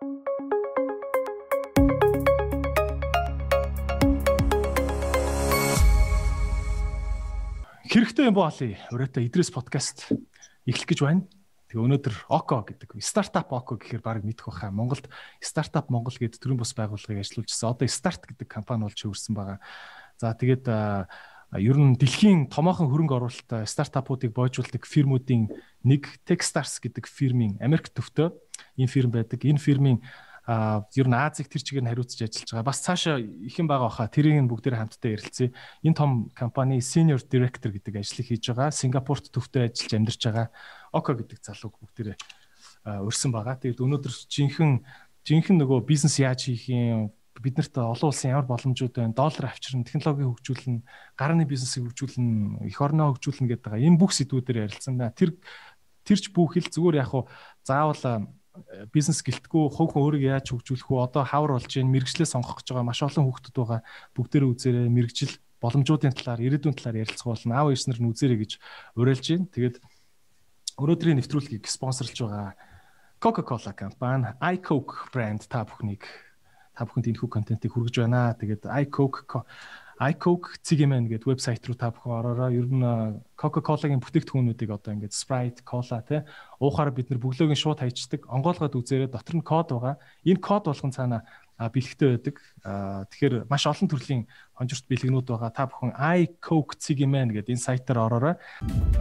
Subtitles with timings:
[0.00, 0.08] Хэрэгтэй
[8.32, 8.80] юм боолё.
[8.96, 10.08] Өрөөтэй Идрээс подкаст
[10.64, 11.28] эхлэх гэж байна.
[11.68, 14.72] Тэгээ өнөөдөр Око гэдэг стартап Око гэхээр баг мэдэх байхаа.
[14.72, 15.04] Монголд
[15.36, 17.68] стартап Монгол гэдэг төрийн бас байгууллагыг ажиллуулж байсан.
[17.68, 19.60] Одоо старт гэдэг компани болж хөрсөн байгаа.
[20.16, 25.52] За тэгээд ер нь дэлхийн томоохон хөрөнгө оруулалт стартапуудыг боожуулдаг фирмүүдийн
[25.84, 28.32] нэг Techstars гэдэг фирмийн Америк төвтэй
[28.80, 29.44] энэ фирм байдаг.
[29.44, 30.00] Энэ фирмийн
[30.50, 32.66] а ер нь Азийг тэр чигээр нь хариуцж ажиллаж байгаа.
[32.66, 34.08] Бас цаашаа их юм байгаа баха.
[34.10, 35.52] Тэрийг нь бүгдээр хамтдаа ярилцъя.
[35.84, 38.74] Энэ том компани senior director гэдэг ажлыг хийж байгаа.
[38.74, 40.46] Сингапурт төвтэй ажиллаж амьдарч байгаа.
[40.90, 42.18] Око гэдэг залууг бүгдээр
[43.04, 43.60] урьсан байгаа.
[43.60, 44.82] Тэгээд өнөөдөр жинхэнэ
[45.22, 50.28] жинхэнэ нөгөө бизнес яаж хийх юм биднэрт олон улсын ямар боломжууд байна доллар авчирна технологи
[50.28, 50.82] хөгжүүлнэ
[51.16, 55.00] гарааны бизнесийг хөгжүүлнэ эх орноо хөгжүүлнэ гэдэг байгаа энэ бүх сэдвүүдээр ярилцсан.
[55.16, 55.38] Тэр
[56.04, 57.24] тэрч бүхэл зүгээр яг хуу
[57.64, 58.28] заавал
[58.92, 62.72] бизнес гэлтгүү хувь хүн өөрийгөө яаж хөгжүүлэх үү одоо хавар болж гин мэрэгчлээ сонгох гэж
[62.72, 63.80] байгаа маш олон хүүхдүүд байгаа.
[64.16, 67.52] Бүгдээрээ үзээрэй мэрэгжил боломжуудын талаар ирээдүйн талаар ярилцах болно.
[67.56, 68.52] Аав ээжнэр нь үзээрэй гэж
[68.96, 69.52] уриалж байна.
[69.52, 69.76] Тэгээд
[70.80, 72.56] өнөөдрийн нэвтрүүлгийг спонсорлж байгаа
[73.20, 76.08] Coca-Cola компани iCoke брэнд та бүхнийг
[76.72, 78.32] та бүхэнд энэ хүү контентыг хүргэж байна.
[78.32, 79.28] Тэгээд iCoke
[80.00, 82.56] iCoke Cigman гэдэг вебсайт руу та бүхэн ороорой.
[82.56, 86.24] Ер нь Coca-Cola-гийн бүтээгдэхүүнүүдийг одоо ингээд Sprite, Cola тий
[86.56, 88.24] уухаар бид нар бөглөөгийн шууд хайчдаг.
[88.24, 90.00] Онгоолгоод үзээрэй дотор нь код байгаа.
[90.24, 91.28] Энэ код болгон цаана
[91.60, 92.36] бэлгтэй байдаг.
[93.12, 94.24] Тэгэхээр маш олон төрлийн
[94.56, 95.52] хонжирт бэлгэнүүд байгаа.
[95.52, 98.34] Та бүхэн iCoke Cigman гэдэг энэ сайтаар ороорой.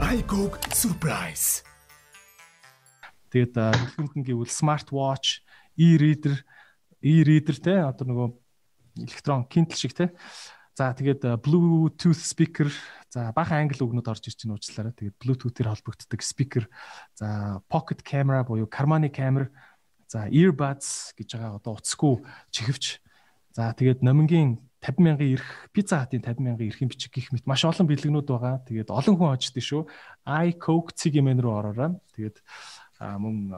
[0.03, 1.63] iCoke Surprise.
[3.31, 5.47] Тэгээд бэлгэнд нь гэвэл Smart Watch,
[5.79, 6.43] e-reader,
[6.99, 8.27] e-reader те одоо нөгөө
[9.07, 10.11] электрон Kindle шиг те
[10.79, 12.71] За тэгээд э, Bluetooth speaker
[13.11, 14.95] за бахан англи үгнүүд орж ирж байна уучлаарай.
[14.95, 16.63] Тэгээд Bluetooth-ээр холбогддог speaker,
[17.19, 19.51] за pocket camera буюу карманы камер,
[20.07, 22.23] за earbuds гэж байгаа одоо утасгүй
[22.55, 23.03] чихвч.
[23.51, 27.67] За тэгээд номингийн 50 мянган ирэх пицца хатын 50 мянган ирэх бичиг гих мэт маш
[27.67, 28.63] олон бэлгэнүүд байгаа.
[28.63, 29.83] Тэгээд олон хүн очдөө шүү.
[30.23, 31.99] iCoke цэгийн рүү ороорой.
[32.15, 32.39] Тэгээд
[33.19, 33.51] мөн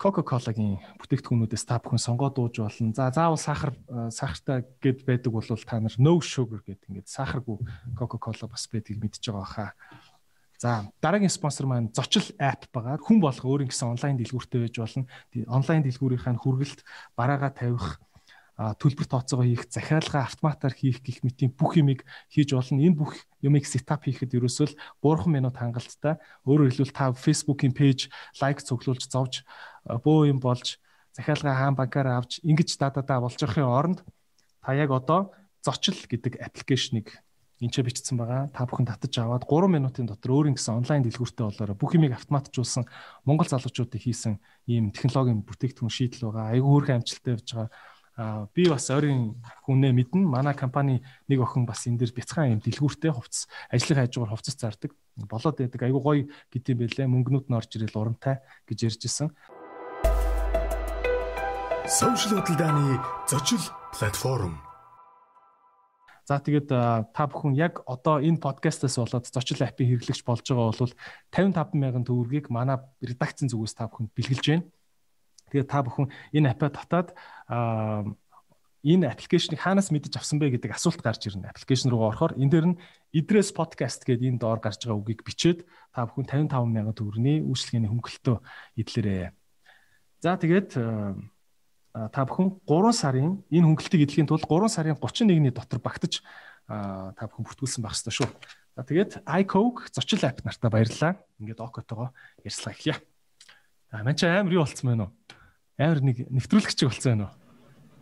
[0.00, 2.96] Coca-Cola-гийн бүтээгдэхүүнүүдээс та бүхэн сонгоод дууж болно.
[2.96, 3.76] За заавал сахар
[4.08, 7.60] сахартай гэд байдаг бол та нар no sugar гэд ингээд сахаргүй
[7.92, 9.70] Coca-Cola бас байдгийг мэдж байгаа хаа.
[10.56, 12.96] За дараагийн спонсор маань зочил app байгаа.
[12.96, 15.04] Хүн болго өөр ингэсэн онлайн дэлгүүртэй байж болно.
[15.52, 16.80] Онлайн дэлгүүрийнхаа хүргэлт
[17.12, 18.00] бараагаа тавих
[18.60, 22.84] төлбөр тооцоогоо хийх, захиалга автоматар хийх гэх мэтийн бүх юмыг хийж болно.
[22.84, 26.20] Энэ бүх юмыг сетап хийхэд ерөөсөө л 3 минут хангалттай.
[26.44, 29.48] Өөрөөр хэлбэл та Facebook-ийн пэйж лайк цуглуулж зовж
[29.84, 30.78] бөө юм болж
[31.16, 33.98] захиалга хаан банкаар авч ингэж дададаа болж явахын оронд
[34.62, 35.32] та яг одоо
[35.64, 37.20] зочил гэдэг аппликейшнийг
[37.60, 38.48] энэ ч бичсэн байгаа.
[38.48, 42.88] Та бүхэн татаж аваад 3 минутын дотор өөр ингэсэн онлайн дэлгүүртэй болоорой бүх юмыг автоматжуулсан
[43.28, 46.56] Монгол залуучуудыг хийсэн ийм технологийн бүтээгдэхүүн шийдэл байгаа.
[46.56, 47.68] Айгүй хөөрхөн амжилттай явж байгаа
[48.54, 49.36] би бас ойрын
[49.68, 50.24] хүнээ мэднэ.
[50.24, 54.96] Манай компани нэг охин бас энэ дээр бяцхан юм дэлгүүртэй хувцас ажлын хажуугаар хувцас зардаг.
[55.16, 55.80] Болоод байдаг.
[55.84, 57.06] Айгу гоё гэдэм байлээ.
[57.12, 59.00] Мөнгнүүд нь орж ирэл урамтай гэж ярьж
[61.90, 63.58] Social хөдөлдааны зочил
[63.90, 64.62] платформ.
[66.22, 70.94] За тэгээд та бүхэн яг одоо энэ подкастаас болоод зочил аппыг хэрэглэгч болж байгаа бол
[71.34, 74.70] 55 мянган төгрөгийг манай редакцийн зүгээс та бүхэнд бэлгэлж байна.
[75.50, 77.10] Тэгээд та бүхэн энэ аппа татаад
[78.86, 81.50] энэ аппликейшнийг хаанаас мэдэж авсан бэ гэдэг асуулт гарч ирнэ.
[81.50, 82.80] Аппликейшн руу орохоор энэ дээр нь
[83.10, 87.90] Idres podcast гэдэг энэ доор гарч байгаа үгийг бичээд та бүхэн 55 мянган төгрөгийн үйлчлэгээний
[87.90, 88.36] хөнгөлөлтөө
[88.78, 89.34] эдлэрээ.
[90.22, 90.78] За тэгээд
[91.94, 96.22] та бүхэн 3 сарын энэ хөнгөлөлтийг эдлэхийн тулд 3 сарын 31-ний дотор багтаж
[96.68, 98.28] та бүхэн бүртгүүлсэн байх ёстой шүү.
[98.78, 101.18] За тэгээд iCoke зочил апп нартаа баярлалаа.
[101.42, 102.14] Ингээд Окотогоо
[102.46, 102.96] ярьцлага эхлэе.
[103.90, 105.12] А мань ч амар юу болцсон байна уу?
[105.80, 107.34] амар нэг нэвтрүүлэгч болсон байна уу?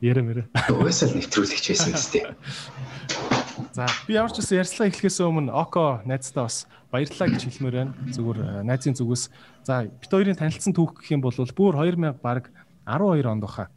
[0.02, 0.42] Ярэ мэрэ.
[0.74, 2.22] Уусаал нэвтрүүлэгч байсан үстэй.
[3.74, 7.94] За би ямар ч гэсэн ярьслаа эхлэхээс өмнө Око найзтаа бас баярлалаа гэж хэлмээр байна.
[8.10, 9.30] Зүгээр найзын зүгээс.
[9.62, 12.50] За бит хоёрын танилцсан түүх гэх юм бол бүр 2000 баг
[12.86, 13.70] 12 онд баха.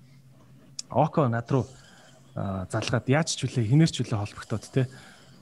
[0.91, 1.65] Око над руу
[2.35, 4.87] залгаад яаж ч үлээ хинэрч үлээ холбогдоод те.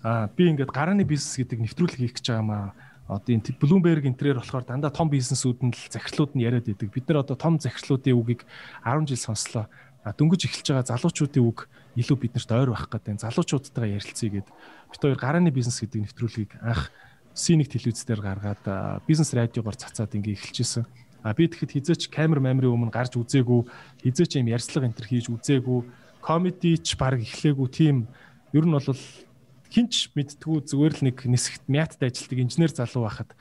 [0.02, 2.66] А би ингээд гарааны бизнес гэдэг нэвтрүүлэг хийх гэж байгаа маа
[3.10, 6.94] одоо энэ Bloomberg энтрээр болохоор дандаа том бизнесүүд нь л захирлууд нь яриад байдаг.
[6.94, 8.46] Бид нар одоо том захирлуудын үгийг
[8.86, 9.66] 10 жил сонслоо.
[10.06, 11.68] А дөнгөж эхэлж байгаа залуучуудын үг
[11.98, 13.20] илүү биднэрт ойр байх гэдэг.
[13.26, 16.94] Залуучуудтайгаа ярилцъя гэд бид хоёр гарааны бизнес гэдэг нэвтрүүлгийг анх
[17.34, 18.62] Синик телевизээр гаргаад
[19.10, 20.86] бизнес радиогоор цацаад ингээ эхэлчихсэн.
[21.24, 23.68] А би тэгэхэд хизээч камер мамрын өмнө гарч үзээгүй,
[24.04, 25.80] хизээч юм ярьцлага энтер хийж үзээгүй,
[26.24, 28.08] комедич баг эхлээгүй тийм
[28.56, 28.88] ер нь бол
[29.70, 33.32] хинч мэдтгүү зүгээр л нэг нисгт мятад ажилтдаг инженер залуу байхад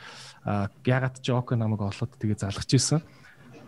[0.84, 3.00] ягаад ч Око намайг олоод тэгээ залгаж исэн.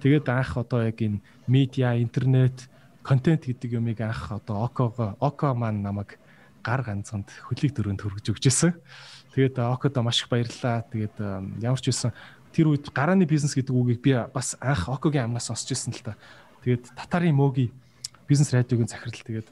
[0.05, 2.69] Тэгээд анх одоо яг энэ медиа, интернет,
[3.01, 6.21] контент гэдэг юмыг анх одоо Окого Око маань намайг
[6.61, 8.77] гар ганцанд хөлийг дөрөнд хөргөж өгчээсэн.
[9.33, 10.85] Тэгээд Окодо маш их баярлалаа.
[10.85, 11.17] Тэгээд
[11.65, 12.13] ямар ч байсан
[12.53, 16.19] тэр үед гарааны бизнес гэдэг үгийг би бас анх Окогийн амнаас сонсч ирсэн л та.
[16.65, 17.71] Тэгээд татарын мөгийн
[18.27, 19.49] бизнес радиогийн захирал тэгээд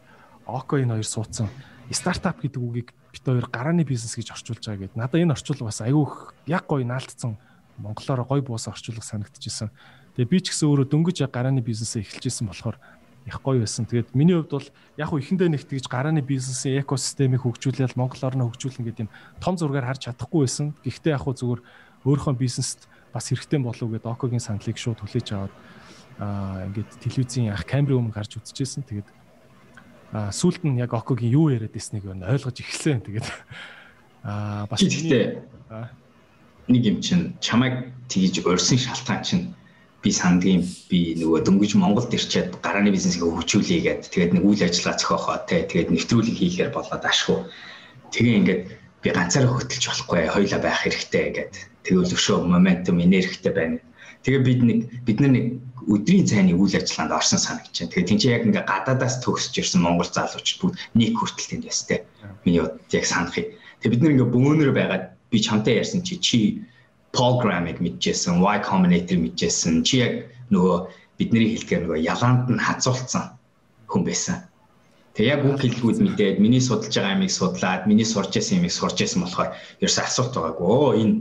[0.47, 1.49] Око энэ хоёр суудсан
[1.95, 4.97] стартап гэдэг үгийг бит хоёр гарааны бизнес гэж орчуулж байгаа гэдэг.
[4.97, 6.07] Надад энэ орчуулга бас айгүй
[6.47, 7.39] яг гоё наалтцсан
[7.79, 9.71] монголоор гоё буус орчуулга санагдчихсэн.
[10.17, 12.77] Тэгээ би ч гэсэн өөрөө дөнгөж яг гарааны бизнесээ эхэлжсэн болохоор
[13.25, 13.87] их гоё байсан.
[13.89, 18.45] Тэгээд миний хувьд бол яг хуу эхэндээ нэг тэгж гарааны бизнесийн экосистемийг хөгжүүлээл Монголоор нь
[18.45, 20.77] хөгжүүлнэ гэдэг юм том зургаар харж чадахгүй байсан.
[20.85, 21.61] Гэхдээ яг хуу зүгээр
[22.05, 25.55] өөрийнхөө бизнест бас хэрэгтэй болов уу гэдэг Окогийн саналыг шууд хүлээж аваад
[26.19, 28.85] аа ингээд телевизийн ах камерын өмнө гарч үзчихсэн.
[28.87, 29.09] Тэгээд
[30.13, 33.03] аа сүүлд нь яг Окогийн юу яриад ирснийг ойлгож эхэлсэн.
[33.07, 33.27] Тэгээд
[34.23, 35.43] аа бас гэхдээ
[36.69, 39.45] нэг юм чинь чамайг тгийж урьсан шалтгаан чинь
[40.03, 44.11] би сандгийн би нөгөө дөнгөж Монголд ирчээд гарааны бизнесийг хөгжүүлье гэдэг.
[44.11, 47.39] Тэгээд нэг үйл ажиллагаа зохиохоо те тэгээд нэвтрүүлэг хийхээр болоод ашгүй.
[48.15, 48.63] Тэгээ ингээд
[49.03, 51.63] би ганцаараа хөтөлж болохгүй хоёлаа байх хэрэгтэй гэдэг.
[51.87, 53.79] Тэгвэл өшөө моментум энергитэй байна.
[54.27, 55.47] Тэгээ бид нэг бид нар нэг
[55.87, 57.93] өдрийн цайны үйл ажиллагаанд орсон санагч байна.
[57.95, 61.97] Тэгээ тийч яг ингээ гадаадаас төгсөж ирсэн монгол залуучууд бүгд нэг хүртэл тэнд байсан те.
[62.43, 63.55] Миний бод яг санахыг.
[63.81, 66.41] Тэгээ бид нар ингээ бөөнөр байгаад би чамтай ярьсан чи чи
[67.15, 69.87] програмыг мэдчихсэн, Y Combinator мэдчихсэн.
[69.87, 70.13] Чи яг
[70.51, 70.77] нөгөө
[71.19, 73.39] бидний хэлдгээр нөгөө ялаанд нь хазуулсан
[73.87, 74.48] хүн байсан.
[75.15, 78.97] Тэгээ яг үг хэллгүүд мэдээд миний судалж байгаа юмыг судлаад, миний сурч байсан юмыг сурч
[79.01, 79.51] байсан болохоор
[79.83, 80.67] ерөөсө асуулт байгаагүй.
[80.69, 81.15] Оо энэ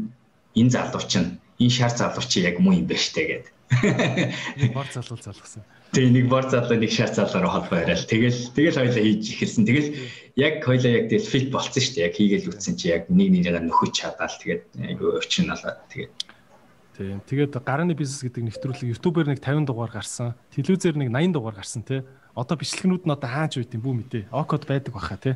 [0.59, 1.29] энэ залууч нь
[1.61, 3.53] энэ шар залууч чи яг муу юм байна штэ гэдэг.
[4.77, 5.63] Бор залуу залгсан.
[5.91, 9.65] Тэгээ нэг бор залуу нэг шар залуугаар холбоо яриад тэгэл тэгэл хоёлаа хийж ихэрсэн.
[9.65, 9.89] Тэгэл
[10.37, 12.07] яг хоёлаа яг тэгэл фит болцсон шүү дээ.
[12.07, 16.13] Яг хийгээл үтсэн чи яг нэг нэрээ нөхөж чадаал тэгээд айгүй өвчин алаад тэгээд
[16.97, 17.21] Тийм.
[17.29, 20.33] Тэгээд гарааны бизнес гэдэг нэвтрүүлэг YouTube-ээр нэг 50 дугаар гарсан.
[20.49, 22.01] Телевизээр нэг 80 дугаар гарсан тий.
[22.37, 24.23] Одоо бичлэгнүүд нь одоо хааж үйт юм бүү мэдээ.
[24.29, 25.33] Окод байдаг баха тий.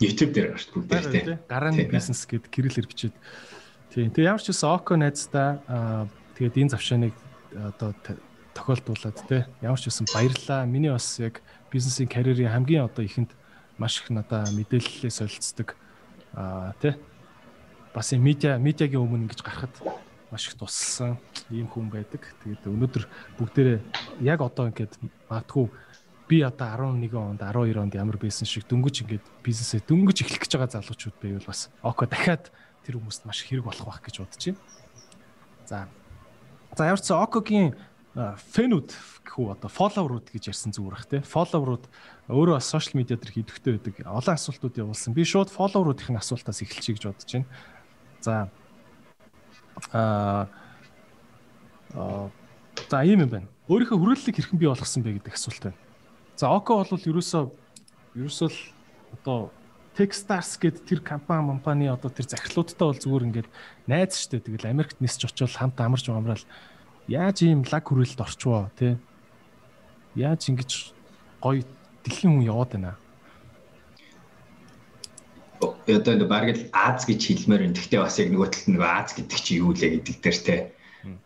[0.00, 1.36] YouTube дээр гарч бүгд тий.
[1.44, 3.14] Гарааны бизнес гэдэг кириллэр бичээд.
[3.92, 4.08] Тийм.
[4.16, 6.08] Тэгээ ямар ч үсэн Око найздаа
[6.40, 7.14] тэгээд энэ завшааныг
[7.52, 7.92] одоо
[8.56, 9.44] тохиолдуулаад тий.
[9.60, 10.64] Ямар ч үсэн баярлаа.
[10.64, 13.36] Миний бас яг бизнесийн карьерийн хамгийн одоо ихэнд
[13.76, 15.76] маш их надаа мэдээлэлээ солилцдог
[16.32, 16.96] аа тий
[17.96, 19.72] бас юм медиа медиагийн өмнө ингэж гарахад
[20.28, 21.16] маш их тусалсан
[21.48, 22.28] ийм хүн байдаг.
[22.44, 23.04] Тэгээд өнөөдөр
[23.40, 23.80] бүгдээрээ
[24.20, 25.00] яг одоо ингээд
[25.32, 25.72] магадгүй
[26.28, 30.52] би одоо 11 онд 12 онд ямар байсан шиг дөнгөж ингээд бизнесээ дөнгөж эхлэх гэж
[30.58, 32.50] байгаа залуучууд байвал бас око дахиад
[32.82, 34.58] тэр хүмүүст маш хэрэг болох байх гэж бодож байна.
[35.66, 35.88] За.
[36.74, 37.74] За ямар ч окогийн
[38.16, 38.90] фэнүүд
[39.28, 41.20] гэхүү одоо фолловерууд гэж ярьсан зүгээр бах те.
[41.20, 41.84] Фолловерууд
[42.32, 43.94] өөрөө бас сошиал медиа дээр хийдэгтэй байдаг.
[44.08, 45.12] Олон асуултууд явуулсан.
[45.12, 47.46] Би шууд фолловеруудын асуултаас эхэлчихье гэж бодож байна.
[48.24, 48.34] За
[49.92, 50.48] аа
[52.88, 53.48] за ийм юм байна.
[53.68, 55.85] Өөрийнхөө хүрээллийг хэрхэн бий болгосон бэ гэдэг асуулт байна.
[56.36, 57.48] За Око бол ерөөсөө
[58.20, 58.58] ерөөсөө л
[59.16, 59.48] одоо
[59.96, 63.48] Techstars гэдэг тэр компани компани одоо тэр захирлуудтай бол зүгээр ингээд
[63.88, 64.44] найз штэ.
[64.44, 66.44] Тэгэл Америкт нисч очивол хамт амарч амраал
[67.08, 69.00] яаж ийм лаг хүрээлэлд орчвоо те
[70.12, 70.92] яаж ингэж
[71.40, 71.64] гоё
[72.04, 72.92] дэлхийн хүн яваад байна?
[75.88, 77.80] Одоо энэ баг л Аз гэж хэлмээр байна.
[77.80, 80.56] Гэхдээ бас яг нөгөө талд нөгөө Аз гэдэг чи юу лээ гэдэг дээр те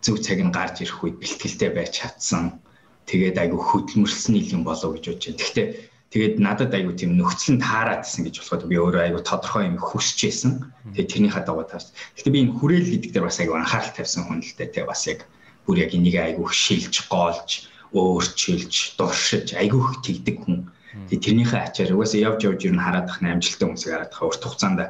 [0.06, 2.62] зөв цаг нь гарч ирэх үед бэлтгэлтэй байж чадсан.
[3.10, 5.42] Тэгээд айгу хөдөлмөрлсөн юм болов гэж бодож байна.
[5.42, 5.66] Гэхдээ
[6.14, 10.18] тэгээд надад айгу тийм нөхцөл нь таараадсэн гэж болоход би өөрөө айгу тодорхой юм хүсэж
[10.22, 10.52] байсан.
[10.94, 11.90] Тэгээд тэрний хадагуу таарсан.
[12.14, 14.70] Гэхдээ би энэ хүрээл гэдэг дээр бас айгу анхаарал тавьсан хүн л дээ.
[14.70, 15.26] Тэ бас яг
[15.66, 21.94] бүр яг энийг айгу шилж гоолж өөрчилж дуршиж айгу их тэгдэг хүн Тэгээ тэрнийхээ ачаар
[21.94, 24.80] угаасаа явж явж юу н хараад ах амжилттай хүмүүсийг хараад ах урт хугацаанд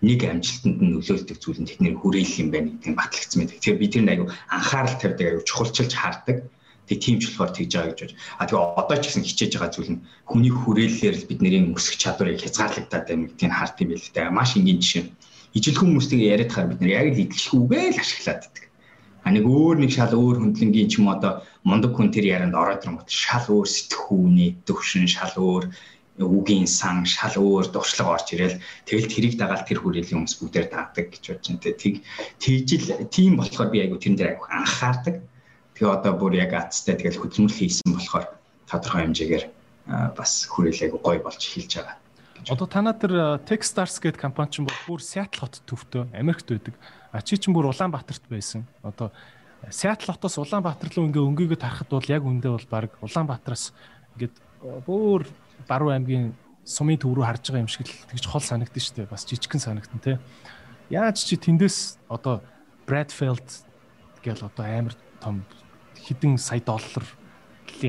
[0.00, 3.56] нэг амжилтанд нь нөлөөлдөг зүйл нь тэдний хүрээлэл юм байна гэдгийг батлагдсан байдаг.
[3.60, 6.38] Тэгэхээр би тэр айгу анхаарал тавьдаг айгу чухалчилж хардаг.
[6.88, 8.12] Тэг тиймч болохоор тэгж байгаа гэж бодож.
[8.38, 12.42] А тэгээ одоо ч гэсэн хичээж байгаа зүйл нь хүний хүрээллээр л бидний өсөх чадварыг
[12.42, 14.30] хязгаарлагдаад байна гэдгийг хард юм байл л та.
[14.34, 15.04] Маш энгийн жишээ.
[15.56, 18.64] Ижил хүмүүстэйгээ яриад хахаар бид нар яг л идэлшгүйгээ л ашиглаад байдаг.
[19.22, 22.82] А нэг өөр нэг шал өөр хөндлөнгийн ч юм одоо мундаг хүн тэр ярианд ороод
[22.82, 25.64] ирэнгүүт шал өөр сэтгхүүний төвшин шал өөр
[26.18, 31.06] үгийн сан шал өөр дуршлаг орж ирэл тэгэл тэрийг дагаад тэр хүрээлийн хүмүүс бүгдээр даадаг
[31.08, 31.62] гэж бодож байна.
[31.62, 31.94] Тэг
[32.42, 35.16] тэгжил тийм болохоор би айгу тэрэн дээр айгу анхаардаг.
[35.74, 38.26] Тэгээ одоо бүр яг атстай тэгэл хөдөлмөрлөл хийсэн болохоор
[38.68, 39.44] тодорхой хэмжээгээр
[40.16, 41.96] бас хүрээлэл айгу гоё болж эхэлж байгаа.
[42.50, 46.74] Одоо танаа тэр Techstars гэдэг компани чинь бүр Seattle хот төвтэй Америкт байдаг.
[47.12, 48.66] А чи чинь бүр Улаанбаатарт байсан.
[48.82, 49.12] Одоо
[49.70, 53.70] Сиэтл хотоос Улаанбаатар руу ингээ өнгийгөө тарахад бол яг үндэ бол баг Улаанбаатараас
[54.18, 54.34] ингээд
[54.86, 55.28] бүр
[55.70, 56.34] Баруун аймгийн
[56.66, 59.12] сумын төв рүү харж байгаа юм шиг л тэгж хол санагдсан шүү дээ.
[59.12, 60.18] Бас жижигхэн санагдан те.
[60.90, 62.42] Яаж чи тэндээс одоо
[62.90, 63.46] Bradfield
[64.26, 65.46] гээл одоо амар том
[66.02, 67.08] хэдэн сая долларын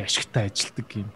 [0.02, 1.10] ашигтай ажилдаг юм.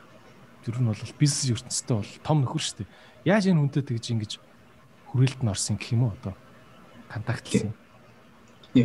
[0.65, 2.93] Тэр нь бол бизнес ертөнцтэй бол том нөхөр шүү дээ.
[3.25, 4.31] Яаж энэ хүнтэй тэгж ингэж
[5.09, 6.33] хүрээлт нь орсон гэх юм уу одоо
[7.09, 7.73] контактлсан.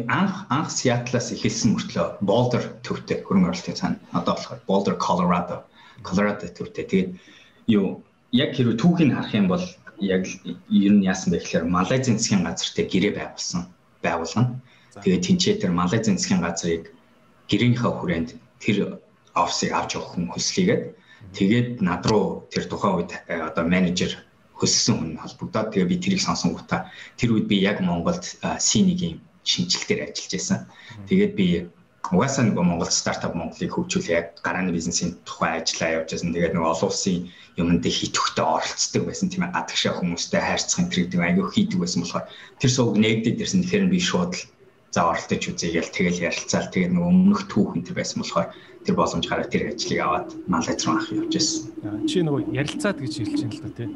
[0.08, 5.56] Анх анх Сиатлаас эхэлсэн мөртлөө Boulder төвтэй хөрөнгө оруулалтын цаана одоо болохоор Boulder Colorado
[6.00, 6.84] Colorado төвтэй.
[6.88, 7.10] Тэгээд
[7.68, 8.00] юу
[8.32, 9.66] яг хэрвээ түүхийг харах юм бол
[10.00, 10.24] яг
[10.70, 13.68] ер нь яасан бэ гэхээр Малайзийн засгийн газартай гэрээ байгуулсан
[14.00, 14.62] байгуулгана.
[15.02, 16.94] Тэгээд тэнцээ тэр Малайзийн засгийн газрыг
[17.52, 18.30] гэрээнийхээ хүрээнд
[18.64, 18.76] тэр
[19.36, 20.82] офсыг авч явах хүн хүслийгээд
[21.36, 24.16] тэгээд над руу тэр тухайн үед э, одоо менежер
[24.56, 26.88] хөссөн хүн холбогдоод тэгээ би тэрийг сонсон гутаа
[27.20, 30.58] тэр үед би яг Монголд C1-ийн шинжилгээр ажиллаж байсан.
[31.08, 31.46] Тэгээд би
[32.14, 36.34] угаасаа нөгөө Монгол стартап Монголыг хөгжүүлэх яг гарааны бизнесийн тухай ажиллаа явж байсан.
[36.34, 37.18] Тэгээд нөгөө олон улсын
[37.58, 42.26] юмд хитвхтэй оролцдог байсан тийм ээ гадагшаа хүмүүстэй хайрцах энэ гэдэг аягүй хийдэг байсан болохоор
[42.60, 43.62] тэр сувг нэгдэд ирсэн.
[43.66, 44.42] Тэгэхээр би шууд л
[44.92, 48.48] за оролдож үзье гээл тэгэл ярилцаал тэгээд нөгөө өмнөх түүх энэ байсан болохоор
[48.84, 51.62] тэр боломж гараад тэр ажлыг аваад Малайз руу ах явж байсан.
[52.04, 53.88] Чи нөгөө ярилцаад гэж хэлж байна л да тий.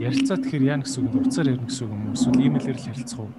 [0.00, 2.16] Ярилцаад тэгэхээр яа гэсэн үг уцаар ярина гэсэн үг юм уу?
[2.16, 3.30] Эсвэл имэйлээр л ярилцах уу?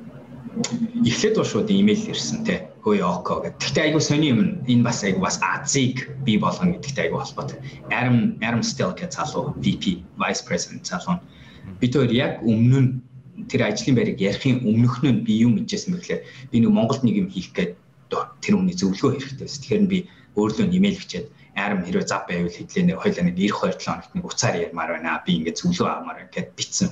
[1.08, 2.60] Эхлээд бол шууд имэйл ирсэн тий.
[2.84, 3.58] Хөөе око гэдэг.
[3.58, 4.40] Гэхдээ айгу сони юм
[4.70, 7.58] энэ бас айгу бас Азиг би болгоно гэдэгтэй айгу холбоотой.
[7.90, 11.18] Adam Adam гэж залуу VP Vice President залуу.
[11.80, 12.90] Бид хоёр яг өмнө нь
[13.48, 17.16] тэр ажлын байрыг ярихын өмнөх нь би юу мэдчихсэн бэ гэхээр би нэг Монголд нэг
[17.22, 17.72] юм хийх гээд
[18.42, 19.62] тэр хүний зөвлөгөө хэрэгтэй байсан.
[19.64, 20.00] Тэгэхээр би
[20.36, 24.26] өөрлөө нэмэл бичээд арим хэрвээ зав байвал хэдлээ нэг хоёлаа нэг 92 7 хоногт нэг
[24.26, 25.22] уцаар ярмаар байна.
[25.26, 26.90] Би ингээд зөвлөө авмаар байна гэд бичсэн.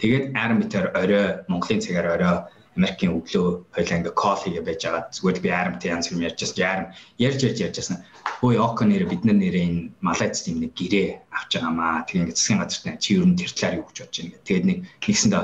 [0.00, 2.34] Тэгээд арим битэр орой Монголын цагаар орой
[2.78, 5.02] Америкийн өглөө хоёлаа ингээ кол хийгээ байж байгаа.
[5.10, 6.66] Зүгээр би аримтай янз бүр ярьж байсан.
[6.70, 6.88] Арим
[7.18, 7.98] ярьж ярьж ярьжсэн.
[8.44, 12.06] Өө Око нэр бид нар нэрээ энэ Малайз тийм нэг гэрээ авч байгаамаа.
[12.06, 14.46] Тэгээ ингээ засгийн газартай чи ер нь тэр талаар юу гэж бодож байна гэх.
[14.46, 15.42] Тэгээд нэг нэгсэндээ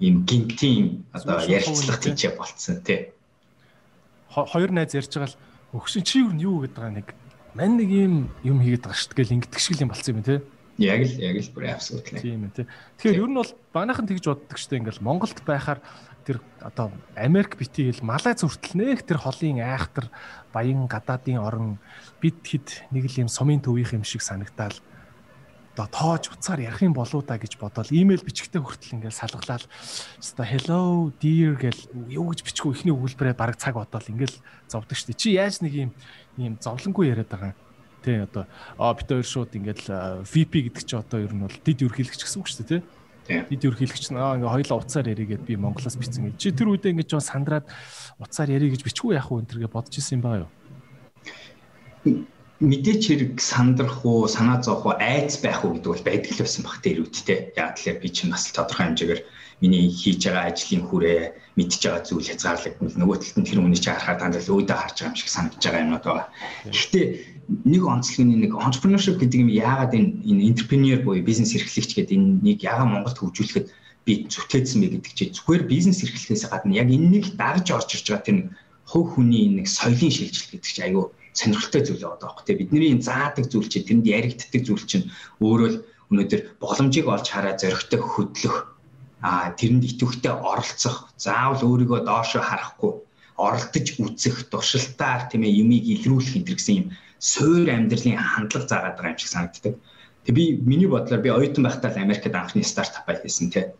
[0.00, 3.10] ийм гинтийн одоо ярилцлага тийчээ болцсон тий.
[4.30, 5.38] Хоёр найз ярьж байгаа л
[5.74, 7.08] өгсөн чи юу юу гэдэг байгаа нэг
[7.58, 8.14] мань нэг юм
[8.46, 10.38] юм хийгээд байгаа шүү дээ гэл ингэдэг шиг юм болцсон юм тий.
[10.78, 12.22] Яг л яг л бүр абсолютли.
[12.22, 12.66] Тийм ээ тий.
[13.02, 15.80] Тэгэхээр ер нь бол банаахан тэгж боддог шүү дээ ингээл Монголд байхаар
[16.22, 20.12] тэр одоо Америк битгийл Малайз хүртэл нэх тэр холын айхтар
[20.54, 21.82] баян гадаадын орон
[22.22, 24.76] бид хэд нэг л юм сумын төвийнх юм шиг санагдаал
[25.78, 29.62] одоо тоож уцаар ярих юм болоо да гэж бодоод имэйл бичгтээ хүртэл ингээл салглал
[30.18, 31.78] өстой hello dear гэл
[32.10, 35.90] юу гэж бичгүү ихний өгүүлбэрээ бараг цаг бодоол ингээл зовдөг штэ чи яаж нэг юм
[36.34, 37.54] юм зовлонгүй яриад байгаа?
[38.02, 41.78] Тий одоо а бид хоёр шууд ингээл VP гэдэг чи одоо ер нь бол дид
[41.78, 42.82] ерхийлэгч гэсэн үг дээ тий?
[43.46, 46.42] Дид ерхийлэгч наа ингээ хоёлаа уцаар яригээд би Монголоос бичсэн гэж.
[46.42, 47.70] Чи тэр үедээ ингээ жоо сандраад
[48.18, 50.50] уцаар ярих гэж бичгүй яах вэ энэ төргээ бодож исэн юм байгаа юу
[52.58, 56.62] мэдээч хэрэг сандрах уу, санаа зовх уу, айц байх уу гэдэг бол байдаг л байсан
[56.66, 57.54] баг тэр үедтэй.
[57.54, 59.22] Яг тэгэхээр би чинь бас тодорхой хэмжээгээр
[59.62, 61.20] миний хийж байгаа ажлын хүрээ
[61.54, 65.10] мэдж байгаа зүйл хязгаарлагдмал нөгөө талд нь тэр хүний чи харахаар дандаа өөдөө харж байгаа
[65.10, 66.26] юм шиг санагдаж байгаа юмнууд байгаа.
[66.66, 67.06] Гэхдээ
[67.48, 72.42] нэг онцлогын нэг entrepreneurship гэдэг юм яагаад энэ энэ entrepreneur буюу бизнес эрхлэгч гэдэг энэ
[72.42, 73.66] нэг яагаад Монголд хөгжүүлэхэд
[74.06, 78.06] би зүтгээдсэн бэ гэдэг чи зүгээр бизнес эрхлэхээс гадна яг энэ нэг дагж орж ирж
[78.06, 78.48] байгаа тэр нэг
[78.86, 81.06] хувь хүний нэг соёлын шилжилт гэдэг чи айгүй
[81.38, 85.06] сонирхолтой зүйл байгаа байхгүй тийм бидний заадаг зүйл чинь тэнд яригддаг зүйл чинь
[85.44, 85.78] өөрөө л
[86.10, 88.56] өнөөдөр боломжийг олж хараа зоригтой хөдлөх
[89.20, 92.92] а тэрэнд итвэхтэй оролцох заавал өөрийгөө доошо харахгүй
[93.38, 96.86] оролдож үзэх туршилтаар тийм ээ юмыг илрүүлэх энэ гэсэн юм
[97.18, 99.74] суур амьдралын хандлага заагаад байгаа юм шиг санагддаг.
[100.24, 103.74] Тэг би миний бодлоор би оюутан байхдаа л Америкт анхны стартап байсан тийм.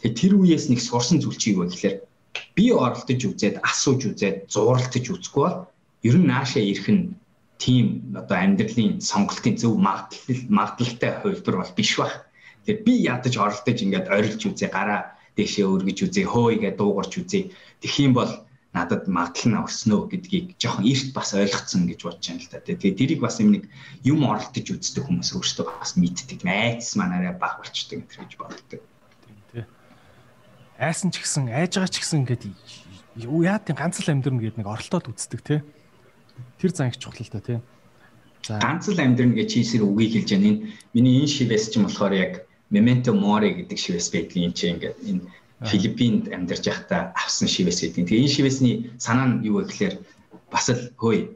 [0.00, 1.96] Тэг тэр үеэс нэг сурсан зүйл чи юу вэ гэхээр
[2.56, 5.56] би оролдож үзээд асууж үзээд зууралтаж үзэхгүй бол
[6.02, 7.14] ер нь наашаа ирэх нь
[7.62, 7.86] тийм
[8.18, 12.26] одоо амьдралын сонголтын зөв магадлал магадлалтай хувилбар бол биш баг.
[12.66, 17.54] Тэгэхээр би ядаж оролдож ингээд орилж үзье гараа дэшээ өргөж үзье хөөйгээ дуугарч үзье.
[17.78, 18.30] Тэгэх юм бол
[18.74, 22.58] надад магадлал нь өснө гэдгийг жоохон эрт бас ойлгоцсон гэж бодож байна л да.
[22.66, 23.64] Тэгээ тэрийг бас юм нэг
[24.02, 26.42] юм оролдож үздэг хүмүүс өөрсдөө бас мэддэг.
[26.42, 28.80] Айц манаараа баг болчдөг гэж боддог.
[28.82, 29.64] Тийм тий.
[30.82, 32.42] Айсан ч гэсэн айж байгаа ч гэсэн ингээд
[33.22, 35.60] юу яа тийм ганц л амьдрын гэдэг нэг оролдоод үздэг тий
[36.58, 37.58] Тэр зан их чухал л та тий.
[38.46, 40.48] За ганц л амьдрын гэж чийсэр үгийг хэлж яана.
[40.50, 40.62] Энэ
[40.94, 42.32] миний энэ шивэс ч юм болохоор яг
[42.74, 45.22] Memento Mori гэдэг шивэс байдгийн чинь ингээд энэ
[45.62, 48.08] Филиппинд амьдарч байхдаа авсан шивэс гэдэг.
[48.08, 49.94] Тэгээ энэ шивэсний санаа нь юу вэ гэхээр
[50.50, 51.30] бас л хөөе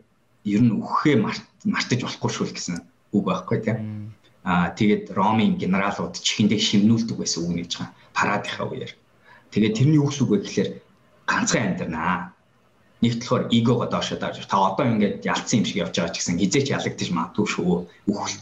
[0.50, 2.76] ер нь үххээ мартаж болохгүй шүү гэсэн
[3.14, 4.10] үг байхгүй тийм.
[4.42, 7.94] Аа тэгээд Ромын генералууд чихэндээ шивнүүлдэг байсан үг нэж байгаа.
[8.14, 8.92] Парадынхаа үеэр.
[9.50, 10.70] Тэгээд тэрний үг үг вэ гэхээр
[11.26, 12.35] ганцхан амьдрнаа
[13.02, 16.40] нэг талаар эгого доошоо давж та одоо ингээд ялцсан юм шиг явж байгаа ч гэсэн
[16.40, 17.86] хизээч ялагдчих магадгүй шүү.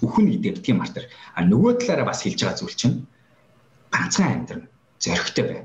[0.07, 1.11] Үхэн гэдэг тийм мартар.
[1.35, 2.97] А нөгөө талаараа бас хэлж байгаа зүйл чинь
[3.91, 4.65] ганцхан амьдрын
[5.03, 5.61] зөрөгтэй бай.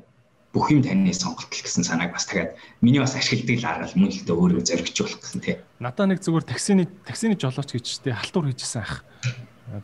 [0.53, 4.09] бүх юм таны сонголт л гэсэн санааг бас дахиад миний бас ашигладаг л арга мөн
[4.09, 5.55] л дээ өөрөө зоригжуулах гэсэн тий.
[5.77, 9.05] Надаа нэг зүгээр таксины таксины жолооч гэж тий халтур хийжсэн ах.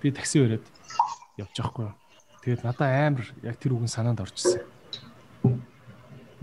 [0.01, 0.65] Би такси өрөөд
[1.37, 1.93] явж байхгүй.
[2.41, 4.65] Тэгээд надаа амар яг тэр үгэн санаанд орчихсон.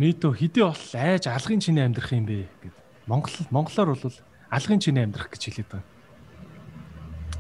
[0.03, 2.75] Митө хэдий бол айж алгын чиний амьдрах юм бэ гэд.
[3.07, 4.19] Монгол монголоор бол
[4.51, 5.87] алгын чиний амьдрах гэж хэлээд байгаа.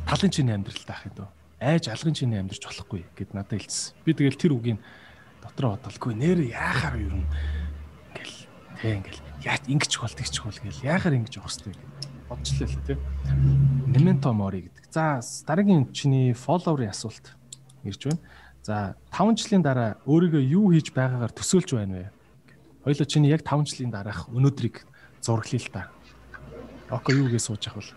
[0.07, 1.27] Талын чиний амьдрал таах дөө.
[1.59, 3.99] Айж алгын чиний амьдрч болохгүй гэд надад хэлсэн.
[4.07, 4.79] Би тэгэл тэр үгийг
[5.43, 7.27] дотроо бодолгүй нэр яахаар юу юм
[8.15, 8.47] ингээл
[8.79, 11.75] тэг ингээл яаж ингэж бол тэгч бол гэл яахаар ингэж явах хэвтэй
[12.31, 12.99] бодчихлээ л тий.
[13.91, 14.87] Memento mori гэдэг.
[14.87, 15.19] За
[15.51, 17.27] дараагийн чиний follower-ийн асуулт
[17.83, 18.23] ирж байна.
[18.63, 22.22] За 5 жилийн дараа өөрийгөө юу хийж байгаагаар төсөөлж байна вэ?
[22.83, 24.83] Хоёлоо чиний яг 5 жилийн дараах өнөөдрийг
[25.23, 25.83] зураглая л та.
[26.91, 27.95] Око юу гэж сууж явах вэ?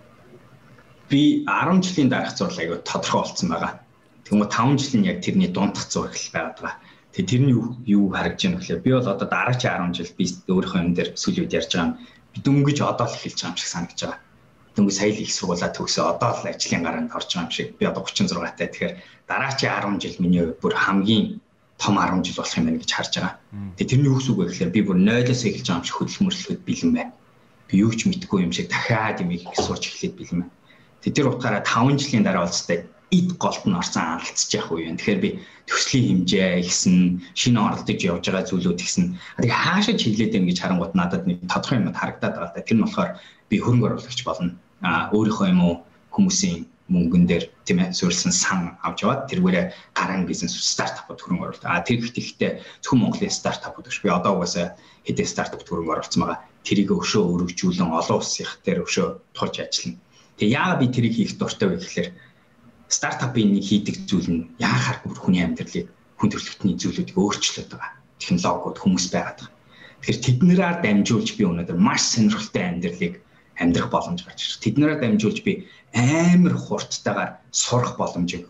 [1.10, 3.82] Би 10 жилийн дараах зурлал аягүй тодорхой болсон байгаа.
[4.30, 6.78] Тэгмээ 5 жилийн яг тэрний дундах зураглал байгаад байгаа.
[7.18, 7.56] Тэгээ тэрний
[7.90, 11.56] юу харагдж байна гэхлээр би бол одоо дараагийн 10 жил би өөрийнхөө юм дээр сүлүүд
[11.58, 11.98] ярьж байгаа юм.
[12.30, 14.20] Би дөнгөж одоо л эхэлж байгаа юм шиг санагдаж байгаа.
[14.76, 17.68] Дөнгөж сая л их сургуулаа төгсөө одоо л ажлын гараанд орж байгаа юм шиг.
[17.80, 18.70] Би одоо 36 таа.
[18.70, 18.94] Тэгэхээр
[19.26, 21.42] дараагийн 10 жил миний бүр хамгийн
[21.78, 23.36] том 10 жил болох юм байна гэж харж байгаа.
[23.76, 26.62] Тэгээ тэрний юу гэсэн үг вэ гэхээр би бүр 0-оос эхэлж байгаа юм шиг хөдөлмөрлөхөд
[26.66, 27.14] бэлэн байна.
[27.68, 30.54] Би юу ч мэдэхгүй юм шиг дахиад юм их сурч эхлээд бэлэн байна.
[31.04, 32.80] Тэгээ тэр утгаараа 5 жилийн дараа болцтой
[33.12, 34.98] ид голд нь орсон алдчих яах вэ юм.
[34.98, 35.30] Тэгэхээр би
[35.70, 39.06] төслийн хэмжээ ихсэн, шинэ оролдож явж байгаа зүйлүүд ихсэн.
[39.40, 42.66] Тэгээ хаашаа чиглээд байна гэж харангууд надад нэг тодорхой юм харагдаад байгаа.
[42.66, 43.12] Тэр нь болохоор
[43.50, 44.52] би хөрөнгө оруулагч болно.
[44.82, 45.76] А өөрийнхөө юм уу
[46.16, 49.66] хүмүүсийн мөнгөн дээр тийм ээ суурилсан сан авч яваад тэргээрээ
[49.98, 51.66] гараан бизнес стартапууд хөрөнгө оруулалт.
[51.66, 52.52] А тэр ихтэй ихтэй
[52.86, 54.00] зөвхөн Монголын стартапууд биш.
[54.06, 56.46] Би одоо угаасаа хэдэн стартапт хөрөнгө оруулсан байгаа.
[56.62, 59.98] Тэрийг өшөө өргөжүүлэн олон улсын дээр өшөө тулж ажиллана.
[60.38, 62.10] Тэгээ яагаад би тэрийг хийх дуртай вэ гэхээр
[62.90, 65.90] стартапын нэг хийдэг зүйл нь яахаар хүний амьдралыг
[66.22, 67.98] хүн төрөлхтний зүйлүүдийг өөрчлөд байгаа.
[68.22, 69.54] Технологиуд хүмүүс байгаад байгаа.
[70.06, 73.14] Тэгэхээр тэднэрээр дамжуулж би өнөөдөр маш сонирхолтой амьдралыг
[73.58, 74.54] амьдрах боломж гарч ирж.
[74.62, 75.66] Тэднэрээр дамжуулж би
[75.96, 78.46] амар хурдтайгаар сурах боломжийг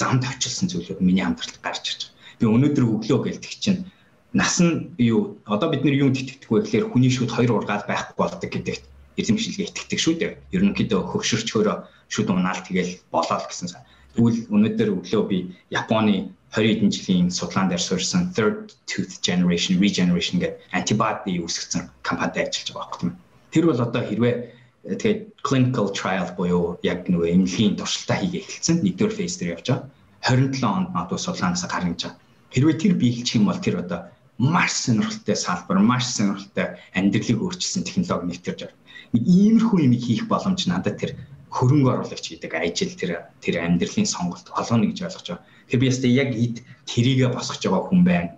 [0.00, 2.38] замд очилсан зүйлүүд миний амьдралд гарч ирж байгаа.
[2.40, 3.84] Би өнөөдөр өглөө гэлдэг чинь
[4.32, 8.16] нас нь юу одоо бид нар юунд итгэдэг вэ гэхээр хүний шүд хоёр ургаал байхгүй
[8.16, 8.84] болдог гэдэгт
[9.20, 10.32] эзэмшилгээ итгэдэг шүү дээ.
[10.56, 11.76] Ерөнхийдөө хөгшөрчгөөрөө
[12.08, 13.76] шүд унаал тэгэл болоо л гэсэн.
[14.16, 20.36] Тэгвэл өнөөдөр өглөө би Японы 20 хэдэн жилийн судлаан дээр суурьсан third tooth generation regeneration
[20.40, 23.16] гэдэг антибиотик үүсгэсэн компанид ажиллаж байгаа байхгүй юм.
[23.52, 24.34] Тэр бол одоо хэрвээ
[24.82, 28.76] тэгээд clinical trial буюу яг нөгөө эмнэлгийн туршилтаа хийгээ эхэлсэн.
[28.82, 29.86] Нэгдүгээр фейз дээр явж байгаа.
[30.26, 32.18] 27 онд магадгүй судалгаанаас гарна гэж байна.
[32.50, 34.00] Хэрвээ тэр биелчих юм бол тэр одоо
[34.38, 36.66] маш сонирхолтой салбар, маш сонирхолтой
[36.98, 38.78] амьдралыг өөрчилсөн технологи нэвтэрж байна.
[39.14, 41.14] Иймэрхүү юм хийх боломж надад тэр
[41.52, 43.10] хөрөнгө оруулагч гэдэг ажил тэр
[43.44, 45.46] тэр амьдралын сонголт олгоно гэж ойлгож байгаа.
[45.68, 46.56] Тэр би ястаа яг ид
[46.90, 48.30] тэрийгэ босгож байгаа хүн байна.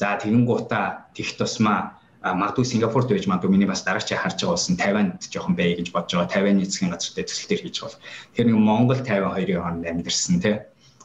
[0.00, 4.76] За тэгэн гутаа тех тусмаа магадгүй Сингапурт байж магадгүй миний бас дараачаа харж байгаа болсон
[4.80, 6.32] Тайванд жоохон бай гэж бодож байгаа.
[6.32, 7.96] Тайваны засгийн газартай төсөл төр хийж бол.
[8.32, 10.56] Тэгэхээр нэг Монгол Тайван хоёрын хооронд амьдэрсэн тий.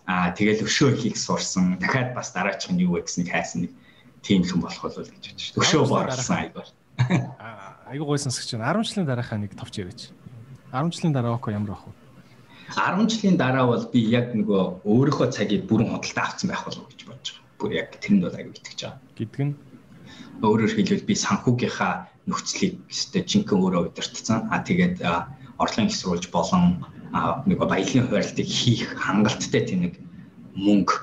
[0.07, 1.75] Аа тэгэл өшөө хийх сурсан.
[1.75, 3.71] Дахиад бас дараачих нь юу вэ гэснийг хайсан нэг
[4.23, 5.59] тийм хүн болох болов гэж бодож шүү.
[5.59, 6.65] Өшөө боорсон айгүй.
[7.91, 10.15] Айгүй гойсон сэгч 10 жилийн дараахаа нэг товч яриач.
[10.71, 11.93] 10 жилийн дараа око ямар байх вэ?
[12.79, 17.01] 10 жилийн дараа бол би яг нөгөө өөрийнхөө цагийг бүрэн худалдаа авсан байх болов гэж
[17.07, 17.59] бодож байгаа.
[17.59, 18.99] Бүр яг тэрэнд бол аягүй итгэж байгаа.
[19.17, 19.53] Гэдг нь
[20.41, 21.93] өөрөөр хэлбэл би санхүүгийнхаа
[22.29, 24.47] нөхцөлийг өстой жинхэнэ өөрөө удирдсан.
[24.53, 25.01] А тэгээд
[25.59, 26.85] орлогын хэсрүүлж болон
[27.49, 29.93] нэг баялагын хуваарлтыг хийх хангалттай тийм нэг
[30.55, 30.95] мөнгө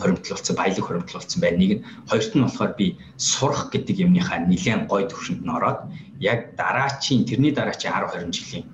[0.00, 1.58] хоримтлуулсан, баялаг хоримтлуулсан байна.
[1.62, 5.80] Нэг нь хоёрт нь болохоор би сурах гэдэг юмныхаа нэлээд гой төвшөнд нь ороод
[6.20, 8.64] яг дараачийн тэрний дараачийн 10 20 жилийн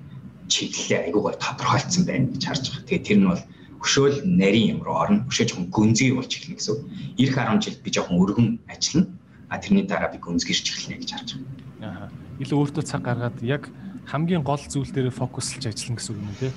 [0.48, 2.86] чиглэлээ айгүй гой тодорхойлцсон байна гэж харж байгаа.
[2.88, 3.42] Тэгээд тэр нь бол
[3.84, 5.26] өшөөл нарийн юм руу орно.
[5.30, 6.76] Өшөө жоохон гүнзгий болж эхэлнэ гэсэн.
[7.20, 9.06] Ирэх 10 жил би жоохон өргөн ажиллана
[9.48, 11.48] а тэрний дараа би гүнзгийрч эхэлнэ гэж харж байна.
[11.80, 12.08] Аа.
[12.38, 13.68] Илүү өөртөө цаг гаргаад яг
[14.06, 16.52] хамгийн гол зүйл дээр фокуслж ажиллана гэсэн үг юм тий.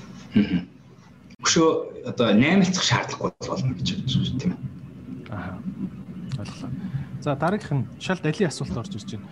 [1.41, 1.69] Өшөө
[2.11, 4.59] одоо наймалцах шаардлагагүй болно гэж бодож байгаа тийм ээ.
[5.31, 5.57] Аа.
[6.39, 6.71] Ойлголоо.
[7.21, 9.27] За дараагийнх нь шал дали асуулт орж ирж байна.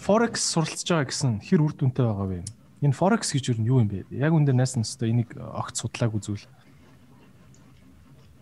[0.00, 2.40] Forex суралцж байгаа гэсэн хэр үр дүнтэй байгаа вэ?
[2.82, 4.06] Энэ Forex гэж юу юм бэ?
[4.12, 6.46] Яг үн дээр найсан өстой энийг огт судлаагүй зүйл.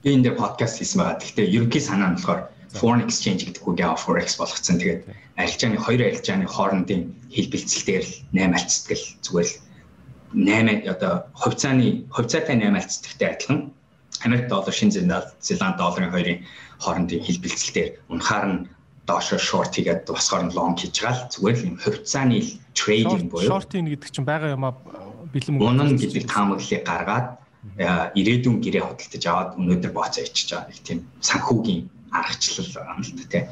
[0.03, 1.22] Би энэ дээр подкаст хийсэн байгаа.
[1.22, 4.79] Гэхдээ ерөнхий санаа нь болохоор foreign exchange гэдэг үгээ forex болгоцсон.
[4.79, 5.03] Тэгээд
[5.39, 9.57] арилжааны хоёр арилжааны хоорондын хэлбэлцэлээр л 8 альцдаг л зүгээр л
[10.35, 13.61] 8 одоо хувьцааны хувьцаатай 8 альцдагтай адилхан.
[14.27, 16.39] Америк доллар шин Зеланд долларын хоёрын
[16.83, 18.61] хоорондын хэлбэлцэлээр унахаар нь
[19.07, 21.77] доошо шорт хийгээд босгоор нь лонг хийж байгаа л зүгээр л юм.
[21.79, 22.39] Хувьцааны
[22.75, 23.51] трейдинг буюу.
[23.53, 24.73] шорт ийн гэдэг чинь байгаа юм а
[25.31, 27.27] бэлэн унан гэдэг таамаглалыг гаргаад
[28.19, 31.83] ирээдүйн гэрээ худалдаж аваад өнөөдөр бооцоо ичиж байгаа нэг тийм санхүүгийн
[32.14, 33.44] аргачлал да тий.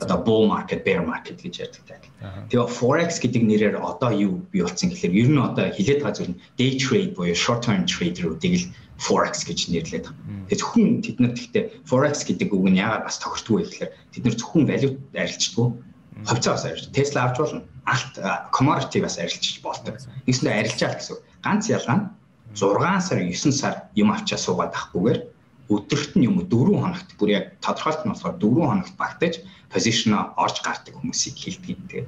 [0.00, 2.12] Одоо bull market, bear market гэж ярьдаг тий.
[2.52, 6.32] Тэгээ forex гэдэг нэрээр одоо юу бий болсон гэхээр ер нь одоо хилээд байгаа зүйл
[6.36, 8.66] нь day trade буюу short term trader-уудыг л
[9.00, 10.12] forex гэж нэрлэдэг.
[10.52, 14.36] Тэгээ зөвхөн тэд нар гэхдээ forex гэдэг үг нь яагаад бас тохирдгүй гэхээр тэд нар
[14.36, 15.68] зөвхөн валют арилждаг.
[16.28, 16.84] Хувьцаа бас арилж.
[16.92, 17.64] Tesla авч болно.
[17.88, 18.14] Алт
[18.52, 19.96] commodity бас арилжиж болдог.
[20.28, 21.16] Нэгсэндээ арилжаал гэсэн.
[21.40, 22.04] Ганц ялгаа нь
[22.52, 25.20] 6 сар 9 сар юм авчаа суугаад ахгүйгээр
[25.70, 29.34] өдөрт нь юм 4 хоногт бүр яг тодорхойлт нь болохоор 4 хоногт багтаж
[29.70, 32.06] позишн орж гардаг хүмүүсийг хилдэг юм тэгээ.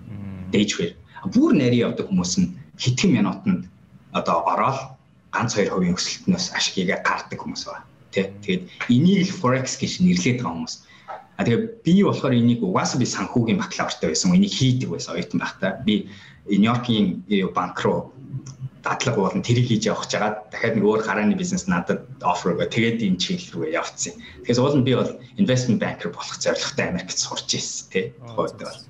[0.51, 0.97] Day trade.
[1.31, 3.63] Бүр нарийн явдаг хүмүүс нь хитгэн минутанд
[4.11, 4.99] одоо ороод
[5.31, 7.87] ганц 2% өсөлтнөөс ашигыг гаргадаг хүмүүс байна.
[8.11, 8.35] Тэ.
[8.43, 10.75] Тэгээд энийг л forex гэж нэрлэдэг хүмүүс.
[11.39, 14.35] А тэгээ би болохоор энийг угаасаа би санхүүгийн бакалавртай байсан.
[14.37, 15.81] Энийг хийдэг байсан оюутан байхдаа.
[15.87, 16.11] Би
[16.51, 17.23] Нью-Йоркийн
[17.55, 18.13] банк руу
[18.83, 20.33] дадлага болон тэрийг хийж явах гэж байгаа.
[20.51, 22.67] Дахиад нэг өөр гарааны бизнес надад офер өгөө.
[22.67, 24.19] Тэгээд энэ чиглэл рүү явцсан.
[24.43, 28.05] Тэгэхээр уул нь би бол investment banker болох зорилготой Америкт сурч ирсэн тий.
[28.27, 28.81] Тухайд бол.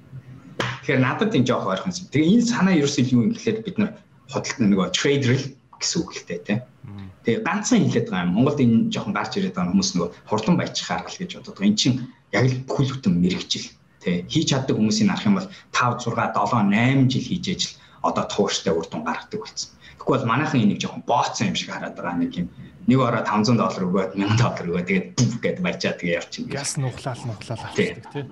[0.81, 1.92] Тэгэхээр надад энэ жоох ойрхон.
[1.92, 3.90] Тэгээ энэ санаа ерөөсөө юу юм гэхлээр бид нар
[4.33, 5.37] худалд нөгөө trader
[5.76, 6.40] гэсэн үг л тий.
[6.40, 8.35] Тэгээ ганцхан хэлээд байгаа юм.
[8.35, 11.61] Монголд энэ жоохон гарч ирээд байгаа хүмүүс нөгөө хурдан баячих аргал гэж боддог.
[11.61, 12.00] Энд чинь
[12.33, 13.68] яг л бүхэл бүтэн мэрэгжил
[14.02, 18.24] тий хийж чаддаг хүмүүсийг харах юм бол 5 6 7 8 жил хийж ажил одоо
[18.26, 19.70] тууштай үр дүн гаргадаг болсон.
[20.03, 22.51] Тэгэхгүй бол манайхан энийг жоохон бооцсон юм шиг хараад байгаа нэг юм.
[22.91, 26.51] Нэг ороо 500 доллар өгөөд 1000 доллар өгөөд тэгээд бүф гэд барьчаа тэгээ явчихна.
[26.59, 28.27] Гяс нухлаал нухлаал авчихдаг тий.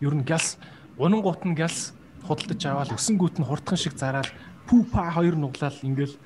[0.00, 0.56] Ер нь гяс
[0.96, 1.92] унангуут нь гяс
[2.24, 4.32] худалдаж аваад өсөнгүүт нь хурдхан шиг зараад
[4.64, 6.16] пүү па хоёр нуглаал ингээл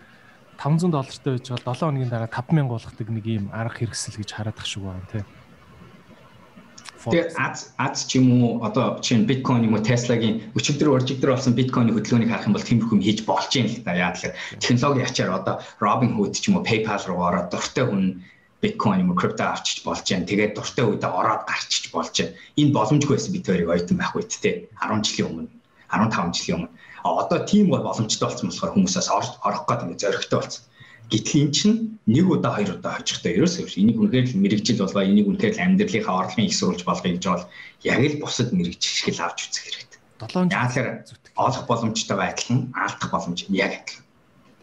[0.63, 4.63] 500 доллартай байж байгаа 7 хоногийн дараа 5000 болгохдаг нэг юм арга хэрэгсэл гэж хараад
[4.63, 5.27] ах шиг байна тий.
[7.07, 11.55] Тэгээ аз аз ч юм уу одоо чинь биткойн юм уу Tesla-гийн өчигдөр уржигдөр болсон
[11.55, 13.95] биткойны хөдөлгөөнийг харах юм бол тиймэрхүү хийж болж юм л да.
[13.95, 18.27] Яа тэгэхээр технологи ячаар одоо Robinhood ч юм уу PayPal руу ороод дуртай хүн
[18.59, 20.27] биткойн юм уу крипто авчиж болж байна.
[20.27, 22.35] Тэгээд дуртай үедээ ороод гарчиж болж байна.
[22.59, 25.51] Энэ боломжгүй байсан бид хоёрыг ойтон байх үед те 10 жилийн өмнө
[25.95, 26.75] 15 жилийн өмнө.
[27.07, 29.09] Одоо тийм бол боломжтой болсон болохоор хүмүүсээс
[29.47, 30.63] орох гэдэг зоригтой болсон.
[31.07, 31.77] Гэтэл эн чинь
[32.11, 33.79] нэг удаа хоёр удаа хожихтой ерөөсөө биш.
[33.79, 37.45] Энийг үнэхээр л мэрэгжил болго энийг үнэхээр л амьдралынхаа орлогын их сурвалж болгоё гэж бол
[37.87, 40.01] яг л бусад мэрэгжил шиг л авч үзэх хэрэгтэй.
[40.51, 41.23] 7 жил.
[41.39, 44.03] Олох боломжтойгоо адилхан, алдах боломж яг адилхан.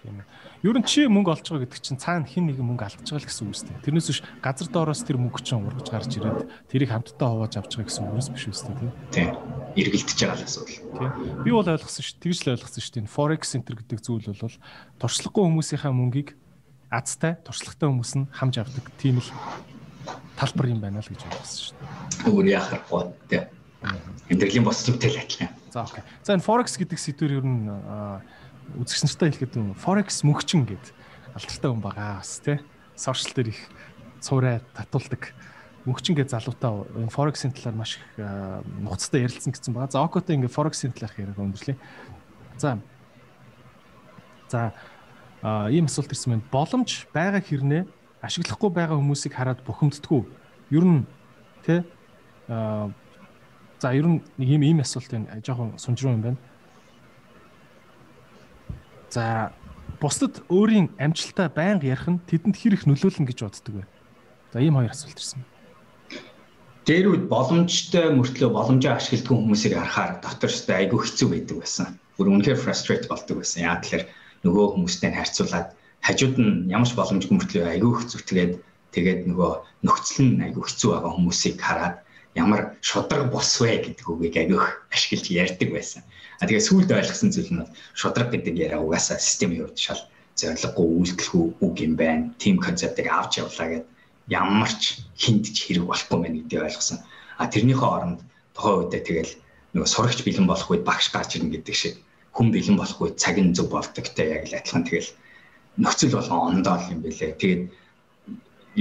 [0.03, 0.32] Тийм ээ.
[0.63, 3.27] Ер нь чи мөнгө олж байгаа гэдэг чинь цаана хин нэгэн мөнгө алдаж байгаа л
[3.27, 3.75] гэсэн үг үстэй.
[3.83, 7.91] Тэрнээс биш газар доороос тэр мөнгө чинь ургаж гарч ирээд тэрийг хамтдаа хувааж авч байгаа
[7.91, 8.91] гэсэн үгнээс биш үстэй тийм.
[9.11, 9.35] Тийм.
[9.75, 10.79] Эргэлдэж байгаа л асуудал.
[11.03, 11.11] Тийм.
[11.43, 12.15] Би бол ойлгосон шүү.
[12.23, 12.95] Тэгж л ойлгосон шүү.
[13.03, 14.55] Энэ forex center гэдэг зүйл бол
[15.03, 16.29] туршлагагүй хүмүүсийнхаа мөнгийг
[16.87, 19.29] азтай туршлагатай хүмүүс нь хамж авдаг тийм л
[20.39, 22.31] талбар юм байна л гэж ойлгосон шүү.
[22.31, 23.51] Өөр яхахгүй тийм.
[24.31, 25.51] Амьдралын бослогтой л адилхан.
[25.75, 26.07] За окей.
[26.23, 27.67] За энэ forex гэдэг сэдвэр ер нь
[28.77, 30.85] үзэгч нартай хэлэхэд forex мөгчин гэд
[31.33, 32.59] алдартай хүн байгаа бас тий.
[32.95, 33.61] Сошиал дээр их
[34.21, 35.33] цуурай татуулдаг
[35.85, 38.05] мөгчин гэж залуутаа forex-ийн талаар маш их
[38.79, 39.91] нуцтай ярилцсан гэсэн байгаа.
[39.91, 41.77] За окотой ингээ forex-ийн талаарх яриаг өндөрлөе.
[42.57, 42.79] За.
[44.47, 44.73] За
[45.69, 46.47] ийм асуулт ирсэн байна.
[46.51, 47.83] Боломж байгаа хэрнээ
[48.23, 50.23] ашиглахгүй байгаа хүмүүсийг хараад бухимддаггүй.
[50.71, 51.03] Ер нь
[51.67, 51.83] тий
[52.47, 55.41] за ер нь нэг ийм ийм асуулт байна.
[55.43, 56.39] Жохон сунжруу юм байна
[59.13, 59.53] За
[60.01, 63.85] бусдад өөрийн амжилтаа байнга ярих нь тэдэнд хэр их нөлөөлнө гэж боддөг вэ?
[64.49, 65.45] За ийм хоёр асуулт ирсэн.
[66.89, 71.87] Дээр үед боломжтой мөртлөө боломжоо ашигладаг хүмүүсийг харахаар дотор өстэй айгүй хэцүү байдаг байсан.
[72.17, 73.69] Бүр үнэхээр frustrate болдог байсан.
[73.69, 74.03] Яа тэгэхээр
[74.49, 75.67] нөгөө хүмүүстэй харьцуулаад
[76.01, 78.53] хажууд нь ямар ч боломжгүй мөртлөө айгүй хэцүү тэгээд
[78.97, 79.51] тэгээд нөгөө
[79.85, 81.95] нөхцөл нь айгүй хэцүү байгаа хүмүүсийг хараад
[82.33, 86.01] ямар шудраг бос вэ гэдэг үгийг агиох ашиглаж ярьдаг байсан.
[86.43, 87.63] А тэгээ сүүлд ойлгосон зүйл нь
[87.95, 90.03] шудраг гэдэг яриа угаасаа системийн хувьд шал
[90.35, 92.35] зориггүй үйлдэлгүй үг юм байна.
[92.35, 93.85] Тим концептыг авч явлаа гэд
[94.27, 96.99] ямар ч хинт ч хэрэг болохгүй мэн гэдгийг ойлгосон.
[97.39, 98.19] А тэрнийхээ оронд
[98.51, 99.33] тухайн үедээ тэгэл
[99.71, 101.95] нөгөө сурагч бэлэн болох үед багш гарч ирнэ гэдэг шиг
[102.35, 105.15] хүн бэлэн болох үед цаг нь зөв болдогтой яг л адилхан тэгэл
[105.79, 107.39] нөхцөл болгон ондоо юм бэлээ.
[107.39, 107.63] Тэгээд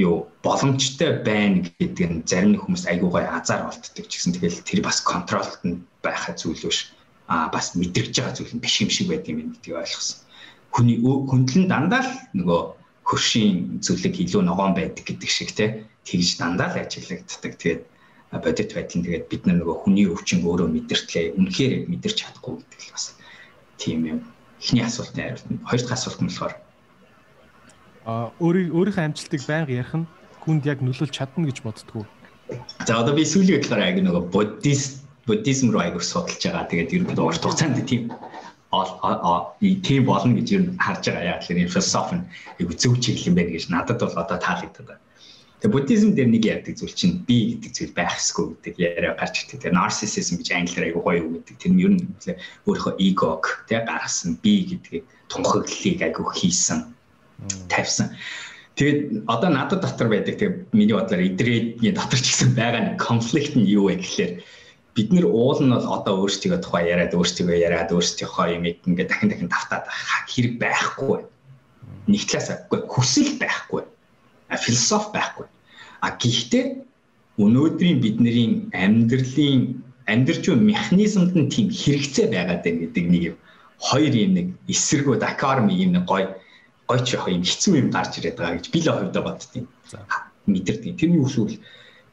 [0.03, 4.98] юу боломжтой байна гэдэг нь зарим хүмүүс айгуугай азар болтдог ч гэсэн тэгэл тэр бас
[4.98, 6.90] контролт нь байхаа зүйл биш.
[7.33, 10.18] Аа бас мэдрэгж байгаа зүйл нь биш юм шиг байд юм гэдгийг ойлгосон.
[10.75, 12.61] Хүний хөндлөн дандаа л нөгөө
[13.09, 17.53] хөршийн зүйлэг илүү ногоон байдаг гэдэг шиг те тэгж дандаа л ажиглагддаг.
[17.57, 17.83] Тэгээд
[18.45, 23.05] бодит байдлын тэгээд бид нөгөө хүний өвчин өөрөө мэдэртлээ үнэхээр мэдэрч чадахгүй гэдэг л бас
[23.77, 24.18] тийм юм.
[24.61, 26.55] Эхний асуултын хариулт нь хоёр дахь асуулт нь болохоор
[28.09, 30.07] а өөрийн өөрийнхөө амжилтыг байнга ярих нь
[30.42, 32.05] хүнд яг нөлөөлж чадна гэж боддгоо.
[32.87, 36.68] За одоо би сүүлийн бодлоор аяг нөгөө буддист буддизм руу аяг судалж байгаа.
[36.70, 38.11] Тэгээд ер нь урт хугацаанд тийм
[39.87, 41.37] тийм болно гэж ер нь харж байгаа.
[41.37, 42.26] Яг тэгэхээр философи нь
[42.58, 44.98] аяг зөв чиглэл юм байна гэж надад бол одоо таалагддаг.
[45.62, 49.46] Тэгээ буддизм дээр нэг ярьдаг зүйл чинь би гэдэг зүйл байх ёсгүй гэдэг яриа гарч
[49.46, 49.62] ирдэг.
[49.62, 51.56] Тэгээ narcissism гэж англиар аягүй гоё үг гэдэг.
[51.62, 52.02] Тэр нь ер нь
[52.66, 56.78] өөрийнхөө эгог тэгээ гаргасан би гэдгийг тунхаглалыг аягүй хийсэн
[57.70, 58.11] тавьсан.
[58.74, 63.54] Тэгээд одоо надад дотор байдаг тэгээ миний бодлоор эдрээний дотор ч гэсэн байгаа нэг конфликт
[63.54, 64.32] нь юу вэ гэхээр
[64.94, 69.31] бид нэр уул нь бол одоо өөрсдөө тухай яриад өөрсдөө яриад өөрсдийнхөө юм ингээд дахин
[69.33, 69.85] дахин давтаад
[70.28, 71.20] хэрэг байхгүй.
[72.11, 73.83] Нэг талаас хүсэл байхгүй
[74.57, 75.46] философи байхгүй.
[76.02, 76.64] А гэхдээ
[77.38, 83.37] өнөөдрийн бидний амьдралын амьдрч буй механизмд нь тийм хэрэгцээ байгаад байна гэдэг нэг юм
[83.78, 86.26] хоёр юм нэг эсэргүү дакарми юм нэг гой
[86.90, 89.66] гой ч яг юм хэцүү юм гарч ирээд байгаа гэж би л хувьдаа боддtiin.
[90.46, 90.98] Мэдэрдэг.
[90.98, 91.62] Тэрний үсвэл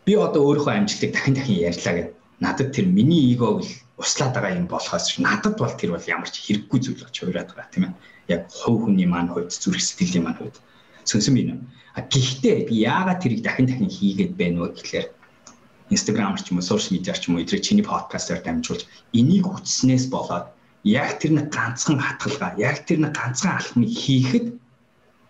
[0.05, 2.15] би одоо өөрийнхөө амжилтыг дахин дахин ярьлаа гэдэг.
[2.39, 6.39] Надад тэр миний эгог л услаад байгаа юм болохоос надад бол тэр бол ямар ч
[6.39, 7.93] хэрэггүй зүйл болж хувираад байгаа тийм ээ.
[8.34, 10.58] Яг хувь хүний маань хувьд зүрх сэтгэлийн маань хувьд
[11.04, 11.60] сонсон би нэ.
[11.97, 15.08] А гэхдээ би яагаад тэрийг дахин дахин хийгээд байна вэ гэхээр
[15.89, 20.06] Instagram ч юм уу, social media ч юм уу, эдрэг чиний подкастаар дамжуулж энийг үтснээс
[20.13, 20.47] болоод
[20.86, 24.54] яг тэр нэг ганцхан хатгалгаа, яг тэр нэг ганцхан алхмыг хийхэд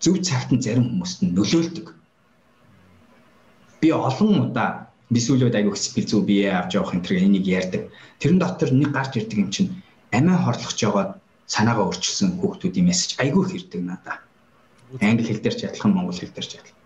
[0.03, 1.87] зөв цагт нь зарим хүмүүст нь нөлөөлдөг.
[3.79, 7.83] Би олон удаа би сүүлүүд аягүй сэтгэл зүй бие авч явах энэ төр энийг ярьдаг.
[8.21, 9.73] Тэрэн дотор нэг гарч ирдэг юм чинь
[10.13, 11.05] амиа хорлохж байгаа
[11.49, 14.17] санаагаа өөрчилсөн хүүхдүүдийн мессеж аягүй хэрдэг надаа
[14.97, 16.77] англи хэл дээр ч адилхан монгол хэл дээр ч адилхан.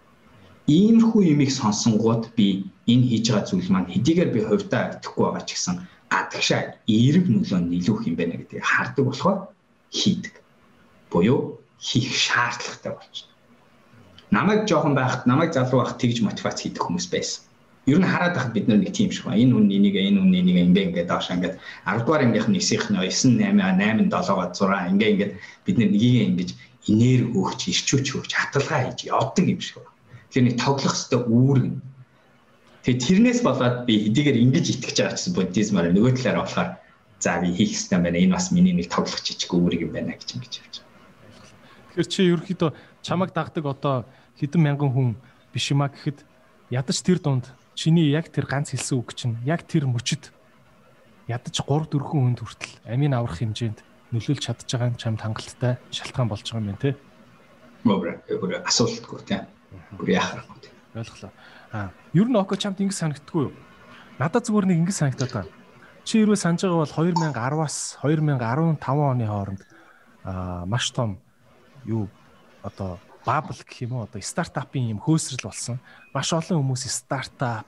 [0.67, 5.49] Иймэрхүү юмыг сонсонгууд би энэ хийж байгаа зүйл маань хэдийгээр би хувьдаа итгэхгүй байгаа ч
[5.55, 5.75] гэсэн
[6.11, 9.39] гадагшаа эерэг нөлөө нийлүүх юм байна гэдгийг хардаг болохоор
[9.91, 10.33] хийдэг.
[11.11, 13.33] Буюу хийх шаардлагатай болчихно.
[14.31, 17.43] Намайг жоохон байхад, намайг залуу байхад тэгж мотивац хийдэг хүмүүс байсан.
[17.85, 19.43] Ер нь хараад байхад бид нар нэг тийм шиг байна.
[19.43, 22.87] Энэ хүн энийг, энэ хүн энийг ингээ ингээ доош ингээд 10 дугаар ангийнх нь 9-ийнх
[22.95, 25.33] нь 9 8 8 7-6 ингээ ингээд
[25.67, 26.49] бид нар нэгийг ингэж
[26.87, 29.91] энерги өгч, ирчүүч өгч, хатгалгаа хийж явдаг юм шиг байна.
[30.31, 31.65] Тэгэхээр нэг тоглох хэвээр үүрэг.
[32.83, 36.69] Тэгээ тэрнээс болоод би хэдийгээр ингэж итгэж байгаа гэсэн буддизмаар нөгөө талаараа болохоор
[37.23, 38.19] за би хийх хэрэгтэй байна.
[38.19, 40.91] Энэ бас миний нэг тоглох жижиг үүрэг юм байна гэж ингэж явж байгаа.
[41.95, 42.71] Тэгэхээр чи ерөөхдөө
[43.03, 43.95] чамайг дагдаг одоо
[44.39, 45.09] хэдэн мянган хүн
[45.55, 46.19] биш юма гэхэд
[46.71, 50.31] ядаж тэр дунд чиний яг тэр ганц хэлсэн үг чинь яг тэр мөчөд
[51.27, 53.79] ядаж 3 4 хүнд хүртэл амийн аврах хэмжээнд
[54.13, 56.91] нөлөөлж чадж байгаа юм чамд хангалттай шалтгаан болж байгаа юм байна те.
[57.83, 59.47] Өөр асуултгүй те.
[59.97, 60.69] Бүр яахахгүй те.
[60.93, 61.31] Ойлголоо.
[61.73, 63.55] Аа, ер нь око чамд ингэ санагддгүй юу?
[64.21, 65.51] Надад зүгээр нэг ингэ санагдаад байна.
[66.03, 69.61] Чи хэрвээ санаж байгаа бол 2010-аас 2015 оны хооронд
[70.27, 71.17] аа маш том
[71.87, 72.11] юу
[72.61, 75.79] одоо бабл гэх юм уу одоо стартапын юм хөөсрөл болсон.
[76.13, 77.67] Маш олон хүмүүс стартап,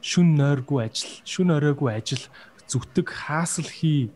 [0.00, 2.24] шүн нойргүй ажил, шүн оройгүй ажил,
[2.68, 4.12] зүтг хаасл хий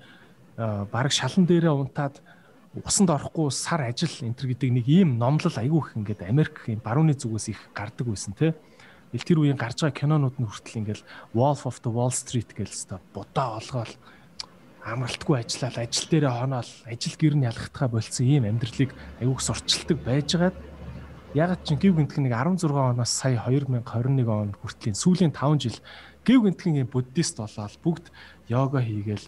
[0.56, 2.22] баг шалан дээрээ унтаад
[2.84, 7.14] усанд орохгүй сар ажил энтер гэдэг нэг ийм номлол айгүй их ингээд Америк юм барууны
[7.14, 8.54] зүгээс их гардаг байсан те.
[9.14, 12.70] Ил тэр үеийн гарч байгаа кинонууд нь хүртэл ингээл Wolf of the Wall Street гэж
[12.74, 13.94] өстой будаа олгоол
[14.82, 18.90] амралтгүй ажиллаад ажил дээрээ хоноол ажил гэр нь ялгахтаа болцсон ийм амьдралыг
[19.22, 20.56] айгүйх сурчилдаг байжгаад
[21.34, 25.78] ягаад ч гів гинтхэн нэг 16 оноос сая 2021 он хүртлийн сүүлийн 5 жил
[26.22, 28.06] гів гинтхэн юм буддист болоод бүгд
[28.46, 29.26] йога хийгээл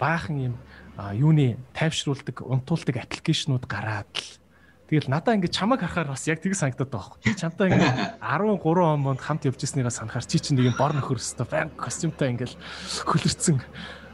[0.00, 0.54] баахан юм
[0.96, 4.40] юуны тайвшруулдаг, унтуулдаг аппликейшнууд гараад л
[4.86, 7.34] Тэгэл надаа ингэ чамайг харахаар бас яг тийг санагдаад байгаа байхгүй.
[7.34, 11.18] Чамтай ингэ 13 он монд хамт явж ирснийг санахаар чи чинь нэг юм бор нөхөр
[11.18, 12.54] өстө банк костюмтай ингээл
[13.02, 13.58] хөлөрцөн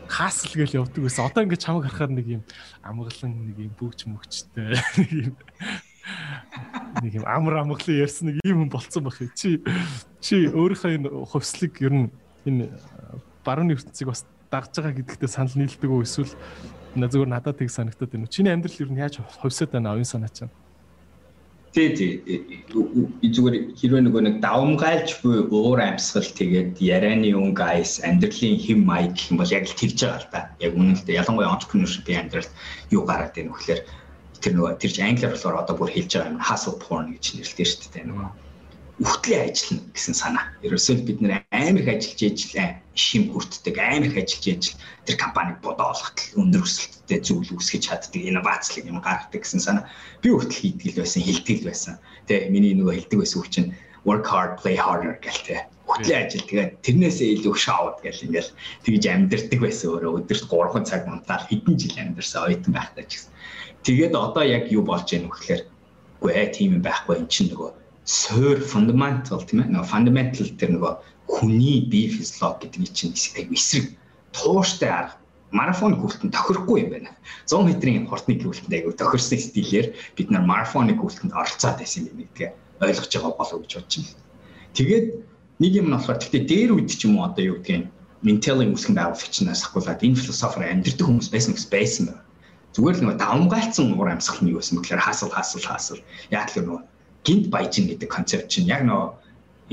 [0.08, 1.28] хаасл гээл явдаг байсан.
[1.28, 2.42] Одоо ингэ чамайг харахаар нэг юм
[2.80, 5.36] амгалан нэг юм бөгч мөгчтэй нэг юм
[7.02, 9.18] нэг юм амар амгалан ярьсан нэг юм болцсон байх.
[9.34, 9.62] Чи
[10.20, 12.08] чи өөрийнхөө энэ хувьслыг ер нь
[12.46, 12.70] энэ
[13.44, 16.32] барууны ертөнцийг бас дагж байгаа гэдэгтээ санал нийлдэг үү эсвэл
[16.96, 18.34] зүгээр надад тийг санагтаад байна уу?
[18.34, 20.52] Чиний амьдрал ер нь яаж хувьсаад байна оюун санаа чинь?
[21.72, 22.20] Тий, тий.
[22.68, 29.16] Зүгээр хэрвээ нөгөө нэг давмгайлж буй уур амьсгал тэгээд ярианы өн гайс амьдралын хэм маяг
[29.16, 30.40] гэх юм бол яг л тэгж байгаа л да.
[30.60, 32.52] Яг үнэндээ ялангуяа entrepreneurship-ийн амьдралд
[32.92, 33.80] юу гараад байна вэ гэхээр
[34.42, 37.66] тэр нөгөө тэр чинь англиар болохоор одоо бүр хэлж байгаа юм hustle porn гэж нэрлэдэг
[37.66, 38.30] шүү дээ нөгөө
[39.02, 40.44] үхтлээ ажиллана гэсэн санаа.
[40.62, 44.76] Ерөөсөө бид нэр амар их ажиллаж ижил шим хүртдэг амар их ажиллаж ижил
[45.08, 49.88] тэр компаниг бодоолоход өндөр өсөлттэй зүйл үүсгэж чаддаг инновацлог юм гаргадаг гэсэн санаа.
[50.20, 51.94] Би хүртэл хийдэг л байсан, хэлдэг л байсан.
[52.28, 53.72] Тэ миний нөгөө хэлдэг байсан үг чинь
[54.04, 55.66] work hard, play harder гэлтэй.
[55.88, 58.54] Үхтлээ ажил тэгээд тэрнээсээ илүү шоуд гэл ингээл
[58.86, 63.31] тэгж амьдэрдэг байсан өөрөө өдөрт 3 цаг унтаад хэдэн жил амьдэрсэн оюутан байхдаа ч гэсэн.
[63.82, 65.62] Тэгээд одоо яг юу болж байна вэ гэхээр
[66.22, 67.70] үгүй ээ тийм юм байхгүй эн чинь нөгөө
[68.06, 70.92] суур fundamental тийм ээ нөгөө fundamental тэр нөгөө
[71.26, 73.86] хүний бие физиологи гэдэг чинь аяг эсрэг
[74.30, 75.18] тууштай арга
[75.52, 77.10] марафон гүйлтэнд тохирохгүй юм байна.
[77.46, 82.50] 100 метрийн хурдны гүйлтэнд аяг тохирсон стилээр бид нар марафоны гүйлтэнд оролцоод байсан юм гэдгээ
[82.80, 84.22] ойлгож байгаа болов гэж бодож байна.
[84.72, 85.06] Тэгээд
[85.60, 87.86] нэг юм нь болохоор гэхдээ дээр үед ч юм уу одоо юу гэдгийг
[88.22, 92.22] Intel-ийн үүсгэн байгуулагчнаас ахгуулаад энэ философиор амьдрэх хүмүүс байсан гэж байсан байна.
[92.72, 96.00] Зүгээр л нэг давмгайлцсан уур амьсгал нь юу байсан гэхээр хаасал хаасал хаасал.
[96.32, 96.80] Яг л нөгөө
[97.26, 99.08] гинт баяжин гэдэг концепт чинь яг нөгөө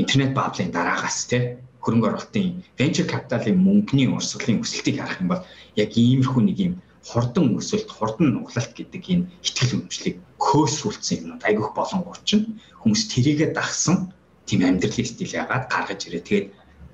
[0.02, 5.44] интернет баблын дараагаас тий хөрөнгө оруулалтын venture capital-ийн мөнгөний урсгалын өсөлтийг харах юм бол
[5.80, 6.74] яг иймэрхүү нэг юм
[7.08, 13.56] хурдан өсөлт, хурдан нуглалт гэдэг энэ ихтгэл үнэмшлийг хөөсрүүлсэн юмнууд айгүйх болонгууд чинь хүмүүс тэрийгэ
[13.56, 14.12] дагсан
[14.46, 16.24] тийм амьдралын стил ягаад гаргаж ирээ.
[16.28, 16.48] Тэгээд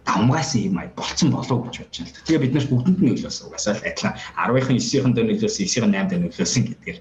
[0.05, 2.25] давмгайсан юм ай болцсон болов гэж бодож байна л да.
[2.25, 6.13] Тэгээ бид нар бүгдэнд нь нөлөөсөн угаасаа л адилхан 10-ын 9-ийн дөр нөлөөсөн 9-ийн 8-д
[6.21, 6.99] нөлөөсөн гэдгээр.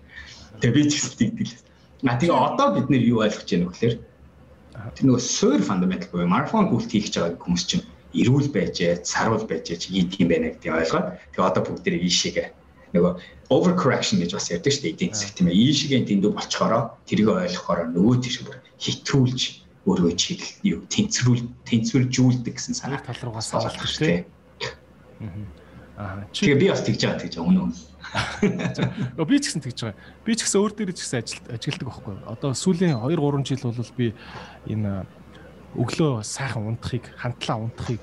[0.60, 1.54] Тэгээ би ч гэсэн тэгдэл.
[2.08, 3.96] А тэгээ одоо бид нар юу ойлгож байна вэ гэхээр
[4.96, 9.44] тэр нөгөө суур фундаментал буюу марафон гүйлт хийх гэж байгаа хүмүүс чинь эрүүл байжээ, сарвал
[9.46, 12.48] байжээ чи хийдэг юм байна гэдэг ойлгоод тэгээ одоо бүгдээ ийшээгээ
[12.94, 13.12] нөгөө
[13.50, 17.28] over correction гэж бас ярьдаг шүү дээ эдийн засаг тийм ээ ийшээгээ дэндүү болцохороо тэрийг
[17.28, 19.40] ойлгохороо нөгөө тийш бүр хитрүүлж
[19.84, 24.24] өөрөө чиг юу тэнцвэрүүл тэнцвэржүүлдэг гэсэн санаа тал руугаа салах шүү дээ.
[25.94, 26.26] Аа.
[26.34, 27.78] Тэгээ би бас тэгж байгаа тэгж өмнө өмнө.
[29.20, 30.00] Өө би ч гэсэн тэгж байгаа.
[30.26, 32.14] Би ч гэсэн өөр дээр ч гэсэн ажил ажилладаг байхгүй.
[32.26, 34.06] Одоо сүүлийн 2 3 жил бол би
[34.66, 35.06] энэ
[35.78, 38.02] өглөө сайхан унтахыг, хамтлаа унтахыг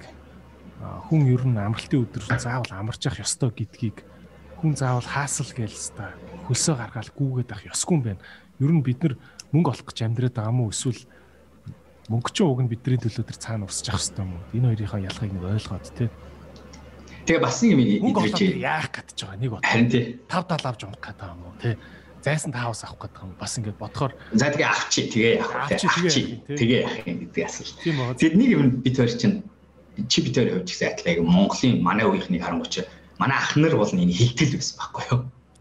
[0.81, 4.03] хүн ер нь амралтын өдөр заавал амарч явах ёстой гэдгийг
[4.59, 6.15] хүн заавал хаасал гээл хэвээр
[6.49, 8.21] хөлсөө гаргаал гүүгээд авах ёсгүй юм байна.
[8.59, 9.15] Ер нь бид нар
[9.53, 11.01] мөнгө олох гэж амьдраад байгаа мó эсвэл
[12.11, 14.43] мөнгө чинь уг нь бидний төлөө тэр цаана явах хэрэгтэй юм уу?
[14.51, 16.09] Энэ хоёрын ялгааг нэг ойлгоод тий.
[17.25, 19.63] Тэгээ бас юм идэж яах гэж байгаа нэг бод.
[19.63, 20.03] Харин тий.
[20.27, 21.75] Тав тал авч унах гэдэг юм уу тий.
[22.19, 25.61] Зайсан таавас авах гэдэг юм бас ингээд бодохоор за тэгээ авчи тэгээ яах вэ?
[25.71, 27.69] Авчи тэгээ яах юм гэдэг асууж.
[28.19, 29.35] Тэгээд нэг юм бид хоёр чинь
[30.11, 32.83] чи бид хоёр хувьд гэсэн адилхан Монголын манай үеийнхнийг харангуйч
[33.21, 35.19] манай ах нар бол энэ хилтгэл байсан байхгүй юу?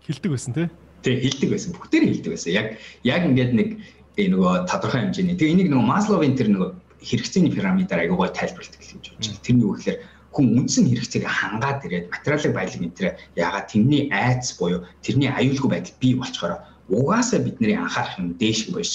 [0.08, 0.68] Хилдэг байсан тий.
[1.04, 1.72] Тэг хилдэг байсан.
[1.76, 2.50] Бүгдээр хилдэг байсан.
[2.52, 2.66] Яг
[3.04, 3.68] яг ингээд нэг
[4.16, 5.36] нөгөө тодорхой хэмжээний.
[5.38, 6.70] Тэгээ энийг нөгөө Масловын тэр нөгөө
[7.00, 9.44] хэрэгцээний пирамидаар аягүй гой тайлбарладаг гэж бодож байна.
[9.44, 9.98] Тэр нь юу гэхээр
[10.30, 15.70] хүн үндсэн хэрэгцээг хангаад ирээд материалын баялаг энэ тэр ягаад тэрний айц буюу тэрний аюулгүй
[15.70, 16.52] байдал бий болчоор
[16.90, 18.86] угаасаа бидний анхаарах юм дээш буюу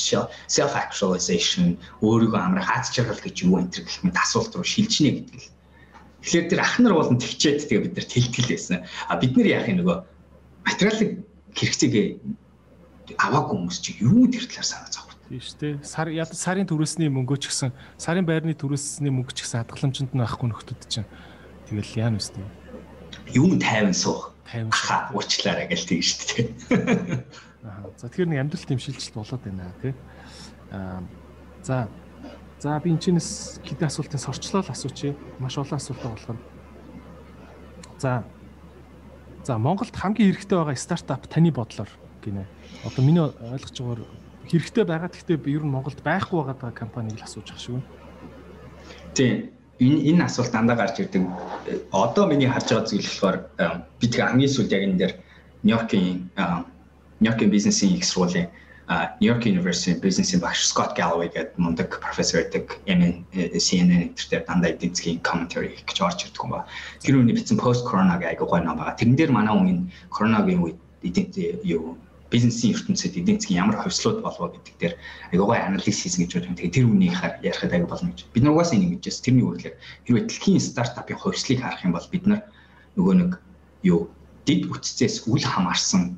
[0.47, 5.39] self actualization өөрийгөө амрах аз жаргал гэж юу энэ гэх мэт асуулт руу шилжнэ гэдэг
[5.43, 5.51] л.
[6.23, 8.77] Тэгэхээр тэр ах нар болон тэгчээд тэгээ бид нар тэлтгэл байсан.
[9.11, 9.97] А бид нар яах юм нөгөө
[10.67, 11.11] материалын
[11.55, 11.93] хэрэгцээг
[13.13, 15.73] аваагүй хүмүүс чи юу тэр талаар санаа зов Тийм шүү дээ.
[15.81, 20.21] Сар ядаж сарын төрөөсний мөнгөө ч гэсэн сарын байрны төрөөсний мөнгө ч гэсэн хадгаламжинд нь
[20.21, 21.09] байхгүй нөхдөд чинь.
[21.65, 22.45] Тэгэл яа нүс тийм.
[23.33, 24.37] Юм тайван суух.
[24.45, 26.45] Тайван хаа уучлаарай гэж тийм шүү дээ.
[27.65, 27.89] Аа.
[27.97, 29.93] За тэгэхээр нэг амьдрал тийм шилжилт болоод байна тий.
[30.69, 31.01] Аа.
[31.65, 31.89] За.
[32.61, 35.17] За би энэ чинээс хэдэн асуултын сорчлоо л асуучих.
[35.41, 36.41] Маш олон асуултаа болох нь.
[37.97, 38.21] За.
[39.41, 41.89] За Монголд хамгийн хэрэгтэй байгаа стартап таны бодлоор
[42.21, 42.45] гинэ.
[42.83, 44.01] Одоо миний ойлгож байгаагаар
[44.51, 45.09] хэрэгтэй байгаа.
[45.09, 47.79] Гэхдээ ер нь Монголд байхгүй байгаа компаниг л асууж ах шүү.
[49.15, 49.55] Тийм.
[49.79, 51.23] Энэ энэ асуулт дандаа гарч ирдэг.
[51.91, 53.37] Одоо миний харж байгаа зүйл болохоор
[53.99, 55.13] би тэгээ хамгийн сүүлд яг энэ дээр
[55.63, 56.29] Нью-Йоркийн
[57.19, 58.47] Нью-Йоркийн бизнесийн их сургуулийн
[59.19, 62.85] York University бизнесийн багш Scott Galloway гэдэг мундаг профессор гэдэг
[63.57, 66.69] CNN дээр дандаа эдийн засгийн commentary хийж орж ирдэг юм ба.
[67.01, 68.93] Тэр үний бичсэн post corona гэх айгуу гой ном байгаа.
[68.93, 71.33] Тэрэн дээр манай хүн коронагийн үед эдийн
[71.65, 71.97] юу
[72.31, 74.95] бизнесийн ертөнцид эдийн засгийн ямар хувьслууд болов гэдэг дээр
[75.33, 76.57] аюугай анализ хийсэн гэж байна.
[76.57, 78.25] Тэгээ тэр үнийг ярихад аюу болно гэж.
[78.33, 79.75] Бид нар угаасаа энийг мэдээс тэрний үгээр
[80.09, 82.41] хэрвээ дэлхийн стартапын хувьслыг харах юм бол бид нар
[82.97, 83.31] нөгөө нэг
[83.85, 84.09] юу
[84.49, 86.17] дэд бүтцээс үл хамаарсан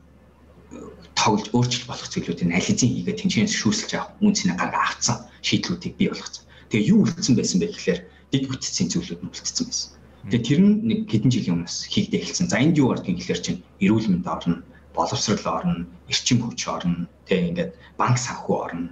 [0.72, 0.80] э,
[1.20, 6.08] тоглож өөрчлөлт болох зүйлүүдийн аль хэзээ хийгээд тэнцэнээс шүүсэлж авах үнцнийг гаргаа авцсан шийдлүүдийг бий
[6.08, 6.44] болгоцсон.
[6.72, 8.00] Тэгээ юу үлдсэн байсан бэ гэхээр
[8.32, 9.90] дэд бүтцийн зүйлүүд нь үлдсэн байсан.
[10.28, 12.52] Тэгээ тэр нь нэг хэдэн жилийн өмнөөс хийгдэ эхэлсэн.
[12.52, 14.60] За энд юу гардаг гэхээр чинь эрүүл мэнд орно
[14.98, 18.90] боловсрал орно, эрчим хүч орно, тэг ингээд банк санхүү орно.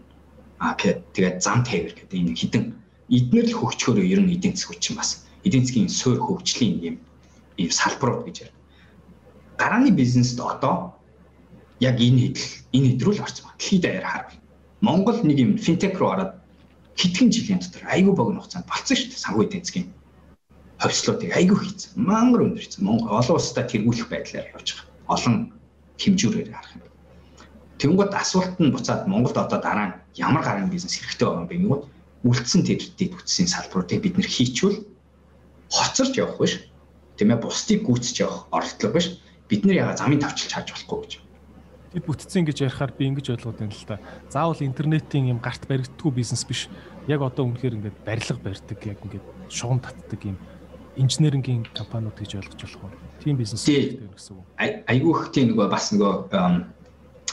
[0.61, 2.63] А тэгээд зам тээвэр гэдэг энэ хідэн
[3.09, 6.95] эднэр л хөгчхөөр ер нь эдийн засаг хүчин бас эдийн засгийн суур хөгжлийн юм
[7.57, 8.57] ийм салбарууд гэж байна.
[9.57, 10.95] Гарааны бизнест одоо
[11.79, 13.57] яг энэ хэдэл энэ хэдрүүл орсон байна.
[13.59, 14.39] Дэлхийд даяар харвал.
[14.81, 16.33] Монгол нэг юм финтек руу ороод
[16.95, 19.87] хэдхэн жилийн дотор айгүй богино хугацаанд болцсон шүү дээ санхүү эдийн засгийн
[20.79, 21.91] хөвслүүдийг айгүй хийцэн.
[21.99, 22.85] Мангар өндөр хийцэн.
[22.87, 24.87] Монгол олон улстай тэргүүлэх байдлаар явж байгаа.
[25.15, 25.35] Олон
[26.01, 26.83] хэмжүүрээр харах юм.
[27.79, 31.55] Тэнгүүд асуулт нь буцаад Монголд одоо дараа нь ямар гарын бизнес хэрэгтэй байгаа юм бэ
[31.59, 31.85] гэвэл
[32.25, 34.79] үлдсэн тэдэртийг бүтцийн салбаруудыг бид нэр хийчвэл
[35.69, 36.53] хоцорч явах биш.
[37.19, 39.19] Тийм ээ бусдыг гүйцэж явах оролдлого биш.
[39.49, 41.13] Бид нар яга замын тавчилж хааж болохгүй гэж.
[41.93, 43.99] Тэд бүтцэн гэж ярихаар би ингэж ойлгоод байна л да.
[44.31, 46.67] Заавал интернетийн юм гарт баригддаггүй бизнес биш.
[47.07, 50.35] Яг одоо үнэхээр ингээд барилга барьдаг, яг ингээд шугам татдаг юм
[50.95, 52.91] инженерингийн компаниуд гэж ойлгож болох уу?
[53.23, 54.45] Тийм бизнес гэдэг гэсэн үг.
[54.59, 56.13] Айгүйх тийм нөгөө бас нөгөө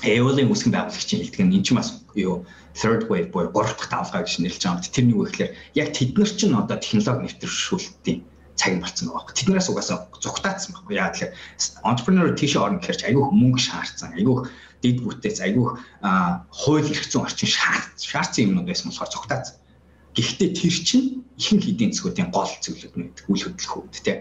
[0.03, 2.43] AOL-ын үсгэн байгуулагчийн хэлдэг нь энэ ч бас юу
[2.75, 4.83] third wave буюу гурав дахь давлгаа гэж нэрлэж байгаа.
[4.91, 8.19] Тэр нь юу гэхээр яг тэд нар чинь одоо технологи нэвтрүүлэлтийн
[8.59, 9.35] цаг болсон байгаа байхгүй.
[9.39, 10.95] Тэднээс угаасаа зүгтаацсан байхгүй.
[10.99, 11.33] Яа тэгэхээр
[11.87, 14.11] entrepreneur тийш орно гэхээр ч айгүй мөнгө шаардсан.
[14.19, 14.37] Айгүй
[14.83, 15.67] дэд бүтээц айгүй
[16.51, 19.62] хууль эрх зүйн орчин шаардсан юмнууд байсан болохоор зүгтаацсан.
[20.13, 24.19] Гэхдээ тэр чинь ихэнх эдийн засгуудын гол зөвлөд нь гэдэг үйл хөдлөхүүд тий.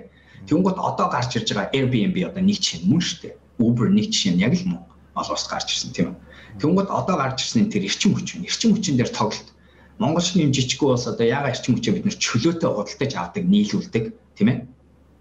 [0.48, 3.36] Тэнгууд одоо гарч ирж байгаа Airbnb одоо нэг жишээ мөн шүү дээ.
[3.60, 4.82] Uber нэг жишээ нь яг л мөн
[5.20, 6.18] олоос гарч ирсэн тийм үү.
[6.64, 9.52] Тэнгууд одоо гарч ирсэн тэр эрчим хүч нь эрчим хүчин дээр тоглолт
[10.02, 14.48] Монголчны юм жижиггүй бас одоо яга эрчим хүчээ бид нар чөлөөтэй худалдаж авдаг, нийлүүлдэг тийм
[14.50, 14.60] ээ.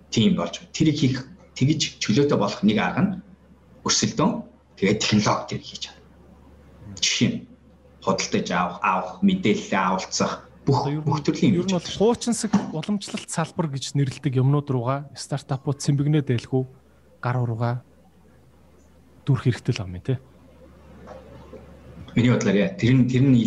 [0.09, 1.19] Тийм болж тэрийг хийх
[1.53, 3.13] тэгж чөлөөтэй болох нэг арга нь
[3.85, 4.33] өрсөлдөөн
[4.81, 6.05] тэгээд технологи төр хийж байгаа.
[6.97, 7.39] Жишээ нь
[8.01, 11.63] худалдаж авах, авах, мэдээлэл авалцах бүх бүх төрлийн юм.
[11.63, 16.63] Ер нь бол хуучинсаг уламжлалт салбар гэж нэрлэдэг юмнууд руугаа стартапууд цэмбэгнээд байлгүй
[17.19, 17.83] гар урууга
[19.27, 20.19] дүрх хэрэгтэй л юм тий.
[22.15, 23.39] Миний бодлоор яа тэр нь тэр нь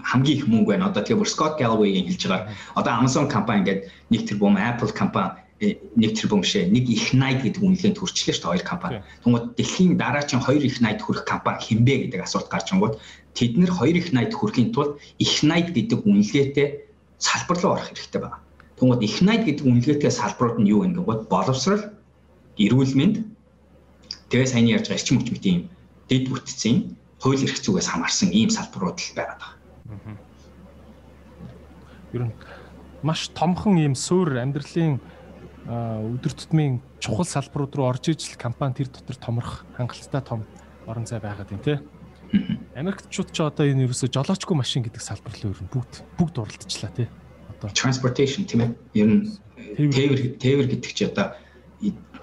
[0.00, 0.88] хамгийн их мөнгө байна.
[0.88, 2.52] Одоо тэгээ бүр Scott Galloway-ийн хэлж байгаа.
[2.76, 3.80] Одоо Amazon компани ингээд
[4.12, 8.52] нэг тэрбум, Apple компани нэг тэрбум шээ, нэг их найд гэдэг үнэлгээнд хүрчлээ шүү дээ
[8.54, 9.02] хоёр компани.
[9.26, 12.94] Тэгмээд дэлхийн дараачийн хоёр их найд хүрэх компани хинбэ гэдэг асуулт гарч ирэнгүүт
[13.34, 16.68] тэд нэр хоёр их найд хүрэхийн тулд их найд гэдэг үнэлгээтэй
[17.18, 18.38] салбар руу орох хэрэгтэй байна.
[18.78, 21.90] Тэгмээд их найд гэдэг үнэлгээтэй салбарууд нь юу гэвэл боловсрал,
[22.54, 23.16] эрүүл мэнд,
[24.30, 25.60] тэгээ саяны ярьж байгаа эрчим хүч мэт юм
[26.06, 30.14] дэд бүтцийн хууль эрх зүгээс хамаарсан ийм салбарууд л байгаад байгаа.
[32.14, 32.34] Ер нь
[33.02, 34.98] маш томхон ийм суур амьдралын
[35.68, 40.46] өдөр тутмын чухал салбарууд руу орж ижил компани тэр дотор томрох хангалттай том
[40.88, 41.80] орон зай байгаад байна те.
[42.72, 46.92] Америкчууд ч одоо энэ ерөөсө жолоочгүй машин гэдэг салбар руу ер нь бүгд бүгд уралдчихлаа
[46.96, 47.12] те.
[47.52, 48.70] Одоо transportation тийм ээ.
[48.96, 49.20] Ер нь
[49.92, 51.36] тээвэр тээвэр гэдэг чи одоо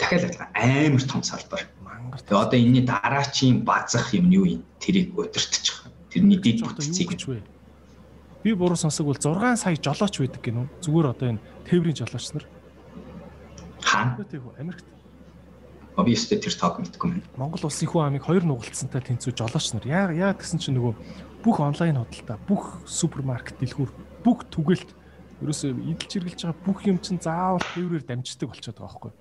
[0.02, 1.70] дахиад амар том салбар.
[2.26, 4.62] Тэгээ одоо энэний дараачийн базах юм нь юу юм?
[4.82, 5.86] Тэрийг удирдах.
[6.10, 7.44] Тэрний дэд бүтцийг гэж вэ?
[8.42, 10.66] Би буруу сонсог бол 6 сая жолооч байдаг гинөө.
[10.82, 12.46] Зүгээр одоо энэ тээврийн жолооч нар.
[13.86, 14.26] Хаана?
[14.58, 14.86] Америкт.
[15.96, 17.24] Обвиэстэй тэр таг мэдгүй юм.
[17.40, 19.88] Монгол улсын хүн амыг хоёр нугалтсантай тэнцүү жолооч нар.
[19.88, 20.94] Яа яа гэсэн чинь нөгөө
[21.40, 23.94] бүх онлайн худалдаа, бүх супермаркет дэлгүүр,
[24.26, 24.92] бүх түгэлт
[25.40, 29.14] ерөөсөө идэлж хэрглэж байгаа бүх юм чинь заавал тээврээр дамждаг болчиход байгаа байхгүй?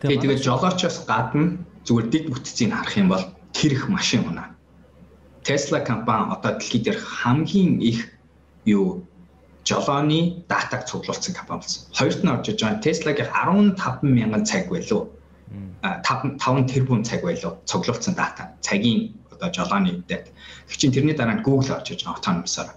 [0.00, 4.54] Тэгээ тэгээд жолоочоос гадна зүгээр дэд бүтцийг харах юм бол тэр их машин унаа.
[5.42, 8.12] Tesla компани одоо дэлхийд хамгийн их
[8.64, 9.08] юу
[9.68, 11.82] жолооны датаг цуглуулсан компани болсон.
[11.92, 13.28] Хоёрт нь орж иж байгаа Tesla-гийн
[13.76, 15.12] 15 мянган цаг байлуу.
[15.84, 18.56] 5 5 тэрбум цаг байлуу цуглуулсан дата.
[18.64, 20.30] Цагийн одоо жолооны дата.
[20.68, 22.70] Тэг чинь тэрний дараа Google орж иж байгаа autonomous-аар.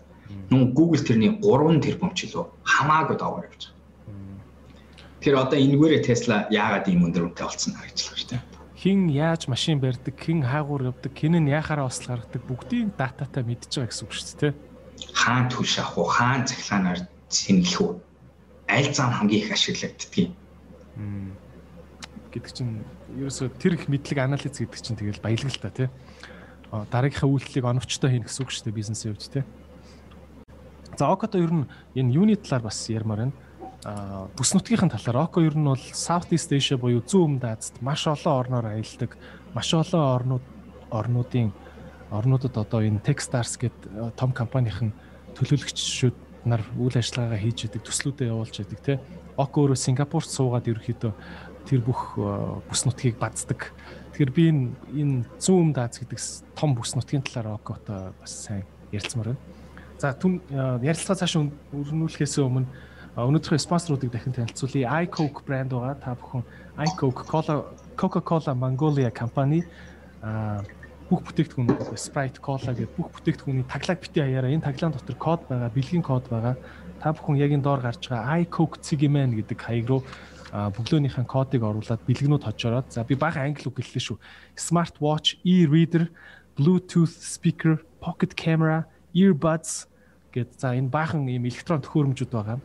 [0.51, 3.79] Нүн Google тэрний 3 тэрбум ч илүү хамаагүй доогоор явж байгаа.
[5.21, 8.41] Тэгэхээр одоо энэгээрээ Tesla яагаад ийм өндөр үнэтэй хэлж байгаа шүү дээ.
[8.81, 13.69] Хин яаж машин барьдаг, хин хаагуур явдаг, хин нь яхаараа осол гаргадаг бүгдийн дататай мэдж
[13.69, 14.70] байгаа гэсэн үг шүү дээ.
[15.13, 16.99] Хаан түлш авах уу, хаан цахилгаанаар
[17.29, 17.91] сэнгэлэх үү?
[18.69, 20.31] Аль зам хамгийн их ашиглагддгийг.
[22.31, 22.85] гэдэг чинь
[23.19, 25.89] ерөөсө тэр их мэдлэг анализ гэдэг чинь тэгэл баялаг л та тий.
[26.71, 29.43] Дараагийнхаа үйлдэлийг оновчтой хийнэ гэсэн үг шүү дээ бизнесийн хувьд тий.
[30.95, 33.35] За Окото ер нь энэ юуны талаар бас ярмаар байна
[33.81, 38.05] бүс нутгийн талаар Око ер нь бол South East Asia буюу зүүн өмнөд Азид маш
[38.05, 39.17] олон орноор аялдаг.
[39.53, 40.45] Маш олон орнууд
[40.91, 41.49] орнуудын
[42.11, 44.91] орнуудад одоо энэ Techstars гэдэг том компанийн
[45.39, 48.97] төлөөлөгчшүүд нар үйл ажиллагаагаа хийж идэг, төслүүдэд явуулж идэг тий.
[49.37, 51.13] Око өөрөө Сингапурт суугаад ерөөхдөө
[51.69, 52.17] тэр бүх
[52.67, 53.71] бүс нутгийг баздаг.
[54.11, 56.19] Тэгэхээр би энэ энэ зүүн Аз гэдэг
[56.57, 59.41] том бүс нутгийн талаар Окото бас сайн ярилцмаар байна.
[60.01, 60.41] За түн
[60.81, 62.67] ярилцлага цааш өрнүүлэхээс өмнө
[63.15, 65.05] өнөөдрийн спонсоруудыг дахин танилцуулъя.
[65.05, 65.95] iCoke брэнд байгаа.
[65.95, 66.43] Та бүхэн
[66.89, 69.63] iCoke Cola Coca-Cola Mongolia компани
[71.11, 75.67] бүх бүтээгдэхүүн Sprite Cola гэдэг бүх бүтээгдэхүүний таглаг бити хаяараа энэ таглаан дотор код байгаа,
[75.75, 76.55] бэлгийн код байгаа.
[77.03, 80.07] Та бүхэн яг энэ доор гарч байгаа iCoke Cigman гэдэг хаяг руу
[80.55, 84.17] бөглөөнийхэн кодыг оруулаад бэлгнүүд хожоороод за би бага англи үг хэллээ шүү.
[84.55, 86.07] Smart watch, e-reader,
[86.55, 89.91] Bluetooth speaker, pocket camera, earbuds
[90.31, 92.63] гэд за энэ баахан ийм электрон төхөөрөмжүүд байгаа.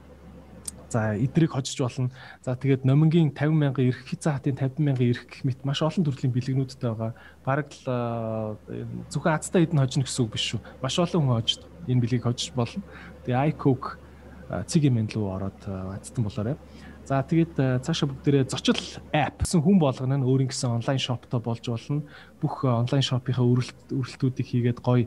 [0.89, 2.11] За эдрийг хожиж болно.
[2.45, 6.07] За тэгээд номингийн 50 мянган эрх хязаа хатын 50 мянган эрх гэх мэт маш олон
[6.07, 7.13] төрлийн бэлгэнүүдтэй байгаа.
[7.43, 8.57] Бараг л
[9.11, 10.61] зөвхөн азтай хэдэн хожно гэсэн үг биш шүү.
[10.83, 12.87] Маш олон хүн хожид энэ бэлгийг хожиж болно.
[13.27, 13.99] Тэгээ iCook
[14.47, 16.57] цэгийн мэнлүү ороод азтан болоорой.
[17.07, 18.75] За тэгээд цаашаа бүгдээрээ зочил
[19.15, 22.03] app гэсэн хүн болгоно нь өөрийн гэсэн онлайн шоптой болж болно.
[22.43, 25.07] Бүх онлайн шопынхаа өрөлтүүдийг хийгээд гоё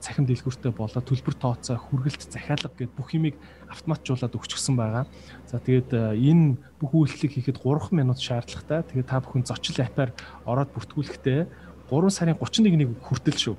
[0.00, 3.36] цахим дэлгүүртэй болоод төлбөр тооцоо, хүргэлт захиалга гэд бүх юмыг
[3.68, 5.04] автоматжуулаад өгчихсөн байгаа.
[5.44, 8.80] За тэгээд энэ бүх үйлчлэгийг хийхэд 3 минут шаардлагатай.
[8.88, 10.16] Тэгээд та бүхэн зочил апаар
[10.48, 13.56] ороод бүртгүүлэхдээ 3 сарын 31-ний хүртэл шүү.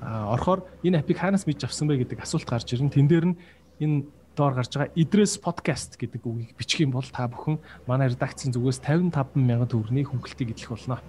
[0.00, 2.88] А орохоор энэ апыг хаанаас мэдж авсан бэ гэдэг асуулт гарч ирнэ.
[2.88, 3.36] Тэн дээр нь
[3.84, 4.08] энэ
[4.38, 7.58] доор гарч байгаа Idris podcast гэдэг үгийг бичих юм бол та бүхэн
[7.90, 11.02] манай редакцийн зүгээс 55 мянган төгрөгийн хөнгөлтийг эдлэх болно.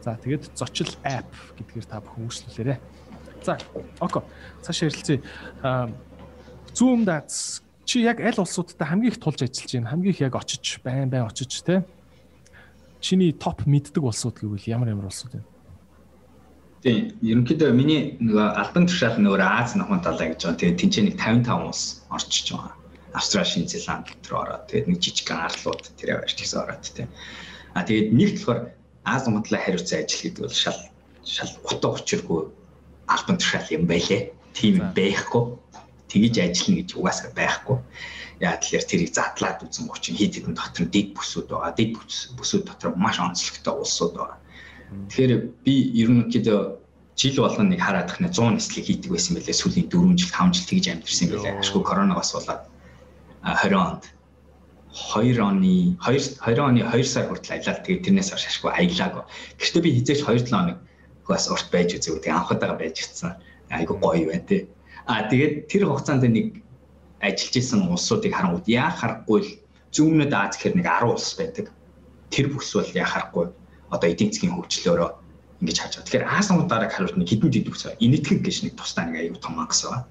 [0.00, 1.28] За тэгээд зочил app
[1.60, 2.78] гэдгээр та бүхэн үйлчлүүлээрэй.
[3.44, 3.60] За
[4.00, 4.24] око
[4.64, 5.20] цааш ярилцъя.
[6.72, 9.92] Zoom дац чи яг аль улсуудтай хамгийн их тулж ажиллаж байна?
[9.92, 11.84] Хамгийн их яг очиж байн байн очиж те.
[13.04, 15.51] Чиний топ мэддэг улсууд гэвэл ямар ямар улсууд вэ?
[16.82, 20.58] Тийм, ерөнхийдөө миний нөгөө албан тушаал нөгөө Аз нохын талаа гэж байгаа.
[20.58, 22.74] Тэгээд тэнцээ нэг 55 улс орчиж байгаа.
[23.14, 27.06] Австрали, Шинэ Зеланд дотор ороод тэгээд нэг жижиг арлууд тэр явж тийсэн ороод тийм.
[27.78, 28.60] А тэгээд нэгт болохоор
[29.06, 30.78] Аз нохонтлаа хариуцсан ажил гэдэг бол шал
[31.22, 32.40] шал утга учиргүй
[33.06, 34.34] албан тушаал юм байлээ.
[34.50, 35.42] Тийм байхгүй.
[36.10, 37.78] Тэгэж ажиллана гэж угаасаа байхгүй.
[38.42, 41.78] Яа тэгэхээр тэрийг задлаад үзэн гоч хит хитэн дотор дэг бүсүүд байгаа.
[41.78, 41.94] Дэг
[42.38, 44.41] бүсүүд дотор маш онцлогтой улсууд байгаа
[45.08, 45.32] Тэгэхээр
[45.64, 46.60] би ерөнхийдөө
[47.16, 50.68] жил болгоно нэг хараад тахна 100 нислэг хийдэг байсан байлээ сүүлийн 4 жил 5 жил
[50.68, 51.60] тэгж амьдэрсэн байлээ.
[51.60, 52.62] Ашгүй коронавигоос болоод
[53.44, 54.04] 20 онд
[54.92, 59.24] 2 оны 2 20 оны 2 сар хүртэл аялал тэгээд тэрнээс хойш ашгүй аялаагүй.
[59.60, 60.78] Гэхдээ би хизээч 2 7 хоног
[61.28, 62.20] бас урт байж үзэв.
[62.20, 63.36] Тэгээд анхудаага байж гисэн.
[63.72, 64.68] Айгу гоё байна те.
[65.08, 66.60] А тэгээд тэр хугацаанд нэг
[67.20, 69.50] ажиллаж исэн улсуудыг харангууд яа харахгүй л
[69.96, 71.66] зүүмнөд Аз гэхэр нэг 10 улс байдаг.
[72.28, 73.46] Тэр бүс бол яа харахгүй
[73.92, 75.10] одоо эдийн засгийн хөгжлөөрөө
[75.62, 76.06] ингэж харж байгаа.
[76.08, 77.94] Тэгэхээр Аасамд дарааг хариулт нэг хідэн дэд үсэ.
[78.02, 80.02] Энэтхэг гэж нэг тусдаа нэг аюу том ангас байгаа.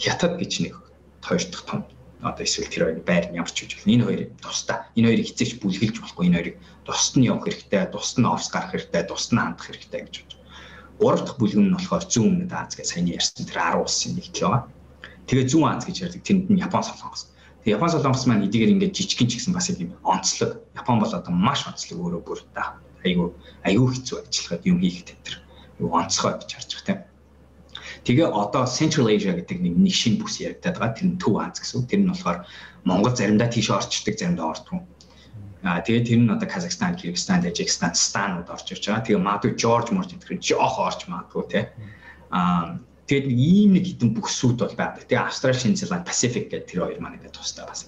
[0.00, 0.74] Хятад гэж нэг
[1.20, 1.80] хоёр дахь том
[2.24, 3.84] одоо эсвэл тэр хоёрын байр нь ямар ч үжил.
[3.84, 6.24] Энэ хоёрыг тусдаа энэ хоёрыг хизээч бүлгэлж болохгүй.
[6.32, 6.56] Энэ хоёрыг
[6.88, 10.38] тусад нь явах хэрэгтэй, тусад нь офс гарах хэрэгтэй, тусад нь хандах хэрэгтэй гэж бодож.
[11.00, 14.26] Гурав дахь бүлгэн нь болохоор зүүн өмнөд Аз гэж саяны ярьсан тэр 10 улсын нэг
[14.32, 14.62] л байгаа.
[15.28, 16.22] Тэгээ зүүн Аз гэж ярьдаг.
[16.24, 17.22] Тэнд нь Япон солонгос.
[17.64, 20.60] Тэгээ Япон солонгос маань эдгээр ингээд жижигхэн ч гэсэн бас юм онцлог.
[20.76, 23.28] Япон бол одоо маш онцлог өөрөө бүр та айгүй
[23.66, 25.34] айгүй хэцүү ажиллахад юм хийх тэтэр
[25.80, 27.00] юу онцгой гэж харж байгаа тийм.
[28.04, 30.96] Тэгээ одоо Central Asia гэдэг нэг нэг шин бүс яригадаад байгаа.
[30.96, 31.84] Тэр нь Төв Аз гэсэн.
[31.84, 32.38] Тэр нь болохоор
[32.88, 34.80] Монгол заримдаа тийш орчдөг, заримдаа ордгүй.
[35.60, 39.04] Аа тэгээ тэр нь одоо Казахстан, Кыргызстан, Тажикстан, Станууд орж ирж байгаа.
[39.04, 41.66] Тэгээ магадгүй Жорж Морж гэдэг жоох орч магадгүй тийм.
[42.32, 45.04] Аа тэгээд нэг ийм нэг хитэн бүсүүд бол байдаг.
[45.04, 47.84] Тэгээ Австрали, Шинэ Зеланд, Pacific гэдэг тэр хоёр маань ингээд тустай бас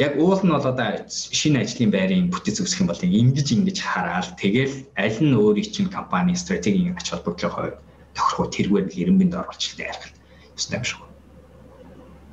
[0.00, 4.32] яг уул нь бол одоо шинэ ажлын байрын бүтэц үүсгэх юм бол ингэж ингэж хараад
[4.40, 7.76] тэгэл аль нь өөрийн чинь компани стратегийн ач холбогдлын хувьд
[8.16, 10.08] тохирох тэргээр хэрэмбэнд оруулалттай ярих
[10.56, 11.00] ёстой юм шиг.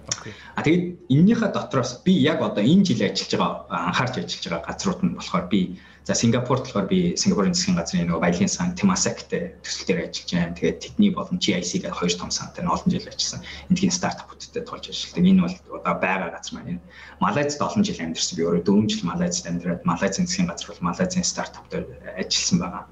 [0.08, 0.34] Окей.
[0.56, 3.52] А тэгээд эннийхээ дотроос би яг одоо энэ жил ажиллаж байгаа
[3.92, 5.60] анхаарч ажиллаж байгаа газрууд нь болохоор би
[6.08, 10.56] За Сингапурт болохоор би Сингапурын засгийн газрын нөгөө баялагын сан Temasek-тэй төсөл дээр ажиллаж байна.
[10.56, 13.44] Тэгээд тэдний болон GIC гэдэг хоёр том сантай нь олон жил ажилласан.
[13.68, 15.28] Эндхийн стартапуудтай тулж ажилладаг.
[15.28, 16.80] Энэ бол одоо байгаа газар маань.
[17.20, 18.40] Малайзд олон жил амьдарсан.
[18.40, 21.84] Би өөрөө 4 жил Малайзд амьдраад Малайзын засгийн газар бол Малайзын стартаптай
[22.16, 22.84] ажилласан байгаа.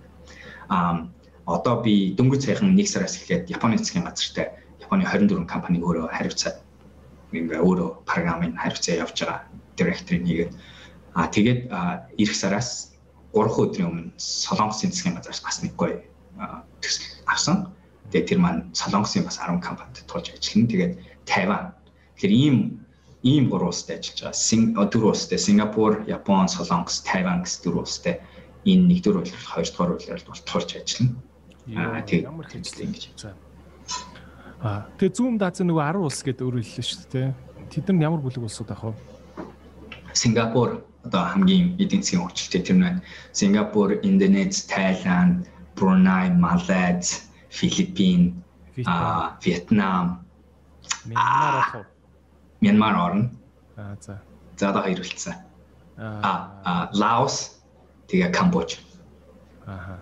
[0.68, 1.08] Аа
[1.46, 6.60] одоо би дөнгөж саяхан 1 сараас эхлээд Японы засгийн газартай Японы 24 компани өөрөө хариуцаад
[7.32, 9.40] ингээ өөрөө програмын хариуцаа явж байгаа
[9.80, 10.52] директорыг хийгээд
[11.16, 11.60] аа тэгээд
[12.20, 12.95] эх сараас
[13.36, 16.00] 3 өдрийн өмнө Солонгосын засгийн газраас бас нэг гоё
[16.80, 17.76] төсөл авсан.
[18.12, 20.72] Тэгээ тэр маань Солонгосын бас 10 компанид тулж ажиллана.
[20.72, 20.94] Тэгээд
[21.28, 21.76] Тайван.
[22.16, 22.58] Тэгэхээр ийм
[23.26, 24.88] ийм гурван улстай ажиллаж байгаа.
[24.88, 28.24] Дөрвөн улстай Сингапур, Япон, Солонгос, Тайван гэсэн дөрвөн улстай
[28.64, 31.14] энэ нэгдүгээр үйлрэл хоёр дахь үйлрэл бол тулж ажиллана.
[31.76, 33.04] Аа тийм ямар хэвчлээ ингэж.
[34.62, 37.30] Аа тэгээ зүүн даазын нөгөө 10 улс гэдэг өөр хэллээ шүү дээ.
[37.74, 38.94] Тэд нар ямар бүлэг улсууд ах вэ?
[40.14, 43.02] Сингапур, одоо хамгийн эдийн засгийн хөгжилтэй тэр нь
[43.38, 48.44] Сингапур, Индонез, Тайланд, Бруней, Малайз, Филиппин,
[48.86, 50.26] а Вьетнам,
[51.06, 51.86] уу?
[52.62, 53.30] Мянмар орно.
[53.78, 54.22] Аа за.
[54.58, 55.36] За одоо хоёр үлдсэн.
[55.98, 57.62] Аа Лаос,
[58.08, 58.80] тэгээ Камбож.
[59.66, 60.00] Ааха.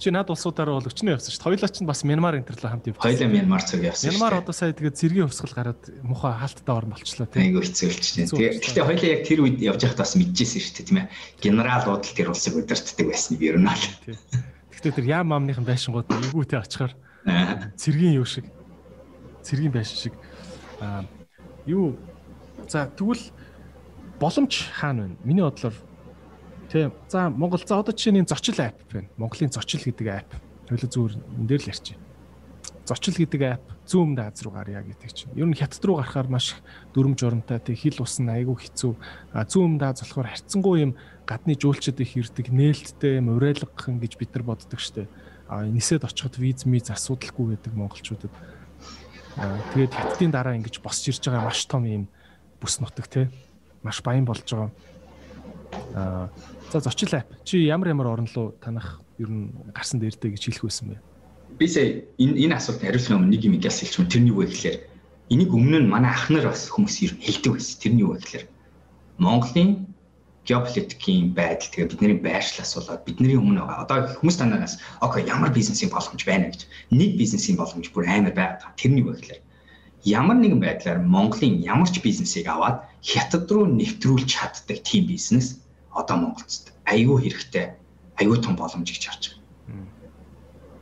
[0.00, 1.44] Чи над улсуудаараа бол өчнөө явсан шүү.
[1.44, 3.04] Хоёлаа ч бас Мянмар интерлээ хамт явсан.
[3.04, 4.08] Хоёлаа Мянмар цог явсан.
[4.08, 7.44] Мянмар одоо сая тэгээд зэргийн хувьсгал гараад муха хаалттай орн болчлоо тийм.
[7.44, 8.32] Айгу хэцүү болчихсон.
[8.32, 11.06] Тэгээд гэхдээ хоёлаа яг тэр үед явж байхдаа бас мэдчихсэн шүү дээ тийм ээ.
[11.44, 13.76] Генералууд л тэр улсыг удирддаг байсан нь ер нь аа.
[14.72, 16.92] Гэхдээ тэр яам амныхын байшингууд эвгүүтэй очихоор
[17.76, 18.48] цэргийн юу шиг
[19.44, 20.14] цэргийн байшин шиг
[20.80, 21.04] аа
[21.68, 22.00] юу
[22.64, 23.20] за тэгвэл
[24.16, 25.16] боломж хаана вэ?
[25.28, 25.76] Миний бодлоор
[26.70, 26.92] Тийм.
[27.08, 29.08] За Монгол за одоо жишээ нь зочил апп байна.
[29.18, 30.30] Монголын зочил гэдэг апп.
[30.70, 31.98] Хойло зүгээр энэ дээр л ярьчих.
[32.86, 35.34] Зочил гэдэг апп зүүн дааз руу гарья гэдэг чинь.
[35.34, 36.54] Ер нь хятад руу гарахаар маш
[36.94, 38.94] дүрм журамтай тэг хил усна айгүй хэцүү.
[39.34, 40.92] А зүүн дааз болохоор харьцангуй юм
[41.26, 45.10] гадны жуулчдад их ирдэг нээлттэй юм урайлгахан гэж бид нар боддог штэ.
[45.50, 48.30] А нисэд очиход виз миз асуудалгүй гэдэг монголчуудад.
[49.74, 52.06] Тэгээд хятадын дараа ингэж босч ирж байгаа маш том юм
[52.62, 53.26] бүс нутаг те.
[53.82, 54.70] Маш баян болж байгаа.
[55.94, 57.26] За зочил ап.
[57.44, 60.96] Чи ямар ямар орн руу танах ер нь гарсан дээртэй гэж хэлэх байсан бэ?
[61.58, 64.06] Би сая энэ энэ асуултанд хариулахын өмнө нэг юм яс хэлчихв.
[64.06, 64.78] Тэрний юу вэ гэхээр
[65.34, 67.80] энийг өмнө нь манай ах нар бас хүмүүс ер нь хэлдэг байсан.
[67.82, 68.44] Тэрний юу вэ гэхээр
[69.18, 69.70] Монголын
[70.46, 73.82] геополитикийн байдал тэгээ бидний байршлаас болоод бидний өмнө байгаа.
[73.84, 76.70] Одоо хүмүүс танаас окей ямар бизнесийн боломж байна гэж.
[76.94, 78.70] Нэг бизнесийн боломж бүр амар байгаа.
[78.78, 79.42] Тэрний юу вэ гэхээр
[80.06, 85.60] ямар нэгэн байдлаар Монголын ямар ч бизнесийг аваад хятад руу нэвтрүүлж чаддаг тийм бизнес
[85.90, 87.76] одоо Монголд аюу хэрэгтэй
[88.20, 89.86] аюу том боломж гэж харж байгаа.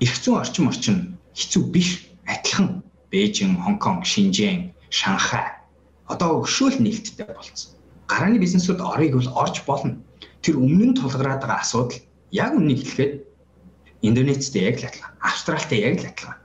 [0.00, 0.96] Ирэх зүүн орчин орчин
[1.34, 1.90] хэцүү биш
[2.26, 5.48] адилхан Бээжин, Хонконг, Шинжэн, Шанхай
[6.09, 7.72] одоо өгшөөл нээлттэй болсон.
[8.09, 10.00] Гарааны бизнесүүд орыг бол орж болно.
[10.44, 12.00] Тэр өмнө нь тулгараад байгаа асуудал
[12.32, 13.12] яг үннийг хэлэхэд
[14.04, 16.36] Индонезтэй яг л адилхан, Австралитай яг л адилхан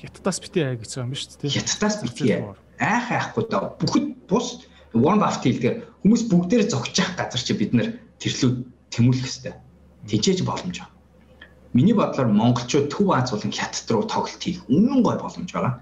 [0.00, 1.52] Хятадаас битээ ай гэж байгаа юм биш үү?
[1.52, 2.40] Хятадаас битээ.
[2.80, 3.76] Айх айхгүй да.
[3.76, 4.64] Бүхэд бус
[4.94, 7.88] Warren Buffett хэлдгээр хүмүүс бүгдээр зогсож газар чи бид нар
[8.18, 8.56] тэрлүүд
[8.90, 9.54] тэмүүлэх хэрэгтэй.
[10.10, 10.94] Тижээж боломж байна.
[11.72, 15.78] Миний бодлоор монголчууд Төв Аз болон Хятад руу тоглолт хийх үнэн гой боломж байгаа.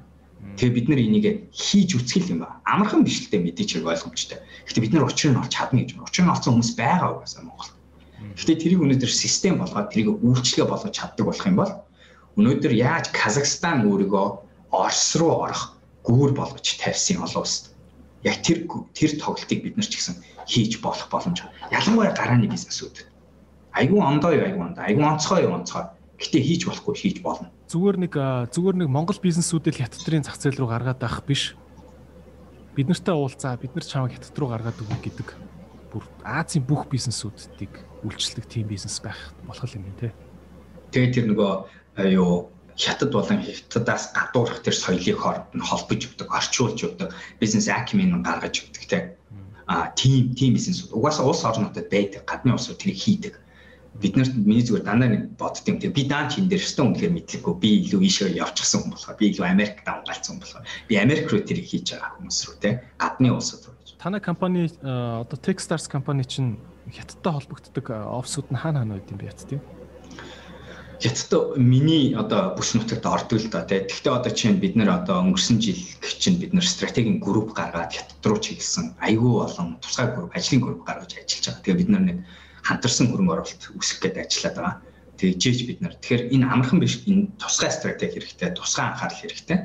[0.61, 2.61] Тэгээ бид нар энийг хийж үсгэл юм ба.
[2.69, 4.39] Амархан биш л дээ мэдээч хэрэг ойлгомжтой.
[4.69, 6.05] Гэхдээ бид нар учрыг нь олж чадна гэж байна.
[6.05, 7.73] Учрыг нь олсон хүмүүс байгаа угаасаа Монголд.
[8.37, 11.73] Гэхдээ тэрийг өнөөдөр систем болгоод тэрийг үйлчлэгээ болгож чаддаг болох юм бол
[12.37, 14.27] өнөөдөр яаж Казахстан өөрийгөө
[14.69, 15.63] Орос руу орох
[16.05, 17.68] гүүр болгож тавьсан олон улсад
[18.25, 20.17] яг тэр тэр тоглолтыг бид нар ч гэсэн
[20.49, 21.45] хийж болох боломж.
[21.71, 23.07] Ялангуяа гарааны бизнесүүд.
[23.75, 25.93] Айгуу ондоо юу айгуу ондоо, айгуу онцгой юу онцгой.
[26.19, 27.53] Гэтэ хийж болохгүй хийж болно.
[27.71, 28.13] Зүгээр нэг
[28.51, 31.55] зүгээр нэг Монгол бизнесүүдэл хятадрын зах зээл рүү гаргаад байх биш.
[32.75, 35.29] Бид нартай уулзаа, бид нар чамайг хятад руу гаргаад өгнө гэдэг
[35.95, 37.71] бүр Азийн бүх бизнесүүдийг
[38.03, 40.11] үйлчлдэг тийм бизнес байх болох юм тий.
[40.91, 41.53] Тэгээ тэр нөгөө
[42.19, 47.11] юу хятад болон хятадаас гадуурх тэр соёлыг хооронд нь холбож өгдөг, орчуулж өгдөг,
[47.43, 49.19] бизнес акимын гаргаж өгдөг те.
[49.67, 53.35] А тийм тийм бизнес угаасаа улс орнуудад байдаг, гадны улсууд тэрийг хийдэг.
[53.99, 57.55] Бид нарт миний зүгээр дандаа нэг боддсон тийм би даан чин дээр өстө үнэхээр мэдлэггүй
[57.59, 61.43] би илүү ийшээ явчихсан хүн болохоор би илүү Америк давгаалцсан хүн болохоор би Америк руу
[61.43, 63.75] тэрийг хийж байгаа хүмүүс рүү те гадны улсууд руу.
[63.99, 66.63] Танай компани одоо Techstars компани чинь
[66.95, 69.61] хятадтай холбогддог офсууд нь хаана хаана байд юм бэ яц тийм?
[70.99, 73.87] Хятад миний одоо бүс нутагт ордог л да тий.
[73.87, 78.19] Гэхдээ одоо чинь бид нэр одоо өнгөрсөн жил чинь бид нэр стратегийн групп гаргаад хятад
[78.27, 81.63] руу чиглэсэн айгүй болон тусгай групп, ажлын групп гаргаж ажиллаж байгаа.
[81.63, 82.19] Тэгээ бид нар нэг
[82.67, 84.75] хамтарсан хөрөнгө оруулалт үүсгэх гээд ажиллаад байгаа.
[85.23, 89.59] Тэгжээж бид нар тэгэхээр энэ амархан биш энэ тусгай стратеги хэрэгтэй, тусгай анхаарал хэрэгтэй.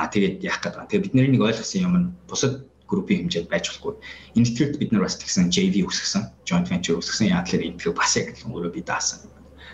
[0.00, 0.88] Аа тэгээд яах гээд байгаа.
[0.88, 4.00] Тэгээ бидний нэг ойлгосон юм нь бусад группийн хэмжээнд байж болохгүй.
[4.32, 7.28] Энэ нэвтрэлд бид нар бас тэгсэн JV үүсгэсэн, joint venture үүсгэсэн.
[7.28, 9.28] Яа тэгэхээр энэ бас яг л өөрөө би даасан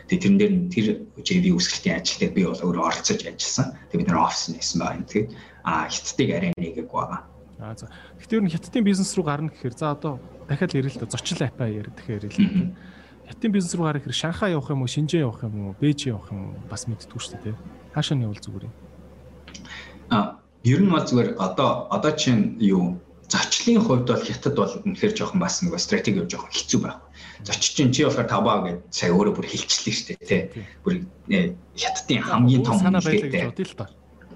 [0.06, 0.86] Тэгээ тэрэн дээр тэр
[1.18, 3.74] JV үүсгэлтийн ажил дээр би бол өөрөө оролцож ажилласан.
[3.90, 5.02] Тэгээ бид нэр офис нээсэн байна.
[5.10, 5.30] Тэгээд
[5.66, 7.20] а хятадыг арай нэгээг байгаа.
[7.58, 7.90] Аа за.
[8.22, 11.90] Тэгэхээр нь хятадын бизнес руу гарна гэхээр за одоо дахиад ярил л зочил апа ярих
[11.98, 12.78] тэгэхээр ярил.
[13.26, 16.30] Хятадын бизнес руу гарах хэрэг Шанхай явах юм уу, Шинжээ явах юм уу, Бээжин явах
[16.30, 17.56] юм уу бас мэдтгүү шүү дээ.
[17.90, 18.74] Хаашаа нь явал зүгээр юм.
[20.14, 25.18] А ер нь бол зүгээр одоо одоо чинь юу зочлын хувьд бол хятад бол үнэхээр
[25.18, 26.80] жоохон бас нэг стратеги жоохон хэцүү
[27.38, 30.42] байх зоччин чи болохоор таваа гэж сая өөрөө бүр хэлчихлээ шүү дээ тий.
[30.84, 30.94] Бүр
[31.76, 33.86] хятадын хамгийн том доо.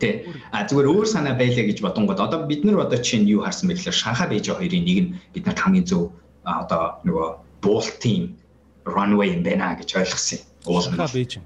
[0.01, 0.25] Тий.
[0.53, 3.77] А зүгээр өөр санаа байлаа гэж бодонгод одоо бид нар одоо чинь юу харсан бэ
[3.77, 7.29] гэхээр Шанхай Бээжин хоёрын нэг нь бид нарт хамгийн зөв одоо нөгөө
[7.61, 8.33] буултын
[8.89, 10.81] runway юм байна гэж ойлгосон юм.
[10.81, 11.43] Шанхай Бээжин.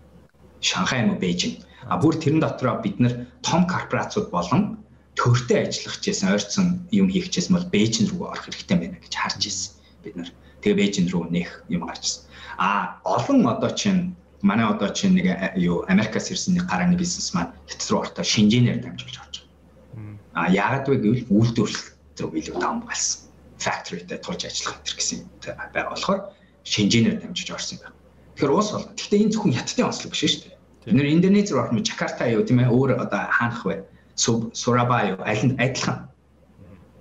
[0.62, 1.52] Шанхай юм уу Бээжин.
[1.90, 4.78] А бүр тэрэн дотроо бид нар том корпорацууд болон
[5.18, 9.42] төртөө ажиллах гэсэн ойрцсон юм хийх гэсэн бол Бээжин рүү орох хэрэгтэй байна гэж харж
[9.50, 10.30] ирсэн бид нар
[10.64, 12.24] тэгээ Бээжин рүү нэх юм гарчсан.
[12.56, 15.28] А олон одоо чинь манай одоо чинь нэг
[15.60, 20.16] юу Америкаас ирсэн нэг гарааны бизнес маань хятад руу ортоо шинжээр дамжуулж орж байгаа.
[20.32, 21.84] А яагаад вэ гэвэл үйлдвэрлэл
[22.16, 23.28] зөв илүү давмгалсан.
[23.60, 26.20] Factory-тэй тулж ажиллах гэдэг гэсэн байгаа болохоор
[26.64, 27.96] шинжээр дамжиж орсон юм байна.
[28.34, 28.88] Тэгэхээр уус бол.
[28.96, 30.56] Гэхдээ энэ зөвхөн хятадын ослог биш шүү дээ.
[30.84, 33.84] Бид нэр Индонез руу орох нь Жакарта юу тийм ээ өөр одоо хаанах вэ?
[34.16, 36.08] Сурабай юу аль нь адилхан.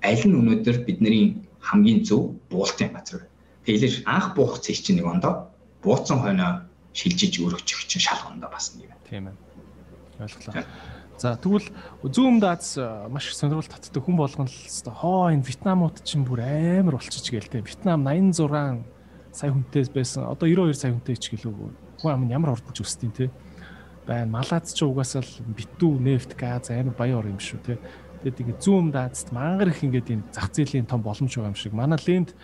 [0.04, 3.28] Аль нь өнөөдөр бидний хамгийн зөв буултын газар.
[3.66, 5.54] Тэгэлэр анх буух цэг чинь нэг ондоо
[5.84, 9.00] бууцсан хойноо шилжиж өргөчих чинь шал ондоо бас нэг юм.
[9.10, 9.36] Тийм ээ.
[10.20, 10.64] Ойлголоо.
[11.18, 11.70] За тэгвэл
[12.04, 12.76] зүүн дааз
[13.08, 17.48] маш их сонирхол татдаг хүн болгон л хоо энэ Вьетнамууд чинь бүр амар болчихж гээл
[17.48, 17.64] те.
[17.64, 18.84] Вьетнам 86
[19.32, 20.28] сая хүнтэй байсан.
[20.28, 22.02] Одоо 92 сая хүнтэй ч гэлөө.
[22.02, 23.32] Хүн ам нь ямар ордож өсдیں те.
[24.06, 27.80] Байн Малаз ч угаасаа л битүү нефт газ амар баяр юм шүү те.
[28.26, 31.72] Тэгээд ингэ зүүн даацд мангар их ингээд энэ зах зээлийн том боломж байгаа юм шиг.
[31.72, 32.36] Манай ленд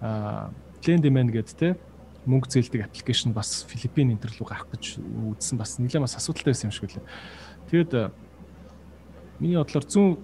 [0.00, 1.76] Lend Demand гэдэг те
[2.24, 5.00] мөнгө зээлдэг аппликейшн бас Филиппин энэ төр рүү гарах гэж
[5.36, 7.04] үзсэн бас нэлээд бас асуудалтай байсан юм шиг үлээ.
[7.72, 7.92] Тэгэд
[9.40, 10.20] миний бодлоор зүүн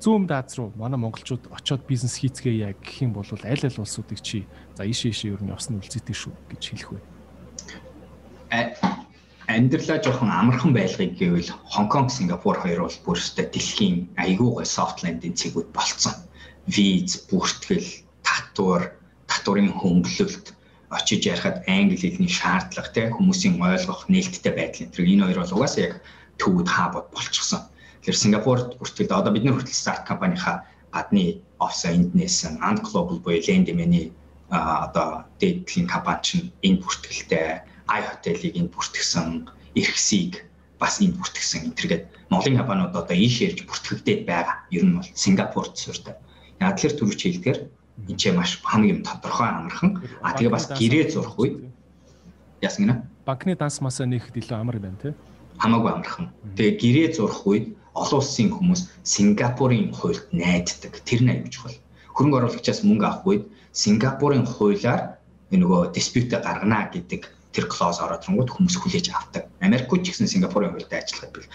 [0.00, 4.44] зүүн дааз руу манай монголчууд очиод бизнес хийцгээе гэх юм бол аль аль улсуудыг чи
[4.76, 7.00] за ийшээ ийшээ ер нь явсан үлзээтэй шүү гэж хэлэх вэ?
[9.48, 15.36] амьдралаа жоохон амархан байлгыг гэвэл Хонконг, Сингапур хоёр бол бүр өстой дэлхийн айгүй гой софтлендийн
[15.36, 16.16] цэгүүд болцсон.
[16.68, 18.96] Виз, бүртгэл, татвар,
[19.32, 20.46] татварын хөнгөлөлт
[20.92, 25.84] очиж ярихад англи хэлний шаардлага те хүмүүсийн ойлгох нээлттэй байдал энэ энэ хоёр бол угаасаа
[25.88, 25.94] яг
[26.36, 27.64] төвд хаабод болчихсон.
[28.04, 30.56] Тэгэхээр Сингапурт бүртгэл одоо бид нар хүртэл старт компанийнхаа
[30.92, 34.12] гадны офс энд нээсэн Ant Global буюу Lendman-ийн
[34.52, 39.48] одоо дээдлийн компани чинь энэ бүртгэлтэй i хотелыг энд бүртгэсэн,
[39.80, 40.44] эрхсийг
[40.76, 44.56] бас энд бүртгэсэн энэ төргээд Монголын компаниуд одоо ийш ярьж бүртгэгдээд байгаа.
[44.76, 46.16] Ер нь бол Сингапурт суурьтай.
[46.60, 47.60] Яг тэр төрөч хэлдгээр
[48.08, 50.02] энэ ч маш хамгийн тодорхой амархан.
[50.22, 51.68] А тэгээ бас гэрээ зурх үед
[52.60, 52.94] яасан гинэ?
[53.26, 55.12] Банкны данс масаа нэхэд илүү амар байна тий.
[55.58, 56.26] Хамаагүй амархан.
[56.56, 60.92] Тэгээ гэрээ зурх үед олон улсын хүмүүс Сингапурын хуульд найддаг.
[61.04, 61.76] Тэр нь аюулж хол.
[62.16, 65.20] Хөрөнгө оруулагчаас мөнгө авах үед Сингапурын хуулиар
[65.52, 69.44] нөгөө диспьютэ гаргана гэдэг тэр клоз ороод ирэнгүүт хүмүүс хүлээж авдаг.
[69.60, 71.48] Америкууд ч гэсэн Сингапурын хуульд ажиллахад бил.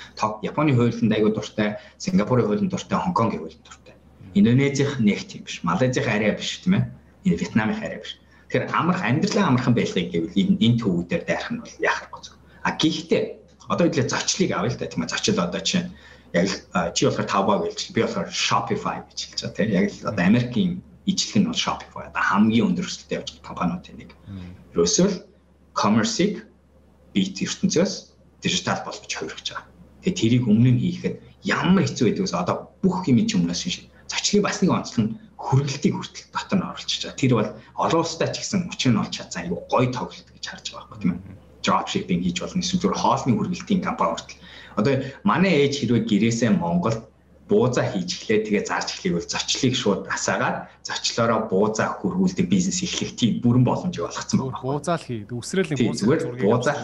[0.46, 3.87] Японы хуулинд аягүй дуртай, Сингапурын хуулинд дуртай, Хонконгийн хуулинд дуртай.
[4.34, 6.84] Индонезийнх нэг тийм биш, Малайзийнх арай биш тийм ээ.
[7.24, 8.20] Энэ Вьетнамынх арай биш.
[8.48, 12.36] Тэгэхээр амарх амьдралаа амархан байлгыг гэвэл энэ энэ төвүүдээр дайрах нь бол яхахгүй зүг.
[12.64, 13.24] А гэхдээ
[13.68, 15.12] одоо хэдлээ зочлыг авъя л да тийм ээ.
[15.12, 15.92] Зочил одоо чинь
[16.34, 16.48] яг
[16.96, 20.72] чи болохоор Taobao гэлж би болохоор Shopify гэж хэлж байгаа тийм яг л одоо Америкийн
[21.08, 24.12] ижлэг нь бол Shopify одоо хамгийн өндөр өсөлттэй явж байгаа компаниудын нэг.
[24.76, 25.18] Ерөөсөө л
[25.76, 26.48] commerce-ыг
[27.14, 27.94] бит ертөнцөөс
[28.44, 29.68] дижитал болгож хувирч байгаа.
[30.04, 34.44] Тэгээ тэрийг өмнө нь хийхэд ямар хэцүү байдгаас одоо бүх юм чинь өмнөөс шиг зочлын
[34.44, 37.22] бас нэг онцлог нь хүргэлтийг хүртэл дотор нь оруулчихж байгаа.
[37.22, 40.66] Тэр бол олон улстай ч гэсэн өчир нь олж чадсан айгүй гоё тоглолт гэж харж
[40.74, 41.22] байгаа байхгүй тийм ээ.
[41.64, 44.42] Drop shipping хийж болно эсвэл зүгээр хоолны хүргэлтийн компани хүртэл.
[44.80, 44.94] Одоо
[45.28, 47.02] манай ээж хэрвээ гэрээсээ Монголд
[47.48, 53.16] буузаа хийж эхлэе тэгээ зарж эхлэе бол зочлыг шууд асаагаад зочлоороо буузаа хөргүүлдэг бизнес эхлэх
[53.16, 54.60] тийм бүрэн боломжийг олгоцсон байна.
[54.60, 55.24] Буузаа л хий.
[55.32, 56.76] Үсрээл нэг буузаа буузаа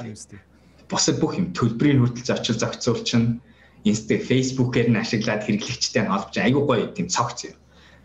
[0.88, 3.42] босод бүх юм төлбөрийн хүртэл зочил зохицуулчин
[3.84, 7.58] инстэ фейсбүүкээр нь ашиглаад хэрэглэгчтэй холбож айгүй гоё тийм цогц юм.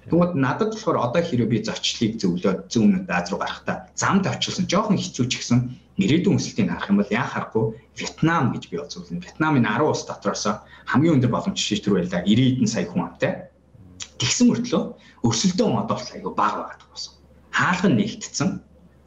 [0.09, 4.97] Тэгмэд надад болохоор одоо хэрвээ би зочлыг зөвлөөд зүүн Аз руу гарахтаа замд очилсон жоохон
[4.97, 5.59] хэцүү ч гэсэн
[6.01, 7.64] ирээдүйн өсөлтийг харах юм бол яа харахгүй
[7.99, 9.05] Вьетнам гэж би бодсон.
[9.20, 10.45] Вьетнамын 10 улс дотроос
[10.89, 13.53] хамгийн өндөр боломж шийдэж төр байлаа 90 эдэн сая хүн амтай.
[14.16, 14.83] Тэгсэн мөртлөө
[15.29, 17.12] өрсөлдөөн модол айгүй бага байгаа гэсэн.
[17.53, 18.51] Хаалхан нэгтцэн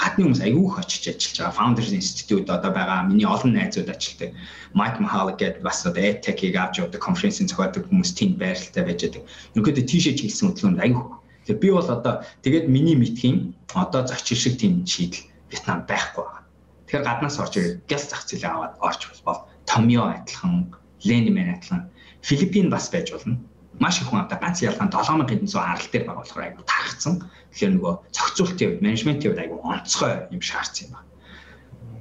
[0.02, 1.58] гадны хүмүүс айгүй их очиж ажиллаж байгаа.
[1.58, 3.06] Founders Institute одоо байгаа.
[3.06, 4.34] Миний олон найзууд ажилтдаг.
[4.74, 9.24] Mike Mahalik гэдэг бас одоо EdTech-ийг авч явдаг конференцийн зохиодог хүмүүс тэнд байралтай байж байгаа.
[9.54, 11.06] Ерөнхийдөө тийшээ чиглэсэн хөдөлгөөнд айгүй.
[11.45, 13.38] Тэгэхээр би бол одоо тэгээд миний мэдхийн
[13.78, 16.49] одоо зочин шиг тийм шийдэл Вьетнам байхгүй байна.
[16.89, 20.74] Тэгэхээр гаднаас орж ирээд гяс зах зээлээ аваад орж бол Томьё адилхан,
[21.06, 21.93] Ленимэн адилхан,
[22.26, 23.38] Филиппин бас байж болно
[23.82, 27.13] маш их хүн амтаа ганц ялгаан 7700 арал дээр байгаа болохоор айгу тархацсан.
[27.51, 31.09] Тэгэхээр нөгөө зохицуултын хувьд, менежментийн хувьд айгу онцгой юм шаардсан юм байна.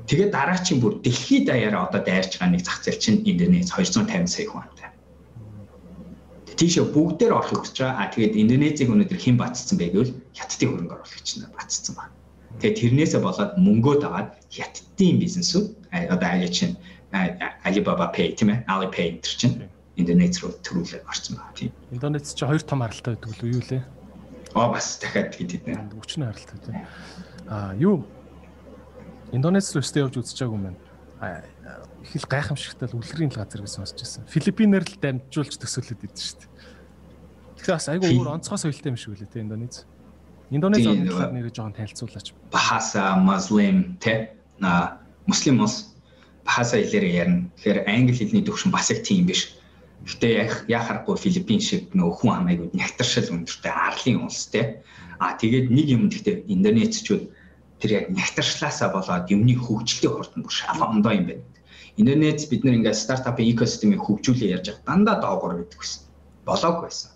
[0.08, 4.46] Тэгээд дараачийн бүр дэлхийд даяараа одоо дайрч байгаа нэг зах зээл чинь Индонез 250 сая
[4.50, 4.90] хүн амтай.
[6.60, 7.96] Тийшээ бүгдээр орохыг хүсэж байгаа.
[8.04, 12.14] А тэгээд Индонезийг өнөөдөр хэн бацсан бэ гэвэл хятадын хөрөнгө оруулагч нар бацсан байна.
[12.60, 15.66] Тэгээд тэрнээсээ болоод мөнгөө даваад хятадын бизнесүүд
[16.12, 16.76] одоо аяа чинь
[17.64, 19.54] Alibaba Pay тийм ээ Alipay энэ чинь
[20.00, 21.72] Индонез руу төрүүлээд орсон байна тийм.
[21.92, 23.82] Индонез чи хоёр том харалтай байдаг л юу лээ?
[24.56, 25.94] Аа бас дахиад хэд хэдэн.
[25.94, 26.76] Өчнө харалтай тийм.
[27.46, 28.04] Аа юу
[29.30, 30.80] Индонез руу өстэй явж байгаагүй юм байна.
[32.02, 34.24] Их л гайхамшигтай л үлгэрийн л газар гэж сонсч байсан.
[34.26, 36.50] Филиппинээр л дамжуулж төсөөлөд идэв шүү дээ.
[37.60, 39.84] Тэгэхээр бас айгүй өөр онцгой соёлтой юм шиг үлээ тийм Индонез.
[40.50, 42.32] Индонез онцлог нэрээ жоохон танилцуулаач.
[42.50, 44.98] Bahasa Muslim те на
[45.28, 45.94] муслим ус
[46.40, 47.46] Bahasa хэлээр ярина.
[47.60, 49.54] Тэгэхээр англи хэлний төвшин бас их тийм биш
[50.08, 54.80] Гэтэ харахгүй Филиппин шиг нөгөө хүн амайгууд нягтаршил өндөртэй арлын улс те.
[55.20, 57.24] А тэгээд нэг юм гэхдээ Индонезчууд
[57.80, 61.44] тэр яг нягтаршлаасаа болоод юмны хөгжилтэй хурдан бүр шалгондоо юм байна.
[62.00, 66.02] Индонез бид нэр ингээд стартапын экосистемийг хөгжүүлээ ярьж байгаа дандаа доогор байдаг гэсэн.
[66.48, 67.10] Болоог байсан.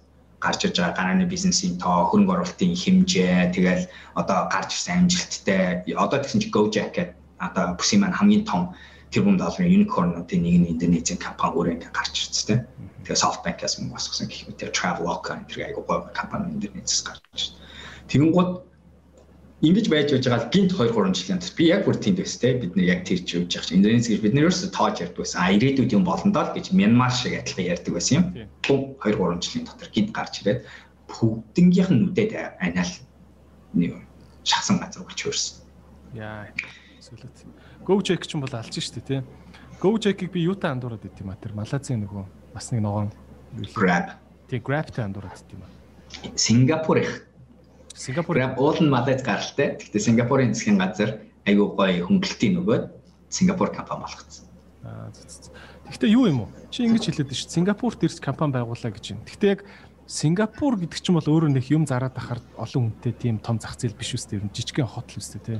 [0.45, 3.89] Гарч ирж байгаа гарааны бизнесийн тоо, хөрөнгө оруулалтын хэмжээ, тэгэл
[4.21, 8.77] одоо гарч ирсэн амжилттай одоо тэгсэн чи Gojek гэдэг одоо бүсийн маань хамгийн том
[9.15, 12.61] тэрбум долларын unicorn-уудын нэг нь Индонезийн компани өөрөө ингээд гарч ирсэн тийм.
[13.07, 17.55] Тэгээ SoftBank-аас мөнгө босгосон гэх мэт Traveloka энэ төр айгуу гоё компани Индонезиас гарч ирсэн.
[18.11, 18.51] Тэгэнгუთ
[19.65, 22.49] ингэж байж байж байгаа гинт 2 3 жилийн турш би яг бүр тэнд байсан те
[22.59, 25.39] бид нэр яг тэрч явж байгаа чинь Индонез гэж бид нэр ерөөсө тоож ярьдаг байсан.
[25.41, 28.25] А ирээдүйд юм болно доо гэж Мянмар шиг адилхан ярьдаг байсан юм.
[28.67, 30.61] Бум 2 3 жилийн дотор гинт гарч ирээд
[31.09, 32.93] бүгднгийнх нь нүдэд анаал
[33.79, 33.93] нэг
[34.45, 35.57] шахсан газар болж хөрсөн.
[36.13, 36.51] Яа.
[37.01, 37.64] Сүлээд.
[37.85, 39.21] Gojek ч юм бол алж штэ тий.
[39.81, 42.25] Gojek-ийг би юутай андуураад идэв юм а тэр Малайзийн нөгөө
[42.57, 43.13] бас нэг ногоон
[43.77, 44.17] Grab.
[44.49, 45.71] Тий Grab-тай андуураад идэв юм а.
[46.37, 47.29] Сингапур их.
[47.93, 49.77] Сингапур Grab уул нь Малайз гаралтай.
[49.77, 52.85] Гэхдээ Сингапурын засгийн газар айгүй гоё хөнгөлтийн нөгөөд
[53.29, 54.49] Сингапур компани болгоцсон.
[54.85, 55.13] Аа
[55.85, 56.51] Гэхдээ юу юм уу?
[56.73, 57.53] Чи ингэж хэлээд байна шүү.
[57.53, 59.29] Сингапурт ирж компани байгууллаа гэж байна.
[59.29, 59.61] Гэхдээ яг
[60.09, 63.97] Сингапур гэдэг чинь бол өөрөө нэг юм зараад ахаар олон хүнтэй тийм том зах зээл
[63.97, 65.59] биш үстэй ер нь жижигхэн хотл үстэй тий.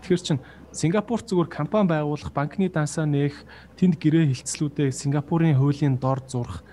[0.00, 0.38] Тэгэхээр чин
[0.72, 3.46] Сингапур зүгээр компани байгуулах, банкны дансаа нээх,
[3.78, 6.64] тэнд гэрээ хилцлүүдээ Сингапурын хуулийн дор зурх.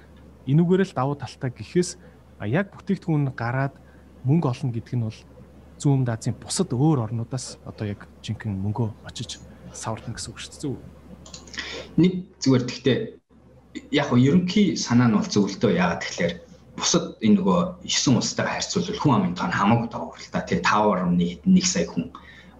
[0.50, 1.98] Энүүгээр л давуу талтай гэхээс
[2.44, 3.78] яг бүтээгдэхүүн гараад
[4.28, 5.20] мөнгө олно гэдэг нь бол
[5.80, 9.40] зүүн Азийн бусад өөр орнуудаас одоо яг жинхэнэ мөнгөө очиж
[9.72, 11.04] саварна гэсэн үг шүү дээ
[11.98, 12.98] нэг зүгээр тэгтээ
[13.92, 16.34] яг нь ерөнхий санаа нь бол зөвлөлтөө яагаад тэгэхээр
[16.78, 20.42] бусад энэ нөгөө 9 улстайгаа харьцуулбал хүн амын тоон хамаагүй даваа л та.
[20.42, 22.10] Тий 5.1 сая хүн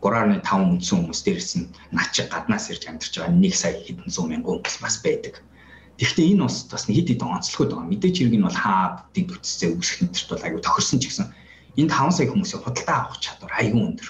[0.04, 4.30] 3.5 мөнгөсөн хүмүүс дээрс нь наа чи гаднаас ирж амьдарч байгаа 1 сая хэдэн зуун
[4.36, 5.40] мянган хүмүүс бас байдаг.
[5.98, 7.88] Тэгэхдээ энэ улс бас хэд хэдэн онцлогуд байгаа.
[7.88, 11.28] Мэдээж хэрэг нь бол хаа дэг бүтцээ үүсгэх нэрт бол аюу тохирсон ч гэсэн
[11.80, 14.10] энд 5 сая хүмүүсийн худалдаа авах чадвар аюу өндөр.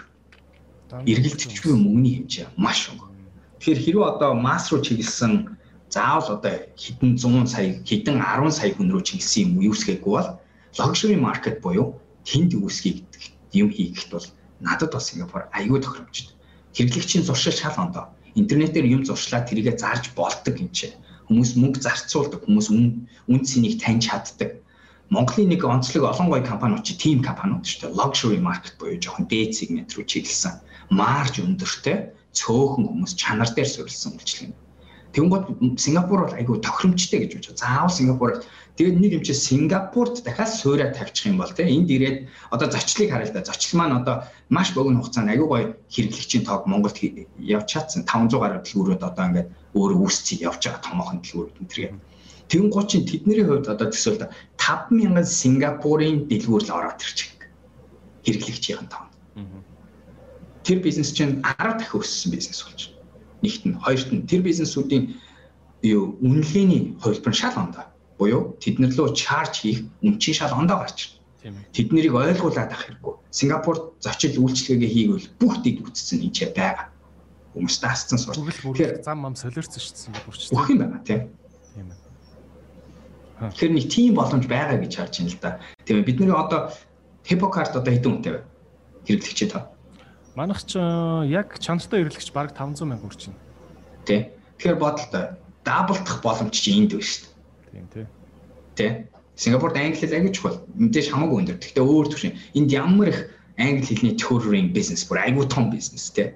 [1.06, 3.14] Эргэлтчгүй мөнгөний хэмжээ маш өндөр
[3.64, 5.56] Тэгэхээр хэрвээ одоо масс руу чиглэсэн
[5.88, 10.36] заавал одоо хэдэн 100 сая хэдэн 10 сая хүн рүү чиглэсэн юм үүсгээгүй бол
[10.76, 11.96] luxury market буюу
[12.28, 13.24] тэнд үүсгий гэдэг
[13.56, 14.28] юм хийхэд бол
[14.64, 16.36] надад бас Сингапур аюул тохиромжтой.
[16.76, 18.05] Хэрэглэгчийн зуршил шал ондоо.
[18.39, 20.89] Интернетээр юм зуршлаа тэрийгэ зарж болдог юм чи.
[21.28, 24.64] Хүмүүс мөнгө зарцуулдаг, хүмүүс үн үн цэнийг таньж чаддаг.
[25.14, 27.97] Монголын нэг онцлог олон гоё компаниуд чи team компаниуд шүү дээ.
[27.99, 30.57] Luxury market буюу жоохон дээд сегмент рүү чиглэсэн.
[30.89, 31.97] Марж өндөртэй
[32.34, 34.51] цөөхөн хүмүүс чанар дээр суурилсан үйлчлэг.
[35.14, 37.59] Тэнгууд Сингапур бол айгүй тохиромжтой гэж бодож.
[37.61, 38.41] Заавал Сингапур
[38.78, 43.14] тэгээд нэг юм чи Сингапурт дахиад суурай тавьчих юм бол те энд ирээд одоо зочлыг
[43.14, 43.45] харъя л да.
[43.45, 44.16] Зочлол маань одоо
[44.49, 46.97] маш богино хугацаанд айгүй гоё хэрэглэгчийн тоог Монголд
[47.38, 51.91] явж чадсан 500 гаруй дэлгүүрүүд одоо ингээд өөрөө үүсцийг явж байгаа томоохон дэлгүүрүүд энэ төргээ.
[52.49, 54.26] Тэнгууд чинь тэдний хувьд одоо төсөөл
[54.57, 57.38] 5000 Сингапурын дэлгүүр л ороод ирчих.
[58.26, 59.14] Хэрэглэгчийн тоог
[60.64, 62.93] тэр бизнес чинь 10 дахин өссөн бизнес болж.
[63.44, 65.20] Нэгт нь, хоёрт нь тэр бизнесүүдийн
[65.84, 67.86] юу үнэлгээний хувилбар шал ондоо.
[68.16, 71.60] Буюу тэднэр лөө чарж хийх үнчин шал ондоо гарч байна.
[71.76, 73.14] Тэд нарыг ойлгуулад ах хэрэггүй.
[73.36, 76.88] Сингапурт зочил үйлчлэгээ хийгвэл бүх дэг үтцсэн энэ байгаа.
[77.52, 78.39] Хүмүүс даасцсан сурч.
[78.39, 80.41] Тэгэхээр зам мам солиорсон шүү дээ Сингапурч.
[80.56, 81.22] Бүх юм байна тийм.
[81.76, 82.00] Тийм ээ.
[83.52, 85.52] Тэгэхээр нэг тийм боломж байгаа гэж харж байна л да.
[85.84, 86.72] Тийм бид нэр одоо
[87.28, 88.41] Hippo-карт одоо хэдэн үнэтэй вэ?
[89.04, 89.72] Хэрэглэгчээ таа.
[90.36, 93.40] Манайх ч э, яг чанартай эрэлгч баг 500 мянга хүрч байна.
[94.06, 94.22] Тий.
[94.58, 97.30] Тэгэхээр бодлоо даблдах боломж чи энд байна шүү дээ.
[97.70, 98.06] Тийм тий.
[98.74, 98.92] Тий.
[99.38, 100.66] Сингапурт англи хэл аягүй чухал.
[100.74, 101.58] Мэдээж хамаагүй өндөр.
[101.62, 102.34] Гэхдээ өөр төвшин.
[102.58, 103.20] Энд ямар их
[103.62, 106.34] англи хэлний төхөөрийн бизнес бүр аягүй том бизнес тий.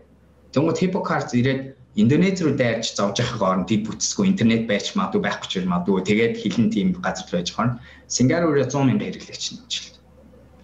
[0.54, 5.50] Тэнгууд Hippocards ирээд Индонез руу дайрч зовж байхаг оронд дид бүтцгүй интернет байж магадгүй байхгүй
[5.50, 9.74] ч магадгүй тэгээд хилэн тийм газар байж хоорн Сингапурын 100 мянган хэрэглэгч нэмж.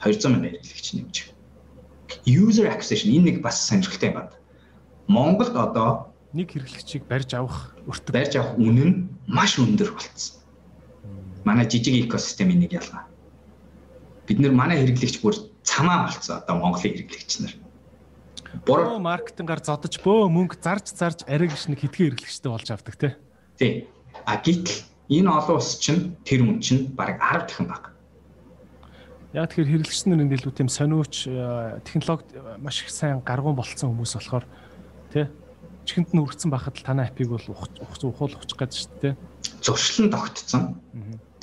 [0.06, 1.33] 200 мянган хэрэглэгч нэмж
[2.26, 4.34] user acquisition энэ нэг бас сонирхолтой юм байна.
[5.07, 8.95] Монголд одоо нэг хэрэглэгчийг барьж авах өртөг барьж авах үнэ нь
[9.28, 10.41] маш өндөр болцсон.
[11.45, 13.05] Манай жижиг экосистемийн нэг ялгаа.
[14.26, 17.53] Бид нэр манай хэрэглэгч бүр цамаа болцсон одоо Монголын хэрэглэгч нар.
[18.66, 23.14] Буруу маркетингаар зодож бөө мөнгө зарж зарж арай гэж нэг хитгэн хэрэглэгчтэй болж авдаг тий.
[23.57, 23.74] Тий.
[24.26, 27.93] А гítэл энэ олон ус чинь тэр үн чинь бараг 10 дахин баг.
[29.34, 34.14] Яг тэгэхээр хэрэглэгч нарын илүү тийм сониуч э, технологид маш их сайн гаргуун болцсон хүмүүс
[34.14, 34.46] болохоор
[35.10, 35.26] тий
[35.86, 39.14] чихэнд нь үргэцэн байхад л танай апыг бол ухуул ухчих гэж шүү дээ.
[39.60, 40.64] Зуршлан тогтцсон.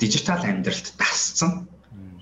[0.01, 1.69] Дижитал амьдралд дасцсан.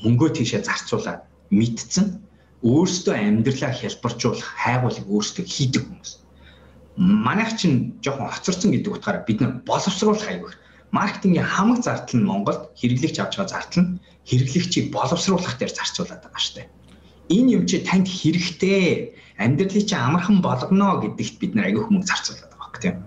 [0.03, 2.19] Мөнгөө тийшээ зарцуулаад мэдцэн.
[2.59, 6.11] Өөрсдөө амьдралаа хялбаржуулах хайгуулыг өөрсдөө хийдэг хүмүүс.
[6.99, 10.55] Манайх чинь жоохон хоцорсон гэдэг утгаараа бид нар боловсруулах хайгуур.
[10.91, 13.91] Маркетингийн хамаг зардал нь Монголд хэрэглэгч авч байгаа зардал нь
[14.25, 16.69] хэрэглэгчийг боловсруулах дээр зарцуулаад байгаа штэ.
[17.29, 22.51] Энэ юм чи танд хэрэгтэй амьдралыг чи амархан болгоно гэдэгт бид нар агиох мөнгө зарцуулаад
[22.57, 22.97] байгаа гэх тийм.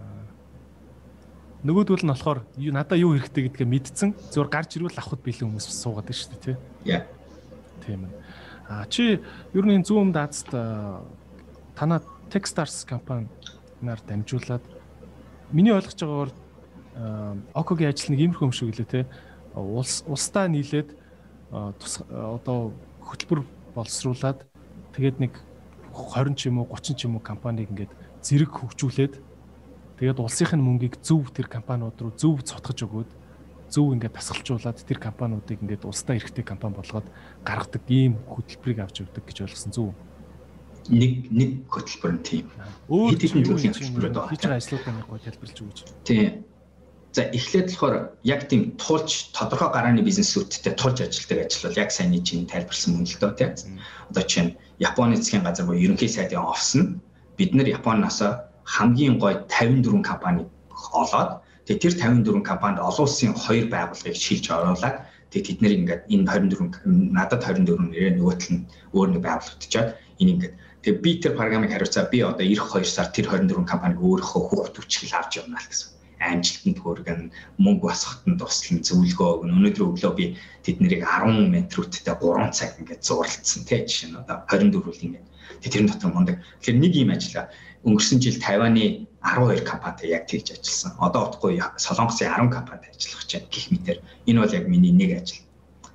[1.62, 6.06] Нөгөөдгөл нь болохоор надаа юу хэрэгтэй гэдгээ мэдсэн зөвөр гарч ирвэл авахд бэлэн хүмүүс суугаад
[6.06, 6.56] байна шүү дээ тий.
[6.86, 7.02] Яа.
[7.86, 8.14] Тийм ээ.
[8.66, 12.00] А чи ер нь зүүн даацд танаа
[12.32, 14.64] Techstars компаниар дамжуулаад
[15.52, 16.32] миний ойлгож байгаагаар
[17.54, 19.08] Окогийн ажил нэг иймэрхүү юм шиг лээ те.
[19.56, 20.92] Улс улстай нийлээд
[21.52, 23.44] одоо хөтөлбөр
[23.76, 24.44] боловсруулад
[24.96, 25.32] тэгээд нэг
[25.92, 27.92] 20 ч юм уу 30 ч юм уу компанийг ингээд
[28.24, 29.14] зэрэг хөгжүүлээд
[30.00, 33.10] тэгээд улсынх нь мөнгийг зөв тэр компаниуд руу зөв цотгож өгөөд
[33.72, 37.08] зөв ингээд тасгалжуулаад тэр компаниудыг ингээд улстай эрхтэй компани болгоод
[37.44, 39.88] гаргадаг ийм хөтөлбөрийг авч өгдөг гэж ойлгосон зөв
[40.88, 42.46] нэг нэг хөтөлбөр нь тийм.
[42.90, 44.30] Өөр хэдэн төрлийн хөтөлбөрүүд байгаа.
[44.34, 45.78] Хийж байгаа ажлуудаа нэг гоо тайлбарлаж өгөөч.
[46.02, 46.51] Тийм.
[47.12, 52.24] За эхлээд болохоор яг тийм туулж тодорхой гарааны бизнесүүдтэй туулж ажилладаг ажил бол яг саяны
[52.24, 53.52] чинь тайлбарсан мөн л доо тийм.
[54.08, 56.96] Одоо чинь Японы засгийн газар буюу ерөнхий сайдын офис нь
[57.36, 58.18] бид нар Японоос
[58.64, 60.48] хамгийн гой 54 компани
[60.92, 64.96] олоод тэгээ тэр 54 компанид олон улсын хоёр байгууллагыг шилж оруулаад
[65.30, 68.64] тэгээ тэд нэр ингээд энэ 24 надад 24 нэрээ нөгөөтл нь
[68.96, 69.88] өөр нэг байгуулагдчихад
[70.20, 73.98] энэ ингээд тэгээ би тэр програмыг хариуцаа би одоо эх 2 сар тэр 24 компаниг
[74.00, 75.91] өөрийнхөө хүүхд төвчгөл авч явна л гэсэн
[76.22, 77.20] амжилтанд хүргэн
[77.58, 79.52] мөнгө басахтанд туслан зөвлөгөө өгнө.
[79.58, 80.26] Өнөөдөр өглөө би
[80.62, 85.26] тэднийг 10 метрүүдтэй 3 цаг ингээд зурлцсан тий жишээ нь одоо 24 үл ингээд.
[85.62, 86.36] Тэгээ тэрэн дотор мундаг.
[86.62, 87.46] Тэгэхээр нэг юм ажиллаа.
[87.82, 90.92] Өнгөрсөн жил Тайваны 12 компанитай яг тэгж ажилласан.
[91.02, 93.32] Одоо утгагүй Солонгосын 10 компанитай ажиллах гэж.
[93.50, 95.42] Гэх мэтэр энэ бол яг миний нэг ажил.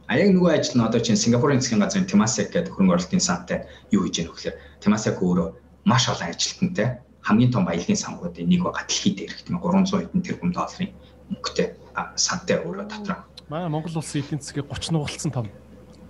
[0.07, 3.67] А яг нөгөө ажил нь одоо чинь Сингапурын засгийн газрын Temasek гэдэг хөрөнгө оруулалтын сантай
[3.91, 5.47] юу хийж яах вэ гэхээр Temasek өөрөө
[5.83, 6.87] маш олон ажилтнтай
[7.27, 10.91] хамгийн том баялагын сангуудын нэг байгаа дэлхийд тийм 300 хэдэн тэрбум долларын
[11.27, 11.67] мөнгөтэй
[12.15, 13.27] сантай өөрөө дотор.
[13.51, 15.47] Манай Монгол улсын эдийн засгийг 30 нугалцсан том.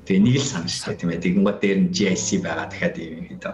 [0.05, 1.24] Тэгээ нэг л сан шүү дээ тийм ээ.
[1.26, 3.45] Тэгэнгүүт дээр нь GIC байгаа дахиад юм хэд.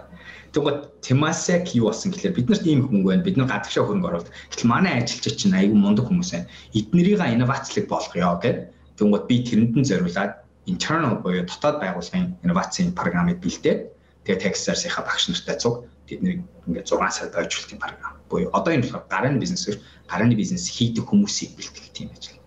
[0.54, 3.26] Тэгвэл Temasek юу болсон гэхээр бид нарт ийм хөнгө байна.
[3.26, 4.30] Бид нар гадагшаа хөрөнгө оруулалт.
[4.54, 6.46] Гэтэл манай ажилчид чинь айгүй мундаг хүмүүс байна.
[6.78, 8.58] Эднэрийг инновацлог болгоё гэд.
[8.94, 10.32] Тэгвэл би тэрэнд нь зориулаад
[10.70, 13.80] internal буюу дотоод байгууллагын инновацийн програмыг бэлдээд
[14.24, 19.06] тэгээ Texas-ийнхаа багш нартай цуг тэднийг ингээд 6 сард ойжуулалтын програм буюу одоо энэ болохоор
[19.08, 19.76] гарааны бизнесээр
[20.08, 22.38] гарааны бизнес хийдэг хүмүүсийг бэлтгэх тийм ажил.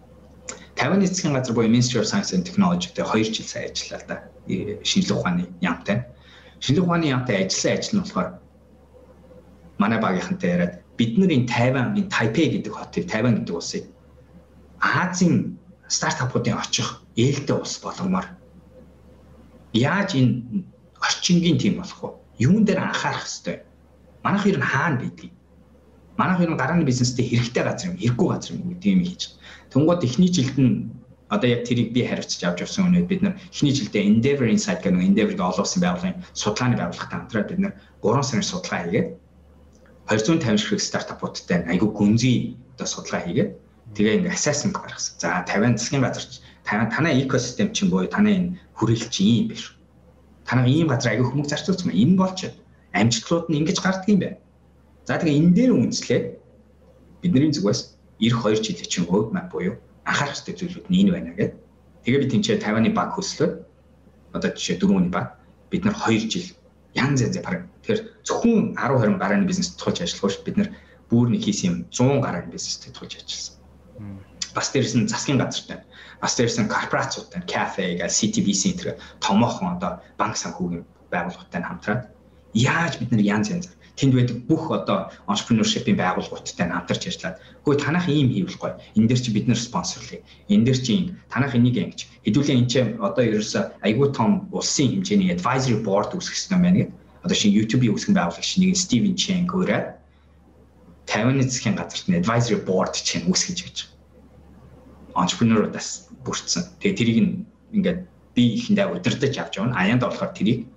[0.78, 4.08] Тайваны засгийн газар буюу Ministry of Science and Technology дээр 2 жил сайн ажиллаа л
[4.08, 4.16] да.
[4.84, 6.06] Шинжлэх ухааны яамтай.
[6.62, 8.30] Шинжлэх ухааны яамтай ажилласан ажил нь болохоор
[9.82, 13.84] манай багийнхантай яриад бид нар энэ Тайван, энэ Тайпей гэдэг хотыг Тайван гэдэг улсыг
[14.80, 18.28] Азийн стартапуудын очих ээлтэй улс болгомоор
[19.74, 20.66] яаж энэ
[21.02, 22.10] орчингийн тим болох вэ?
[22.40, 23.64] Юун дээр анхаарах хэвтэй.
[24.24, 25.34] Манайх ер нь хаана байдгийг.
[26.18, 29.22] Манайх ер нь гарааны бизнестэй хэрэгтэй газар юм, хэрэггүй газар юм гэдэг юм хийж.
[29.74, 30.90] Тэнгууд эхний жилд нь
[31.30, 34.96] одоо яг тэрийг би хариуцж авч явсан үнэд бид нар эхний жилдээ Endeavor Insight гэх
[34.96, 39.08] нэг Endeavor-ыг олуулсан байгууллагын судалгааны байгууллагатай хамтраад бид нар 3 сарын судалгаа хийгээд
[40.08, 42.38] 250 ширхэг стартапуудтай айгүй гүнзгий
[42.80, 43.52] одоо судалгаа хийгээд
[43.96, 45.14] тэгээ ингээ assessment гаргасан.
[45.20, 46.32] За 50 засгийн газарч
[46.64, 49.77] танай экосистем чинь буюу танай энэ хүрээлч юм биш
[50.48, 52.02] танаа ийм газар аягүй хүмүүст зарцуулсан байна.
[52.02, 52.40] Энэ болч
[52.96, 54.40] амжилтлууд нь ингэж гардаг юм байна.
[55.04, 56.26] За тэгээ энэ дээр үндэслээд
[57.22, 57.82] бидний зүгээс
[58.24, 59.76] эх 2 жилийн чинь road map буюу
[60.08, 61.60] анхаарах хэрэгтэй зүйлүүд нь энэ байна гэдэг.
[62.04, 63.50] Тэгээ би тэнцээ Тайваны баг хөслөө.
[64.32, 65.36] Одоо жишээ дөрөвний баг
[65.68, 66.48] бид нар 2 жил
[66.96, 67.68] янз янзын баг.
[67.84, 70.70] Тэгэхээр зөвхөн 10 20 гарааны бизнес тулж ажиллах биш бид нар
[71.12, 73.56] бүр нэг хийсэн юм 100 гарааны бизнестэй тулж ажилласан.
[74.56, 75.84] Бас дээрс нь засгийн газартай
[76.22, 82.02] бас дээрсэн корпорацуудтай кафе гээл CTBC гэх томоохон одоо банк санхүүгийн байгууллагатай хамтраад
[82.54, 88.06] яаж бид нар янз янз тэнд байдаг бүх одоо entrepreneurship-ийн байгууллагуудтай хамтарч ажиллаад хөөе танах
[88.06, 88.78] ийм хийвэл гоё.
[88.94, 90.22] Энэ дээр чи бид нар спонсорлъя.
[90.54, 90.94] Энэ дээр чи
[91.34, 96.38] танах энийг ингэж хэдүүлээ энэ чи одоо ерөөсө айгүй том улсын хэмжээний advisory board үүсгэх
[96.38, 96.94] хэрэгтэй байна гэдэг.
[97.26, 99.86] Одоо шинэ YouTube-ийн үүсгэн байгуулах шинийг Steven Chen гөрөөд
[101.10, 103.97] 50-ны засгийн газарт advisory board чинь үүсгэж
[105.18, 105.22] гэж.
[105.26, 106.64] Entrepreneur-удаас бүрдсэн.
[106.80, 107.18] Тэгээ тэрийг
[107.74, 108.00] ингээд
[108.38, 109.74] би ихэндээ удирдах авч явна.
[109.74, 110.70] Аянд болохоор тэрийг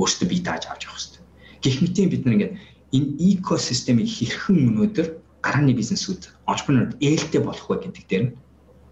[0.00, 1.22] өөртөө бий тааж авч явах хэрэгтэй.
[1.60, 2.54] Гэх мэт бид нар ингээд
[2.96, 5.08] энэ экосистемийг хэрхэн өнөөдөр
[5.44, 8.32] гарааны бизнесүүд entrepreneur ээлтэй болох вэ гэдэг дээр нь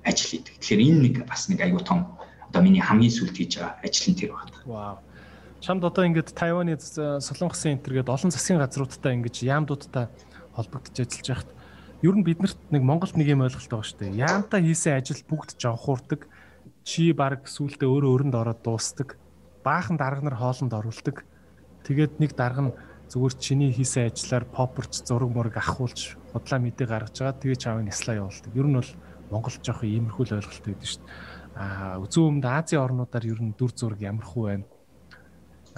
[0.05, 0.55] ажил хийдэг.
[0.61, 2.19] Тэгэхээр энэ нэг бас нэг аюу тум
[2.53, 4.53] одоо миний хамгийн сүүлд хийж байгаа ажил нь тэр байна.
[4.69, 4.97] Вау.
[5.63, 10.11] Чамд одоо ингээд Тайваны Солонгосын энтергээд олон засгийн газруудтай ингэж яамдуудтай
[10.53, 11.51] холбогдож ажиллаж байхад
[12.03, 14.19] ер нь биднэрт нэг Монголд нэг юм ойлголт байгаа шүү дээ.
[14.27, 16.27] Яамтаа хийсэн ажил бүгд жонхуурдаг.
[16.83, 19.15] Чи баг сүултээ өөрөө өрөнд ороод дуустдаг.
[19.63, 21.23] Баахан дарга нар хоолнд оруулдаг.
[21.87, 22.75] Тэгээд нэг дарга нь
[23.07, 27.39] зүгээр чиний хийсэн ажиллаар попперч зураг мураг ахуулж худлаа мэдээ гаргаж байгаа.
[27.39, 28.51] Тэгээ чавын няслаа явуулдаг.
[28.51, 28.91] Ер нь бол
[29.31, 31.15] Монголд жоох иймэрхүү л ойлголт байдаг шүү дээ.
[31.55, 34.67] Аа үзүүн өмнөд Азийн орнуудаар ер нь дүр зураг ямархуу байна.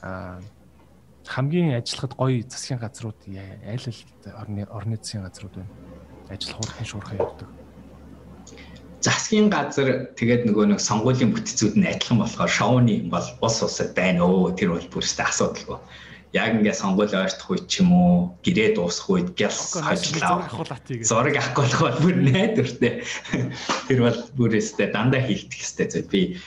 [0.00, 0.40] Аа
[1.28, 4.00] хамгийн ажиллахад гоё засгийн газрууд аль аль
[4.40, 5.72] орны орны засгийн газрууд байна
[6.30, 7.48] ажил хуурхын шуурхай явдаг.
[9.04, 14.24] Засгийн газар тэгээд нөгөө нэг сонгуулийн бүтцүүд нь адилхан болохоор шоуны бол ус усад байна
[14.24, 15.76] өө тэр бол бүрстэй асуудалгүй.
[16.32, 20.48] Яг ингээ сонгуул ойртох үед ч юм уу гэрээ дуусах үед гялс хожлаа.
[21.04, 23.04] Зураг авахгүй болох бол бүр найдвартай.
[23.92, 26.40] Тэр бол бүрээстэй дандаа хилдэх хэвээр зөв би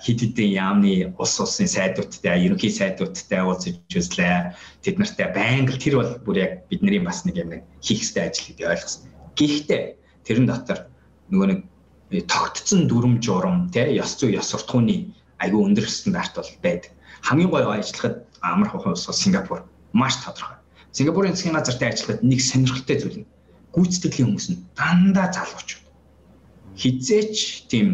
[0.00, 4.54] хит хитийн яамны ус усын сайдуудтай, ерөнхий сайдуудтай уулзаж үзлээ.
[4.80, 7.50] Тэд нартай байнга тэр бол бүр яг бидний бас нэг юм
[7.82, 9.15] хийх хэвээр ажил гэдэг ойлгосон.
[9.36, 9.82] Гэхдээ
[10.24, 10.88] тэрэн дотор
[11.30, 11.60] нөгөө нэг
[12.26, 15.12] тогтцсон дүрм журам тий ёс зүй ёс суртахууны
[15.42, 16.92] айгүй өндөр стандарт бол байдаг.
[17.22, 20.56] Хамгийн гоё ажиллахад амар хухын улс Сингапур маш тодорхой.
[20.96, 23.28] Сингапурын засгийн газартай ажиллахад нэг сонирхолтой зүйл нь
[23.74, 25.84] гүйцэтгэлийн хүмүүс нь дандаа залуучууд.
[26.80, 27.88] Хизээч тийм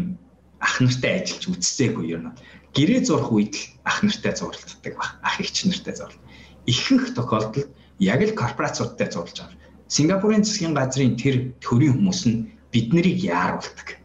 [0.63, 2.31] ах нартай ажиллаж үтсээгүй юм.
[2.71, 5.11] Гэрээ зурх үед л ах нартай зурлагддаг баг.
[5.27, 6.23] Ах эгч нартай зурлал.
[6.71, 7.67] Ихэнх тохиолдолд
[7.99, 9.62] Яг л корпорацуудтай зурлаж байгаа.
[9.93, 14.01] Сингапурын засгийн газрын тэр төрийн хүмүүс нь бид нарыг яаруулдаг.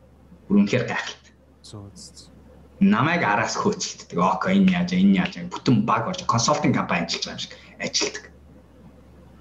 [0.53, 1.33] Үнэхээр гайхалтай.
[2.85, 4.21] Намайг араас хөөцөлддөг.
[4.21, 8.25] Окей, энэ яаж, энэ яаж бүтэн баг орж консалтинг компани ажиллаж байгаа юм шиг ажилтдаг.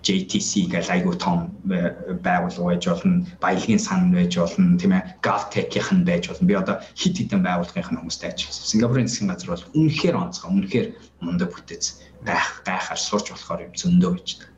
[0.07, 6.07] JTC гэж айгуу том байгууллага байж болно, баялагын сан байж болно, тийм ээ, GovTech-ийнх нь
[6.07, 6.47] байж болно.
[6.47, 8.71] Би одоо хит хитэн байгууллагын хүмүүстэй ажилласан.
[8.71, 10.87] Сингапурын засгийн газар бол үнэхээр онцгой, үнэхээр
[11.19, 11.85] мундаг бүтээц.
[12.23, 14.56] Гайх гайхаар сурч болохоор юм зөндөө байгаа.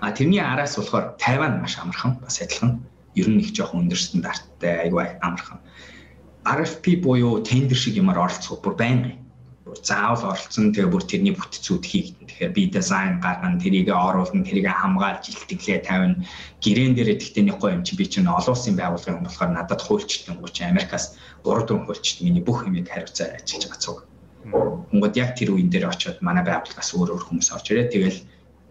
[0.00, 2.82] А тэрний араас болохоор Тайван маш амархан бас адилхан.
[3.14, 5.60] Ер нь их жоохон өндөр стандарттай айгуу амархан.
[6.44, 9.22] RFP буюу тендер шиг юмар оролцох бүр байнгын
[9.72, 12.26] бүр заавал оролцсон тэгээ бүр тэрний бүтцүүд хийгдэн.
[12.28, 16.26] Тэгэхээр би дизайн гаргана, тэрийг оруулна, тэрийг хамгаалж илтгэлээ тавина.
[16.60, 19.80] Гэрэн дээрээ тэгтээ нэг гоё юм чи би чинь олон улсын байгууллагын хүн болохоор надад
[19.80, 23.98] хуульчтан гоо чи Америкаас 3 4 хуульчт миний бүх юмыг хариуцаар ажиллаж байгаа цуг.
[24.90, 27.94] Монгод яг тэр үеин дээр очиод манай байгууллагаас өөр өөр хүмүүс орж ирээ.
[27.94, 28.18] Тэгэл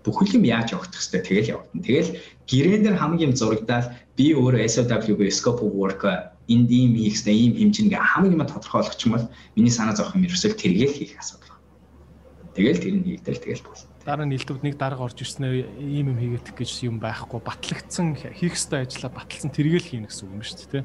[0.06, 1.86] бүхэл юм яаж явагдах хэвээр тэгэл явагдана.
[1.86, 2.10] Тэгэл
[2.50, 6.04] гэрэн дээр хамгийн зурагдаал би өөрөө SOW-г scope of work
[6.50, 10.58] энд ийм хийхстэй ийм хэмжингээ хамгийн юм тодорхойлох юм бол миний санаа зовх юм ерөөсөө
[10.58, 12.54] тэргээл хийх асуудал байна.
[12.58, 13.82] Тэгэл тэр нь хийгдэл тэгэл бол.
[14.04, 18.58] Дараа нь элдвд нэг дарга орж ирснээр ийм юм хийгээдэх гэж юм байхгүй батлагдсан хийх
[18.58, 20.84] ёстой ажлаа баталсан тэргээл хийнэ гэсэн үг юм шүү дээ.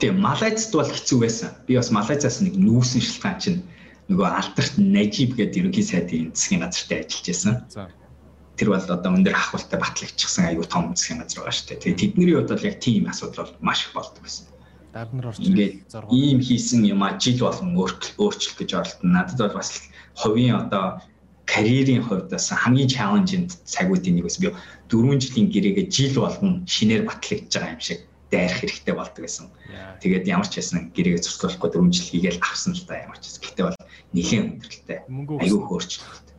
[0.00, 1.50] Тийм Малайзд бол хэцүү байсан.
[1.66, 3.60] Би бас Малайзаас нэг нүүсэн шилтгаан чинь
[4.08, 7.54] нөгөө алдарт Нажиб гэдэг ерөнхий сайдын засгийн газартай ажиллаж байсан.
[7.68, 7.90] За
[8.62, 11.82] тэр бол одоо өндөр ахвалтай батлагдчихсан аюу том засгийн газар байгаа шүү дээ.
[11.82, 14.46] Тэгээ тэдний хувьд бол яг тийм асуудал бол маш их болдог байсан
[14.92, 19.12] дарнар орж ингээд ийм хийсэн юм а жил болгон өөрчлөх гэж оролдоно.
[19.24, 21.00] Надад бол бас хувийн одоо
[21.48, 24.52] карьерийн хувьд бас хамгийн чаленжинд цагуудын нэг бас би
[24.92, 28.00] 4 жилийн гэрээгээ жил болгон шинээр батлагдж байгаа юм шиг
[28.30, 29.48] дайрах хэрэгтэй болдог гэсэн.
[30.00, 33.40] Тэгээд ямар ч байсан гэрээгээ зурцуулахгүй 4 жил хийгээл авсан л да ямар ч байсан.
[33.42, 33.80] Гэхдээ бол
[34.12, 34.98] нэлээд өндөрлөлтэй.
[35.40, 36.31] Аюу хөөрчлөлтэй.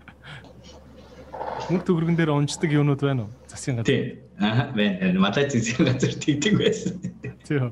[1.69, 3.31] Мөнгө төгрөгөн дээр унждаг юмнууд байна уу?
[3.47, 3.87] Засгийн газар.
[3.87, 4.19] Тий.
[4.39, 5.19] Аа байна.
[5.19, 6.93] Малайз засгийн газар тэгдэг байсан.
[7.47, 7.71] Тийм.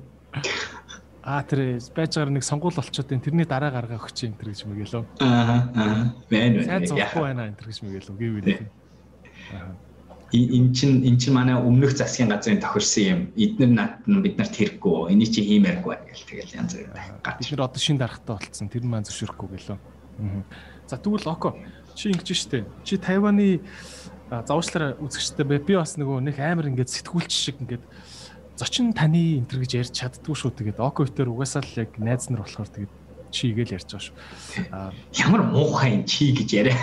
[1.21, 5.03] Аа тэр байгаа нэг сонгуул болчоод энэ тэрний дараа гаргаа өгч юм тэр гэж мэгээлөө.
[5.21, 6.15] Аа аа.
[6.31, 6.97] Байна байна.
[6.97, 8.15] Яг байна энэ тэр гэж мэгээлөө.
[8.15, 8.69] Гэвэл.
[9.53, 9.75] Аа.
[10.31, 13.21] Ин чин эн чин манай өмнөх засгийн газрын тохирсон юм.
[13.35, 15.11] Эднэр над бид нарт хэрэггүй.
[15.11, 16.87] Эний чи хиймээргүй гэл тэгэл янз бүр.
[16.87, 18.71] Бид нар одоо шин дарахтаа болцсон.
[18.71, 19.77] Тэр маань зөвшөөрөхгүй гэлөө.
[20.87, 21.59] За тэгвэл око
[21.95, 22.65] чи ингэж штэ.
[22.83, 23.61] Чи Тайваны
[24.31, 25.59] завуучлаараа үзэгчтэй бай.
[25.59, 27.83] Би бас нөгөө нэг амар ингээд сэтгүүлч шиг ингээд
[28.55, 32.47] зочин таны энтер гэж ярьж чаддгүй шүү тэгээд око витер угаасаа л яг найз нар
[32.47, 32.93] болохоор тэгээд
[33.35, 34.15] чигээл ярьж байгаа шүү.
[34.71, 36.79] Аа ямар муухай юм чи гэж яриа.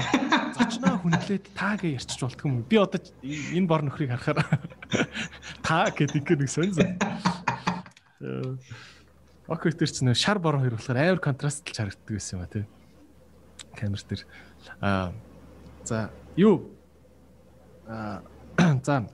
[0.61, 2.64] Зочноо хүндлээд та гэж ярьчих болтго юм.
[2.68, 4.44] Би одоо энэ бор нөхрийг харахаар
[5.64, 7.00] та гэдэг нэг сонь сонь.
[9.48, 12.64] Око витер ч нэр шар бороо хоёр болохоор амар контрастлж харагддаг байсан юм а тий.
[13.76, 14.24] Камер дээр.
[14.24, 14.47] Аа
[14.80, 16.70] за юу
[17.86, 18.22] аа
[18.84, 19.08] за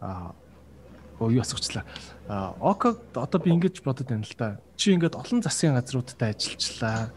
[0.00, 0.34] аа
[1.20, 1.84] юу асуучлаа.
[2.60, 4.58] Око одоо би ингэж бодод байна л да.
[4.76, 7.12] Чи ингээд олон засгийн газруудтай ажиллажлаа.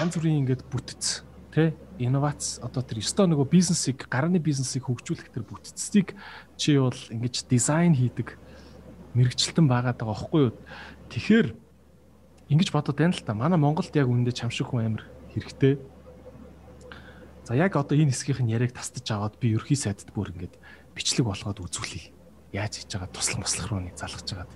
[0.00, 1.22] Янз бүрийн ингээд бүтц
[1.54, 6.14] тэ инновац одоо тэр өстой нөгөө бизнесийг гарааны бизнесийг хөгжүүлэх тэр бүтцийг
[6.58, 8.38] чи бол ингэж дизайн хийдэг
[9.14, 10.54] мэрэгчлэн байгаад байгаа байхгүй юу?
[11.10, 11.48] Тэгэхээр
[12.54, 13.34] ингэж бодод байна л та.
[13.34, 15.78] Манай Монголд яг үүндээ чамшиг хүн амир хэрэгтэй.
[17.48, 20.52] За яг одоо энэ хэсгийнх нь яриаг тастаж аваад би ерхий сайдд бүр ингэж
[20.92, 22.12] бичлэг болгоод үзүүлье
[22.52, 24.52] яаж хийж байгаа туслах маслах руу нэг залгаж байгаад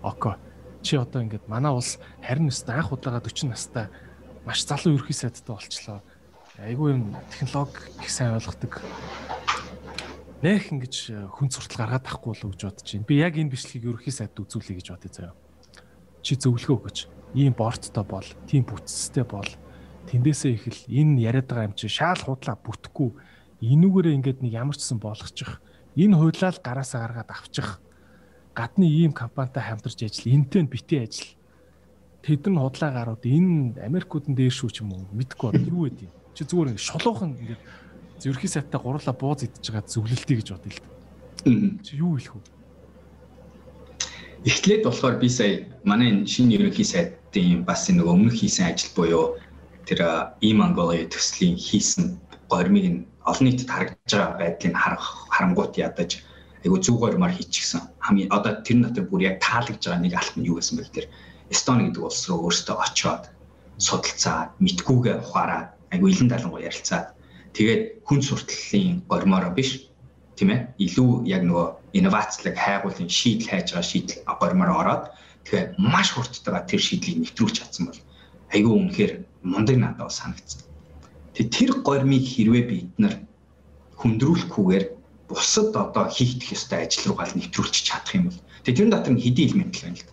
[0.00, 0.40] око
[0.80, 3.92] чи одоо ингээд манай улс харин өстө анх удаага 40 настай
[4.48, 6.00] маш залуу ерхий сайдтай болчлоо
[6.56, 8.80] айгүй юм технологи их сайн ойлгодог
[10.40, 13.04] нэх ингэж хүн суртал гаргаад тахгүй болов гэж бодож байна.
[13.04, 15.36] Би яг энэ бичлэгийг ерхий сайд үзүүлэе гэж бодъё заяа.
[16.24, 16.98] Чи зөвлөгөө өгөөч.
[17.36, 19.44] Ийм борттой бол, тийм бүтцтэй бол
[20.08, 23.10] тэндээсээ ихэл энэ яриад байгаа юм чи шаал худлаа бүтэхгүй
[23.60, 25.60] энүүгээрээ ингээд нэг ямар ч сан болгочих.
[25.98, 27.82] Энэ хуйлаа л гараасаа гаргаад авчих.
[28.56, 31.36] Гадны ийм компанитай хамтарч ажил энтэй битээ ажил.
[32.24, 35.04] Тэд нар худлаа гарууд энэ Америкуудын дээр шүү ч юм уу?
[35.12, 37.56] Мэдгүй байна юу вэ чи зүгээр ингэ шулуухан ингэ
[38.20, 40.88] зөрхий сайтаа гурлаа бууз идэж байгаа зөвлөлтий гэж бодъё л да.
[41.84, 42.42] Чи юу хэлэх вэ
[44.44, 49.36] Эхлээд болохоор би сая манай энэ шинэ ерөнхий сайдын бас нөгөө өмнөх хийсэн ажил буюу
[49.90, 56.22] тэр и Mongolia төслийн хийсэн гормыг нь олон нийтэд харагдаж байгаа байдлыг харах харангуут ядаж
[56.62, 57.82] айгу зүг гормоор хийчихсэн.
[57.98, 61.06] Хамгийн одоо тэр натар бүр яг таалагдж байгаа нэг алт нь юу гэсэн бэл тэр
[61.50, 63.24] Эстони гэдэг улс руу өөртөө очиод
[63.82, 67.06] судалцаад мэдгүйгээ ухаараад айгу илэн далангуу ярилцаад
[67.56, 69.90] тэгээд хүн сурталлын гормоор биш
[70.38, 71.66] тийм ээ илүү яг нөгөө
[71.98, 75.04] инновацлог хайгуулын шийдэл хайж байгаа шийдэл гормоор ороод
[75.42, 78.00] тэгэхээр маш хурдтайгаар тэр шийдлийг нэвтрүүлж чадсан бол
[78.54, 79.12] айгүй үнэхээр
[79.42, 80.62] мундаг надад санагдсан.
[81.34, 83.14] Тэгээ тэр гормыг хэрвээ бид нар
[84.00, 84.84] хүндрүүлэхгүйгээр
[85.28, 89.48] бусад одоо хийгдэх ёстой ажил руугаа нэвтрүүлчих чадах юм бол тэгээ тэрэн дотор нь хэдийн
[89.48, 90.12] элемент л байна л да.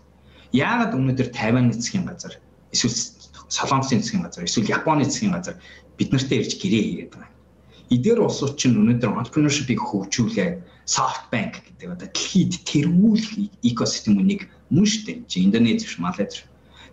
[0.53, 2.33] Яагаад өнөөдөр Тайван эцгийн газар
[2.71, 2.95] эсвэл
[3.49, 5.55] Солонгосын эцгийн газар эсвэл Японы эцгийн газар
[5.97, 7.33] бид нартай ирж гэрээ хийгээд байгаа.
[7.89, 10.49] Эдгээр улсууд чинь өнөөдөр entrepreneurship-ийг хөгжүүлээ
[10.87, 15.23] SoftBank гэдэг одоо дэлхийд тэргүүлэх экосистемүнийг мөн штэ.
[15.27, 16.43] Чи Индонез биш, Малайз биш.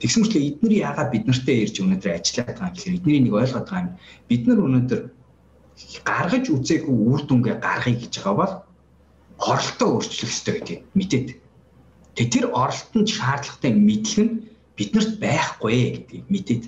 [0.01, 3.66] Тэгсэн мэт эдгээр яагаад бид нартай ирж өнөөдөр ажиллаад байгаа юм гэхээр эдний нэг ойлгоод
[3.69, 3.93] байгаа юм.
[4.29, 5.01] Бид нар өнөөдөр
[6.07, 8.55] гаргаж үзээгүй үр дүнгээ гаргая гэж байгаа бол
[9.39, 11.29] оролтоо өөрчлөх ёстой гэдэг мэдээд.
[12.15, 14.35] Тэгээ тэр оролтонд шаардлагатай мэдлэг нь
[14.79, 16.65] биднэрт байхгүй гэдгийг мэдээд.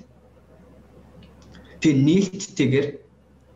[1.79, 2.87] Тэгээ нээлттэйгээр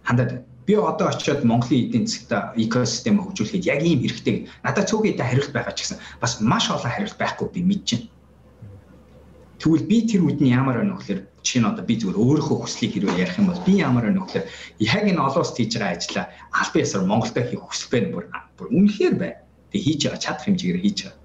[0.07, 0.31] хандаад
[0.65, 4.47] би одоо очиод Монголын эдийн засгт экосистем хөгжүүлэхэд яг ийм хэрэгтэй.
[4.63, 8.20] Надад цөөхөд хариулт байгаа ч гэсэн бас маш олон хариулт байхгүй би мэдэж байна.
[9.61, 12.57] Тэгвэл би тэр үед нь ямар байна вэ гэхээр жишээ нь одоо би зүгээр өөрийнхөө
[12.65, 14.45] хүслийг хэрвээ ярих юм бол би ямар байна вэ гэхээр
[14.81, 18.25] яг энэ улсад хийж байгаа ажлаа аль биесээр Монголда хийх хүсэл байна бүр
[18.57, 19.31] бүр үнэхээр бай.
[19.69, 21.21] Тэг хийж байгаа чадах хэмжээгээр хийж байгаа.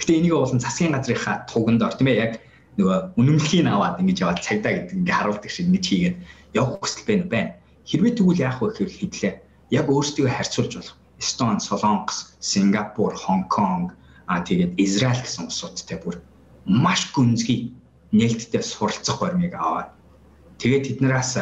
[0.00, 2.32] Гэтэ энийг болон засгийн газрынхаа туганд ор тийм ээ яг
[2.80, 6.16] нөгөө үнэмлэхийг аваад ингэж яваад цагдаа гэдэг ингээ харуулдаг шиг ингэж хийгээд
[6.56, 7.52] явах хүсэл байна байна.
[7.84, 9.34] Хэрвээ тэгвэл яах вэ гэхээр хэдлээ.
[9.76, 10.96] Яг өөрсдөө харьцуулж болох.
[11.20, 13.92] Эстон, Солонгос, Сингапур, Хонконг
[14.26, 16.16] аа тэгээд Израиль гэсэн улсуудтай бүр
[16.66, 17.74] маш гүнзгий
[18.12, 19.90] нээлттэй суралцах баримыг аваад
[20.60, 21.32] тэгээд тэднээс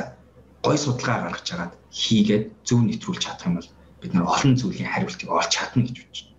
[0.65, 3.70] гой судалгаа гаргаж агаад хийгээд зөв нэвтрүүлж чадах юм бол
[4.01, 6.39] бид нар олон зүйлийн хариултыг олж чадна гэж бодож байна.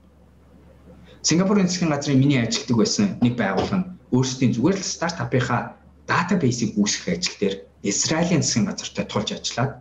[1.28, 5.62] Сингапурын засгийн газрын миний ажилтдаг байсан нэг байгууллага нь өөрсдийн зүгээр л стартапынхаа
[6.08, 9.72] датабейсийг үүсгэх ажил дээр Израилийн засгийн газартай тулж ажиллаад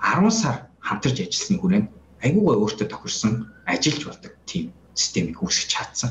[0.00, 1.88] 10 сар хамтарч ажилласны хүрээнд
[2.24, 3.32] айгуугаа өөртөө тохирсон
[3.72, 6.10] ажиллаж болдог тийм системийг үүсгэж чадсан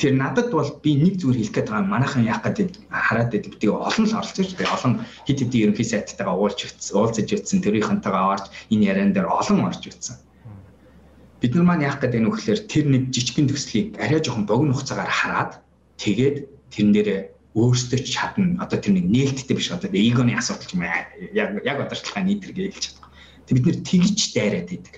[0.00, 3.52] тэр надад бол би нэг зүгээр хэлэх гээд байгаа манайхан яах гэдэг хараад байдаг.
[3.60, 4.92] Тэгээ олон л оролцож тэгээ олон
[5.28, 9.82] хит хитийн ерөнхий сайттайгаа уулж утсан, уулзаж утсан, тэрийнхэнтэйгээ орж энэ яриан дээр олон орж
[9.84, 10.16] утсан.
[11.44, 15.12] Бид нар маань яах гэдэг нь вөхлөөр тэр нэг жижигхэн төслийг арай жоохон богино хугацаагаар
[15.12, 15.52] хараад
[16.00, 16.36] тэгээд
[16.72, 17.20] тэрэн дээрээ
[17.60, 18.56] өөрсдөө ч чадна.
[18.64, 20.84] Одоо тэр нэг нээлттэй биш одоо эгоны асуудал юм
[21.36, 23.12] яг яг одоочлахаа нийтргээ хэлж чадах.
[23.44, 24.96] Тэг бид нэр тэгж дайраад идэг.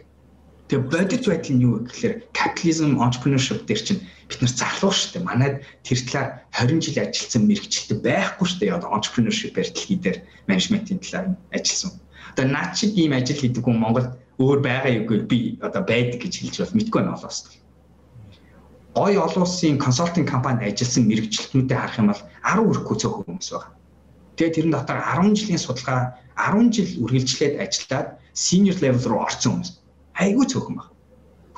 [0.69, 4.01] Тэгээ бодит байдал нь юу гэхээр капитализм entrepreneurship дээр чинь
[4.33, 5.29] бид нар залуу шүү дээ.
[5.29, 8.77] Манайд тэр талаар 20 жил ажилласан мэрэгчлээ байхгүй шүү дээ.
[8.77, 10.19] Одоо entrepreneurship-ээр дэлхий дээр
[10.49, 11.93] менежментийн талаар ажилласан.
[12.33, 16.35] Одоо наад шиг ийм ажил хийдэг хүн Монголд өөр байгаа юугүй би одоо байдаг гэж
[16.41, 17.39] хэлж бол мэдгүй байна олоос.
[18.97, 23.73] Гой олон улсын консалтинг компанид ажилласан мэрэгчлэтнүүдэд харах юм бол 10 хүрэхгүй цөөхөн хүмүүс байгаа.
[24.37, 26.01] Тэгээ тэрэн дотор 10 жилийн судалгаа
[26.37, 29.71] 10 жил үргэлжлээд ажиллаад senior level руу орсон хүмүүс
[30.17, 30.92] айгүй цөөхөн байна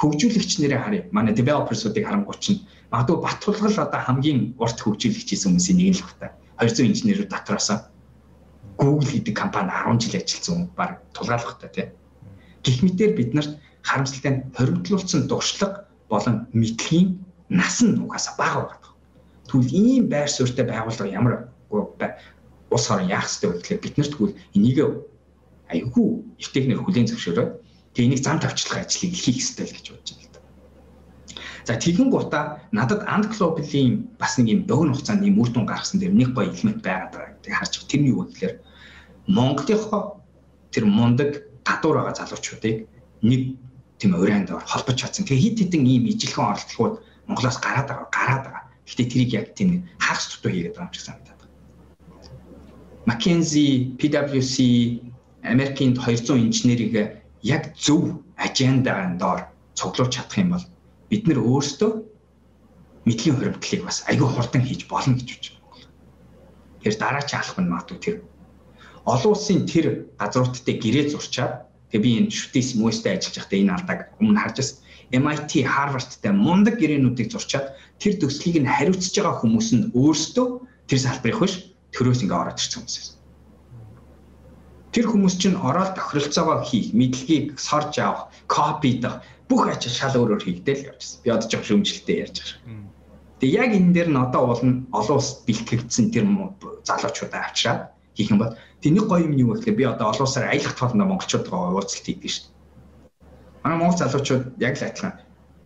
[0.05, 1.03] хөгжүүлэгч нэрээ харъя.
[1.17, 2.61] Манай developer-суудыг харангуй чинь
[2.93, 6.31] магадгүй бат тулгал одоо хамгийн урт хөгжүүлэгч хийсэн хүмүүсийн нэг л багтаа.
[6.61, 7.69] 200 инженерүүд дотроос
[8.77, 11.87] Google гэдэг компани 10 жил ажилласан хүн баг тулгаалгатай тий.
[12.65, 13.53] Гэх мэтээр бид нарт
[13.83, 18.93] харамсалтай нь хоригдлуулсан дуршлаг болон мэдлэгийн нас нь угаасаа бага байгаа.
[19.49, 21.35] Тэгвэл ийм байр суурьтай байгууллага ямар
[22.71, 24.79] ус орон яах ёстой вэ гэхээр бид нарт тэгвэл энийг
[25.71, 26.07] аюулгүй
[26.43, 27.51] эвтэйгнэр хүлээн зөвшөөрөөд
[27.95, 30.41] Тэгээ энийг зам тавьчлах ажлыг хийх хэрэгтэй л гэж бодож байна л да.
[31.65, 32.41] За тэгэн гута
[32.75, 36.83] надад Global-ийн бас нэг юм богино хугацаанд юм үр дүн гаргасан дээр нэг гоё элемент
[36.83, 37.91] байгаад байгаа гэдэг харж байгаа.
[37.91, 38.55] Тэр нь юу вэ гэхээр
[39.31, 40.03] Монголынхоо
[40.75, 41.31] тэр мундаг
[41.63, 42.77] гадуур байгаа залуучуудыг
[43.23, 43.41] нэг
[43.99, 45.25] тийм урайнд холбож чадсан.
[45.25, 46.95] Тэгээ хит хитэн ийм ижилхэн оролдлогууд
[47.31, 48.65] Монголоос гараад байгаа, гараад байгаа.
[48.85, 51.55] Гэхдээ тэрийг яг тийм хагас тутуу хийгээд байгаа юм шиг санагдаад байна.
[53.09, 54.55] McKinsey, PwC,
[55.47, 59.41] Америкийн 200 инженерийг яг зөв ажендагийн доор
[59.77, 60.67] цуглуулж чадах юм бол
[61.11, 61.93] бид нэр өөрсдөө
[63.05, 65.93] мэдлэгийн хуримтлалыг бас аягүй хурдан хийж болно гэж бодож байна.
[66.83, 68.17] Тэр дараачийн алах нь магадгүй тэр
[69.05, 74.01] олон улсын тэр газруудтай гэрээ зурчаад тэгээ би энэ шүтээс мөстэй ажиллаж байхдаа энэ алдааг
[74.21, 74.79] өмнө харж байсан.
[75.13, 80.49] MIT, Harvard-тай мундаг гэрээнүүдийг зурчаад тэр төслийг нь хариуцж байгаа хүмүүс нь өөрсдөө
[80.89, 81.53] тэр салбарыг хөш
[81.93, 83.14] төрөөс ингээ ороод ирсэн хүмүүс
[84.95, 90.43] тэр хүмүүс чинь ороод тохиролцоогоо хийх, мэдлэгийг сорж авах, копи дах бүх ажил шал өөрөөр
[90.47, 91.19] хийгдэл явжсэн.
[91.27, 92.85] Би одоо жоох шөмжлөлтөй ярьж байгаа.
[93.43, 96.25] Тэгээ яг энэ дээр нь одоо олон олон улс бэлтгэгдсэн тэр
[96.87, 97.83] залуучуудаа авчираад
[98.15, 101.75] хийх юм бол тэнийг гоё юм юу гэхээр би одоо олон улсаар аялах тоолно монголчуудгаа
[101.75, 102.55] уулзалт хийдэг шүү дээ.
[103.67, 105.13] Манай монгол залуучууд яг л адилхан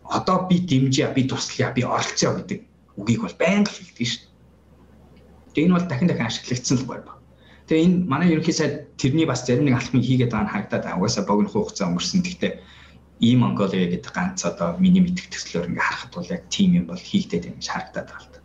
[0.09, 2.59] одоо би дэмжээ, би туслая, би оролцъё гэдэг
[2.97, 4.33] үгийг бол байнга хэлдэг шүү дээ.
[5.53, 7.18] Тэгээ энэ бол дахин дахин ашиглагдсан л байна.
[7.69, 11.29] Тэгээ энэ манай ерөнхий сайд тэрний бас зарим нэг алхмыг хийгээд байгаа нь харагдаад угаасаа
[11.29, 12.25] богино хугацаа өнгөрсөн.
[12.25, 12.53] Гэхдээ
[13.21, 16.97] ийм Монголиа гэдэг ганц одоо миний мэдих төслөөр ингээ харахад бол яг тийм юм бол
[16.97, 18.39] хийгдээд байна гэж харагдаад байгаа л та.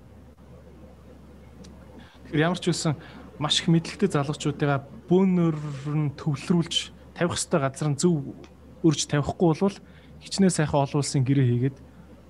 [2.29, 2.93] Тэгэхээр ямар ч үсэн
[3.41, 5.57] маш их мэдлэгтэй залуучуудаа бөөнөр
[5.89, 6.75] нь төвлөрүүлж
[7.17, 8.37] тавих ёстой газар нь зөв
[8.85, 9.79] өрж тавихгүй бол
[10.21, 11.77] хичнээн сайхан олон улсын гэрээ хийгээд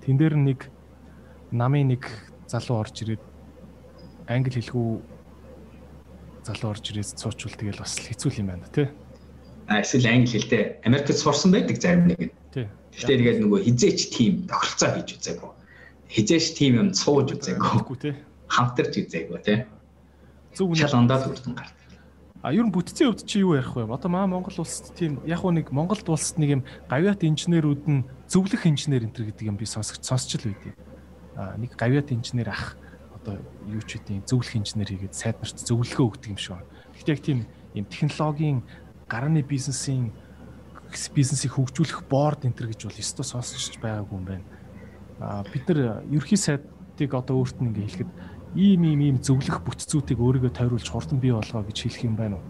[0.05, 0.71] тэн дээр нэг
[1.51, 2.07] намын нэг
[2.47, 3.23] залуу орж ирээд
[4.31, 5.14] англи хэлгүй
[6.45, 8.87] залуу орж ирээд цуучвал тэгэл бас хэцүү юм байна тий.
[9.67, 12.33] А эсвэл англи хэлтэй Америкт сурсан байдаг зарим нэг нь.
[12.53, 12.69] Тий.
[12.93, 15.51] Гэхдээ тэгээд нөгөө хизээч тим тохиролцоо хийж үзээгүй.
[16.13, 18.13] Хизээч тим юм цууж үзээгүй тий.
[18.45, 19.57] Хамтарч үзээгүй тий.
[20.53, 20.85] Зөв үнэ.
[20.85, 21.85] Шал ондоо хүрдэн гардаг.
[22.45, 23.89] А ер нь бүтцийн хувьд чи юу ярих вэ?
[23.89, 28.05] Одоо маа Монгол улсад тийм яг уу нэг Монголд улсад нэг юм гавьяат инженерүүд нь
[28.29, 30.77] зөвлөх инженер энэ гэдэг юм би сонсож сонсч л байдیں۔
[31.33, 32.77] А нэг гавьяат инженер ах
[33.25, 36.69] одоо юу ч үгүй зөвлөх инженер хийгээд сайд нарт зөвлөгөө өгдөг юм шиг байна.
[36.93, 37.39] Гэхдээ яг тийм
[37.73, 38.61] юм технологийн
[39.09, 40.13] гарааны бизнесийн
[41.17, 44.45] бизнесийг хөгжүүлэх борд энэ төр гэж бол өстой сонсож байгаагүй юм байна.
[45.19, 48.11] А бид нар ерхий сайдыг одоо өөрт нь ингээ хэлэхэд
[48.53, 52.45] ийм ийм ийм зөвлөх бүтцүүдийг өөрийгөө тойруулж хурдан бий болгоо гэж хэлэх юм байна уу?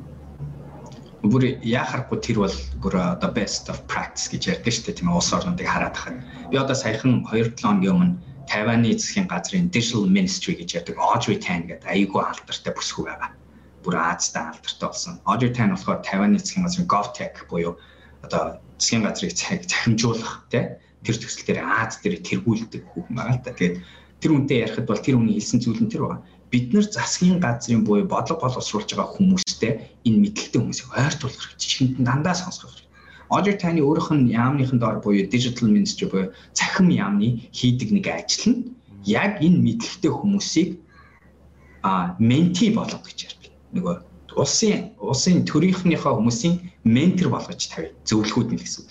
[1.25, 5.17] Бүр яхахгүй тэр бол бүр одоо best of practice гэж ярьдаг шүү дээ тийм ээ
[5.17, 6.21] улс орнуудыг хараад хахад.
[6.53, 8.13] Би одоо саяхан 2-7 хоногийн өмнө
[8.49, 13.31] Тайваны засгийн газрын Digital Ministry гэж ярьдаг Audrey Tan гэдэг аюулгүй алдартай бүсгүй байгаа.
[13.83, 15.19] Бүр Азтай алдартай болсон.
[15.25, 17.77] Audrey Tan болохоор Тайваны засгийн газрын GovTech буюу
[18.25, 23.53] одоо засгийн газрыг цахимжуулах тий тэр төсөл дээр Аз дээр тэргүүлдэг хүүхэн байгаа л да.
[23.53, 23.77] Тэгээд
[24.21, 26.25] тэр үнтэй ярихад бол тэр хүний хэлсэн зүйл нь тэр байна.
[26.49, 29.71] Бид нар засгийн газрын буюу бодлого боловсруулж байгаа хүмүүстэй
[30.07, 31.61] энэ мэдлэгтэй хүмүүсийг ойртуулах хэрэгтэй.
[31.61, 32.84] Чихэнд дандаа сонсгох хэрэгтэй.
[33.29, 38.45] Audrey Tani өөрийнх нь яамныхан доор буюу digital ministry буюу цахим яамны хийдэг нэг ажил
[38.51, 38.59] нь
[39.05, 40.69] яг энэ мэдлэгтэй хүмүүсийг
[41.85, 43.51] а менти болгох гэж ярьдаг.
[43.73, 43.95] Нөгөө
[44.41, 48.89] улсын улсын төрийнхнийхөө хүмүүсийн ментор болгож тавь зөвлөхүүд нь л гэсэн үг.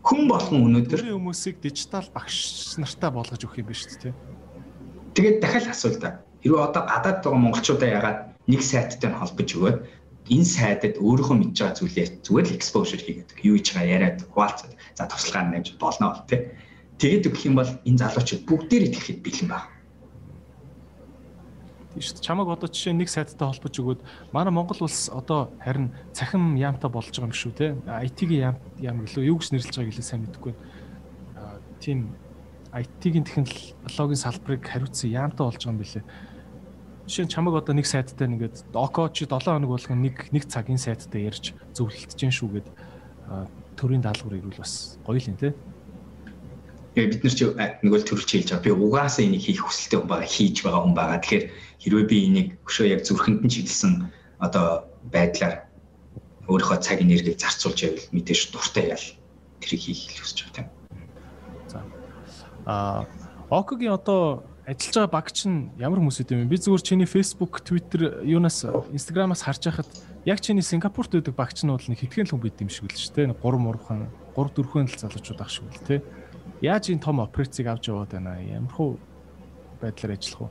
[0.00, 4.14] Хүн болгон өнөөдөр хүмүүсийг дижитал багш нартай болгож өгөх юм шүү дээ.
[5.14, 6.24] Тэгээд дахиад асуул та.
[6.40, 9.78] Хэрвээ одоо гадаад байгаа монголчуудаа ягаад нэг сайттай нь холбож өгөөд
[10.30, 14.74] энэ сайдад өөрийнхөө мэдж байгаа зүйлээ зүгээр л exposure хийгээд юу хийж байгаа яриад хуваалцаад
[14.98, 16.42] за туслахаар нэмж болно бол тээ.
[16.98, 19.68] Тэгээд өгөх юм бол энэ залуучууд бүгдээр итгэхэд бэлэн байна.
[21.96, 22.26] Тийм шүү дээ.
[22.26, 24.00] Чамаг одоо жишээ нэг сайттай холбож өгөөд
[24.32, 27.72] манай Монгол улс одоо харин цахим яамтай болж байгаа юм шүү те.
[27.86, 31.60] IT-ийн яам яам гэлөө юу гэж нэрлэж байгааг илүү сайн мэдэхгүй байна.
[31.80, 31.98] Тийм
[32.76, 36.04] IT-ийн технологийн салбарыг хариуцсан яамтай болж байгаа юм билээ.
[37.06, 40.78] Жишээ нь чамаг одоо нэг сайттай нэгээд Око чи 7 хоног болгон нэг нэг цагийн
[40.78, 42.66] сайттай ярьж зөвлөлдөж гин шүүгээд
[43.78, 45.54] төрийн даалгавар ирүүл бас гоё л юм те.
[46.98, 47.44] Тэгээ бид нар чи
[47.86, 48.66] нөгөө л төрүүлж хэлж байгаа.
[48.66, 51.18] Би угаасаа энийг хийх хүсэлтэй хүн байгаа, хийж байгаа хүн байгаа.
[51.22, 51.44] Тэгэхээр
[51.78, 53.92] хэрвээ би энийг өшөө яг зүрхэнд нь чиглэсэн
[54.42, 54.66] одоо
[55.14, 55.54] байдлаар
[56.50, 59.06] өөрийнхөө цаг энергийг зарцуулж байвал мэдээж дуртай ял
[59.62, 60.68] тэрийг хийх хүсэж байгаа тийм.
[62.66, 63.06] А
[63.50, 66.50] Окогийн одоо ажиллаж байгаа багч нь ямар хүмүүс үт юм?
[66.50, 69.86] Би зүгээр чиний Facebook, Twitter, юунаас Instagram-аас харж байхад
[70.26, 72.98] яг чиний Сингапурт байдаг багч нь бол нэг хитгэн л хүн байд юм шиг л
[72.98, 73.38] шүү дээ.
[73.38, 76.02] 3 мурхан, 3 4 л залуучууд ах шиг л тий.
[76.66, 78.42] Яаж энэ том операцийг авч яваад байна?
[78.42, 78.98] Ямар хуу
[79.78, 80.50] байдлаар ажиллах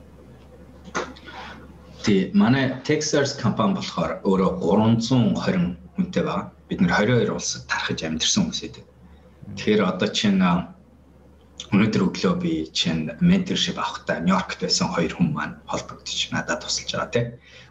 [2.00, 6.56] Тий, манай Texas компани болохоор өөрөө 320 хүнтэй байгаа.
[6.72, 8.84] Бид нэр 22 улсад тархаж амьдэрсэн хүмүүс байдаг.
[9.60, 10.40] Тэгэхээр одоо чинь
[11.72, 17.10] Өнөөдөр өглөө би чинь менторшип авахдаа Нью-Йоркт байсан хоёр хүн маань холбогдож надад тусалж байгаа
[17.14, 17.26] тийм.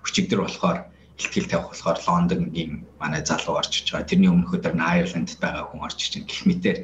[0.06, 0.78] Өчигдөр болохоор
[1.22, 4.10] ихтгэл тавих болохоор Лондонгийн манай залуу орж иж байгаа.
[4.10, 6.14] Тэрний өмнөх өдөр Айрландд байгаа хүн орж иж.
[6.28, 6.78] Гэх мэтээр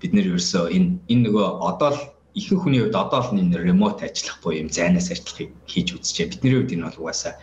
[0.00, 2.00] бид нэр ерөөсөө энэ энэ нөгөө одоо л
[2.38, 6.32] ихэнх хүний хувьд одоо л энэ ремот ажиллах буюу юм зайнаас ажиллахыг хийж үзчихэ.
[6.32, 7.34] Бидний хувьд энэ бол угаасаа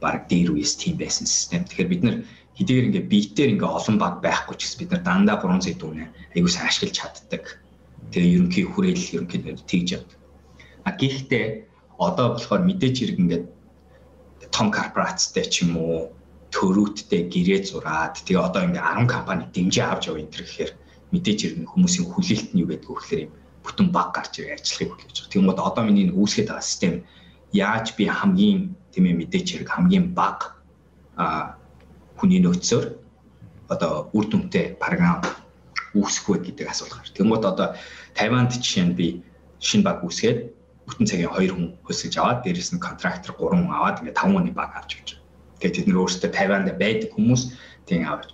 [0.00, 1.68] баг дээр үес тийм байсан систем.
[1.68, 2.16] Тэгэхээр бид нар
[2.56, 6.04] хэдийгээр ингээ биетээр ингээ олон баг байхгүй ч гэсэн бид нар дандаа 3 цаг дүүнэ
[6.34, 7.61] айгуу сайн ашиглаж чаддаг
[8.10, 10.18] Тэгээ ерөнхий хүрээлэл ерөнхийдөө тэгж явдаг.
[10.84, 11.46] А гэхдээ
[11.98, 13.44] одоо болохоор мэдээж хэрэг ингээд
[14.50, 16.10] том корпорацтай ч юм уу
[16.50, 20.72] төрөөттэй гэрээ зураад тэгээ одоо ингээ 10 компани дэмжиж авч яваа энэ гэхээр
[21.14, 23.32] мэдээж хэрэг хүмүүсийн хүлээлт нь юу гэдэг вэ гэхээр юм
[23.64, 25.32] бүтэн баг гарч ирээ ажиллахыг хүлээж байгаа.
[25.32, 26.94] Тэгмээд одоо миний нэг үүсгэж байгаа систем
[27.54, 28.60] яаж би хамгийн
[28.92, 30.38] тийм ээ мэдээж хэрэг хамгийн баг
[31.16, 31.56] а
[32.18, 32.84] хүний нөөцөөр
[33.72, 35.22] одоо үр дүнтэй програм
[35.94, 37.12] үүсэх вэ гэдэг асуулт гарч.
[37.12, 37.68] Тэгмээд одоо
[38.16, 39.06] Тайванд жишээ нь би
[39.60, 40.38] шинэ баг үүсгээд
[40.86, 44.54] бүтэн цагийн 2 хүн хөсөж аваад дээрэс нь контрактор 3 хүн аваад ингээ 5 хүний
[44.54, 45.22] баг авч явж байгаа.
[45.60, 47.42] Тэгээд тэд нэр өөрсдөө Тайванд байдаг хүмүүс
[47.86, 48.28] тийм авч.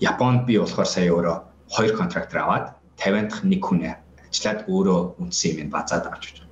[0.00, 1.36] Японд би болохоор сая өөрөө
[1.76, 2.66] 2 контрактор аваад
[2.96, 6.48] Тайванд нэг хүн ажиллаад өөрөө үндсэн юм базаад авч явж байгаа.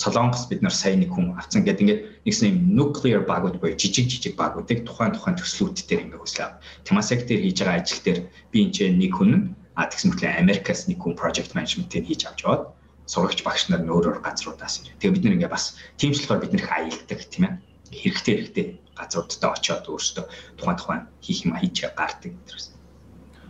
[0.00, 4.08] Солонгос бид нар сая нэг хүн авсан гэдэг ингээд нэгсэн юм nuclear багууд буюу жижиг
[4.08, 6.50] жижиг багуудыг тухайн тухайн төслүүд дээр ингээ хөслөө.
[6.88, 9.32] Temasek дээр хийж байгаа ажил дээр би энэ нэг хүн
[9.80, 12.76] А тэгсэн мэт Америкаас нэг хүн project management-ийг хийж авч яваад
[13.08, 15.00] сурагч багш нар нь өөр өөр газруудаас ирээ.
[15.00, 17.54] Тэгээ бид нэр ингээ бас тиймчлэгээр бид нэр их аялдаг тийм ээ.
[17.90, 20.24] Хэрэгтэй хэрэгтэй газруудтай очиод өөрсдөө
[20.60, 22.76] тухайн тухайн хийх юм хийж гардаг гэсэн.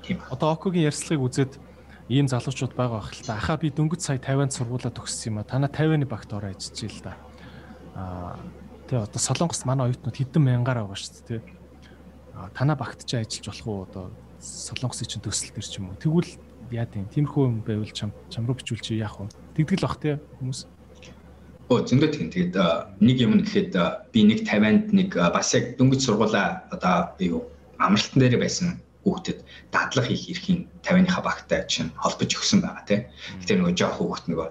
[0.06, 0.22] Тийм.
[0.30, 1.52] Одоо Окогийн ярьцлагыг үзээд
[2.08, 3.34] ийм залуучууд байгаа бах л та.
[3.34, 5.50] Ахаа би дөнгөж сая 50-анд сургуулаа төгссөн юм а.
[5.50, 7.14] Танаа 50-ны багт ороо ажиллаж ил да.
[7.98, 8.38] Аа
[8.86, 11.42] тэгээ одоо Солонгост манай оюутнууд хэдэн мянгаар байгаа шүү дээ.
[12.38, 14.06] Аа танаа багт ч ажиллаж болох уу одоо
[14.40, 16.00] Солонгосын чинь төсөл төр ч юм уу.
[16.00, 16.32] Тэгвэл
[16.72, 19.28] яа тийм тиймэрхүү юм байвал чам чам руу бичүүл чи яах вэ?
[19.60, 20.64] Тэгдэл бах те хүмүүс.
[21.68, 22.28] Оо зөндөө тийм.
[22.32, 22.56] Тэгээд
[23.04, 23.76] нэг юм гэхэд
[24.10, 27.46] би нэг 50-анд нэг бас яг дөнгөж сургуулаа одоо юу
[27.78, 33.02] амралтан дээр байсан хүүхдэд дадлах хийх эрхийн 50-ныхаа багтай чинь холбож өгсөн байгаа тийм.
[33.40, 34.48] Гэтэ нөгөө жоох хүүхд нөгөө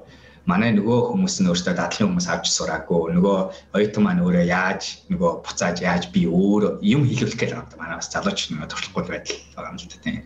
[0.49, 3.37] манай нөгөө хүмүүс нь өөртөө дадлын хүмүүс авч сураагүй нөгөө
[3.77, 8.09] оюутан маань өөрөө яаж нөгөө буцааж яаж би өөр юм хэлүүлэх гэж байгаа манай бас
[8.09, 10.17] залууч нөгөө туршлахгүй байдал байгаа юм л та тийм.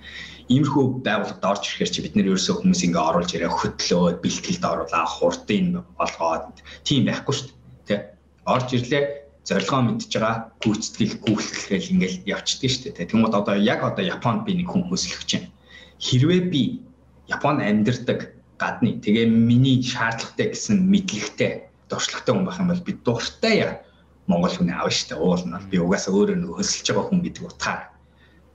[0.48, 5.06] Иймэрхүү байгууллагад орж ирэхээр чи бид нэр ерөөсөө хүмүүс ингээ оруулж ирээ хөтлөөд бэлтгэлд оруулаа
[5.08, 5.68] хурдын
[6.00, 7.56] болгоод тийм байхгүй шүү дээ.
[7.88, 7.96] Тэ
[8.48, 9.04] орж ирлээ
[9.48, 13.10] зорилгоо мэдж байгаа гүйцэтгэл гүйцэтгэлгээл ингээл явчихдээ шүү дээ.
[13.12, 15.52] Тэгмээд одоо яг одоо Японд би нэг хүн хөсөлгөж байна.
[16.00, 16.64] Хэрвээ би
[17.28, 23.56] Японд амьдардаг гадны тэгээ миний шаардлагатай гэсэн мэдлэгтэй дуршлагтай хүн байх юм бол би дуртай
[23.62, 23.74] яа
[24.28, 25.60] Монгол хүн аав штэ уулна.
[25.68, 27.82] Би угаасаа өөрөө нэг хөсөлж байгаа хүн гэдэг утгаар.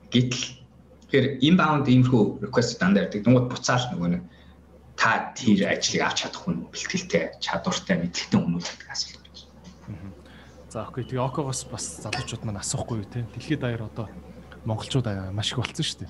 [0.09, 0.45] Гэтэл
[1.05, 3.21] тэгэхээр inbound иймэрхүү request дандаа ирдэг.
[3.21, 4.23] Тэнгууд буцаал нөгөө нэг
[4.97, 9.19] та тэр ажлыг авч чадах хүн бэлтгэлтэй, чадвартай, мэдлэгтэй хүмүүс гэдэг асуулт
[10.69, 11.03] За окей.
[11.03, 13.25] Тэгээ Окогоос бас залуучууд маань асуухгүй юу те.
[13.33, 14.05] Дэлхийд даяар одоо
[14.69, 16.09] монголчууд маш их болцсон дээ.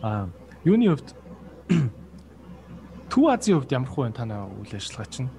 [0.00, 0.32] Аа
[0.64, 1.12] юуны хувьд
[3.14, 5.30] Төв Азийн хувьд ямар хөө танаа үйл ажиллагаа чинь?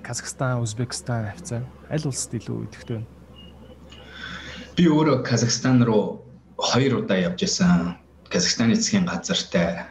[0.00, 1.60] Казахстан, Узбекистан, хавцаа
[1.92, 3.04] аль улсад илүү идэвхтэй вэ?
[4.72, 6.24] Би өөрөө Казахстан руу
[6.56, 8.00] хоёр удаа явж исэн.
[8.32, 9.84] Казахстаны засгийн газартай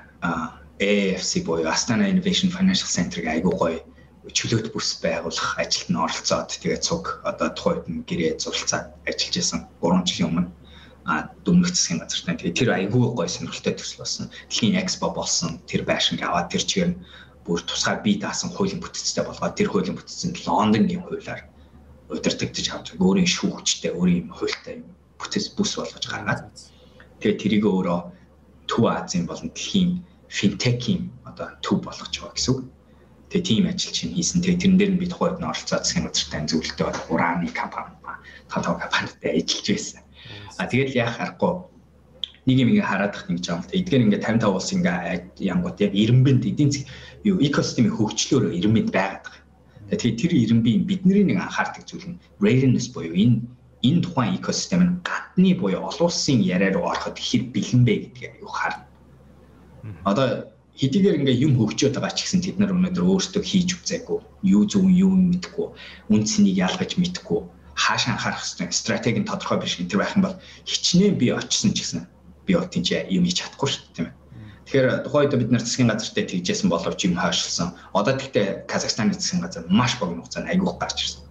[0.81, 3.77] AFC буюу Astana Innovation Financial Center-ыг айгуу гоё
[4.33, 9.61] чөлөөт бүс байгуулах ажилд нь оролцоод тэгээд цуг одоо тухайд нь гэрээ зуралцаад ажиллаж исэн
[9.85, 10.49] 3 жилийн өмнө
[11.03, 14.25] дүмнэх засгийн газартай тэгээд тэр айгүй гой сонирхолтой төсөл болсон.
[14.47, 15.59] Дэлхийн экспо болсон.
[15.67, 16.91] Тэр байшинг аваад тэр чигээр
[17.43, 21.43] бүр тусгай бие даасан хуулийн бүтцтэй болгоод тэр хуулийн бүтцэнд Лондонгийн хуулиар
[22.07, 24.79] удирдагдчих авч өөрийн шүүгчтэй өөрийн хуультай
[25.19, 26.47] бүтэц бүс болгож гаргаад
[27.19, 27.99] тэгээд тэрийг өөрөө
[28.71, 32.63] Төв Азийн болон дэлхийн финтекийн одоо төв болгож байгаа гэсэн үг.
[33.29, 34.39] Тэгээ тийм ажил чинь хийсэн.
[34.39, 37.91] Тэгээ тэрэн дээр нь би тухайд нь оролцоод засгийн газартай зөвлөлтөй бол ураны компани
[38.47, 40.01] тоо компанитай ажиллаж байсан.
[40.57, 41.53] А тэгэл яах аргагүй
[42.45, 43.79] нэг юм ингээ хараад тах ингэж байгаа юм л та.
[43.79, 44.97] Эдгээр ингээ 55 улс ингээ
[45.39, 46.87] янгууд яг ирэмбэнд эдийн засаг
[47.23, 49.41] юу экосистемийн хөгжлөөр ирэмбэнд байгаад байгаа.
[49.95, 53.47] Тэгэхээр тэр ирэмбийн бидний нэг анхаардаг зүйл нь readiness буюу энэ
[53.87, 58.33] энэ тухайн экосистем нь гадны буюу олон улсын яриа руу ороход хэр бэлэн бэ гэдгийг
[58.43, 58.87] аюу харна.
[60.03, 60.27] Одоо
[60.79, 64.19] хэдийгээр ингээ юм хөгжөөд байгаа ч гэсэн тэд нар өнөөдөр өөрсдөө хийж үзээгүй.
[64.55, 65.67] Юу зөв юу мэдэхгүй.
[66.11, 67.41] Үн цэнийг ялгаж мэдэхгүй.
[67.75, 71.73] Хаашаа анхаарах хэвээр стратеги нь тодорхой биш гэх тэр байх юм бол хичнээн би очсон
[71.73, 72.05] ч гэсэн
[72.45, 74.15] би бол тийч юм хийж чадахгүй шүү дээ тийм ээ.
[74.63, 77.75] Тэгэхээр тухайд бид нар засгийн газартай тэгжсэн боловч юм хойшлсон.
[77.91, 81.21] Одоо тэгтээ Казахстаны засгийн газар маш богино хугацаанд айгүйх гарч ирсэн.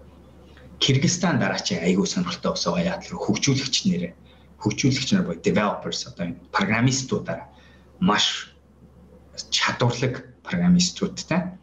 [0.83, 4.13] Кыргызстан дараачийн айгүй сонирхолтой ус байгаа яа тэр хөгжүүлэгч нэрээ
[4.63, 7.51] хөгжүүлэгч нар боё developers одоо энэ программистуудаар
[7.99, 8.55] маш
[9.51, 10.15] чадварлаг
[10.47, 11.59] программистуудтай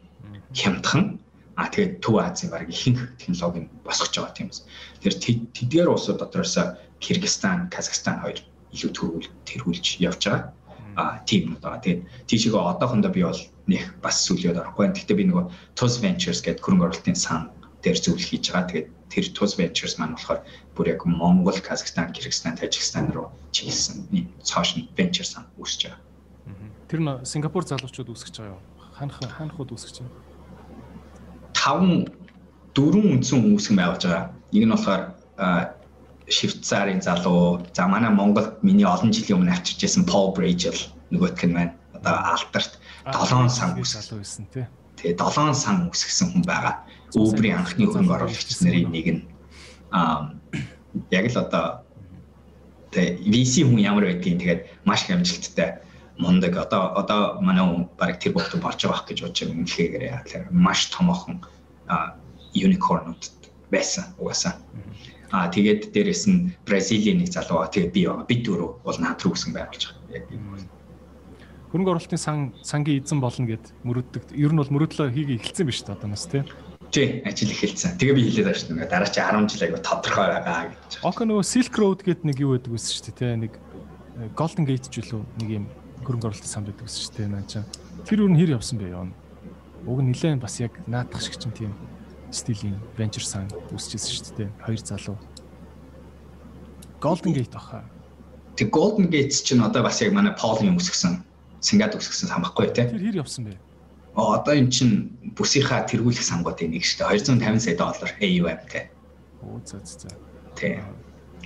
[0.51, 1.19] хямдхан
[1.59, 4.63] а тэгээд Төв Азийн баг ихэнх технологи нь босгож байгаа тийм үс.
[5.03, 6.55] Тэр тэдгээр улсууд дотроос
[7.03, 8.39] Кыргызстан, Казахстан хоёр
[8.71, 10.55] илүү төрүүл тэргүүлж явж байгаа.
[10.95, 14.87] А тийм одоо тэгээд тийшээ одоохондоо би бол нэг бас сүлээд орохгүй.
[14.95, 15.45] Гэхдээ би нөгөө
[15.75, 17.51] Tuz Ventures гэдэг хөрөнгө оруулалтын сан
[17.83, 18.71] дээр зөвлөх хийж байгаа.
[18.71, 20.39] Тэгээд тэр Tuz Ventures маань болохоор
[20.79, 24.07] бүр яг Монгол, Казахстан, Кыргызстан, Тажикстан руу чиглэсэн
[24.47, 25.99] цааш нь venture сан үүсэж байгаа.
[26.87, 28.63] Тэр нь Сингапур залуучууд үүсгэж байгаа юу?
[28.95, 30.28] Ханах ханахуд үүсгэж байна.
[31.53, 32.07] Таван
[32.75, 34.25] дөрвөн үндсэн үүсгэн байгуулж байгаа.
[34.53, 35.03] Нэг нь болохоор
[36.29, 40.77] Швейцарын залуу, за манай Монголд миний олон жилийн өмнө авчирч байсан Paul Bridgel
[41.09, 41.73] нөгөөх нь байна.
[41.97, 42.77] Одоо Алтарт
[43.09, 44.65] 7 сан залуу байсан тий.
[45.01, 46.85] Тэгээ 7 сан үсгсэн хүн байгаа.
[47.17, 49.21] Uber-ийн анхны хөрөнгө оруулагч нарын нэг нь
[49.89, 50.37] аа
[51.09, 51.81] яг л одоо
[52.93, 55.81] тэгээ VC хүн ямар байдгийг тэгээд маш их амжилттай
[56.19, 60.21] мундаг одоо одоо манай баг тэр бохт болж байгаа гэж бодож байгаа юм хэлэгээр яа
[60.27, 61.39] тэгэхээр маш томоохон
[62.53, 63.23] юникорнууд
[63.71, 64.59] байсан угаасаа.
[65.31, 68.27] Аа тэгээд дээрэс нь Бразилийн нэг залуу тэгээд би байгаа.
[68.27, 70.11] Бид дөрөв бол наад руу гисэн байгуулж байгаа.
[70.11, 70.43] Яг юм.
[71.71, 72.37] Хөрөнгө оруулалтын сан
[72.67, 74.35] сангийн эзэн болно гэд мөрөддөг.
[74.35, 76.43] Ер нь бол мөрөдлөө хийгээ эхэлсэн биз дээ одоо нас тийм.
[76.89, 77.95] Тий, ажил эхэлсэн.
[78.01, 78.89] Тэгээ би хэлээд байна шүү дээ.
[78.89, 80.91] Дараа чи 10 жил айгу тодорхой байгаа гэж.
[81.05, 83.33] Око нөгөө Silk Road гэдэг нэг юу байдаг байсан шүү дээ, тий.
[83.45, 83.53] Нэг
[84.33, 85.65] Golden Gate ч үлээ нэг юм
[86.03, 87.65] хөрөнгө оруулалтын сан байдаг шүү дээ наа чам.
[88.07, 89.07] Тэр үр нь хэр явсан бэ яа?
[89.85, 91.73] Уг нь нилээн бас яг наадах шиг чинь тийм
[92.31, 94.49] стилийн venture сан үүсчихсэн шүү дээ.
[94.63, 95.17] Хоёр залуу.
[97.01, 97.83] Golden Gate баха.
[98.55, 101.23] Тэг Golden Gates чинь одоо бас яг манай Paul-ийн өсгсөн,
[101.59, 102.85] Сингад өсгсөн сан баггүй тий.
[102.87, 103.57] Тэр хэр явсан бэ?
[104.15, 107.39] Одоо эн чинь бүсийнхаа тэргүүлэх сангуудын нэг шүү дээ.
[107.39, 108.83] 250 сая доллар AUM тий.
[109.43, 110.11] Оо за за.
[110.59, 110.83] Тий.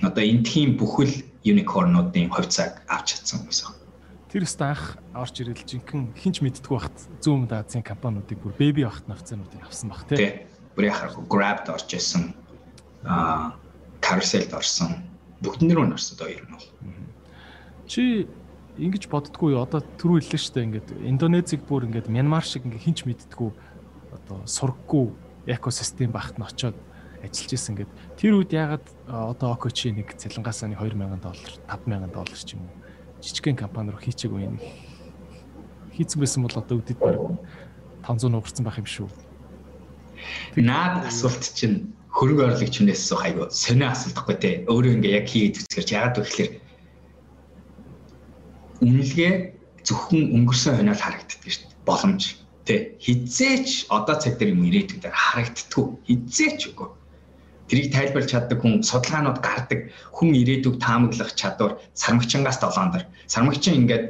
[0.02, 3.83] Одоо энэ тийм бүхэл unicorn-уудын хувьцааг авч чадсан гэсэн.
[4.34, 9.06] Тэр өстө анх орж ирэл жинхэнэ хинч мэдтгүү бахт зүүн Азийн компаниудыг бүр baby бахт
[9.06, 10.50] навцаануудыг авсан бах тий.
[10.74, 12.34] Бүр яхаар Grab-д орж исэн.
[13.06, 13.54] Аа
[14.02, 15.06] Carousel-д орсон.
[15.38, 16.66] Бүгднэр нь орсон одоо ер нь бол.
[17.86, 18.26] Чи
[18.74, 23.06] ингэж боддггүй одоо түрүү хэллээ шүү дээ ингээд Индонезиг бүр ингээд Мянмар шиг ингээд хинч
[23.06, 23.50] мэддгүү
[24.18, 25.14] одоо сургаггүй
[25.46, 26.74] экосистем багт нь очоод
[27.22, 32.42] ажиллаж исэн ингээд тэр үед ягаад одоо Окочи нэг цалингаасаа нэг 2000 доллар 5000 доллар
[32.42, 32.83] ч юм уу
[33.24, 34.64] жижигхэн компани руу хийчихээг үе нэг
[35.96, 37.16] хийцэн байсан бол одоо үдэд баг
[38.04, 39.08] 500 нугарсан байх юм шүү.
[40.60, 45.88] Наад асуулт чинь хөрөнгө оруулагчнээс суух айгу сонио асуултахгүй те өөрөө ингээ яг хийгээд үзгэрч
[45.96, 46.52] ягаад вэ гэхээр
[48.84, 49.32] үнэлгээ
[49.86, 51.82] зөвхөн өнгөрсөн хойноос харагддаг шүү дээ.
[51.88, 52.22] Боломж
[52.64, 56.88] тий хизээч одоо цаг дээр юм ирээдүйд харагддаггүй хизээч үгүй.
[57.68, 59.80] Тэрийг тайлбарлаж чаддаг хүн судалгаанууд гардаг
[60.16, 63.04] хүн ирээдүг таамаглах чадвар сармагчингаас долоон дор.
[63.26, 64.04] Сармагчин ингээд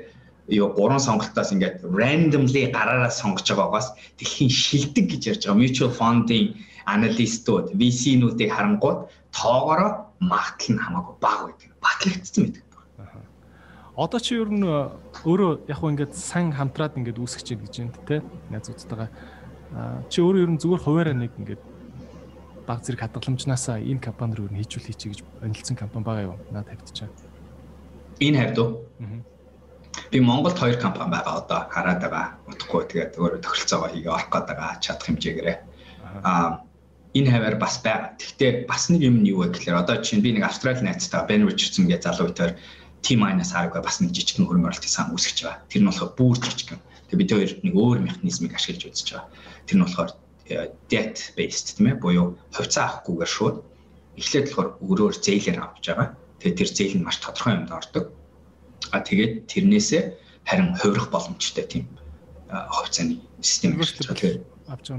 [0.48, 6.46] юу гурван сонголтоос ингээд randomly гараараа сонгож байгаагаас дэлхийн шилдэг гэж ярьж байгаа mutual fund-ийн
[6.84, 8.98] аналистууд VC-нүүдийг харангууд
[9.32, 9.90] тоогоороо
[10.20, 11.70] магтал нь хамаагүй бага байдаг.
[11.84, 12.64] Батлагдсан байдаг
[13.96, 14.90] одоо чи ер нь э,
[15.22, 18.16] өөрөө яг хөө ингээд сан хамтраад ингээд үүсгэж чинь гэж байна те
[18.50, 19.08] найзуудтайгаа
[20.10, 21.62] чи өөрөө ер нь зүгээр хуваараа нэг ингээд
[22.66, 27.10] баг зэрэг хадгаламжнаасаа энэ компани руу хийжүүл хийчи гэж онилцсан компани байгаа юу наад тавьдчихаа
[28.20, 28.70] энэ хавьд уу
[30.10, 31.60] би Монголд хоёр компани байгаа одоо.
[31.70, 32.82] Хараад байгаа утгагүй.
[32.90, 34.80] Тэгээд өөрөө тохиролцоогоо хийгээ орох гээд байгаа.
[34.84, 35.58] Чадах хэмжээгээрээ.
[36.22, 36.62] Аа
[37.14, 38.18] энэ хаваар бас байгаа.
[38.18, 41.46] Гэхдээ бас нэг юм нь юу вэ гэхээр одоо чинь би нэг Австрали найзтайгаа Ben
[41.46, 42.30] Richardson гэж залуу
[43.04, 45.62] T-minus R-г бас нэг жижигхэн хөрөнгө оруулалтын сан үүсгэж байгаа.
[45.68, 46.80] Тэр нь болохоор бүр жижигхэн.
[47.12, 49.28] Тэгээ бид хоёр нэг өөр механизмыг ашиглаж үзэж байгаа.
[49.68, 50.10] Тэр нь болохоор
[50.90, 53.56] debt based тийм ээ буюу хувьцаа авахгүйгээр шууд
[54.20, 56.08] эхлээд болохоор өрөөр зээлээр авч байгаа.
[56.40, 58.12] Тэгээ тэр зээл нь маш тодорхой юмд ордог.
[58.92, 60.02] А тэгээд тэрнээсээ
[60.44, 61.84] харин хувирах боломжтой тийм
[62.52, 64.44] хувьцааны систем авч байгаа.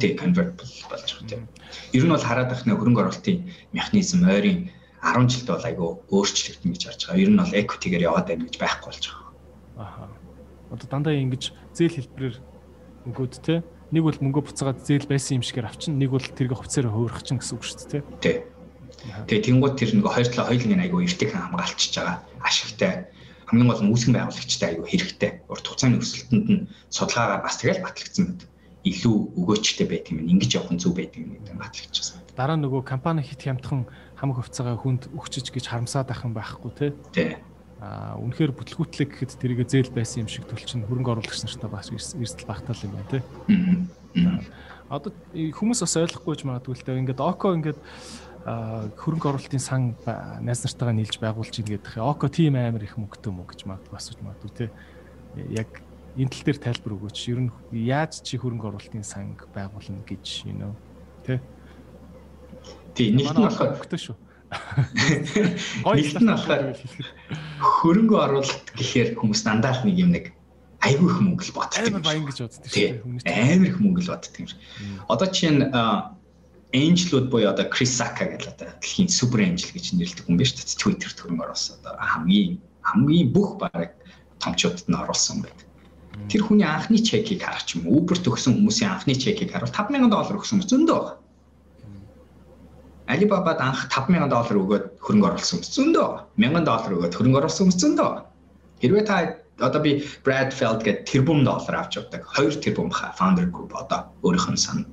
[0.01, 1.43] Тийм convertible болж байгаа тийм.
[1.93, 3.39] Ер нь бол хараад нэг хөрөнгө оруулалтын
[3.73, 4.69] механизм ойрын
[5.01, 7.21] 10 жилд бол айгүй өөрчлөгдөн гэж харж байгаа.
[7.21, 9.29] Ер нь бол equity-гээр яваад байна гэж байхгүй болж байгаа.
[9.77, 10.03] Аха.
[10.73, 12.37] Одоо дандаа ингэж зээл хэлбэрээр
[13.09, 13.61] өгөөд те
[13.91, 17.37] нэг бол мөнгө буцаагаад зээл байсан юм шигээр авчин нэг бол тэргээ хувьцаараа хуурах чинь
[17.41, 18.37] гэсэн үг шүү дээ тий.
[19.29, 22.93] Тэгээ тэнгууд тэр нэг хоёр талаа хоёулын айгүй эртэг хамгаалчихж байгаа ашигтай
[23.45, 25.31] хамгийн гол нь үүсгэн байгуулагчтай айгүй хэрэгтэй.
[25.45, 28.41] Урт хугацааны өсөлтөнд нь судалгаагаар бас тэгэл батлагдсан мэт.
[28.85, 30.25] Илүү өгөөчтэй байт юм.
[30.25, 32.21] Ингиж явах нь зөв байдаг юм гэдэг батлагдчихсан.
[32.33, 33.85] Дараа нөгөө компани хит хямдхан
[34.17, 36.91] хамаг хувцаагаа хүнд өгчөж гэж харамсаад ах юм байхгүй тий.
[37.13, 37.31] Тий.
[37.85, 42.49] Аа үнэхээр бүтлгүүтлэг гэхэд тэрийг зээл байсан юм шиг төлчин хөрөнгө оруулагч нартаа бас эрсдэл
[42.49, 43.23] багтаал юм байна тий.
[44.89, 47.01] Одоо хүмүүс бас ойлгохгүй ч магадгүй л дээ.
[47.05, 47.79] Ингээд Око ингээд
[48.97, 49.93] хөрөнгө оруулалтын сан
[50.41, 52.01] найз нартайгаа нийлж байгуулж ийн гэдэг.
[52.01, 54.69] Око тийм амар их мөнгөтэй мө гэж магадгүй асууж магадгүй тий.
[55.53, 55.69] Яг
[56.17, 57.17] энэ тал дээр тайлбар өгөөч.
[57.29, 57.53] Ер нь
[57.85, 60.73] яаж чи хөрөнгө оруулалтын санг байгуулна гэж you know
[61.21, 61.37] тий
[62.95, 64.15] Тийм нэгт нь болохоор өгтөө шүү.
[64.51, 66.77] Нэгт нь болохоор
[67.59, 70.25] хөрөнгө оруулалт гэхээр хүмүүс дандаа л нэг юм нэг
[70.85, 71.81] айгүй их мөнгө л боддог.
[71.81, 73.25] Амар баян гэж боддог шүү дээ.
[73.25, 74.59] Амар их мөнгө л боддог юм шиг.
[75.09, 75.61] Одоо чинь
[76.75, 80.81] Angel-ууд буюу одоо Chris Sacca гэж одоо дэлхийн супер angel гэж нэрлэдэг хүн шүү дээ.
[80.81, 81.79] Twitter хөрөнгө оруулсан.
[81.79, 83.95] Одоо хамгийн хамгийн бүх баг
[84.43, 85.65] томчуудад нь оруулсан байдаг.
[86.27, 87.87] Тэр хүний анхны чекийг харах юм.
[87.87, 91.24] Uber төгсөн хүмүүсийн анхны чекийг харуул 5000 доллар өгсөн зөндөө байна.
[93.05, 96.09] Alibaba-д анх 5000 доллар өгөөд хөрөнгө оруулсан хүмүүс зөндөө.
[96.41, 98.11] 1000 доллар өгөөд хөрөнгө оруулсан хүмүүс зөндөө.
[98.81, 99.15] Хэрвээ та
[99.61, 102.25] одоо би Brad Feld гэдэг тэрбум доллар авч явдаг.
[102.33, 104.89] 2 тэрбум баха founder group одоо өөрийнх нь сан.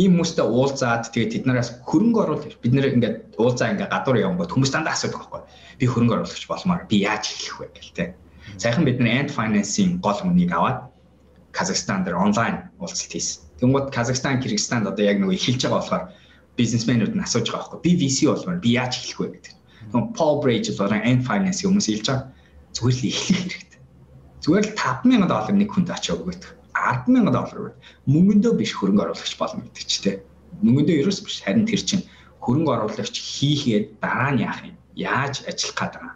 [0.00, 4.72] Ийм хүмүүстэй уулзаад тэгээд тэднээс хөрөнгө оруулах бид нэр ингээд уулзаа ингээд гадуур явгод хүмүүс
[4.72, 5.42] дандаа асуудаг байхгүй.
[5.78, 8.04] Би хөрөнгө оруулагч болмоор би яаж эхлэх вэ гэл тэ.
[8.56, 10.88] Сайхан бид нэр Ant Finance-ийн гол хүнийг аваад
[11.52, 13.42] Казахстан дээр онлайн уулзалт хийсэн.
[13.58, 16.04] Тэнгууд Казахстан, Кыргызстанд одоо яг нэг эхэлж байгаа болохоор
[16.58, 17.84] бизнесмэнүүд нь асууж байгаа байхгүй.
[17.86, 19.54] Би VC болмоор би яаж эхлэх вэ гэдэг.
[19.88, 22.26] Тэгвэл Paul Bridge болон Ant Finance хүмүүс хэлж байгаа.
[22.74, 23.80] Зүгээр л эхлэх хэрэгтэй.
[24.42, 26.42] Зүгээр л 5000 доллар нэг хүнд очиж өгөөд
[26.74, 27.74] 100000 доллар
[28.06, 30.16] мөнгөндөө биш хөрөнгө оруулагч болно гэдэг чи тээ.
[30.62, 32.04] Мөнгөндөө ерөөс биш харин тэр чинь
[32.42, 34.76] хөрөнгө оруулагч хийхээ дараа нь яах юм?
[34.94, 36.14] Яаж ажиллах гээд байгаа?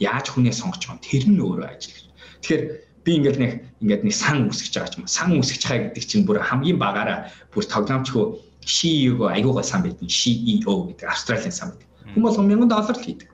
[0.00, 1.04] Яаж хүнээ сонгож байгаа?
[1.08, 1.96] Тэр нь өөрөө ажил.
[2.40, 2.62] Тэгэхээр
[3.04, 3.52] би ингээд нэг
[3.84, 5.06] ингээд нэг сан үсгэж байгаа ч юм.
[5.08, 7.18] Сан үсгэж байгаа гэдэг чинь бүр хамгийн багаараа
[7.52, 8.24] бүр тоглоомчгүй
[8.66, 10.08] CEO айгуугаа сан байдаг.
[10.08, 11.88] CEO гэдэг Австралийн сан байдаг.
[12.14, 13.28] Хүн болгон 1000 доллар л хийдэг.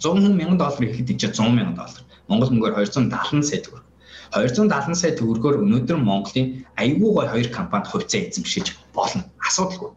[0.00, 2.02] 100 хүн 1000 доллар ихэд ичээ 100 сая доллар.
[2.28, 3.84] Монгол мөнгөөр 270 сая төгрөг.
[4.34, 6.66] 270 сая төгрөгөөр өнөөдөр Монголын
[6.98, 9.22] гой хоёр компанид хувьцаа эзэмшиж болно.
[9.38, 9.90] Асуудалгүй.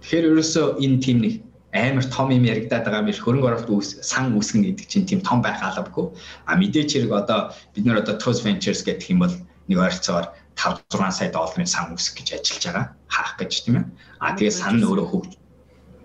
[0.00, 1.34] Тэгэхээр ерөөсөө энэ тим нэг
[1.74, 5.20] амар том юм яригадаад байгаа юм биш хөрөнгө оруулалт үүс сан үүсгэн гэдэг чинь тийм
[5.20, 6.14] том байх албагүй.
[6.46, 9.34] А мэдээч хэрэг одоо бид нэр одоо Toast Ventures гэдэг юм бол
[9.66, 12.86] нэг ойролцоогоор 5 6 сая долларын сан үүсгэх гэж ажиллаж байгаа.
[13.12, 13.84] Хаах гэж тийм ээ.
[14.24, 15.30] А тэгээ сан нь өөрөө хөгж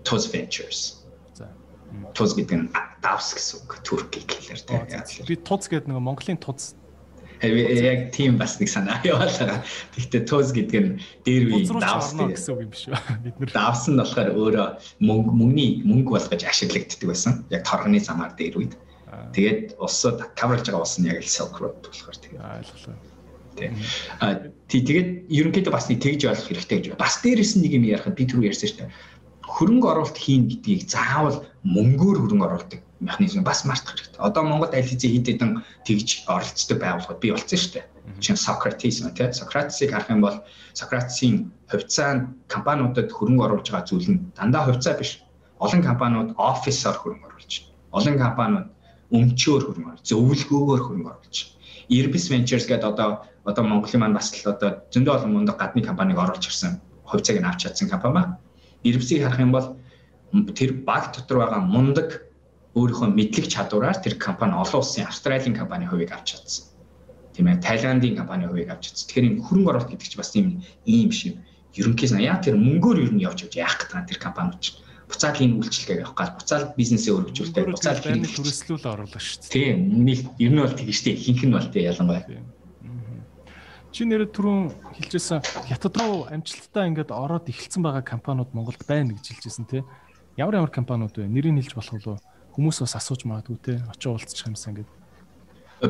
[0.04, 0.80] Toast Ventures.
[1.32, 1.48] За.
[2.12, 2.68] Туз гэдэг нь
[3.00, 5.24] давс гэсэн үг Туркийг хэлээр тийм.
[5.24, 6.76] Би туз гэдэг нэг Монголын туз
[7.42, 9.64] яг тийм бас нэг санаа яваалаа.
[9.96, 10.92] Гэхдээ туз гэдэг нь
[11.26, 12.94] дээр үе давс гэсэн үг юм биш үү?
[13.24, 14.66] Бид нэр давс нь болохоор өөрөө
[15.02, 17.42] мөнгө мөнгөний мөнгө болгож ашиглагддаг байсан.
[17.50, 18.74] Яг торгоны замаар дээр үед.
[19.34, 23.11] Тэгээд улсууд coverage байгаа улс нь яг л Silk Road болохоор тэгээд ойлголоо
[23.56, 23.70] тий.
[24.20, 24.26] А
[24.68, 27.02] тэгээд ерөнхийдөө бас нэг тэгж ойлгох хэрэгтэй гэж байна.
[27.04, 28.90] Бас дээрэс нь нэг юм ярихад би түрүү ярьсан шүү дээ.
[29.42, 32.72] Хөрөнгө оруулалт хийн гэдгийг заавал мөнгөөр хөрөнгө оруулалт
[33.02, 34.22] механизм бас мартах хэрэгтэй.
[34.22, 35.52] Одоо Монголд аль хэзээ хэд хэдэн
[35.84, 37.86] тэгж оролцдог байгууллагууд бий болсон шүү дээ.
[38.22, 39.28] Жишээ нь Socrates мэ тий.
[39.34, 40.38] Socrates-ыг харах юм бол
[40.78, 45.22] Socrates-ийн хувьцаанд компаниудад хөрөнгө оруулж байгаа зүйл нь дандаа хувьцаа биш.
[45.58, 47.74] Олон компаниуд офисоор хөрөнгө оруулж байна.
[47.98, 48.66] Олон компаниуд
[49.12, 51.36] өмчөөр хөрөнгө оруулж, зөвлөгөөгөөр хөрөнгө оруулж.
[51.92, 53.10] Irbis Ventures гэдэг одоо
[53.44, 57.48] одоо Монголын маань бас л одоо зөндөө олон мундаг гадны компаниг оруулж ирсэн хувьцааг нь
[57.48, 58.38] авч чадсан компани ба.
[58.82, 59.66] Ирвсийг харах юм бол
[60.54, 62.08] тэр баг дотор байгаа мундаг
[62.78, 66.64] өөрийнхөө мэдлэг чадвараар тэр компани олон улсын Австралийн компани хувийг авч чадсан.
[67.34, 69.06] Тийм ээ, Таиландын компани хувийг авч чадсан.
[69.08, 70.46] Тэгэхээр энэ хөрөнгө оруулалт гэдэг чинь бас тийм
[70.86, 71.36] ийм шиг
[71.76, 75.56] ерөнхийдөө яа тэр мөнгөөр ер нь явж явж яах гэдэг тэр компаниуд чинь буцаад энэ
[75.60, 79.52] үйлчлэгээ явах гал буцаад бизнесээ өргөжүүлдэг буцаад хэрэг төрөслүүл оруулах шүү дээ.
[79.52, 79.76] Тийм,
[80.40, 82.24] ер нь бол тэгж штэ ихэнх нь бол тийм ялангуяа.
[83.92, 89.36] Чи нэрээ түрүүн хэлжсэн хятад руу амжилттай ингээд ороод эхэлсэн байгаа компаниуд Монголд байна гэж
[89.36, 89.84] хэлжсэн тий.
[90.40, 91.28] Ямар ямар компаниуд вэ?
[91.28, 92.16] Нэрийг хэлж болох уу?
[92.56, 93.76] Хүмүүс бас асууж магадгүй тий.
[93.92, 94.96] Очоо уулзчих юмсан гэдэг.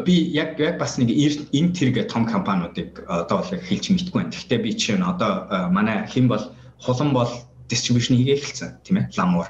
[0.02, 4.34] Би яг яг бас нэг энэ тэрэг том компаниудыг одоо бол хэлж мэдгүй байна.
[4.34, 6.42] Гэхдээ би чинь одоо манай хэн бол
[6.82, 7.30] хулан бол
[7.70, 9.14] дистрибьюшн хийгээ эхэлсэн тийм ээ.
[9.14, 9.46] Ламуур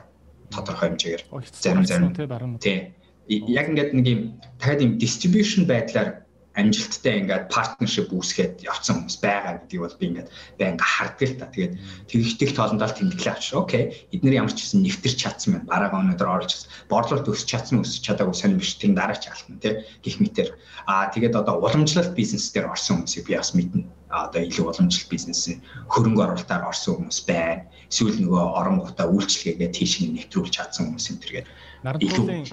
[0.52, 1.24] тодорхой хэмжээгээр
[1.56, 2.92] зарим зарим тий.
[3.32, 4.20] Яг ингээд нэг юм
[4.60, 10.28] дахиад юм дистрибьюшн байдлаар амжилттай ингээд партнершип үүсгээд явцсан хүмүүс байгаа гэдгийг бол би ингээд
[10.60, 11.48] байнга харддаг л та.
[11.48, 11.74] Тэгээд
[12.12, 13.56] тэгэгдэх тоолондоо тэмдэглээ авчих.
[13.56, 13.82] Окей.
[14.12, 15.70] Эднэр ямар ч гэсэн нэвтэрч чадсан байна.
[15.72, 18.76] Бараг өнөдөр оруулж борлуулалт өсч чадсан өсч чадаагүй сонь биш.
[18.76, 19.80] Тэн дараач алтна тий.
[20.04, 20.48] Гэх мэтэр.
[20.84, 23.88] Аа тэгээд одоо уламжлалт бизнес дээр орсон хүмүүсийг би бас мэднэ.
[24.12, 27.64] Одоо илүү уламжлалт бизнесийн хөрөнгө оруулалтаар орсон хүмүүс байна.
[27.88, 31.48] Эсвэл нөгөө оронгуудаа үйлчлэгээгээ тийш нэвтрүүлж чадсан хүмүүс энэ төргээд
[31.80, 32.44] нарантуулын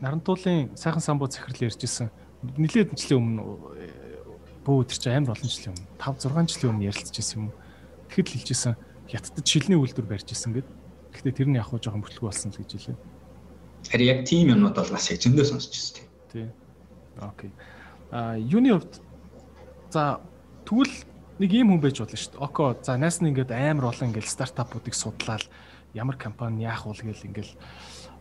[0.00, 2.10] нарантуулын сайхан самбуу захирал ярьжсэн
[2.42, 3.42] нилээд жилийн өмнө
[4.66, 7.52] бөө өдөр чи амар олон жилийн өмнө 5 6 жилийн өмнө ярилцчихсан юм.
[8.10, 8.74] Тэгэхэд л хэлжсэн
[9.10, 10.68] хятадд шилний үйлдвэр барьж исэн гэд.
[11.14, 12.98] Гэхдээ тэр нь яг хуу жоохон бүтлгүй болсон л гэж хэлээ.
[13.90, 16.08] Харин яг тийм юмнууд бол бас зөндөө сонсчихсон тийм.
[16.30, 16.46] Тий.
[17.18, 17.50] Окей.
[18.10, 19.02] А юуны хувьд
[19.90, 20.22] за
[20.64, 20.94] тэгвэл
[21.42, 22.44] нэг ийм хүн байж болно шүү дээ.
[22.46, 25.44] Око за найс нь ингээд амар олон ингээд стартапуудыг судлаад
[25.92, 27.50] ямар компани яах вэ гээл ингээд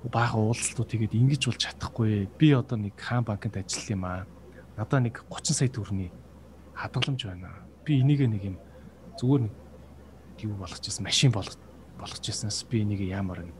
[0.09, 2.25] бага уулзалтууд тэгээд ингэж болж чадахгүй.
[2.39, 4.25] Би одоо нэг хаан банкнд ажиллах юм аа.
[4.77, 6.09] Надаа нэг 30 сая төгрөний
[6.73, 7.53] хадгаламж байна.
[7.85, 8.57] Би энийг нэг юм
[9.21, 9.53] зүгээр нэг
[10.41, 11.57] юу болгочихсон машин болгож
[12.01, 13.55] болгочихсанаас би энийг ямар нэг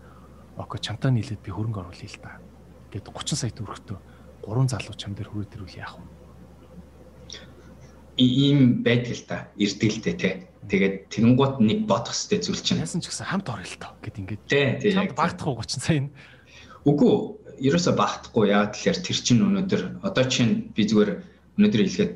[0.57, 2.41] око чамтаа нийлээд би хөрөнгө оруулъя л та.
[2.89, 3.97] Гэт 30 сая төгрөгтөө
[4.41, 6.21] гурван залуу чам дээр хүрээд ирвэл яах вэ?
[8.17, 10.29] ийм байдаг л та эрдэлтэй те.
[10.69, 12.81] Тэгээд тэгэнгუут нэг бодох хэвээр зүйл чинь.
[12.81, 14.93] Яасан ч гэсэн хамт орё л тоо гэд ингээд.
[14.93, 16.13] Хамт багтах уу 30 сая нь.
[16.89, 17.13] Үгүй
[17.61, 21.11] ерөөсө багтахгүй яа тэгэхээр тэр чинь өнөөдөр одоо чинь би зүгээр
[21.57, 22.13] өнөөдөр хэлгээд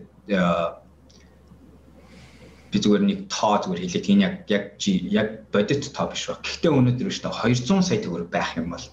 [2.73, 6.41] би зүгээр нэг тоо зүгээр хэлээд энэ яг яг яг бодит тоо биш ба.
[6.41, 8.85] Гэхдээ өнөөдөр шүү дээ 200 сая төгрөг байх юм бол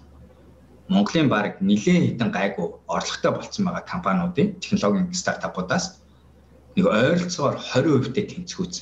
[0.93, 6.05] Монголын баг нэлээд хитэн гайгүй орлоготой болцсон байгаа компаниудын технологийн стартапуудаас
[6.77, 8.75] нэг ойролцоогоор 20% тэй тэнцвүүц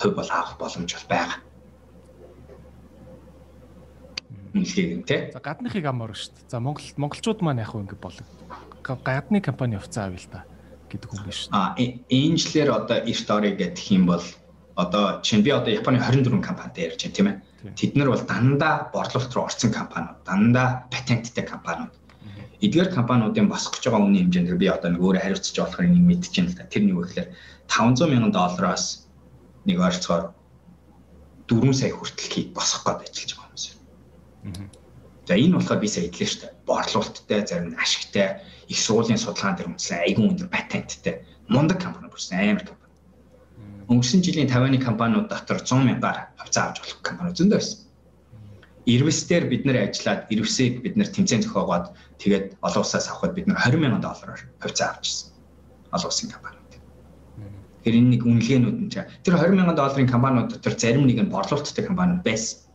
[0.00, 1.38] хувь бол авах боломж бол байгаа.
[4.56, 5.20] Үнэлгээг нь тий.
[5.32, 6.50] За гадныхыг амар шүү дээ.
[6.50, 8.26] За Монгол монголчууд маань яг ингэ болог.
[8.82, 10.40] Гадны компани хувьцаа авъя л та
[10.90, 11.48] гэдэг хүн биш.
[11.52, 14.24] А энэжлэр одоо эрт орё гэх юм бол
[14.76, 17.36] одоо чинь би одоо Японы 24 компанитай ярьж байна тийм ээ.
[17.74, 21.92] Тэд нар бол дандаа борлуулалт руу орсон компаниуд, дандаа патенттай компаниуд.
[22.60, 26.56] Эдгээр компаниудын босгож байгаа үнийн хэмжээнд би одоо нэг өөрөө хариуцж болохыг нэг мэдчихээн л
[26.56, 26.68] та.
[26.68, 27.28] Тэр нэг үгээр
[27.68, 29.08] 500 мянган доллароос
[29.64, 30.32] нэг ойрцоогоор
[31.48, 33.45] 4 сая хүртэл хийг босгох гээд ажиллаж байгаа.
[35.26, 36.52] За энэ болохоор би сая хэллээ шүү дээ.
[36.70, 41.14] Борлуулалттай, зарим нь ашигтай, их сургуулийн судалгаан дээр үндэслэн айгүй өндөр патенттай
[41.48, 42.92] мундаг компани бүрсэн амар компани.
[43.86, 47.78] Өнгөрсөн жилийн 50-ны компаниуд дотор 100 мянгаар хувьцаа авч болох компани зөндөө байсан.
[48.86, 53.58] Ирвэстээр бид нэр ажиллаад ирвсийг бид нэр тэмцээн зохиогоод тэгээд олон улсаас авахд бид нэр
[53.58, 55.30] 20 сая доллараар хувьцаа авчихсан.
[55.94, 56.72] Олон улсын компаниуд.
[57.82, 61.86] Тэр энэ нэг үнэлгээнүүд нь тэр 20 сая долларын компаниуд дотор зарим нэг нь борлуулалттай
[61.86, 62.65] компаниуд байсан.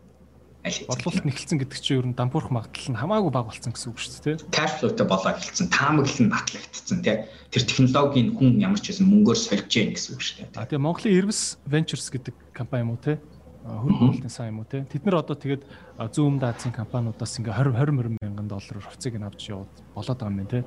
[0.62, 4.22] Борлуулалт нэхэлсэн гэдэг чинь ер нь дампуурах магадлал нь хамаагүй бага болсон гэсэн үг шүү
[4.22, 4.36] дээ.
[4.54, 7.26] Cash flow-тэй болоо эхэлсэн, таамаглал нь батлагдсан, тийм.
[7.50, 10.62] Тэр технологийн хүн ямар ч байсан мөнгөөр сольж гин гэсэн үг шүү дээ.
[10.62, 13.18] А тийм Монголын Irvis Ventures гэдэг компани юм уу, тийм
[13.66, 14.86] хөрөнгө оруулалтын сан юм уу те.
[14.86, 15.64] Тэд нар одоо тэгээд
[15.98, 20.50] зүүн даацын компаниудаас ингээ 20 20 мянган доллараар хувьцааг нь авч яваад болоод байгаа юм
[20.50, 20.62] те.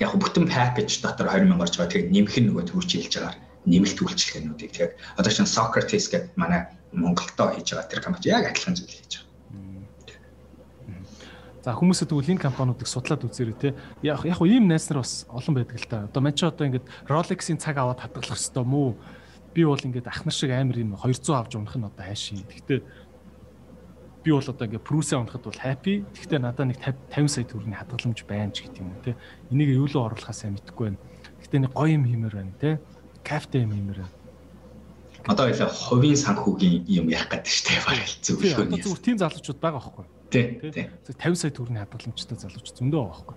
[0.00, 1.92] Яг бүтэн пакэж дотор 20 мянга орж байгаа.
[1.92, 3.36] Тэгээд нэмэх нь нөгөө төвч хэлж байгаа
[3.66, 8.76] нэмэлт үйлчлэгээнүүдийг тэгээд одоо чинь Socrates гэдэг манай Монголдоо хийж байгаа тэр компани яг адилхан
[8.76, 9.32] зүйл хийж байгаа.
[11.62, 13.70] За хүмүүсээ тэгвэл энэ компаниудыг судлаад үзээрэй те.
[14.02, 16.10] Яг яг ийм найз нар бас олон байдаг л та.
[16.10, 18.88] Одоо мань ч одоо ингээд Rolex-ийн цаг аваад хадгалах хэвээр мүү
[19.54, 22.42] би бол ингээд ах нар шиг амар юм 200 авч унах нь одоо хайшин.
[22.50, 22.80] Гэхдээ
[24.26, 26.02] би бол одоо ингээд прүсээ унахад бол happy.
[26.02, 29.14] Гэхдээ надад нэг 50 сая төгрөгийн хадгаламж байна ч гэдэг юм те.
[29.54, 31.00] Энийг юу л оруулахаас мэдхгүй байна.
[31.46, 32.82] Гэхдээ нэг гоё юм хиймээр байна те.
[33.22, 34.21] Кафе юм хиймээр байна.
[35.28, 37.80] Одоо ఇలా хувийн санхүүгийн юм ярих гэдэг шүү дээ.
[37.86, 38.66] Бараг зөвлөгөө.
[38.66, 40.06] Одоо зүгээр тийм залуучууд байгаа байхгүй.
[40.32, 40.46] Тий.
[41.14, 43.36] 50 сая төгрөгийн хадгаламжтай залууч зөндөө байгаа байхгүй.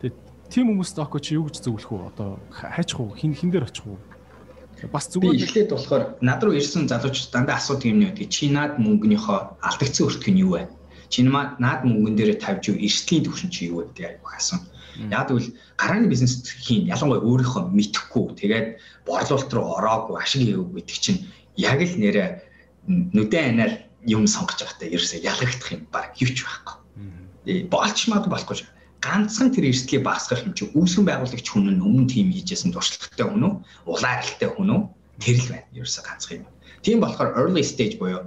[0.00, 0.16] Тэгээд
[0.48, 2.08] тийм хүмүүст око чи юу гэж зөвлөх үү?
[2.08, 3.12] Одоо хайчих уу?
[3.12, 4.00] Хин хин дээр очих уу?
[4.92, 9.38] Бас зүгээр эхлээд болохоор над руу ирсэн залуучууд дандаа асуудаг юм нэг чи наад мөнгөнийхөө
[9.60, 10.68] алдагдсан өртг нь юу вэ?
[11.08, 14.60] Чи наад мөнгөн дээр тавьж юу эрсдлийн түвшин чи юу вэ гэдэг аяг хасан.
[15.10, 18.66] Яг тэгвэл гарааны бизнес хийн ялангуяа өөрийнхөө мэдхгүй тэгээд
[19.06, 21.20] борлуулалт руу ороогүй ашиг хийгээгүй гэдэг чинь
[21.56, 22.24] яг л нэрэ
[22.88, 23.72] нүдэн анаар
[24.06, 26.76] юм сонгож байгаадаа ерөөсөө ялагдах юм баг юу ч байхгүй.
[27.68, 32.10] Болч маад болохгүй шүү ганцхан тэр эрсдлийг багасгах юм чи үүсгэн байгуулагч хүн нь өмнө
[32.10, 33.54] тийм хийжсэн туршлагатай хүн үү
[33.86, 34.80] улааралтай хүн үү
[35.22, 36.46] тэр л байна ерөөсө ганцхан юм.
[36.82, 38.26] Тийм болохоор early stage буюу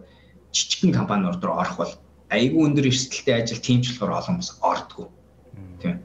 [0.56, 1.94] жижигхэн компаниуд руу орох бол
[2.32, 5.08] айгүй өндөр эрсдэлтэй ажил тиймчлэгээр олон хүмүүс ордгоо.
[5.82, 5.96] Тийм.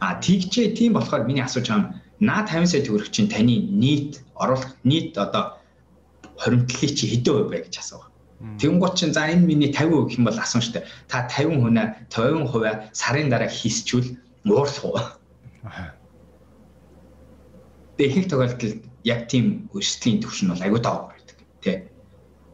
[0.00, 1.86] А тэгчээ тийм болохоор миний асууж байгаа юм
[2.20, 5.60] наа 50 сая төгрөг чинь таны нийт оруулах нийт одоо
[6.40, 8.04] хоримтлалыг чи хэдэн хувь вэ гэж асуув.
[8.60, 10.88] Тэнгуут чинь за энэ миний 50% гэх юм бол асуун штэ.
[11.08, 14.16] Та 50 хүнээ 50% сарын дараа хийсчүүл
[14.48, 15.00] уурлах уу?
[18.00, 21.76] Их тохиолдолд яг тийм өрсөлдөлийн төвшин бол аюу тав байдаг тий.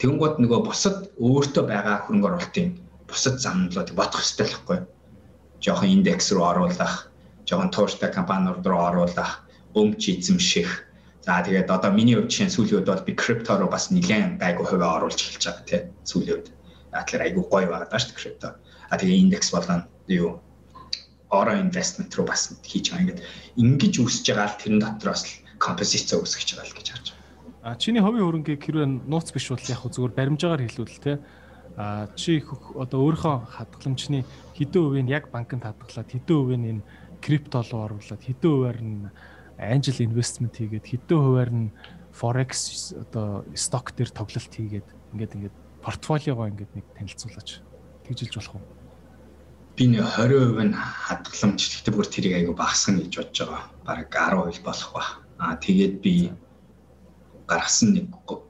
[0.02, 2.68] Тэнгуут нөгөө бусад өөртөө байгаа хөрөнгө оруулалтын
[3.06, 4.78] бусад замналууд бодох хэрэгтэй л хэвгүй.
[5.62, 7.14] Жохон индекс руу оруулах,
[7.46, 10.86] жохон тууштай компаниуд руу оруулах, өмч эзэмших
[11.26, 14.62] За тэгээд одоо миний хувьд жишээ сүүлийн үед бол би крипто руу бас нэлээд гайгүй
[14.62, 16.48] хувиа оруулж эхэлж байгаа тийм сүүлийн үед.
[16.94, 18.48] Тэгэхээр айгүй гоё байгаа даа шүү дээ крипто.
[18.86, 20.38] А тэгээд индекс болон юу
[21.34, 23.02] oro investment руу бас хийж байгаа.
[23.02, 23.20] Ингээд
[23.58, 27.22] ингэж үүсэж байгаа л тэрэн дотроос л композицаа үүсгэж байгаа л гэж харж байна.
[27.66, 31.18] А чиний хувийн хөрөнгийг хэрвээ нууц биш бол яг зүгээр баримжаагаар хэлвэл те
[31.74, 32.38] а чи
[32.78, 34.22] одоо өөрийнхөө хадгаламжны
[34.54, 36.82] хэдэн хувийг яг банкнд хадгалаад хэдэн хувийг энэ
[37.20, 39.10] крипто руу оруулаад хэдэн хувиар нь
[39.58, 41.68] angel investment хийгээд хэдэн хувиар нь
[42.12, 47.60] forex одоо stock дээр тоглолт хийгээд ингээд ингээд портфолиогоо ингээд нэг танилцуулаач
[48.08, 48.64] тэгжилж болох уу?
[49.76, 53.62] Би нэг 20% нь хадгаламж гэхдээ бүр тэрийг айгу багасгах гэж бодож байгаа.
[53.84, 55.04] Бараг 10% болох ба.
[55.36, 56.32] Аа тэгээд би
[57.46, 58.06] гаргасан нэг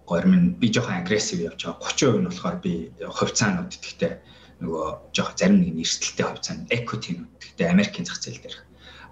[0.07, 1.83] горим нь би жоохон агрессив явж байгаа.
[1.83, 2.73] 30% нь болохоор би
[3.03, 4.13] хувьцаанууд гэхдээ
[4.63, 8.57] нөгөө жоох зарим нэг нэрсэлтэй хувьцаанд equity-нууд гэхдээ Америкийн зах зээл дээр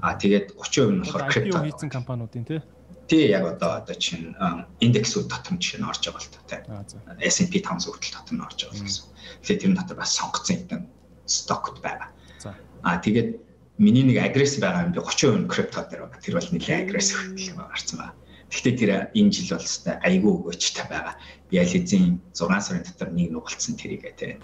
[0.05, 2.61] А тэгээд 30% нь болохоор крипто хийсэн компаниудын тий.
[3.09, 4.37] Тий яг одоо одоо чинь
[4.85, 6.61] индексүүд дотор жишээ нь орж байгаа л та тий.
[7.25, 9.05] S&P 500 хүртэл дотор нь орж байгаа гэсэн.
[9.41, 10.83] Тэгэхээр тэр дотор бас сонгоцсон хэдэн
[11.25, 12.13] стокд байгаа.
[12.85, 13.29] А тэгээд
[13.81, 16.21] миний нэг агрессив байгаа юм би 30% нь крипто дээр байгаа.
[16.21, 18.15] Тэр бол нэлээд агрессив хөтөл гарсан байна.
[18.53, 21.15] Гэхдээ тэр энэ жил бол хэвээр айгүй өгөөчтэй байгаа.
[21.49, 22.03] Би аль хэзээ
[22.37, 24.37] 6 сарын дотор нэг нугалцсан тэрийг тий.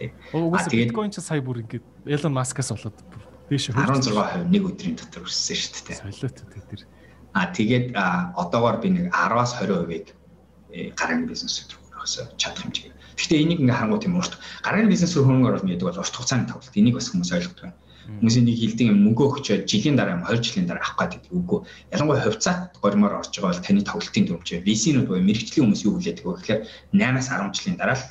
[0.00, 0.12] Тий.
[0.32, 2.96] Угсаа биткойн ч сая бүр ингээд Elon Musk-аас болоод
[3.50, 5.96] Дээш 16% нэг өдрийн дотор өссөн шүү дээ.
[6.00, 6.38] Солиот
[6.70, 6.86] тэр.
[7.34, 7.98] А тэгээд
[8.38, 12.94] одоогоор би нэг 10-аас 20%-ийг гарааны бизнес рүү өргөхөс чадах хэмжээ.
[13.18, 16.46] Гэхдээ энийг ингээ харангуут юм урт гарааны бизнес рүү хөрөнгө оруулах гэдэг бол урт хугацааны
[16.46, 16.78] тоглолт.
[16.78, 17.78] Энийг бас хүмүүс ойлгодог байна.
[18.22, 21.58] Хүмүүсийн нэг хилдэг юм мөнгө өгчөө жилийн дараа юм 2 жилийн дараа авах гэдэг үгүй.
[21.90, 26.26] Ялангуяа хувьцаат горимоор орж байгаа бол таны тоглолтын дүрмжээ VC-нүүд буюу мэрэгжлийн хүмүүс юу хүлээдэг
[26.26, 26.60] вэ гэхээр
[26.94, 28.04] 8-аас 10 жилийн дараа л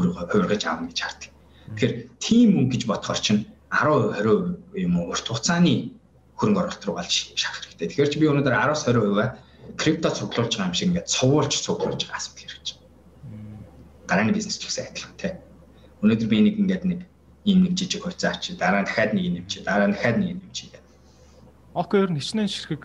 [0.00, 1.30] хувиргаж аавна гэж хардаг.
[1.76, 5.96] Тэгэхээр тийм мөнгө гэж бодохоор чинь 10 20% юм уу урт хугацааны
[6.36, 7.88] хөрөнгө оруулалт руу галж шахах хэрэгтэй.
[7.88, 12.20] Тэгэхээр чи би өнөөдөр 10-аас 20% крипто цуглуулж байгаа юм шиг ингээд цувуулж цуглуулж байгаа
[12.20, 13.62] асуудал хэрэгж байна.
[14.10, 15.32] Гарааны бизнес ч гэсэн адилхан тий.
[16.02, 17.00] Өнөөдөр би нэг ингээд нэг
[17.46, 20.28] ийм нэг жижиг хувьцаа чи дараа нь дахиад нэг юм чи дараа нь дахиад нэг
[20.36, 20.82] юм чи гэдэг.
[21.72, 22.82] Окей, ер нь хичнээн ширхэг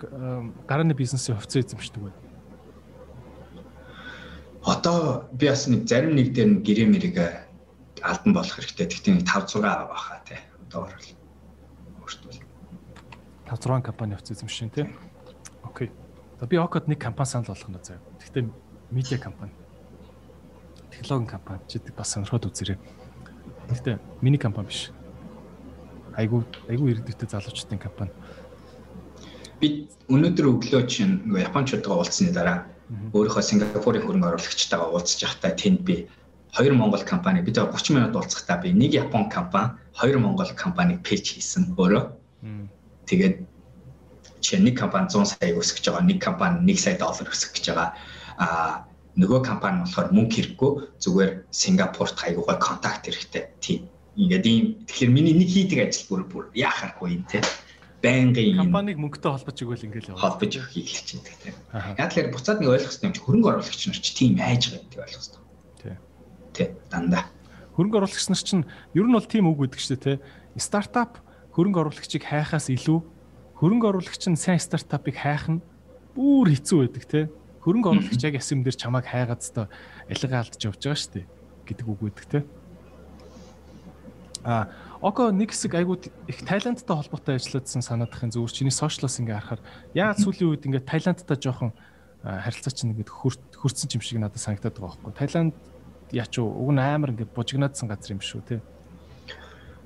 [0.70, 2.27] гарааны бизнесийн хувьцаа эзэмшдэг байна.
[4.68, 7.16] Одоо би бас нэг зарим нэг дээр гэрээ мэрэг
[8.04, 8.92] алдан болох хэрэгтэй.
[8.92, 10.40] Тэгтээ 5 6 байхаа тий.
[10.68, 11.08] Одоогор л
[12.04, 12.44] өөртөө
[13.48, 14.92] 5 6 компани явц юм шин тий.
[15.64, 15.88] Окей.
[16.40, 18.04] За би Окод нэг компани санал болгох нь заяа.
[18.20, 18.44] Тэгтээ
[18.92, 19.56] медиа компани.
[20.92, 22.78] Технологийн компани ч гэдэг бас сонирхоод үзээрэй.
[23.72, 24.92] Тэгтээ миний компани биш.
[26.12, 28.12] Айгу айгу иргэдтэй залуучдын компани.
[29.64, 36.08] Би өнөөдөр өглөө чинь Япончуудаа уулзсны дараа өөрийнхөө Сингапурын хөрөнгө оруулагчтайгаа уулзж байхдаа тэнд би
[36.56, 41.36] хоёр Монгол компани бид 30 минут уулзахдаа би нэг Япон компани, хоёр Монгол компаниг пэйж
[41.36, 42.04] хийсэн өөрөө.
[43.06, 43.36] Тэгээд
[44.40, 47.90] чинь нэг компани 100 сая өсгөж байгаа, нэг компани 1 сая доллар өсгөх гэж байгаа.
[48.40, 48.88] Аа
[49.18, 50.72] нөгөө компани болохоор мөнгө хэрэггүй
[51.04, 53.44] зүгээр Сингапурт хайгуугай контакт хэрэгтэй.
[53.60, 53.90] Тийм.
[54.16, 57.42] Ингээд ийм тэгэхээр миний нэг хийдэг ажил бүр бүр яахааргүй юм те
[58.04, 60.22] байнгын компаниг мөнгөтэй холбож игэл ингээл яваа.
[60.22, 61.56] Холбож явах хийх гэдэг тийм.
[61.98, 64.86] Яг л буцаад нэг ойлгох хэрэгтэй юм чи хөрөнгө оруулагч нар ч тийм айж байгаа
[64.86, 65.44] гэдэг ойлгох хэрэгтэй.
[65.82, 65.96] Тий.
[66.54, 67.26] Тий, дандаа.
[67.74, 70.18] Хөрөнгө оруулагч нар чинь ер нь бол тийм үг гэдэг чинь тий.
[70.62, 71.18] Стартап
[71.58, 73.00] хөрөнгө оруулагчийг хайхаас илүү
[73.58, 75.66] хөрөнгө оруулагч нь сайн стартапыг хайх нь
[76.14, 77.26] бүр хэцүү байдаг тий.
[77.66, 79.66] Хөрөнгө оруулагч яг ясэм дээр чамайг хайгаад өстой
[80.06, 81.26] алигаа алдж явж байгаа шүү дээ
[81.66, 82.44] гэдэг үг байдаг тий.
[84.46, 84.70] А
[85.02, 89.62] Око нэг хэсэг айгуу их Таиландтай холбоотой ажиллаадсан санаадахын зүгээр чиний сошиалос ингээ харахаар
[89.94, 91.72] яагаад сүүлийн үед ингээ Таиландтай жоохон
[92.26, 95.14] харилцаа чинь ингээд хөрцөн юм шиг надад санагдаад байгаа байхгүй.
[95.14, 95.54] Таиланд
[96.10, 98.58] яач уг нь амар ингээ бужигнаадсан газар юм шүү те.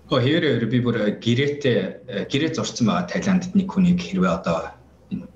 [0.07, 4.71] Хөө хэвээр би бүр гэрээтэй гэрээ зурцсан байгаа Таиландд нэг хүнийг хэрвээ одоо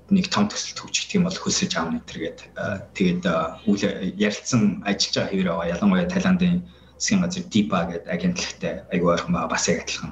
[0.07, 2.39] нэг том төсөлд хөгжих тийм бол хөлсөж аавна гэтэргээд
[2.95, 3.23] тэгээд
[3.67, 3.83] үйл
[4.15, 5.73] ярилцсан ажиллаж байгаа хэвээр байгаа.
[5.75, 6.63] Ялангуяа Таиландын
[7.05, 10.11] засгийн газар DIPA гэдэг агентлагтай айгүй ойрхон байгаа бас яг адилхан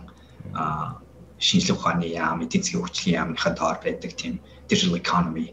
[0.53, 1.01] а
[1.41, 4.37] шинжлэх ухааны яам, эдийн засгийн хөгжлийн яамныхаа доор байдаг тийм
[4.69, 5.47] digital economy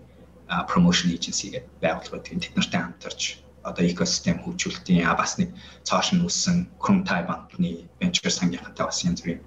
[0.69, 2.45] promotion agency гэдэг байгууллага байдаг.
[2.45, 3.21] Тэд нартай хамтарч
[3.65, 5.51] одоо экосистем хөгжүүлэлтийн бас нэг
[5.89, 9.41] цааш нь үссэн Chromtai банкны venture сангийнхантай бас янз бүрийн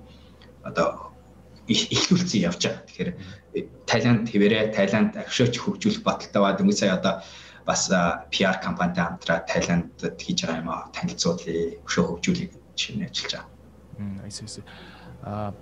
[0.65, 1.13] одоо
[1.67, 2.83] ихлүүлсэн явж байгаа.
[2.89, 3.11] Тэгэхээр
[3.85, 7.21] Таиланд хэвээрээ Таиланд агшооч хөгжүүлэх баталтай ба дөнгөж сая одоо
[7.65, 7.89] бас
[8.31, 14.23] PR компанитай хамтраад Таиландд хийж байгаа юм аа танилцуулъя, өшөө хөгжүүлэх чинь ажиллаж байгаа.
[14.23, 14.59] Айс
[15.23, 15.53] а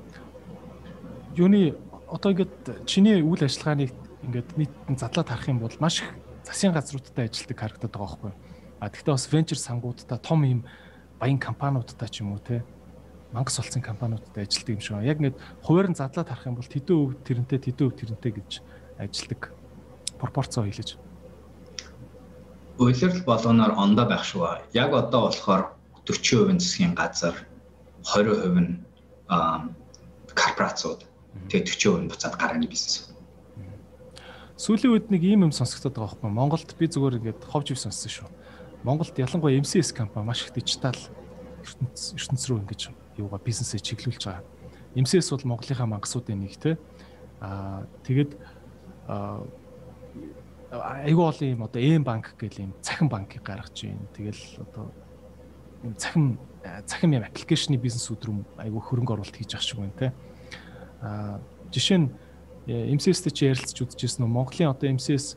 [1.35, 1.75] юуны
[2.09, 3.91] одоо ингээд чиний үйл ажиллагааны
[4.25, 6.09] ингээд нийтэн задлаад харах юм бол маш их
[6.43, 8.33] засгийн газруудтай ажилладаг харагдаад байгаа байхгүй.
[8.81, 10.65] А тэгвэл бас венчур сангуудтай том юм
[11.19, 12.65] баян компаниудтай ч юм уу те
[13.31, 15.07] мангас олцсон компаниудтай ажилладаг юм шиг байна.
[15.07, 18.51] Яг ингээд хуваар нь задлаад харах юм бол тэдэн өв тэрнтэй тэдэн өв тэрнтэй гэж
[18.97, 19.53] ажилладаг
[20.17, 20.97] пропорцоо хэлэж
[22.81, 24.73] Улирал болгоноор ондоо байх шүү.
[24.73, 27.37] Яг одоо болохоор 40% нь засгийн газар,
[28.01, 28.81] 20% нь
[30.33, 31.05] корпорацууд.
[31.45, 33.13] Тэгээ 40% нь буцаад гарааны бизнес.
[34.57, 38.09] Сүүлийн үед нэг ийм юм сонсогдоод байгаа байхгүй Монголд би зүгээр ингээд ховж ив сонссон
[38.13, 38.29] шүү.
[38.85, 40.97] Монголд ялангуяа MCS компани маш их дижитал
[41.61, 42.81] ертөнц ертөнц рүү ингэж
[43.17, 44.45] юугаа бизнесээ чиглүүлж байгаа.
[44.97, 46.77] MCS бол Монголынхаа мангасуудын нэг те.
[47.41, 48.37] Аа тэгээд
[49.09, 49.45] аа
[50.71, 54.07] айгүй олон юм одоо эм банк гэл юм цахим банкыг гаргаж байна.
[54.15, 54.91] Тэгэл одоо
[55.83, 56.39] юм цахим
[56.87, 60.13] цахим юм аппликейшны бизнесүүд рүү айгүй хөрөнгө оруулалт хийж ах шиг байна те.
[61.01, 61.39] Аа
[61.71, 62.09] жишээ нь
[62.67, 65.35] MCS-тэй чи ярилцж үзчихсэн нь Монголын одоо MCS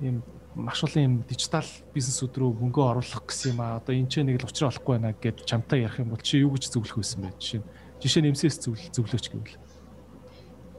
[0.00, 0.22] юм
[0.54, 4.40] маш олон юм дижитал бизнесүүд рүү мөнгө оруулах гэсэн юм аа одоо энэ ч нэг
[4.40, 7.34] л учраа олохгүй байна гэд чамтай ярих юм бол чи юу гэж зөвлөх байсан бэ
[7.38, 7.66] жишээ нь
[8.00, 8.56] жишээ нь MCS
[8.94, 9.54] зөвлөөч гэвэл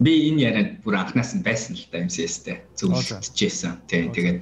[0.02, 3.86] би энэ яриад бүр анханаас нь байсан л та MCS-тэй зөвлөжсэн.
[3.86, 4.40] Тийм тэгээд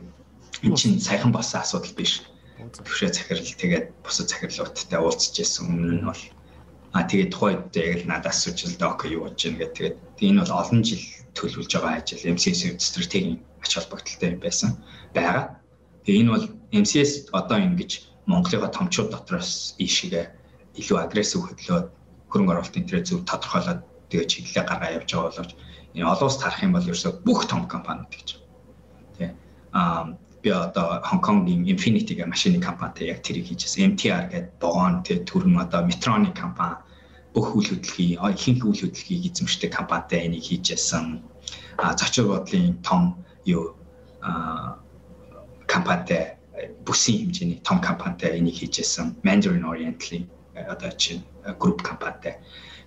[0.64, 2.24] эн чинь саяхан болсон асуудал биш.
[2.56, 5.68] Төвшөө захирал тэгээд бусад захирлуудтай уулзж ирсэн.
[5.68, 6.24] Өмнө нь бол
[6.96, 9.76] а тэгээд тухайд яг л надаас асууж л док юу болж байна гэх.
[9.76, 9.98] Тэгээд
[10.32, 11.04] энэ бол олон жил
[11.36, 14.80] төлөвлөж байгаа ажил MCS-ийн стратегийн ач холбогдолтой байсан
[15.12, 15.60] байгаа.
[16.08, 17.92] Тэгээд энэ бол MCS одоо ингэж
[18.32, 20.24] Монголын томчууд дотроос ийшээ
[20.80, 21.88] илүү агрессив хөдлөөд
[22.32, 25.52] хөрөнгө оруулалтын төрөө зөв тодорхойлоод тэгээ чиглэлээ гаргаа явж байгаа боловч
[25.96, 28.28] энэ олон улсад харах юм бол ерөөсөө бүх том компаниуд гэж.
[29.18, 29.34] Тэ.
[29.74, 33.92] Аа би одоо Хонконгийн Infinity гэх машины компанитай яг тэрийг хийжсэн.
[33.92, 36.80] MTR гэдэг богоон тэ төрн одоо Metronic компани
[37.36, 41.22] бүх үйл хөдлөлийн ихэнх үйл хөдлөлийг эзэмшдэг компанитай энийг хийжсэн.
[41.78, 43.76] А зочид бодлын том юу
[44.22, 44.80] а
[45.68, 46.40] компанитай
[46.88, 49.20] бүсийн хэмжээний том компанитай энийг хийжсэн.
[49.24, 50.24] Mandarin Oriental
[50.56, 51.24] одоо чинь
[51.60, 52.40] групп компанитай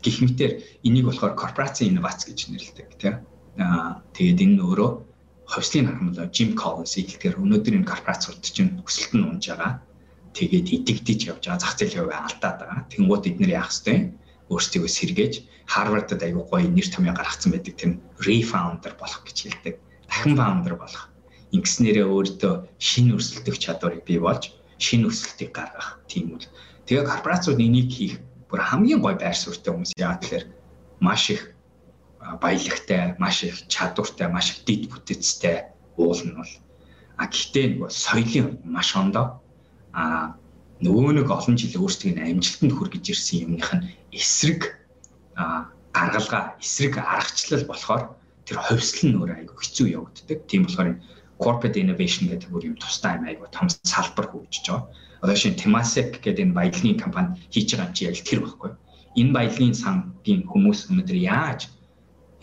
[0.04, 0.52] гэх мэтэр
[0.86, 3.14] энийг болохоор корпорацийн инновац гэж нэрлэдэг тийм
[3.58, 4.90] аа тэгээд энэ өөрөө
[5.52, 9.72] ховслын хармал Jim Collins хэлдгээр өнөөдөр энэ корпорацууд чинь өсөлт нь унж байгаа.
[10.32, 12.80] Тэгээд идэгдэж явж байгаа зах зээлийн хувь алдаад байгаа.
[12.88, 13.94] Тэнгууд эднэр яах вэ
[14.48, 15.34] өөрсдийгөө сэргээж
[15.72, 17.90] Harvard-д аягүй гоё нэр томьёо гаргацсан байдаг тэр
[18.24, 19.74] refounder болох гэж хэлдэг.
[20.08, 21.04] Дахин founder болох.
[21.52, 26.00] Ингэснээрээ өөртөө шинэ өрсөлдөх чадварыг бий болж шинэ өсөлтийг гаргах.
[26.08, 26.46] Тийм үл
[26.86, 28.18] Тэгээ корпорацууд энийг хийх
[28.52, 30.44] бүр хамгийн гой байр суурьтай хүмүүс яа тэгэхээр
[31.00, 31.56] маш их
[32.36, 36.52] баялагтай, маш их чадвартай, маш их дэд бүтцтэй уул нь бол
[37.16, 39.40] а гэхдээ нөгөө соёлын маш ондоо
[39.96, 40.36] а
[40.84, 44.76] нөгөө нэг олон жил өөрсдийг нь амжилтанд хүргэж ирсэн юмных нь эсрэг
[45.96, 48.02] гаргалгаа, эсрэг аргачлал болохоор
[48.44, 50.38] тэр ховслол нь өөрөө айгүй хэцүү явагддаг.
[50.50, 51.00] Тийм болохоор
[51.38, 54.90] corporate innovation гэдэг бүр юм тустай юм айгүй том салбар хөгжиж байгаа.
[55.22, 58.70] Одоо шинэ Temasek гэдэг энэ баялагын компани хийж байгаа чи яг тэр байхгүй.
[59.14, 61.70] Энэ баялагын сангийн хүмүүс өнөөдөр яаж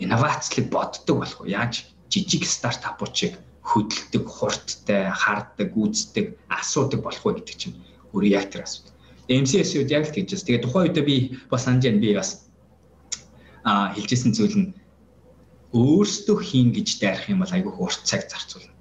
[0.00, 1.52] инновацлыг боддог болох вэ?
[1.52, 7.76] Яаж жижиг стартапуудыг хөдөлдөг, хурдтай, харддаг, үздэг, асуудаг болох вэ гэдэг чинь
[8.16, 8.96] өөрөө яг тэр асуудал.
[9.28, 10.42] MCS-үүд яг л тэгжээс.
[10.48, 11.16] Тэгээ тухайн үедээ би
[11.52, 12.48] бас санаж байна би бас
[13.62, 14.68] а хэлжсэн зүйл нь
[15.76, 18.74] өөрсдөө хийн гэж дайрах юм бол айгүй урт цаг зарцуулна.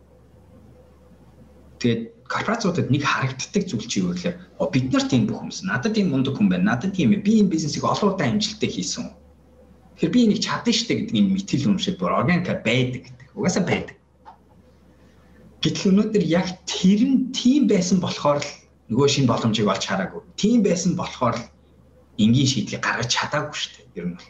[1.84, 4.38] Тэгээд корпорациудад нэг харагддаг зүйл чи юу гэхээр
[4.70, 7.84] бид нар тийм бүх хүмүүс надад ийм мундаг хүн байна надад тийм би энэ бизнесийг
[7.84, 9.10] олон удаа амжилттай хийсэн.
[9.98, 13.28] Тэгэхээр би энийг чадна штэ гэдэг энэ мэтгэл үншил бүр органика байдаг гэдэг.
[13.34, 13.98] Угаасаа байдаг.
[15.66, 18.50] Гэтэл өнөөдөр яг тэр нь тийм байсан болохоор л
[18.94, 20.22] нөгөө шин боломжийг олж хараагүй.
[20.38, 21.50] Тийм байсан болохоор л
[22.22, 23.90] энгийн шийдлийг гаргаж чадаагүй штэ.
[23.98, 24.30] Ер нь бол.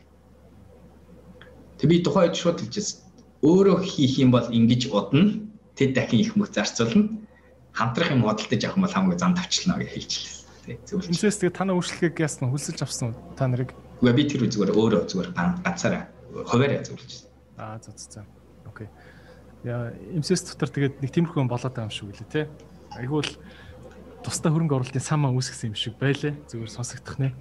[1.84, 3.04] Тэг би тухайд шууд хэлчихсэн.
[3.44, 5.44] Өөрөө хийх юм бол ингэж удна.
[5.76, 7.28] Тэд дахин их мөх зарцуулна
[7.80, 10.40] хамтрах юм худалдаж авах юм бол хамгийн зам тавчлана гэж хэлчихлээ.
[10.68, 10.76] Тий.
[10.84, 11.08] Зөвлөж.
[11.16, 13.72] Энэс тэгээ та нар үйлчлэгийг яасан хөлсөлж авсан уу та нарыг?
[14.04, 15.30] Үгүй би тэр зүгээр өөрөө зүгээр
[15.64, 16.04] ганцаараа
[16.46, 17.12] хуваараа зөвлөж.
[17.56, 18.28] Аа зөв зөв.
[18.68, 18.88] Окей.
[19.64, 22.48] Яа, эмсэс дотор тэгээд нэг тиймэрхүү болоод байгаа юм шиг үлээ.
[23.00, 23.34] Айгүй бол
[24.24, 26.36] тусдаа хөрөнгө оруулалтын самаа үүсгэсэн юм шиг байлээ.
[26.48, 27.36] Зүгээр сонсогдох нэ.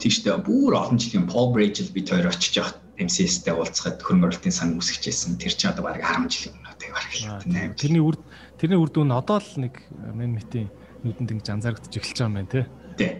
[0.00, 4.74] Тийштэй бүр олон жилийн Paul Bridge би тойр очиж явах MCS-тэй уулзахад хөрөнгө оруулалтын сан
[4.76, 5.38] үүсгэжсэн.
[5.38, 7.78] Тэр чинь одоо бараг 10 жилийн өмнө тэг бараг л.
[7.78, 8.16] Тэрний үр
[8.58, 10.66] Тэрний үр дүн одоо л нэг мен мэтийн
[11.06, 12.62] нүдэнд ингэж анзаарэгдэж эхэлж байгаа юм байна те.
[12.98, 13.12] Тий.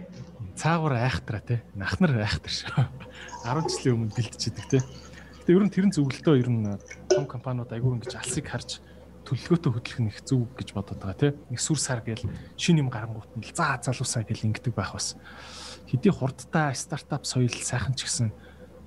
[0.59, 1.63] Цаагуур айхтраа те.
[1.79, 2.83] Нахнар айхтар шүү.
[3.47, 4.83] 10 жилийн өмнө бэлтжидэг те.
[4.83, 6.67] Гэтэ ер нь тэрэн зөвлөлтөө ер нь
[7.07, 8.83] том компаниуд айгүй ингэж алсыг харж
[9.23, 11.29] төлөвлөгөөтэй хөтлөх нь их зөв гэж бодоод байгаа те.
[11.47, 12.27] Нэг сүр сар гээл
[12.59, 15.15] шин юм гарангуут нь заа залуусаа гэл ингэдэг байх бас.
[15.87, 18.35] Хэдий хурдтай стартап соёл сайхан ч гэсэн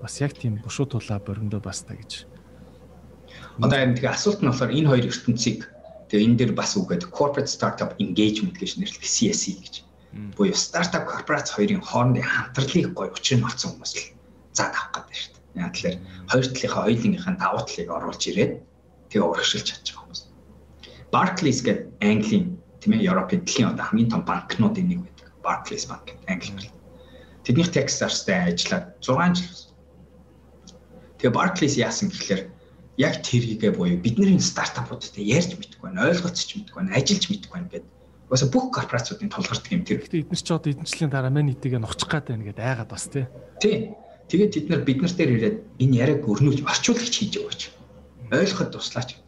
[0.05, 2.29] бас яг тийм бушуу тулаа бориндоо бас та гэж.
[3.57, 5.73] Одоо энэ тэгээ асуулт нь болохоор энэ хоёр ертөнцийг
[6.13, 9.75] Тэгээ энэ дээр бас үгээд corporate startup engagement гэж нэрлэх CSE гэж.
[10.37, 14.05] Буюу startup корпорац хоёрын хоорондын хамтралыг гой учрыг олцсон хүмүүс л
[14.53, 15.65] заад авах гэдэг шүү дээ.
[15.65, 15.97] Яг тэгэхээр
[16.29, 18.53] хоёр талынхаа хоёулынхаа давуу талыг оруулж ирээд
[19.09, 20.21] тэгээ урагшилж чадчих хүмүүс.
[21.09, 22.47] Barclays гэдэг Английн
[22.85, 25.29] тийм ээ Европын дэлхийн одоо хамгийн том банкнуудын нэг байдаг.
[25.41, 26.69] Barclays банк Англи.
[27.41, 29.57] Тэднийх Texas-тай ажиллаад 6 жил.
[31.17, 32.53] Тэгээ Barclays яасан гэхэлэр
[33.03, 37.91] яг тэрийгээ буюу бидний стартапуудтай ярьж мэдгүй байна, ойлгоцч мэдгүй байна, ажиллаж мэдгүй байна гэдэг.
[38.31, 40.01] Угаасаа бүх корпорациудын тулгардаг юм тэр.
[40.07, 43.05] Гэтэ эдгээр ч одоо эдэн жилийн дараа мань нийтийг нухчих гад байна гэдээ айгаад бас
[43.11, 43.27] тий.
[43.61, 43.77] Тий.
[44.31, 47.61] Тэгээд бид нар бид нар дээр ирээд энэ яриаг өрнүүлж орчуулагч хийж өгөөч.
[48.33, 49.21] Ойлгоход туслаач.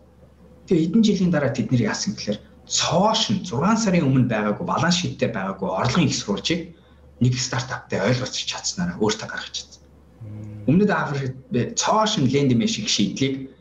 [0.71, 5.29] Тэгээд эдэн жилийн дараа тэд нар яасан гэхээр цоошин 6 сарын өмнө байгаагүй баланс шиттэй
[5.29, 6.73] байгаагүй орлогын их сурвалжийг
[7.21, 9.83] нэг стартаптай ойлгоц чадсанараа өөртөө гаргаж чадсан.
[10.65, 11.37] Өмнөд Африк
[11.77, 13.53] цоошин лендимэ шиг шийдлийг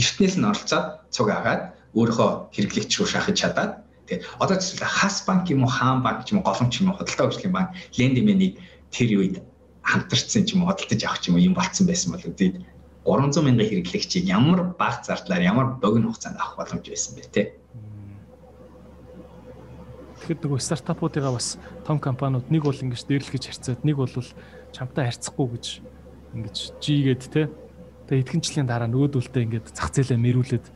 [0.00, 3.72] эртнээс нь оролцоод цуг агаад өөрийнхөө хэрэглэгч рүү шахаж чадаад
[4.08, 6.96] тэгээд одоо жишээлбэл хас банк юм уу хаан банк ч юм уу голомч юм уу
[6.96, 8.54] худалдаа хөгжлийн банк лендименийг
[8.94, 9.36] тэр үед
[9.84, 12.64] хамтарцсан ч юм уу худалдаж авах ч юм уу юм болцсон байсан бол үгүй
[13.04, 17.42] 300 мянган хэрэглэгчийг ямар бага зардлаар ямар богино хугацаанд авах боломж байсан бэ те?
[20.22, 24.14] Тэгэхэд нөгөө стартапуудыгаа бас том компаниуд нэг бол ингэж дээрлэж харьцаад нэг бол
[24.70, 25.66] чамтай харьцахгүй гэж
[26.38, 27.50] ингэж жигээд те
[28.08, 30.66] Тэгээ итгэнчлийн дараа нөгөөдөлтөө ингээд зах зээлээ мэрүүлээд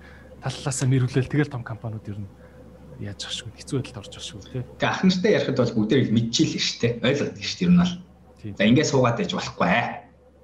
[0.43, 2.31] таллаасаа мэрүүлээл тэгэл том компаниуд ер нь
[3.03, 4.63] яаж ах шүү хэцүү байдалд орж ах шүү тий.
[4.79, 6.93] Тэгээ ах нартай ярихад бол бүгдээ мэдчихэл шүү тий.
[7.03, 7.95] Ойлгоод шүү ер нь бол.
[8.57, 9.87] За ингээд суугаад байж болохгүй ээ.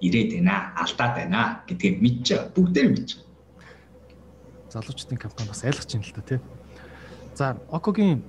[0.03, 1.41] Ирээд байна, алдаад байна
[1.71, 2.51] гэдгийг мэдж байгаа.
[2.57, 3.31] Бүгдээ мэдж байгаа.
[4.75, 6.41] Залуучдын компани бас айлгч юм л та тий.
[7.39, 8.27] За Окогийн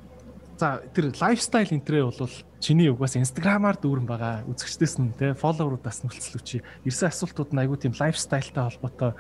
[0.58, 2.30] За тэр лайфстайл энтрээ бол
[2.64, 6.64] чиний угаас инстаграмаар дүүрэн байгаа үзэгчдээс нь те фолловеруудаас нөлцлөвчи.
[6.88, 9.12] Ирсэн асуултууд нь айгүй тийм лайфстайлтай холбоотой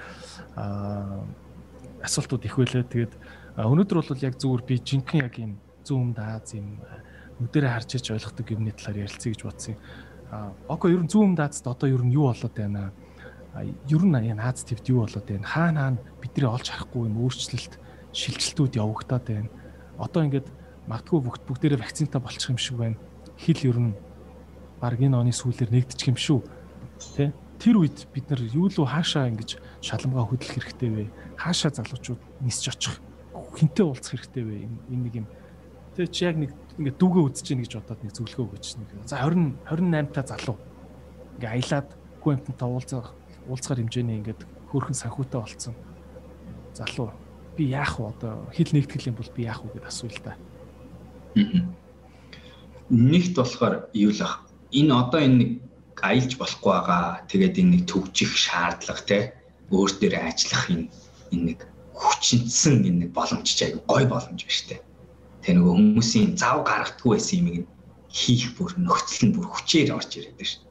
[1.99, 2.87] асуултууд их байлаа.
[2.87, 3.13] Тэгээд
[3.59, 6.79] өнөөдөр бол яг зүгээр би жинхэнэ яг юм зүүм дааз юм
[7.43, 9.79] нүдэрэ харж иж ойлгохдаг юмны талаар ярилцъя гэж бодсон юм.
[10.71, 12.95] Око ер нь зүүм даазд одоо ер нь юу болоод байна?
[13.59, 15.43] Ер нь энэ Аз твд юу болоод байна?
[15.43, 17.75] Хаана хаана бидний олж харахгүй юм өөрчлөлт,
[18.15, 19.49] шилжилтүүд явагдаад байна.
[19.99, 20.47] Одоо ингээд
[20.87, 22.97] магадгүй бүгд бүгдээрээ вакцинтай болчих юм шиг байна.
[23.43, 23.93] Хил ер нь
[24.79, 26.39] баг энэ оны сүүлээр нэгдчих юм шүү.
[27.19, 27.35] Тэ?
[27.59, 31.03] Тэр үед бид нар юу л хаашаа ингэж шаламгаа хөдлөх хэрэгтэй вэ?
[31.35, 33.03] Хаашаа залуучууд нисж очих
[33.35, 34.55] хинтээ уулзах хэрэгтэй вэ?
[34.87, 35.27] Энэ нэг юм
[35.93, 36.51] Тэгээ чи яг нэг
[36.81, 38.89] ингээд дүүгээ үзэж гин гэж бодоод нэг зөвлөгөө өгөөч нэг.
[39.05, 40.57] За 20 28 та залуу.
[41.37, 43.13] Ингээ аялаад Quentin-тай уулзах
[43.45, 44.41] уулзгаар хэмжээний ингээд
[44.73, 45.77] хөөрхөн санхүүтэй болцсон.
[46.73, 47.13] Залуу
[47.53, 50.33] би яах вэ одоо хил нэгтгэл юм бол би яах вэ гэд асууя л та.
[52.89, 54.43] Нэгт болохоор юу л ах.
[54.71, 55.51] Энэ одоо энэ нэг
[56.03, 57.23] аялж болохгүй байгаа.
[57.29, 59.19] Тэгээд энэ нэг төгжих шаардлага те
[59.71, 60.87] өөр дээр ажиллах энэ
[61.31, 61.59] энэ нэг
[61.95, 64.83] хүчнэсэн энэ нэг боломж ч аяг гой боломж ба штэ.
[65.43, 67.67] Тэ нөгөө хүмүүсийн зав гаргадаггүй байсан юм
[68.11, 70.67] хийх бүр нөхцөл нь бүр хүчээр орж ирээд байна штэ.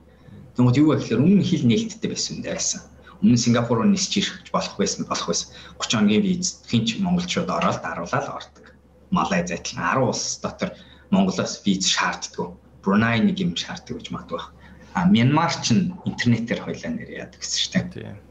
[0.54, 2.82] Тэгмэд юу гэхээр өмнө хил нээлттэй байсан юм дайсан.
[3.22, 5.48] Өмнө Сингапур руу нисч ирэх болох байсан болох байсан.
[5.80, 8.66] 30 хоногийн виз хинч монголчууд ороод даруулаад ордог.
[9.14, 10.76] Малай зайтлан 10 улс дотор
[11.12, 12.56] Монголоос виз шаарддаг.
[12.82, 14.50] Бруней нэг юм шаарддаг гэж магадгүй байна.
[14.96, 17.72] А Мянмар ч интернетээр хойлоо нэр яадаг гэсэн шүү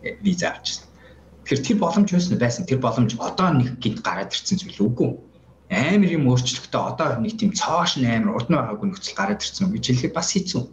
[0.02, 0.18] дээ.
[0.22, 0.90] Виза авчихсан.
[1.46, 2.66] Тэгэхээр тэр боломж байсан байсан.
[2.66, 5.10] Тэр боломж одоо нэг гинт гараад ирсэн зүйл үгүй.
[5.74, 9.84] Амар юм өөрчлөлтөө одоо нэг тийм цоош амар урд нь байгаагүй нөхцөл гараад ирсэн гэж
[9.90, 10.64] хэлэхэд бас хэцүү.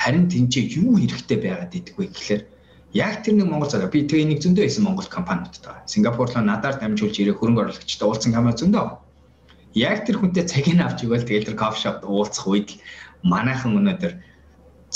[0.00, 2.42] Харин тэнцээ юу хэрэгтэй байгаад идэггүй гэхээр
[2.96, 5.84] яг тэр нэг Монгол залуу би тэгээ нэг зөндөө байсан Монгол компаниудтай.
[5.84, 9.05] Сингапур руу надаар дамжуулж ирээ хөрөнгө оруулагчтай уулзсан компани зөндөө.
[9.76, 12.80] Яг тэр хүнтэй цагийг авч ивэл тэгээ тэр кофе шопт уулзах үед
[13.20, 14.12] манайхан өнөөдөр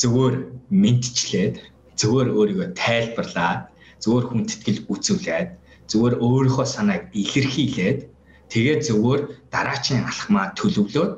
[0.00, 0.34] зөвөр
[0.72, 1.60] мэдчлээд
[2.00, 3.68] зөвөр өөрийгөө тайлбарлаад
[4.00, 5.48] зөвөр хүндэтгэл үүсүүлээд
[5.90, 8.00] зөвөр өөрийнхөө санааг илэрхийлээд
[8.48, 9.20] тэгээ зөвөр
[9.52, 11.12] дараачийн алхмаа төлөвлөөд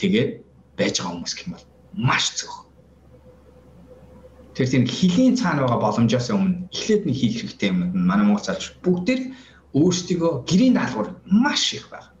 [0.00, 0.30] тэгээд
[0.80, 1.66] байж байгаа хүмүүс гэх юм бол
[2.08, 2.52] маш зөв.
[4.56, 8.46] Тэр тийм хилийн цаана байгаа боломжоос өмнө эхлээд нэг хийх хэрэгтэй юм нь манай монгол
[8.48, 9.20] залж бүгдээр
[9.76, 12.15] өөрсдийгөө гэрийн даалгавар маш их байна.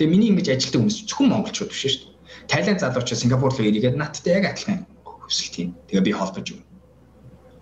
[0.00, 2.48] Тэгээ миний ингэж ажилтдаг хүмүүс зөвхөн монголчууд биш шүү дээ.
[2.48, 5.68] Тайланд залуучууд Сингапур руу ирээд надтай яг адилхан хүсэл тийм.
[5.92, 6.64] Тэгээ би холбож өгнө.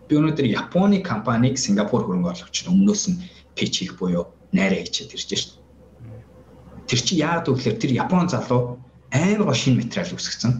[0.06, 3.18] Би өнөөдөр Японы компаниг Сингапур хөрөнгө оруулагчид өмнөөс нь
[3.58, 6.86] пич хийх буюу найраа хийчихэд ирж шүү дээ.
[6.86, 8.78] Тэр чи яагаад вэ гэхээр тэр Япон залуу
[9.10, 10.52] амар гоо шинэ материал үүсгэсэн.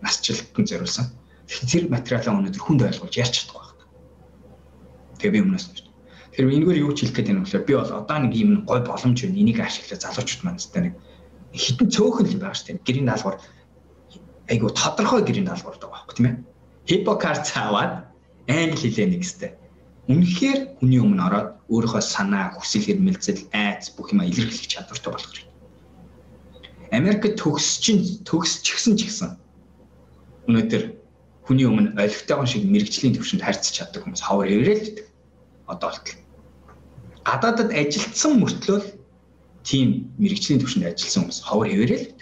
[0.00, 1.06] Насжилтанд зориулсан
[1.68, 3.84] тэр материалаа өнөөдөр хүнд ойлгуулж ярьж чадахгүй байна.
[5.20, 5.84] Тэгээ би өмнөөс нь.
[6.32, 7.60] Тэр энэгээр юу ч хэлэх гээд байна вэ?
[7.68, 9.36] Би бол одоо нэг юм гой боломж байна.
[9.36, 10.96] Энийг ашиглаж залуучууд маань тест нэг
[11.54, 12.86] хитэн цөөхөн юм байгаа шүү дээ.
[12.86, 13.38] Гэрийн даалгавар
[14.50, 16.36] айгу тодорхой гэрийн даалгавар байгаа байхгүй тийм ээ.
[16.88, 17.92] Хипокарт аваад
[18.46, 19.50] англи хэлээ нэг өстэй.
[20.10, 25.46] Үнэхээр хүний өмнө ороод өөрийнхөө санаа, хүсэл эрмэлзэл, айц бүх юма илэрхийлэх чадвартай болох хэрэгтэй.
[26.90, 29.30] Америкт төгсчин төгсчихсэн ч гэсэн
[30.50, 30.82] өнөөдөр
[31.46, 35.06] хүний өмнө олигтойгон шиг мэрэгжлийн төвшөнд харьцаж чаддаг хүмүүс ховор эврэлдэг.
[35.70, 36.18] Одоо болтол.
[37.22, 38.78] Гадаадад ажилтсан мөртлөө
[39.64, 42.18] тийм мэрэгжлийн төвшөнд ажилласан хүмүүс ховор эврэлдэг.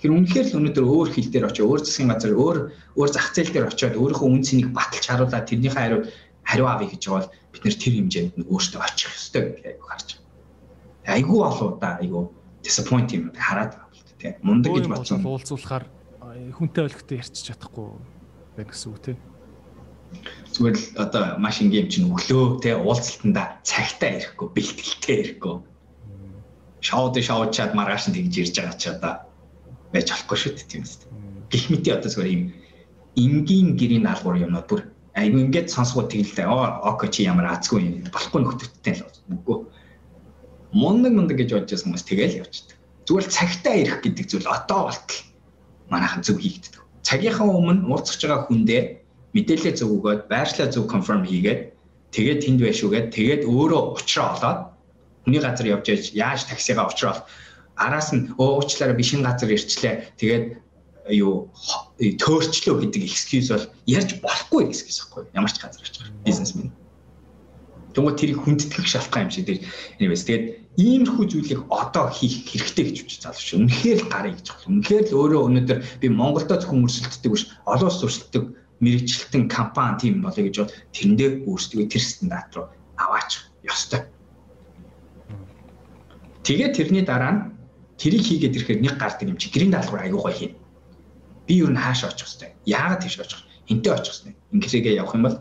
[0.00, 2.58] Тэр үнэхээр л өнөөдөр өөр хил дээр очиж өөр засгийн газар өөр
[3.00, 6.00] өөр зах зээл дээр очиод өөрийнхөө үн цэнийг баталж харуулаад тэрнийхээ хариу
[6.44, 10.08] хариу авъя гэж бол бид нэр тэр хэмжээнд нь өөртөө очих ёстой гэж айгу харж
[10.14, 11.16] байна.
[11.16, 12.20] Айгу олуудаа айгу
[12.60, 14.32] disappoint юм хараад байгаа бол тээ.
[14.44, 15.24] Мундаг гэж бодсон.
[15.24, 15.84] Уулзуулахаар
[16.54, 17.88] хүнтэй олигтой ярьчих чадахгүй
[18.54, 19.18] байна гэсэн үг тийм.
[20.54, 25.56] Зүгээр л одоо маш ингээм чинь өглөө те уулзалтанда цагтаа ирэхгүй бэлтгэлтэй ирэхгүй.
[26.86, 29.12] Шоуд шоучаад маргааш нь тэгж ирж байгаа ч одоо
[29.92, 31.00] байж болохгүй шүү дээ тийм үст.
[31.50, 32.44] Гэх мэт одоо зүгээр юм
[33.22, 34.80] энгийн гэрийн даалгавар юмнууд бүр
[35.18, 36.46] айгу ингээд сонсгоо тэгэлээ.
[36.46, 39.56] Оо окей чи ямар азгүй юм болохгүй нөхдөдтэй л үгүй.
[40.76, 42.76] Мундаг мундаг гэж бодож байсан хүмүүс тэгэл явчихдаг.
[43.06, 45.20] Зүгээр цагтаа ирэх гэдэг зүйл одоо болтол
[45.90, 48.82] манайхан зөв хийгддэг цагийнхаа өмнө уулзах байгаа хүндээ
[49.34, 51.60] мэдээлэл зөв өгөөд байршлаа зөв конферм хийгээд
[52.10, 54.60] тэгээд тэнд байшуугээд тэгээд өөрөө уучраа олоод
[55.26, 57.26] хүний газар явж яж яаж таксигаа уучраа
[57.74, 60.44] араас нь өө уучлаарай би шинэ газар ирчлээ тэгээд
[61.10, 61.50] юу
[61.98, 66.70] төөрчлөө гэдэг excuse бол ярьж болохгүй excuse байхгүй ямар ч газар очих бизнесмен
[67.96, 69.48] Тэгвэл тэрийг хүндэтгэх шалтгаан юм шиг.
[69.96, 73.48] Anyways тэгээд иймэрхүү зүйлийг одоо хийх хэрэгтэй гэж үуч залууч.
[73.56, 74.68] Үнэхээр л гарыг гэж байна.
[74.68, 78.44] Үнэхээр л өөрөө өнөөдөр би Монголдо зөвхөн өрсөлддөг биш, олон улс өрсөлддөг
[78.84, 82.68] мэрэгчлэлтэн компани тийм болоё гэж бод тэрэндээ өөрсдөө тэр стандарт руу
[83.00, 84.04] аваач ёстой.
[86.46, 87.40] Тэгээд тэрний дараа нь
[87.98, 90.56] тэрийг хийгээд ирэхээр нэг гардаг юм чи гэрийн даалгавар аягүй гоё хийнэ.
[91.50, 92.54] Би юу н хаашаа очих хэвтэй.
[92.70, 93.42] Яагаад тийш очих?
[93.66, 94.34] Хинтээ очих хэвтэй.
[94.54, 95.36] Ингэсээгээ явах юм бол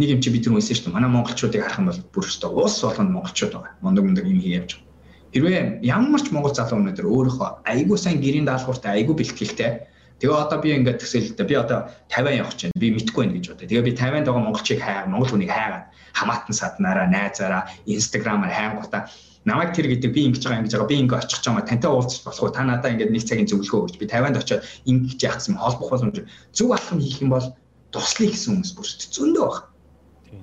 [0.00, 0.96] нэг юм чи бид нар үнсэн шүү дээ.
[0.96, 3.76] Манай монголчуудыг харах юм бол бүр өстой уус болгоно монголчууд байгаа.
[3.84, 4.88] Мундаг мундаг юм хийж явж байгаа.
[5.36, 9.72] Хэрвээ ямар ч монгол залуу өнөдр өөрийнхөө айгүй сайн гэрийн даалгавартай айгүй бэлтгэлтэй
[10.16, 13.68] Тэгээ одоо би ингээд төсөөлөлтөө би одоо 50 явах чинь би мэдгүй байх гэж бодъё.
[13.68, 19.12] Тэгээ би 50-нд байгаа монголчийг хайгаа, монгол хүнийг хайгаад хамаатан саднараа, найзаараа, инстаграмаар хайнгуудаа
[19.46, 21.90] намайг тэр гэдэг би ингэж байгаа ингэж байгаа би ингэ очих ч юм аа тантай
[21.90, 22.50] уулзах болох уу?
[22.50, 26.16] Та надаа ингээд нэг цагийн зөвлөгөө өгч би 50-нд очиод ингэж яах гэсэн холбох боломж
[26.50, 27.46] зөв алхам хийх юм бол
[27.94, 29.70] туслая гэсэн хүмүүс бүрт зөндөө байна.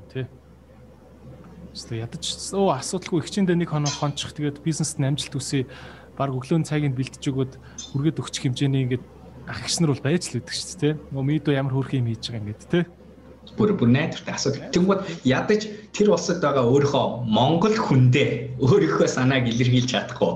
[0.09, 0.25] Тий.
[1.73, 2.23] Өөртөө ядаж.
[2.55, 3.19] Өө асуудалгүй.
[3.21, 4.31] Ихчэндээ нэг хоног хончих.
[4.31, 5.67] Тэгээд бизнест нь амжилт үсээ
[6.15, 7.53] баг өглөөний цагийг бэлтэж өгөөд
[7.91, 9.03] хүргээд өгчих хэмжээний ингээд
[9.49, 10.93] ах гис нар бол байж л өгдөг шүү дээ.
[11.11, 12.79] Нөгөө мидо ямар хөрх юм хийж байгаа ингээд те.
[13.57, 14.71] Бүр бүр найдвартай асуудал.
[14.73, 20.33] Тэнгууд ядаж тэр улсад байгаа өөрийнхөө Монгол хүндээ өөрийнхөө санааг илэрхийлж чадахгүй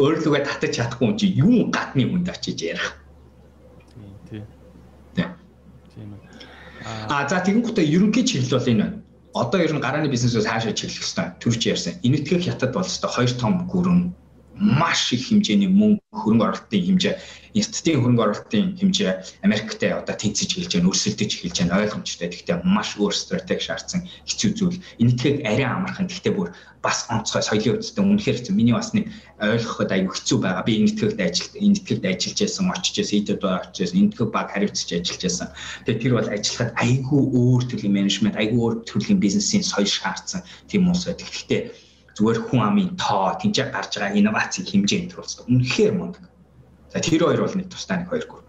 [0.00, 2.96] өөрлөгөө татаж чадахгүй юм чи юу гадны хүнд очиж ярих.
[4.28, 4.44] Тийм.
[5.16, 5.30] Тийм.
[5.94, 6.20] Тийм үү.
[7.08, 8.96] А за тэгэнгүүтээ ерөнхий чиглэл бол энэ байна.
[9.34, 11.94] Одоо ер нь гарааны бизнесээс хаашаа чиглэх хэвээр төрч ярьсан.
[12.06, 14.12] Энэтхэг хятад бол өстой хоёр том гүрэн
[14.60, 17.14] маш их хэмжээний мөнгө хөрөнгө оруулалтын хэмжээ
[17.54, 19.12] институтын хөрөнгө оруулалтын хэмжээ
[19.42, 22.28] Америктэй одоо тэнцэж эхэлж байна, өрсөлдөж эхэлж байна ойлгомжтой.
[22.30, 24.78] Гэхдээ маш өөр стратеги шаардсан хэцүү зүйл.
[25.02, 26.06] Энэтхэг арай амархан.
[26.06, 26.54] Гэхдээ бүр
[26.84, 28.54] бас онцгой соёлын үсттэй үнэхээр хэцүү.
[28.54, 29.10] Миний бас нэг
[29.42, 30.64] ойлгоход аюу хэцүү байгаа.
[30.68, 35.22] Би энэтхэгт ажилт энэтхэгт ажиллаж байсан, очиж байсан, идэд очиж байсан, энэтхэг баг хариуцж ажиллаж
[35.26, 35.48] байсан.
[35.84, 40.86] Тэгээ тэр бол ажиллахад айгүй өөр төрлийн менежмент, айгүй өөр төрлийн бизнесийн соёл шаардсан тийм
[40.86, 41.26] улс байдаг.
[41.26, 46.30] Гэхдээ зүгээр хүн амын тоо, тэнцээ гарч байгаа инновацийн хэмжээ энэ төр улс үнэхээр мундаг
[46.92, 48.42] За тэр хоёр бол нэг тусдаа нэг хоёр гүр.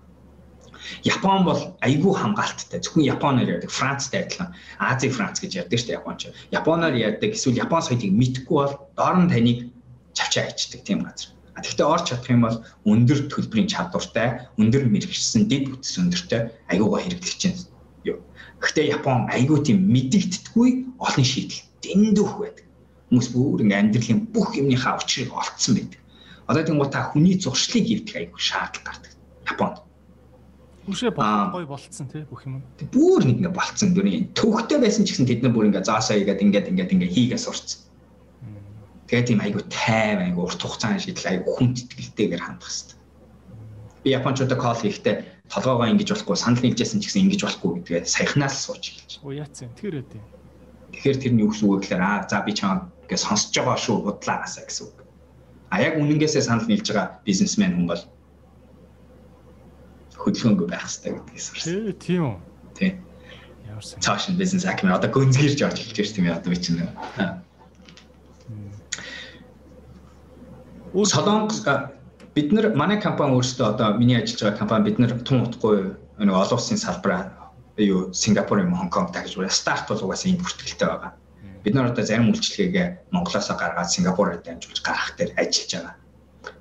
[1.06, 2.82] Япон бол айгүй хамгаалттай.
[2.82, 4.58] Зөвхөн Японоор ярьдаг, Францтай адилхан.
[4.82, 6.22] Ази Франц гэж ярьдаг шүү дээ Японч.
[6.50, 9.60] Японоор ярьдаг эсвэл Япон соёлыг мэдгүй бол доор нь таныг
[10.18, 11.38] чавчаа ичдэг тийм газар.
[11.54, 12.58] А тэгвэл орч чадах юм бол
[12.90, 16.42] өндөр төлбөрийн чадвартай, өндөр мэрэгчсэн дэд бүтц өндөртэй
[16.74, 17.62] айгүй гоо хэрэглэж чинь.
[18.58, 22.66] Гэхдээ Япон айгүй тийм мэдэгддэггүй олон шийдэл дэндүүх байдаг.
[23.12, 26.00] Хүмүүс бүр ингээ амьдралын бүх юмныхаа учрыг олцсон байдаг.
[26.48, 29.12] Одоо тийм гоо та хүний зуршлыг ивдэх айгүй шаардлага гардаг.
[29.52, 29.78] Японд.
[30.88, 32.64] Үшээ гоё болцсон тий бүх юм.
[32.88, 36.40] Бүр нэг ингэ болцсон дүрийн төвхтэй байсан ч гэсэн тэд нар бүр ингэ заасаа игээд
[36.40, 37.84] ингээд ингээд ингээд хийгээ сурцсан.
[39.12, 42.98] Тэгээд тийм айгүй тайв айгүй урт хугацааны шийдэл айгүй хүн тэтгэлтэйгээр хандах хэрэгтэй.
[44.02, 45.16] Би японочдод кол хийхдээ
[45.52, 49.12] толгоогоо ингэж болохгүй санал нийлжсэн ч гэсэн ингэж болохгүй гэдгээ саяхнаас сууж эхэлж.
[49.20, 49.68] Оо яатсан.
[49.76, 50.24] Тэр үгүй.
[50.96, 54.88] Тэгэхээр тэрний үгс үг гэхээр аа за би чам гэж сонсож байгаа шүү бодлаагаасаа гэсэн
[54.88, 54.98] үг.
[55.72, 58.04] А яг үнэнгээсээ санал нийлж байгаа бизнесмен хүн бол
[60.16, 61.96] хөдөлгөөнгүй байх хэрэгтэй гэдгээс сурсан.
[62.00, 62.36] Тийм үү?
[62.78, 62.94] Тийм.
[63.68, 64.00] Ямарсан.
[64.00, 66.80] Цааш нь бизнес акмын одоо гүнзгийрж орж эхэлж байна тийм ээ одоо би чинь.
[70.96, 71.60] Өөр солонгос
[72.36, 76.36] бид нар манай компани өөрсдөө одоо миний ажиллаж байгаа компани бид нар тун утгагүй нэг
[76.36, 77.32] олон улсын салбараа
[77.80, 79.52] юу Сингапур юм Хонконг тагж байна.
[79.52, 81.12] Старт бол угаасаа энд бүртгэлтэй байгаа
[81.64, 85.96] бид нар одоо зарим үйлчлэгээ Монголоос гаргаад Сингапураар дамжуулж гаргах дээр ажиллаж байгаа.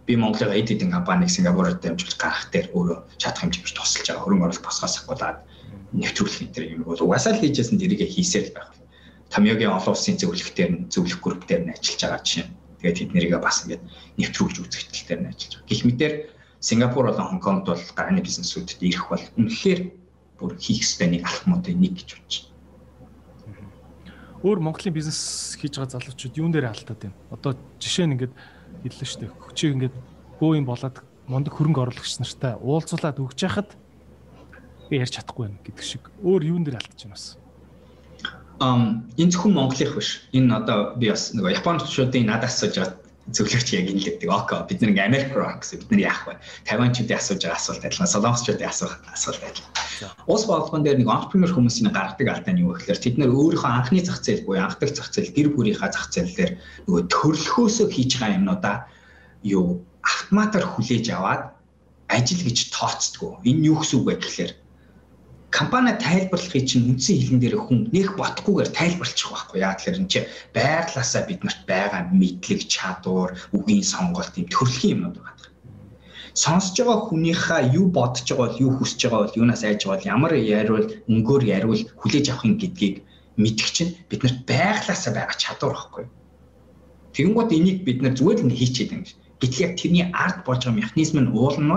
[0.04, 4.24] Би Монголын эд эдийн компанийг Сингапураар дамжуулж гаргах дээр өөрөө чадах хэмжээгээр тусалж байгаа.
[4.24, 5.38] Хөрөнгө оруулалт босгоос ахгуулаад
[5.96, 8.70] нэвтрүүлэх энэ төр юм бол угаасаа л хийжсэн дэрийгэ хийсээр л байх.
[9.32, 12.46] Томьёогийн олон улсын зөвлөлтөөр нь зөвлөх групп дээр нь ажиллаж байгаа жишээ.
[12.84, 13.82] Тэгээд тэд нэрийгээ бас ингээд
[14.20, 15.68] нэвтрүүлж үзэгдэл дээр нь ажиллаж байгаа.
[15.70, 16.12] Гэх мэтэр
[16.60, 19.80] Сингапур болон Хонконгд бол гарааны бизнесүүдэд ирэх бол үнэхээр
[20.36, 22.49] бүр хийх ёстой нэг алхмуудын нэг гэж байна
[24.40, 27.16] өөр Монголын бизнес хийж байгаа залуучууд юун дээр алдаад байна?
[27.28, 28.34] Одоо жишээ нь ингээд
[28.84, 29.36] хэллээ шүү дээ.
[29.36, 29.96] Хүчийг ингээд
[30.40, 30.96] бөө юм болоод
[31.28, 33.68] мундаг хөрөнгө оруулагч нартай уулзуулаад өгч яхад
[34.88, 36.08] би ярьж чадахгүй байна гэдэг шиг.
[36.24, 37.26] Өөр юун дээр алдаж байна бас?
[38.60, 40.24] Ам энэ зөвхөн Монголынх биш.
[40.32, 42.99] Энэ одоо би бас нөгөө Японочдын надаас асууж байгаа
[43.34, 44.28] зөвлөгч яг энэ л гэдэг.
[44.30, 44.60] Окей.
[44.68, 46.34] Бид нэг Америк руу гэсэн бид нар яах вэ?
[46.66, 49.74] Тайванчуудын асууж байгаа асуулт адилхан, Солонгосчуудын асуух асуулт адилхан.
[50.26, 54.00] Ус бодлогон дээр нэг entrepreneur хүмүүсийн гаргадаг алдаа нь юу гэхээр тэд нар өөрийнхөө анхны
[54.00, 56.52] зах зээл буюу анхдаг зах зээл гэр бүлийнхаа зах зээлээр
[56.88, 58.76] нөгөө төрлөхөөсөө хийж байгаа юмнуудаа
[59.44, 61.42] юу автоматар хүлээж аваад
[62.08, 63.40] ажил гэж тооцдгоо.
[63.44, 64.52] Энэ юу гэсэн үг вэ гэхээр
[65.50, 70.20] компани тайлбарлахыг чинь үндсэн хэлэн дээр хүн нэх ботхгүйгээр тайлбарлчих байхгүй яа тэгэхээр энэ чи
[70.54, 75.50] байглаасаа биднэрт байгаа мэдлэг чадвар үгийн сонголт юм төрөлхийн юмнууд байгаа.
[76.38, 80.10] Сонсож байгаа хүнийхээ юу бодож байгаа бол юу хүсэж байгаа бол юунаас айж байгаа бол
[80.14, 82.96] ямар яриул өнгөөр яриул хүлээж авахын гэдгийг
[83.42, 86.04] мэдэх чинь биднэрт байглаасаа байгаа чадвар байхгүй.
[87.14, 89.02] Тэгэнгүүт энийг бид нар зүгээр л хийчихэд юм.
[89.42, 91.70] Гэтэл яг тэрний ард болж байгаа механизм нь уул нь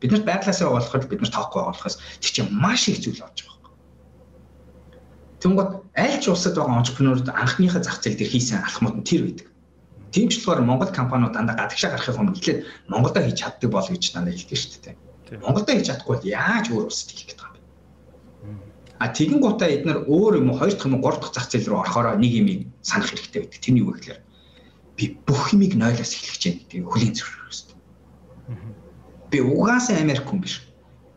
[0.00, 3.60] бол Биднэрт байглаасаа болоход бид нар тоохгүй болохоос тэр чинь маш их зүйл болж байгаа
[3.60, 3.76] юм.
[5.44, 9.48] Тэнгууд аль ч улсад байгаа entrepreneur-д анхныхаа зах зээл дээр хийсэн алхмууд нь тэр байдаг.
[10.10, 14.04] Тийм ч болохоор Монгол компаниуд дандаа гадагшаа гарахын өмнө эхлээд Монголдо хийж чаддаг бол гэж
[14.16, 14.96] дандаа хэлдэг шүү дээ.
[15.44, 17.60] Монголдо хийж чадахгүй бол яаж өөр улсад хийх гэдэг юм бэ?
[18.98, 21.68] А тэгэн гутаа эдгээр өөр юм уу хоёр дахь юм уу гурав дахь зах зээл
[21.70, 22.48] рүү орохороо нэг юм
[22.82, 23.60] санах хэрэгтэй байдаг.
[23.62, 24.20] Тэрний үг гэхээр
[24.96, 27.69] би бүх юмыг нойлоос эхлэх гэж байна гэдэг хүлийн хэрэгтэй.
[29.30, 30.66] Би угаасаа Америк хүн биш.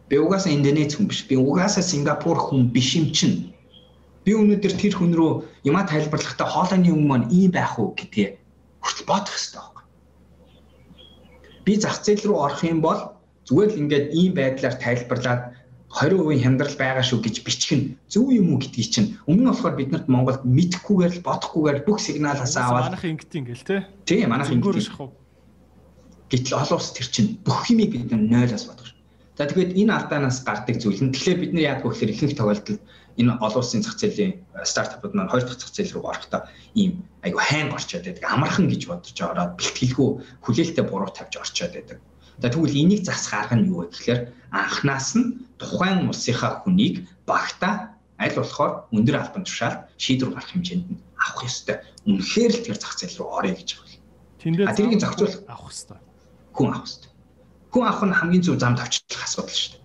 [0.09, 1.25] Би угаасаа Индонез хүн биш.
[1.25, 3.53] Би угаасаа Сингапур хүн биш юм чинь.
[4.23, 5.31] Би өнөөдөр тэр хүн рүү
[5.65, 8.37] юма тайлбарлахдаа хоолойны маань ийм байх уу гэдгээ
[8.79, 9.83] хүртэл бодох хэрэгтэй байхгүй.
[11.65, 12.99] Би зах зээл рүү орох юм бол
[13.49, 15.41] зүгээр л ингээд ийм байдлаар тайлбарлаад
[15.93, 19.77] 20% хямдрал байгаа шүү гэж бичих нь зөв юм уу гэдгийг чинь өмнө нь болохоор
[19.77, 23.77] биднэрт Монголд мэдхгүйгээр л бодохгүйгээр бүх сигналаас аваад манайх ингэт ингээл те.
[24.09, 25.13] Тийм манайх ингэт
[26.33, 28.97] Гэтэл олон улс тэр чинь бүх юмыг бид нойлоос бодох шүү.
[29.37, 32.81] За тэгээд энэ алдаанаас гардаг зүйл нь тэгэхээр бид нар яадаг вэ гэхээр ихэнх тохиолдолд
[33.21, 34.33] энэ олон улсын зах зээлийн
[34.65, 36.41] стартапууд маань хоёр дахь зах зээл рүү орохдоо
[36.73, 38.25] ийм айгу хайн орчоод байдаг.
[38.25, 40.09] Амархан гэж бодож ороод бэлтгэлгүй
[40.41, 41.97] хүлээлттэй буруу тавьж орчоод байдаг.
[42.41, 47.93] За тэгвэл энийг засах арга нь юу вэ гэхээр анханаас нь тухайн улсынхаа хүнийг багта
[48.17, 51.77] аль болохоор өндөр албан тушаал шийдвэр гарах хэмжээнд нь авах ёстой.
[52.09, 53.97] Үнэхээр л тэр зах зээл рүү орё гэж байна.
[54.41, 56.01] Тэндээ тэрийг зохицуулах авах ёстой.
[56.53, 57.11] Хүн авах ёстой.
[57.73, 59.81] Хүн авах нь хамгийн зөв зам тавьчлах асуудал шүү дээ.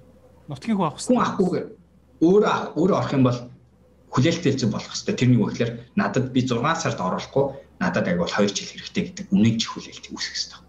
[0.48, 1.10] Нутгийн хүн авах ёстой.
[1.10, 1.66] Хүн авахгүйгээр
[2.22, 3.40] өөрөө өөрөө орох юм бол
[4.12, 5.14] хүлээлттэй зөв болох ёстой.
[5.16, 7.44] Тэрний үг гэхээр надад би 6 сард оруулахгүй
[7.80, 10.68] надад аяг бол 2 жил хэрэгтэй гэдэг үнэн ч хүлээлт үүсгэх ёстой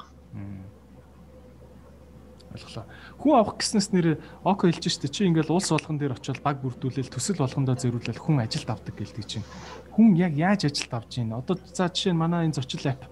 [2.60, 2.86] ойлголоо.
[3.20, 4.08] Хүн авах гэснээс нэр
[4.44, 8.42] око хэлж штэ чи ингээл улс болгон дээр очиод баг бүрдүүлэл төсөл болгондоо зөрүүлэл хүн
[8.42, 9.46] ажилд авдаг гэлдэг чинь.
[9.94, 11.34] Хүн яг яаж ажилд авж гин?
[11.34, 13.06] Одоо за жишээ нь манай энэ зочил ап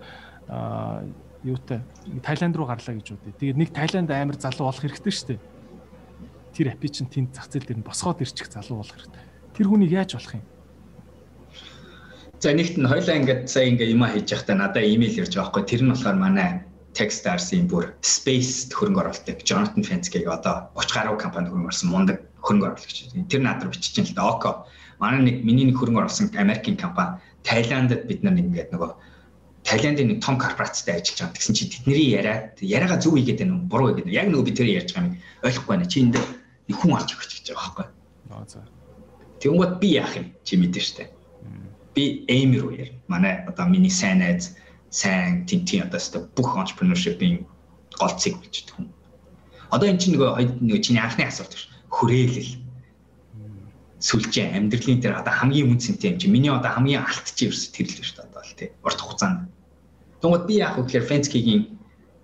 [1.48, 1.80] юутай
[2.24, 3.40] Таиланд руу гарлаа гэж үдээ.
[3.40, 5.36] Тэгээд нэг Таиланд амар залуу болох хэрэгтэй штэ.
[6.52, 9.24] Тэр апи чинь тэнд зах зээл дээр нь босгоод ирчих залуу болох хэрэгтэй.
[9.56, 10.46] Тэр хүнийг яаж болох юм?
[12.38, 15.64] За нэгт нь хоёлаа ингээд сая ингээ юм хийж явахдаа надад имэйл ирж байгаа байхгүй.
[15.66, 16.50] Тэр нь болохоор манай
[16.98, 22.68] Techstars-ийн бүр Space хөрөнгө оруулалтыг Jonathan Fenske-г одоо 30 гаруй компани хөрөнгө оруулсан мундаг хөрөнгө
[22.74, 22.98] оруулагч.
[23.30, 24.26] Тэр надад бичиж байна л да.
[24.34, 24.52] Око.
[24.98, 28.92] Манай нэг миний нэг хөрөнгө оруулсан Америкийн компани Таиландд бид нар ингээд нөгөө
[29.68, 33.68] Таиландын нэг том корпорацтай ажиллаж байгаа гэсэн чи тэдний яриад яриагаа зөв хийгээд байна уу
[33.68, 35.92] буруу хийгээд яг нөгөө би тэр ярьж байгаа юм ойлгохгүй байна.
[35.92, 36.16] Чи энд
[36.72, 37.88] хүн олж өгч гэж байгаа байхгүй.
[38.32, 38.64] Аа за.
[39.44, 40.32] Тэгвэл би яах юм?
[40.48, 41.12] Чи мэдэн штэ.
[41.92, 42.96] Би эйм руу яар.
[43.12, 44.56] Манай одоо миний сайн найз
[44.88, 47.44] сайн тэнтийн одоо өстө бүх entrepreneurship-ийн
[48.00, 48.88] голцыг бичдэг хүн.
[49.68, 51.68] Одоо эн чинь нөгөө нөгөө чиний анхны асуулт биш.
[51.92, 52.64] Хүрээлэл.
[54.00, 57.92] Сүлжээ амьдралын дээр одоо хамгийн үнцэнтэй юм чи миний одоо хамгийн алт чи ерөөс тэр
[57.92, 58.70] л шүү дээ одоо л тий.
[58.86, 59.50] Урт хугацаанд.
[60.22, 61.62] Тэгмэд би яах вэ гэхээр Fensky-гийн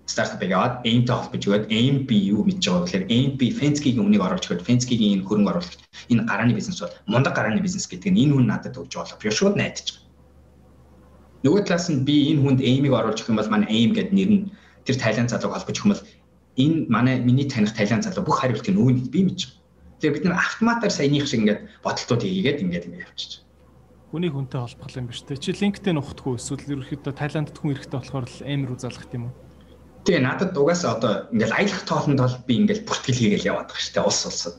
[0.06, 4.22] стартапыг аваад aim-тэй холбож өгөөд aim би юу мэдж байгаа гэхээр aim би Fensky-гийн өмнөг
[4.26, 5.80] оруулж өгөөд Fensky-гийн энэ хөрөнгө оруулагч
[6.12, 9.18] энэ гарааны бизнес бол мундаг гарааны бизнес гэдэг нь энэ хүн надад өгж болох.
[9.20, 10.04] Би шууд найдаж байгаа
[11.44, 14.30] Нөгөө талаас нь би энэ хүнд aim-ийг оруулж өгөх юм бол манай aim гэдэг нэр
[14.32, 14.44] нь
[14.88, 16.04] тэр Тайланд залууг холбож өгөх юм бол
[16.56, 20.00] энэ манай миний таних Тайланд залуу бүх хариултыг өвөнд би мэдж байгаа.
[20.00, 23.43] Тэгээ бид нар автоматар саяных шиг ингээд бодолтууд хийгээд ингээд ингээд байгаа.
[24.14, 25.42] Хүний хүнтэй холбох юм биш үү?
[25.42, 29.34] Чи линктэн ухтгүй эсвэл ерөөхдөө Тайландд хүн эрэхтэй болохоор л aim руу залгах юм уу?
[30.06, 33.94] Тэгээ надад угаасаа одоо ингээд аялах тоолонд бол би ингээд бүртгэл хийгээл яваад байгаа шүү
[33.98, 34.06] дээ.
[34.06, 34.54] Улс улсад.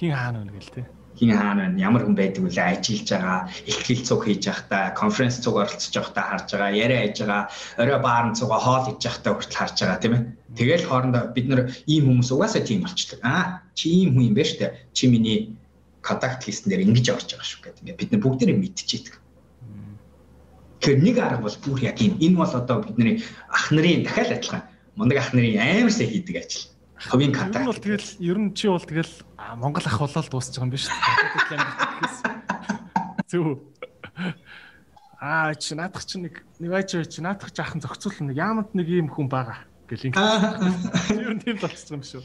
[0.00, 0.86] Хин хаана вэ гэл тээ
[1.18, 2.56] хин хаана байна ямар хүн байдаг вэ?
[2.56, 7.42] Ажиллаж байгаа ихтгэл цуг хийж байхдаа конференц цуг оролцож байхдаа харж байгаа яриа хийж байгаа
[7.80, 10.24] орой баарн цуга хоол хийж байхдаа хүртэл харж байгаа тийм ээ.
[10.56, 14.50] Тэгэл хоорондоо бид нар ийм хүмүүс угаасаа тийм болчихдог аа чи ийм хүн юм байна
[14.52, 15.56] штэ чи миний
[16.06, 19.14] контакт листэн дээр ингэж орж байгаа шүү гэдэг ингээд бид нар бүгдээрээ мэдчихийдэг
[20.86, 23.18] Тэгэхээр нэг арга бол бүр яг юм энэ бол одоо бидний
[23.50, 24.62] ах нарын дахиад адилхан
[24.94, 27.64] мундаг ах нарын амар сайн хийдэг ажил Ховийн контакт.
[27.64, 29.14] Энэ бол тэгэл ер нь чи бол тэгэл
[29.56, 30.86] Монгол ах болоод дуусах юм биш?
[33.28, 33.66] Зүг.
[35.18, 38.86] Аа чи наадах чи нэг нэг аж чи наадах чи ахын зохицуул нэг яамд нэг
[38.86, 40.18] ийм хүн байгаа гэл ингэ.
[41.16, 42.22] Ер нь тийм болчихсон юм шүү.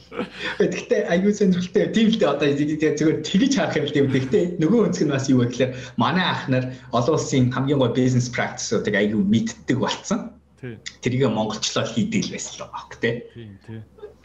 [0.60, 1.90] Гэхдээ аюу сонирхолтой.
[1.94, 4.08] Тийм л дээ одоо зүгээр тэгж харах юм л тийм.
[4.10, 5.72] Гэхдээ нөгөө өнцг нь бас юу вэ гэхээр
[6.02, 10.34] манай ах нар олон улсын хамгийн гой бизнес практисуудыг аюу мэддэг болсон.
[11.02, 13.16] Тэрийг монголчлол хийдэг л байсан л байгаа хөөх тээ.
[13.34, 13.82] Тийм тийм.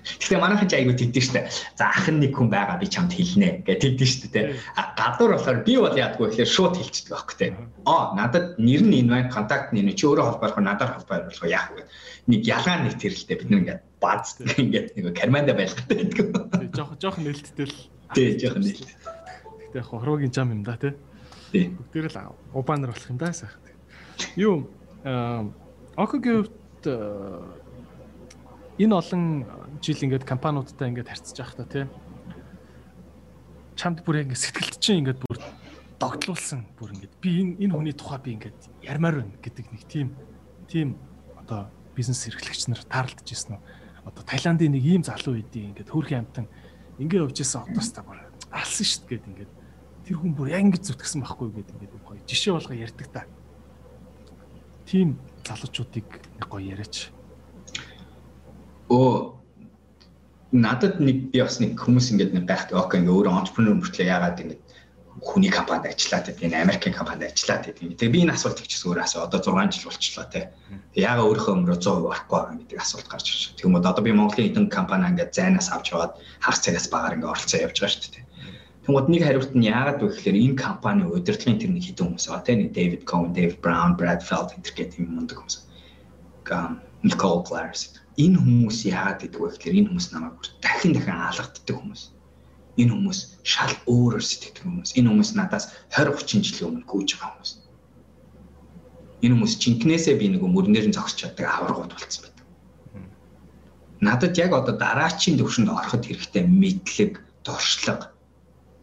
[0.07, 1.41] Гэхдээ манайхан ч айгүй тэгдэж штэ.
[1.75, 4.41] За ах нэг хүн байгаа би чамд хэлнэ гэж тэгдэж штэ те.
[4.79, 7.47] А гадуур болохоор би бол яадгүй гэхээр шууд хэлчихдэг байхгүй те.
[7.85, 11.75] Аа надад нэр нь энэ байна, контакт энэ чи өөрөө холбоорох надаар холбоор болох яах
[11.75, 11.83] вэ?
[12.31, 13.67] Нэг ялгаа нэг тэрэлтэй бид нэг
[13.99, 16.75] бааз ингээд нэг карманда байлгатай гэдэг.
[16.77, 17.77] Жохо жохо нээлттэй л.
[18.15, 18.87] Тий, жохо нээлт.
[18.87, 20.95] Гэхдээ яг хорвогийн зам юм да те.
[21.51, 21.75] Тий.
[21.75, 23.63] Бүгдээр л убанер болох юм да сайхан.
[24.37, 24.71] Юу
[25.05, 25.51] аа
[25.97, 26.85] Окогийн хувьд
[28.79, 29.23] энэ олон
[29.81, 31.89] жил ингээд компаниудтай ингээд харьцаж явах та тийм
[33.77, 35.39] чамд бүр ингээд сэтгэлд чинь ингээд бүр
[36.01, 37.15] догтлуулсан бүр ингээд.
[37.21, 40.09] Би энэ энэ хүний тухай би ингээд ярмаар байна гэдэг нэг тийм
[40.69, 40.89] тийм
[41.41, 43.65] одоо бизнес эрхлэгч нар таарлаж ирсэн нь.
[44.05, 46.49] Одоо Таиландын нэг ийм залуу үеийн ингээд хөрхийн амтан
[47.01, 48.21] ингээд явж исэн одоостай бүр
[48.53, 49.53] алсан шүү дээ ингээд
[50.05, 53.25] тэр хүн бүр яг ингэж зүтгэсэн байхгүй гэдэг ингээд гоё жишээ болгоо ярьдаг та.
[54.85, 55.17] Тийм
[55.49, 56.07] залуучуудыг
[56.45, 57.16] гоё яриач
[58.89, 59.37] Оо
[60.53, 64.41] надад нэг би бас нэг хүмүүс ингээд нэг байх окей ингээ өөрөө entrepreneur мөртлөө яагаад
[64.41, 64.57] ингэ
[65.21, 67.97] хүний компанид ажиллаад байдаг энэ Америкийн компанид ажиллаад байдаг.
[67.99, 69.25] Тэгээ би энэ асуулт ихчээс өөрөө асуу.
[69.27, 70.53] Одоо 6 жил болчихлоо те.
[70.95, 73.59] Яагаад өөрийнхөө өмрөө 100% орохгүй байгаа гэдэг асуулт гарч ирж байна.
[73.59, 76.13] Тэгмээд одоо би Монголын хэдэн компани ингээд зайнаас авч яваад
[76.45, 78.25] хар цагаас багаар ингээд оролцоо явж байгаа шүү дээ.
[78.87, 82.47] Тэгмээд нэг хариулт нь яагаад вэ гэхээр энэ компани удирдлагын тэр нэг хэдэн хүмүүс байгаа
[82.47, 82.53] те.
[82.61, 85.65] Нэг David Cohen, David Brown, Brad Feld гэх юм мундаг хүмүүс.
[87.03, 91.77] Nicole Clares энэ хүмүүс яагаад гэдэг вэ гэхээр энэ хүмүүс намайг бүр дахин дахин алгаддаг
[91.77, 92.03] хүмүүс.
[92.81, 94.91] Энэ хүмүүс шал өөрөөр сэтгэдэг хүмүүс.
[94.97, 97.53] Энэ хүмүүс надаас 20 30 жилийн өмнө гүйж байгаа хүмүүс.
[99.25, 102.47] Энэ хүмүүс жинкнээсээ би нэг мөрнөр нь зогсож чаддаг аваргууд болцсон байдаг.
[104.01, 108.13] Надад яг одоо дараачийн төвшөнд ороход хэрэгтэй мэдлэг, дуршлаг,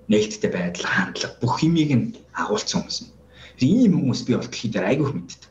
[0.09, 3.13] нэгттэй байдал, хандлага бүх юмыг нь агуулсан хүмүүс.
[3.61, 5.49] Ийм хүмүүс би бол дэлхийд айгүйх мэддэг.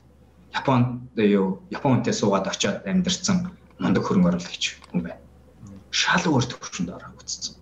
[0.50, 5.20] Японд юу Японтэй суугаад очиод амьдарсан мундаг хөрөнгө оруулагч хүн байна.
[5.90, 7.56] Шал өөр төвчөнд ороо үтцсэн.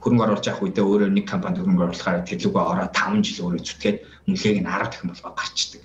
[0.00, 3.98] Хөрөнгө оруулж явах үедээ өөрөө нэг компанид хөрөнгө оруулахаар төлөвгөө ороо 5 жил өөрөө зүтгээд
[4.28, 5.82] үнэлгээг нь 10 дахин болгоод гарчдаг.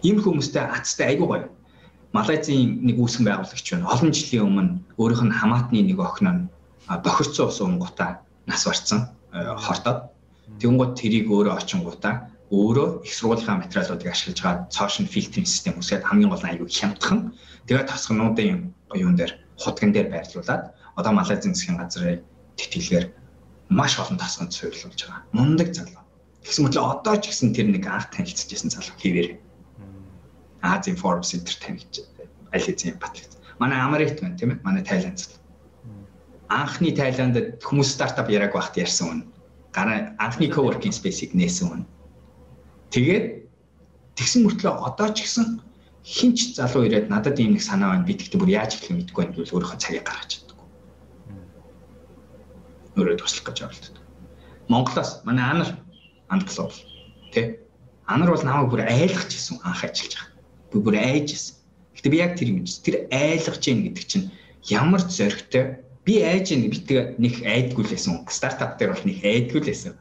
[0.00, 1.48] Ийм хүмүүстэй азтай айгуу гоё.
[2.16, 3.92] Малайзийн нэг үүсгэн байгуулагч байна.
[3.92, 6.48] Олон жилийн өмнө өөрийнх нь хамаатны нэг охин нь
[7.04, 10.10] бохирцсон ус уунгуудаа нас барцсан хортоод
[10.58, 16.34] тэгэнгუთ тэрийг өөрөө очингуудаа өөрөө их сургуулийнхаа материалуудыг ашиглаж байгаа цоошин фильтринг систем үсгээд хамгийн
[16.34, 17.30] гол нь аюу хямдхан.
[17.70, 22.26] Тэгээд тосгонуудын юун дээр хутган дээр байрлуулад одоо Малайзийн засгийн газрын
[22.58, 23.06] тэтгэлгээр
[23.70, 25.22] маш олон тасганд суйрлуулж байгаа.
[25.30, 26.02] Мундаг залуу.
[26.42, 29.38] Тэгсэн мэт л одоо ч гэсэн тэр нэг анх танилцчихсэн залуу хэвээр.
[30.66, 32.02] Азийн Forbes Center танигч
[32.50, 33.38] аль хэзээ батлагдсан.
[33.62, 34.62] Манай Америкт байна тийм ээ.
[34.66, 35.38] Манай Тайланд.
[36.50, 39.24] Анхны Тайландд хүмүүс стартап яриаг багт ярьсан үнэ.
[39.70, 41.86] Гараа анхны coworking space-ийг нээсэн үнэ
[42.90, 43.46] Тэгээд
[44.18, 45.62] тэгсэн мөртлөө одоо ч гэсэн
[46.02, 49.34] хинч залуу ирээд надад ийм нэг санаа байна би тэгтээ бүр яаж хэлэх мэдэхгүй байна
[49.38, 50.58] гэвэл өөрийнхөө цагийг гаргаж чаддаг.
[52.98, 54.04] Өөрөө туслах гэж оролддог.
[54.66, 55.70] Монголоос манай анар
[56.32, 56.74] анд клуб
[57.30, 57.62] тий
[58.10, 60.34] анар бол намайг бүр айлгаж исэн анх ажиллаж байгаа.
[60.74, 61.54] Би бүр айж исэн.
[61.94, 64.26] Гэтэ би яг тэр юм чинь тэр айлгаж ийн гэдэг чинь
[64.66, 68.26] ямар зоригтой би айж ийн битгээ нэг айдгүй л байсан.
[68.26, 69.94] Стартап дээр бол нэг айдгүй л байсан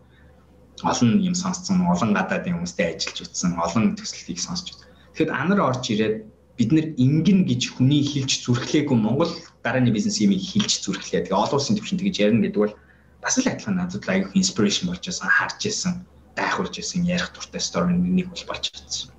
[0.84, 4.76] олон юм сонсцсон, олон гадаадын хүмүүстэй ажиллаж утсан, олон төсөлтийг сонсч.
[5.16, 6.16] Тэгэхэд анар орж ирээд
[6.56, 9.32] бид нэр ингэн гэж хүний хилж зүрхлээгүй Монгол
[9.64, 11.28] дарааны бизнес юмыг хилж зүрхлээ.
[11.28, 12.76] Тэгээ олон улсын төвшин тэгж ярина гэдэг бол
[13.24, 15.94] бас л адилхан надад аяг инспирэшн болж байсан, харж байсан,
[16.36, 19.12] дайхурж байсан, ярих дуртай стори нэг бол болж чадсан.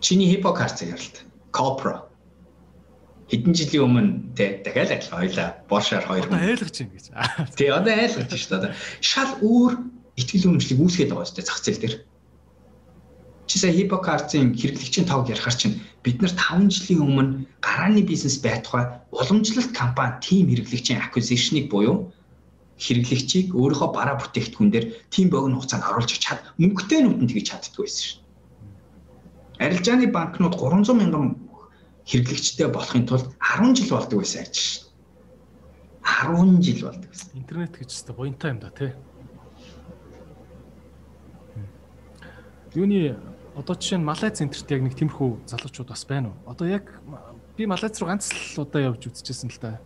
[0.00, 1.26] Чиний хипокарц ярилт.
[1.50, 2.07] Copra
[3.28, 7.04] хэдэн жилийн өмнө те дахиад адилхан хоёлаа Bosch-аар хоёр хүн айлгаж юм гэж.
[7.60, 8.74] Тий одоо айлгаж шүү дээ.
[9.04, 9.72] Шал өөр
[10.16, 11.96] ихтгэл үнэмшлийг үүсгээд байгаа шүү дээ зах зээл дээр.
[13.48, 17.32] Чи сая Hippocards-ын хэрэглэгчийн тоог ярихаар чинь бид нар 5 жилийн өмнө
[17.64, 22.12] гарааны бизнес байтугай уламжлалт компани team хэрэглэгчийн acquisition-ыг буюу
[22.76, 28.04] хэрэглэгчийг өөрийнхөө бараа бүтээгдэхүүн дээр team богино хугацаанд оруулж чад мөнгөтэй нүдэнд тгийж чаддгүй байсан
[28.04, 28.20] шин.
[29.64, 31.47] Арилжааны банкнууд 300 мянган
[32.08, 34.88] хэрэглэгчтэй болохын тулд 10 жил болдог байсан ажил шүү.
[36.08, 37.30] 10 жил болдог байсан.
[37.36, 38.92] Интернет гэж өстой буянтай юм да тий.
[42.74, 43.16] Юуны
[43.56, 46.36] одоо жишээ нь Малайз центрт яг нэг тиймэрхүү залуучууд бас байна уу?
[46.48, 46.88] Одоо яг
[47.56, 49.80] би Малайз руу ганц л удаа явж үзчихсэн л да.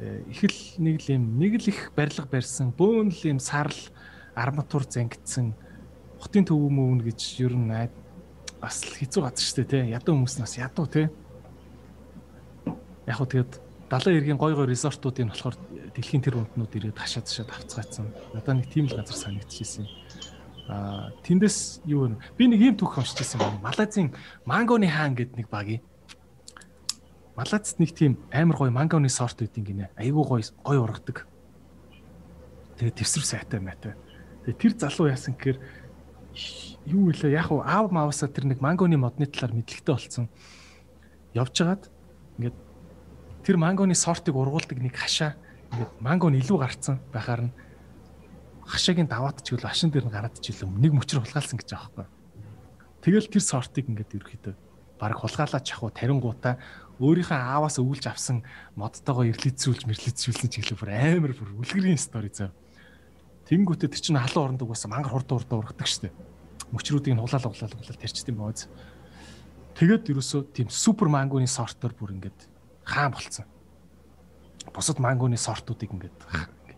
[0.00, 3.76] Э, их л нэг л юм нэг л их барилга барьсан, бөөн л юм сарл
[4.32, 5.52] арматур зангидсан,
[6.16, 7.68] хотын төв мөвн гэж ер нь
[8.60, 9.82] бас хэцүү газар шүү дээ тий.
[9.96, 11.08] Ядуу хүмүүс нас ядуу тий.
[13.08, 13.52] Яг хөө тэгээд
[13.90, 15.56] далайн эргийн гой гой резортуудын болохоор
[15.96, 18.06] дэлхийн тэр үндэнүүд ирээд хашаа зашаад авцгаацсан.
[18.36, 19.92] Надаа нэг тийм л газар санагдчихсэн юм.
[20.70, 22.20] Аа тэндээс юу вэ?
[22.38, 23.64] Би нэг ийм түүх уншижсэн байна.
[23.64, 24.14] Малайзийн
[24.46, 25.82] Мангоны хаан гэдэг нэг багийн
[27.40, 29.88] Малайзд нэг тийм амар гоё мангоны сорт үүдин гинэ.
[29.96, 31.24] Айгуу гоё гоё ургадаг.
[32.76, 33.96] Тэгээ төвсрв сайтай мэтэй.
[34.44, 35.56] Тэгээ тэр залуу яасан гэхээр
[36.86, 37.30] юу вэ?
[37.30, 40.26] Яг уу аав маавсаа тэр нэг мангоны модны талаар мэдлэгтэй болсон.
[41.36, 41.90] Явжгаад
[42.40, 42.56] ингээд
[43.44, 45.36] тэр мангоны сортыг ургуулдаг нэг хашаа
[45.72, 47.52] ингээд манго нь илүү гарцсан байхаар нь
[48.64, 51.90] хашаагийн даваад ч үл ашин дээр нь гараад ч үл нэг мөчр хулгаалсан гэж байгаа
[52.00, 52.08] байхгүй.
[53.04, 54.54] Тэгэл тэр сортыг ингээд ерөөхдөө
[55.00, 56.60] баг хулгаалаад чахуу тарингуудаа
[57.00, 58.44] өөрийнхөө ааваас өвлж авсан
[58.76, 62.52] модтойгоо ирлэцүүлж мэрлэцүүлсэн чиглэл бүр амар бүр үлгэрийн стори зав.
[63.48, 66.12] Тэнгүүтээ тэр чинь халуун орондоо угаасаа мангар хурд хурд ургадаг штеп
[66.72, 68.68] мөчрүүдийг нь хуглаал хуглаал хуглаал тарчдсан бооз.
[69.74, 72.38] Тэгээд ерөөсөө тийм супер мангоны сортоор бүр ингээд
[72.84, 73.46] хаан болцсон.
[74.74, 76.16] Бусад мангоны сортуудыг ингээд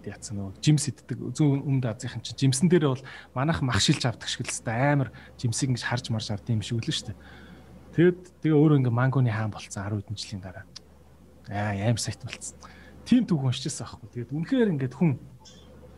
[0.02, 3.05] ингээд яатсан нөгөө жимс иддэг зүүн өмнөд Азийн чинь жимсэн дээр бол
[3.35, 6.94] манайх махшилж авдаг шиг л хэвээр амар жимсийг ингэж харж марж авд юм шиг үлэн
[6.94, 7.14] штэ.
[7.94, 10.64] Тэгэд тэгээ өөрөө ингээд мангоны хаан болцсон 10 хэдэн жилийн дараа.
[11.51, 12.59] Аа аим сайт болцсон.
[13.05, 14.09] Тим түүх уншижсэн аахгүй.
[14.14, 15.19] Тэгээд үнэхээр ингээд хүн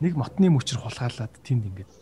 [0.01, 1.93] нэг мотны мөчр хулгаалаад тэнд ингээд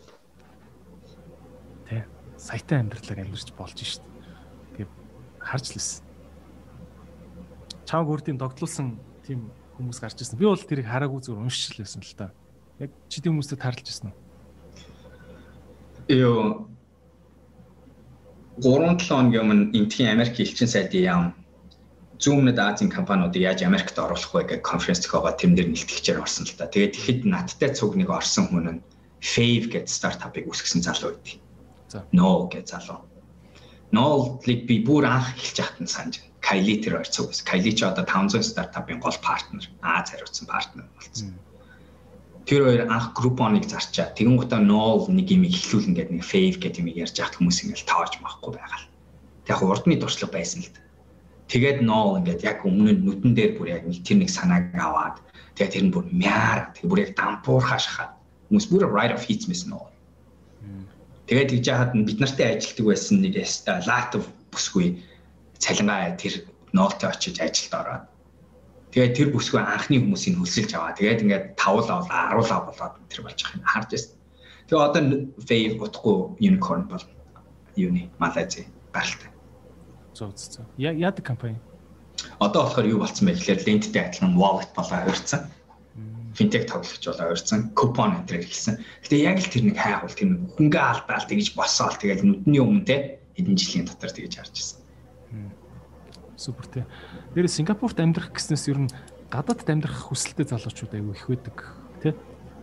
[2.43, 4.03] саятай амьдралаар амьдарч болж шít.
[4.75, 4.91] Тэгээ
[5.39, 6.03] харж л байсан.
[7.87, 9.47] Чааг үрдийн догтлуулсан тийм
[9.79, 10.39] хүмүүс гарч ирсэн.
[10.39, 12.35] Би бол тэрийг хараагүй зүгээр уншиж л байсан л та.
[12.83, 14.17] Яг чи тийм хүмүүстэй тааралж ирсэн үү?
[16.19, 16.67] Йоо.
[18.59, 21.25] 3-7 хоногийн өмнө энтхийн Америк элчин сайдын яам
[22.21, 26.53] зүүмнэд Азийн компаниудыг яаж Америкт оруулах вэ гэх конференц зохиогоо тэрэн дээр нэлтгэгчээр орсон л
[26.53, 26.69] та.
[26.69, 28.83] Тэгээд тэгэхэд надтай цуг нэг орсон хүн нь
[29.23, 31.41] Fave гэдэг стартапыг үүсгэсэн залуу байдгийг.
[32.11, 33.05] No гэж залуу.
[33.93, 36.33] No-ыг би бүр анх эхэлж нь санаж байна.
[36.41, 37.29] Kylie тэр хоёр цуг.
[37.31, 41.37] Kylie ч одоо 500 стартапын гол партнер, Аз хариуцсан партнер болсон.
[42.45, 44.09] Тэр хоёр анх Groupon-ыг зарчаа.
[44.17, 47.85] Тэгэн гутаа No нэг юм эхлүүлэн гэдэг нэг Fave гэдэг юм ярьж ахт хүмүүс ингээл
[47.85, 48.89] тааж байхгүй байгаа л.
[49.45, 50.81] Тэг яг урдны туршлага байсан л да.
[51.47, 55.21] Тэгээд No ингээд яг өмнө нь нүдэн дээр бүр яг нэг тэр нэг санааг аваад
[55.53, 58.17] тэгээд тэр нь бүр мяар тэг бүр яг дампуур хашахад
[58.49, 59.93] хүмүүс бүр right of hits мэс No.
[61.27, 63.35] Тэгээд тэгж яхад бид нартай ажилтдаг байсан нэг
[63.87, 64.99] латв бүсгүй
[65.63, 66.43] цалингаа тэр
[66.75, 68.05] ноолтой очиж ажилд ороод
[68.91, 70.93] тэгээд тэр бүсгүй анхны хүмүүсийг хөлсөлж аваа.
[70.99, 74.13] Тэгээд ингээд тавал авал аруулаа болоод тэр болж байгаа юм харж байсан.
[74.67, 75.03] Тэгээ одоо
[75.47, 77.05] Wave утгагүй unicorn бол
[77.75, 79.31] юуны Малайзи гаралтай.
[80.13, 80.67] Зөв зөв.
[80.77, 81.57] Яадаг компани?
[82.39, 85.41] Одоо болохоор юу болцсон бэ гэхээр ленттэй адилхан wallet болоо хувирсан
[86.33, 88.75] финтех тоглогч болоо өрцөн купон энэ төр хэлсэн.
[89.05, 92.85] Гэтэ яг л тэр нэг хайгуул тэр нэг хөнгө алдаал тэгж босоол тэгэл нүдний өмнө
[92.89, 92.97] те
[93.37, 94.79] хэдэн жилийн дотор тэгж харж ирсэн.
[96.37, 96.81] Супер те.
[97.33, 98.93] Тэр Сингапурт амьдрах гэснээс ер нь
[99.29, 101.57] гадаадд амьдрах хүсэлтэй залуучууд аягүй их байдаг
[102.01, 102.17] те.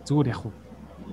[0.07, 0.53] Зүгээр яг уу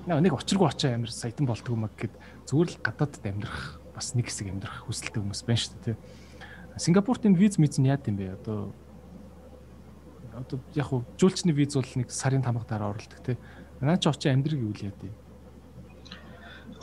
[0.05, 2.13] нэг очиргүй очоо амир саятан болтгүй маг гэд
[2.47, 6.01] зүгээр л гадаадд амьдрах бас нэг хэсэг амьдрах хүсэлтэй хүмүүс байна шүү дээ те.
[6.79, 8.39] Сингапурт энэ виз мэз нь яад юм бэ?
[8.39, 8.71] Одоо
[10.39, 13.37] одоо яг хуу жуулчны виз бол нэг сарын тамга дараа оролдог те.
[13.81, 15.13] Наа чи очиж амьдрыг юу л яа дээ.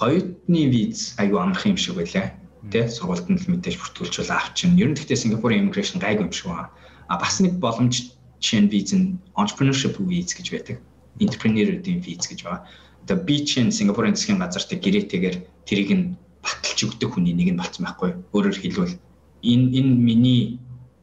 [0.01, 2.37] Оюутны виз айгүй амархан юм шиг байлаа.
[2.69, 4.77] Тэ сургуульд нь л мэдээж бүртгүүлж бол авчин.
[4.77, 6.69] Ер нь гэхдээ Сингапурын immigration гайгүй юм шиг байна.
[7.09, 10.77] А бас нэг боломж жишээ нь виз нь entrepreneurship виз гэж байдаг.
[11.17, 12.67] Entrepreneur-ийн виз гэж байна.
[13.07, 16.05] Одоо би чинь Сингапурын засгийн газарт гэрээтэйгээр тэрийг нь
[16.45, 18.11] баталж өгдөг хүний нэг нь болцсон байхгүй.
[18.35, 18.99] Өөрөөр хэлбэл
[19.47, 20.59] энэ энэ миний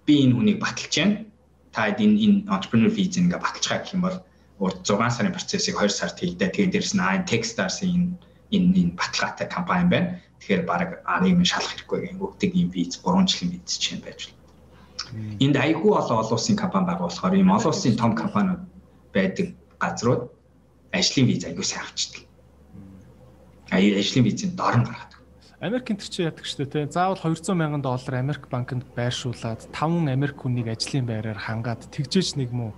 [0.05, 1.32] би энэ хүнийг баталж байна
[1.73, 4.17] та энэ энэ entrepreneur visa ингээ баталцгаа гэх юм бол
[4.63, 6.53] урд 6 сарын процессыг 2 сард хийгдээ.
[6.53, 8.15] Тэгээд дээрэс нь аа Techstars-ийн
[8.55, 10.09] энэ энэ баталгаатай компани байна.
[10.39, 14.41] Тэгэхээр баг арыг нь шалах хэрэггүй гэнгүүгдэг юм виз 3 жилийн виз чинь байж байна.
[15.43, 18.61] Энд айгүй олон олон улсын компани байгаа болохоор ийм олон улсын том компаниуд
[19.15, 19.47] байдаг
[19.81, 20.21] газрууд
[20.93, 22.23] ажлын виз айгүй сайн авчдаг.
[23.73, 25.12] Аяа ажлын визийн дорн гаргадаг.
[25.12, 25.12] Америк
[25.63, 25.79] энэ
[26.11, 26.91] чи яадаг шүү дээ.
[26.91, 32.51] Заавал 200 мянган доллар Америк банкнд байршуулад 5 Америк хүнийг ажлын байраар хангаад тэгжээж нэг
[32.51, 32.75] мүү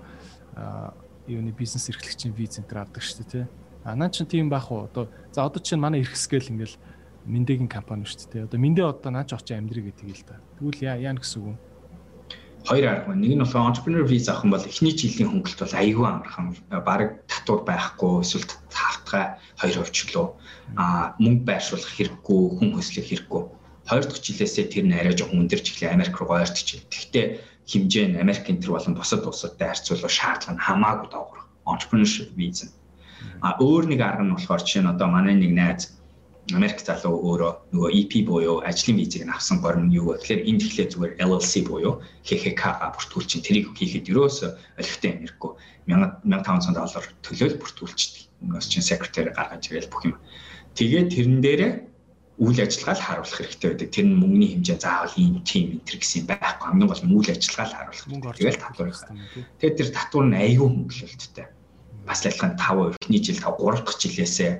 [1.25, 3.45] юуны бизнес эрхлэгчийн виз төр авдаг шүү дээ.
[3.81, 4.85] А наа чин тийм бах уу?
[4.85, 6.77] Одоо за одоо чинь манай эрхсгээл ингээл
[7.25, 8.45] Миндэгийн компани шүү дээ.
[8.45, 10.37] Одоо Миндэ одоо наач очиж амьдрий гэдэг л да.
[10.61, 11.57] Тэгвэл яа гэсэн үг юм?
[12.65, 13.21] Хоёр арга байна.
[13.21, 16.45] Нэг нь болохоор entrepreneur visa авах юм бол эхний жилийн хөнгөлт бол айгүй амархан.
[16.81, 20.27] Бараг татвар байхгүй эсвэл тавтгай 2% ч лөө
[20.73, 23.41] а мөнгө байршуулах хэрэггүй, хүн хөслөх хэрэггүй.
[23.85, 26.81] Хоёр дахь жилээсээ тэр нь арай жоохон өндөрч эхлэе Америк руу ойртож.
[26.89, 27.25] Гэхдээ
[27.69, 31.45] хэмжээ нь Америк энэ төр болон бусад улсуудтай харьцуулбал шаардлага нь хамаагүй доогор.
[31.69, 32.73] Entrepreneurship visa.
[33.45, 35.93] А өөр нэг арга нь болохоор жишээ нь одоо манай нэг найз
[36.53, 40.61] Америк залуу өөрөө нөгөө EP буюу ажлын визийг нь авсан горим юу вэ гэхээр энд
[40.61, 45.51] тэгэхээр зүгээр LLC буюу HHK-га бүртгүүл чинь тэрийг хийхэд ерөөсө олигтой юм хэрэггүй
[45.89, 48.45] 1500 доллар төлөөл бүртгүүлчихдээ.
[48.45, 50.15] Унгаас чинь секретарь гаргаж ирээл бүх юм.
[50.77, 51.73] Тэгээд тэрэн дээрээ
[52.45, 53.89] үйл ажиллагаа л харуулах хэрэгтэй байдаг.
[53.89, 56.67] Тэр нь мөнгөний хэмжээ заавал ийм тим энтер гэсэн байхгүй.
[56.67, 58.37] Хамгийн гол нь үйл ажиллагаа л харуулах.
[58.37, 59.17] Тэгэл татвар хэрэгтэй.
[59.63, 61.47] Тэгээд тэр татвар нь айгүй хөнгөлөлттэй.
[62.05, 64.51] Бас адилхан 5% эхний жил 3 дахь жилээсээ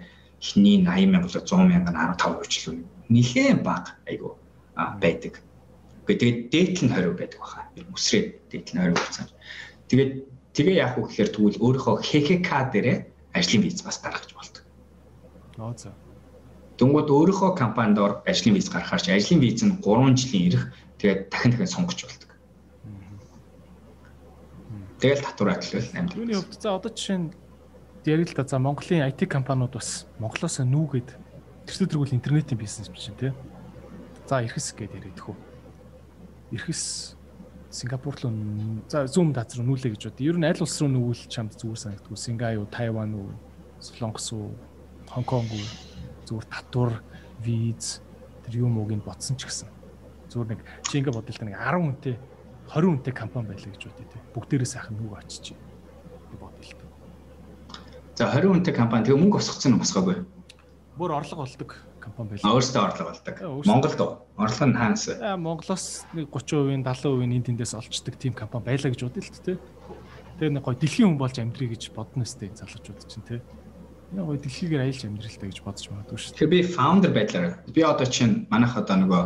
[0.46, 2.78] эхний 80 мянга 100 мянга 15% ч л
[3.10, 4.32] нэлээд бага айгүй
[5.02, 5.42] байдаг.
[6.06, 7.66] Тэгээд дээдл нь 20% байдаг баха.
[7.94, 9.26] Үсрээд дээдл нь 20% болсон.
[9.90, 10.12] Тэгээд
[10.54, 12.98] тэгээ яах вэ гэхээр тэгвэл өөрийнхөө ХХК дээрээ
[13.34, 14.64] ажлын виз бас гаргаж болдог.
[15.58, 15.90] Ноо за.
[16.78, 20.64] Дөнгөд өөрийнхөө компанид ор ажлын виз гаргахаар чи ажлын виз нь 3 жилийн ирэх
[21.02, 22.30] тэгээд дахин дахин сонгож болдог.
[25.02, 26.16] Тэгэл татвар атлал 8.
[26.16, 27.34] Юуны хувьд за одоо жишээ нь
[28.06, 31.10] яг л да за Монголын IT компаниуд бас Монголоос нүүгээд
[31.66, 33.34] тэрсээ тэргүүл интернетийн бизнес биш тий.
[34.30, 35.36] За эрхэс гэдээ яриад хөө.
[36.54, 37.18] Эрхэс
[37.74, 38.32] Сингапур руу
[38.88, 40.22] за зүүн дазар нүүлээ гэж бод.
[40.22, 42.16] Ер нь аль улс руу нүүл чамд зүгээр санагдгүй.
[42.16, 43.34] Сингай юу, Тайван уу,
[43.82, 44.54] Солонгос уу,
[45.10, 45.66] Хонконг уу
[46.30, 47.02] зүгээр татвар,
[47.42, 48.06] виз
[48.46, 49.70] тэр юм ууг нь ботсон ч гэсэн.
[50.30, 52.16] Зүгээр нэг чи ингээ бодлоо нэг 10 хүнтэй
[52.70, 54.22] 20 хүнтэй компани байлаа гэж бодъё те.
[54.34, 55.52] Бүгдээрээ сайхан нүг очиж.
[55.52, 55.75] Бодлоо.
[58.16, 60.24] За 20 хүнтэй компани тэгээ мөнгө босгоцсон юм босгоогүй.
[60.96, 62.48] Бүр орлого олдог компани байлаа.
[62.56, 63.36] Өөрөөсөө орлого олдог.
[63.68, 64.00] Монголд
[64.40, 65.36] орлого нь хаанаас вэ?
[65.36, 65.86] Монголоос
[66.16, 69.60] нэг 30%, 70% энд тэндээс олчдаг тийм компани байлаа гэж бодъё л те.
[70.40, 73.44] Тэгээ нэг гоё дэлхийн хүн болж амьдрий гэж бодно өстэй залуучууд чинь те.
[74.16, 76.32] Яг гоё дэлхийгээр аялж амьдралтай гэж бодож магадгүй шүү.
[76.40, 79.24] Тэгэхээр би founder байдлаар би одоо чинь манайх одоо нөгөө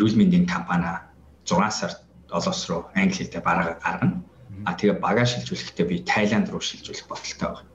[0.00, 0.96] эрүүл мэндийн компани
[1.44, 2.00] 6 сард
[2.32, 4.24] долоос руу англи хэлтэй бараа гаргана.
[4.64, 7.73] А тэгээ багаа шилжүүлэхдээ би Тайланд руу шилжүүлэх бодолтой байна.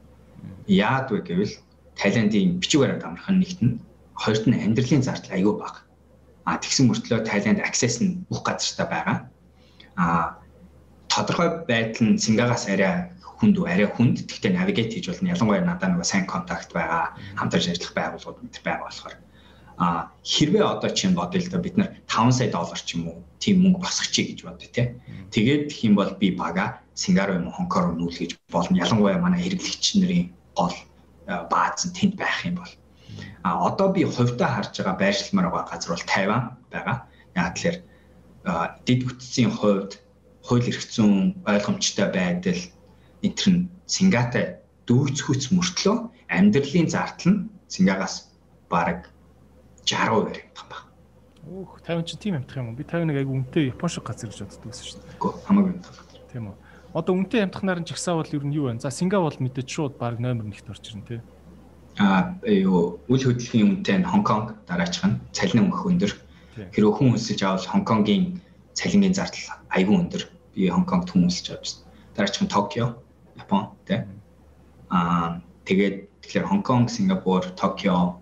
[0.69, 1.53] Яад вэ гэвэл
[1.97, 3.81] Тайландын бичиг баримт амархан нэгт нь
[4.13, 5.81] хоёрт нь амьдралын зардал аюу бага.
[6.45, 9.17] А тэгсэн мөртлөө Тайланд access нь бүх газартаа байгаа.
[9.97, 10.37] А
[11.09, 13.09] тодорхой байдал нь Сингагаас арай
[13.41, 15.33] хүнд арай хүнд гэхдээ навигейт хийж болно.
[15.33, 19.15] Ялангуяа надад нэг сайн контакт байгаа, хамтарч ажиллах байгууллагууд мэтэр байгаа болохоор
[19.79, 23.23] а хэрвээ одоо чинь бодъё л да бид нар 5 сая доллар ч юм уу
[23.39, 24.83] тийм мөнгө босгочих гэж бодъё те.
[25.31, 28.75] Тэгээд гэх юм бол би бага Сингапур юм уу Хонконг руу нүүлгэж болно.
[28.75, 30.75] Ялангуяа манай хэрэглэгч нарын гол
[31.51, 32.73] бааз нь тэнд байх юм бол.
[33.43, 36.97] А одоо би хувьдаа харж байгаа байршилмаар байгаа газар бол Тайван байгаа.
[37.35, 37.77] Яг тэлэр
[38.85, 39.91] дид бүтцийн хувьд
[40.43, 42.61] хууль эрх зүйн ойлгомжтой байдал
[43.23, 45.97] энэ төр нь Сингапурт дүүцхүүц мөртлөө
[46.33, 48.15] амьдралын зардал нь Сингагаас
[48.69, 49.09] бараг
[49.85, 50.87] 60% баригдах юм байна.
[51.49, 52.77] Өөх 50 ч тийм амтах юм уу?
[52.77, 55.17] Би 51 айгу үнэтэй Япон шиг газар гэж боддог байсан шүү дээ.
[55.17, 56.05] Үгүй хамаагүй амтах.
[56.29, 56.55] Тийм үү.
[56.93, 58.81] Одоо үнэтэй амтахнаар нь жагсаавал ер нь юу вэ?
[58.81, 61.19] За Сингапур мэдээж шууд баг номер 1-т орж ирнэ тий.
[62.01, 66.11] Аа юу үйл хөдлөлийн үнэтэй нь Хонконг дараачих нь цалин өгөх өндөр.
[66.73, 68.41] Хэрвээ хүн өсөж авал Хонконгийн
[68.73, 70.23] цалингийн зардал айгүй өндөр.
[70.57, 71.85] Би Хонконгт хүмүүсэж авч байна.
[72.17, 72.97] Дараачих нь Токио,
[73.37, 74.01] Япон тий.
[74.89, 78.17] Аа тэгээд тэгэхээр Хонконг, Сингапур, Токио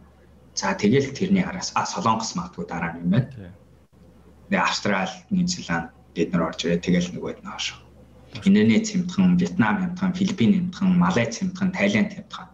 [0.58, 3.30] За тэгэл тэрний араас а Солонгос магадгүй дараа нь юм байна.
[4.50, 7.87] Тэгээ Австрал, Нью-Зеланд бид нар орж ирээ тэгэл нөгөөд нь хашаа.
[8.46, 12.48] Индонез хямдхан, Вьетнам хямдхан, Филиппин хямдхан, Малайз хямдхан, Тайланд хямдхан.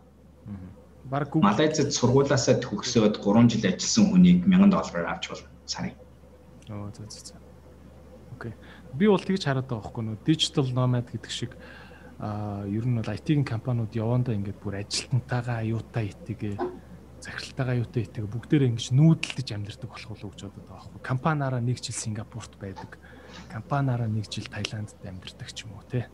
[1.10, 5.93] Бараг Малайзад сургуулаасаа төгсөөд 3 жил ажилласан хүнийг 1000 доллараар авч болно сарын.
[6.69, 7.38] Оо зөө зөө.
[8.34, 8.53] Окей.
[8.97, 11.51] Би бол тэгж хараад байгаа байхгүй нөө digital nomad гэдэг шиг
[12.18, 16.55] а ер нь бол IT-ийн компаниуд явандаа ингээд бүр ажилтнтайгаа аюутаа итгээ
[17.23, 21.01] захиралтайгаа юутай итэг бүгдээрээ ингэж нүүдэлдэж амьдэрдэг болох болов гэж бодод байгаа байхгүй.
[21.03, 22.99] Компаниараа нэг жил Сингапурт байдаг.
[23.51, 26.07] Компаниараа нэг жил Таиландд амьдэрдэг ч юм уу те.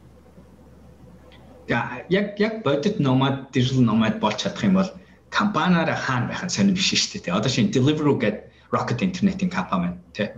[1.68, 4.92] Яг яг бодит номад digital nomad болж чадах юм бол
[5.30, 7.38] компаниараа хаана байх нь сонир биш шүү дээ.
[7.38, 10.34] Одоо шинэ Deliveroo гэдэг Rocket Internet-ийн компани байна те.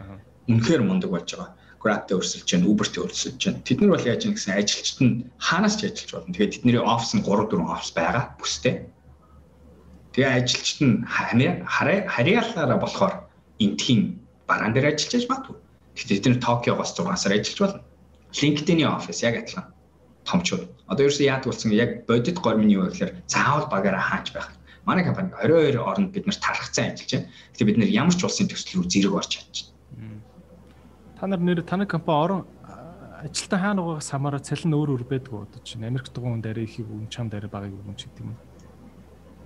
[0.47, 1.55] Үнэхээр мундаг болж байгаа.
[1.81, 3.65] Grab-тэй өрсөлдөж байна, Uber-тэй өрсөлдөж байна.
[3.65, 6.33] Тэд нар бол яаж юм гэсэн ажилчид нь хаанаас ч ажиллаж болно.
[6.35, 8.75] Тэгээд тэдний офис нь 3 4 офис байгаа бүстэй
[10.11, 13.13] Тэгээ ажилчид нь харьяалаараа болохоор
[13.63, 15.55] энтхийн бараан дээр ажиллаж магадгүй.
[16.01, 17.81] Гэхдээ тэд нэр Токиогоос 6 сар ажиллаж болно.
[18.33, 19.69] LinkedIn-ийн офис яг адилхан
[20.25, 20.65] томчууд.
[20.89, 24.49] Одоо ерөөсөө яадаг болсон яг бодит гормын юу гэхээр заавал багаараа хаач байх.
[24.85, 27.29] Манай компани 22 оронд бид нар тархацсан ажиллаж байна.
[27.53, 29.55] Гэхдээ бид нар ямар ч улсын төсөл рүү зэрэг орж чадж
[29.93, 30.25] байна.
[31.19, 32.41] Та нар нэр таны компани орон
[33.21, 35.45] ажилтан хаана байгаагаас хамаараа цалин өөр өөр байдаг уу?
[35.45, 38.33] Одоо чинь Америк дугуун дээр их юм чам дээр багыг юм ч гэдэг юм.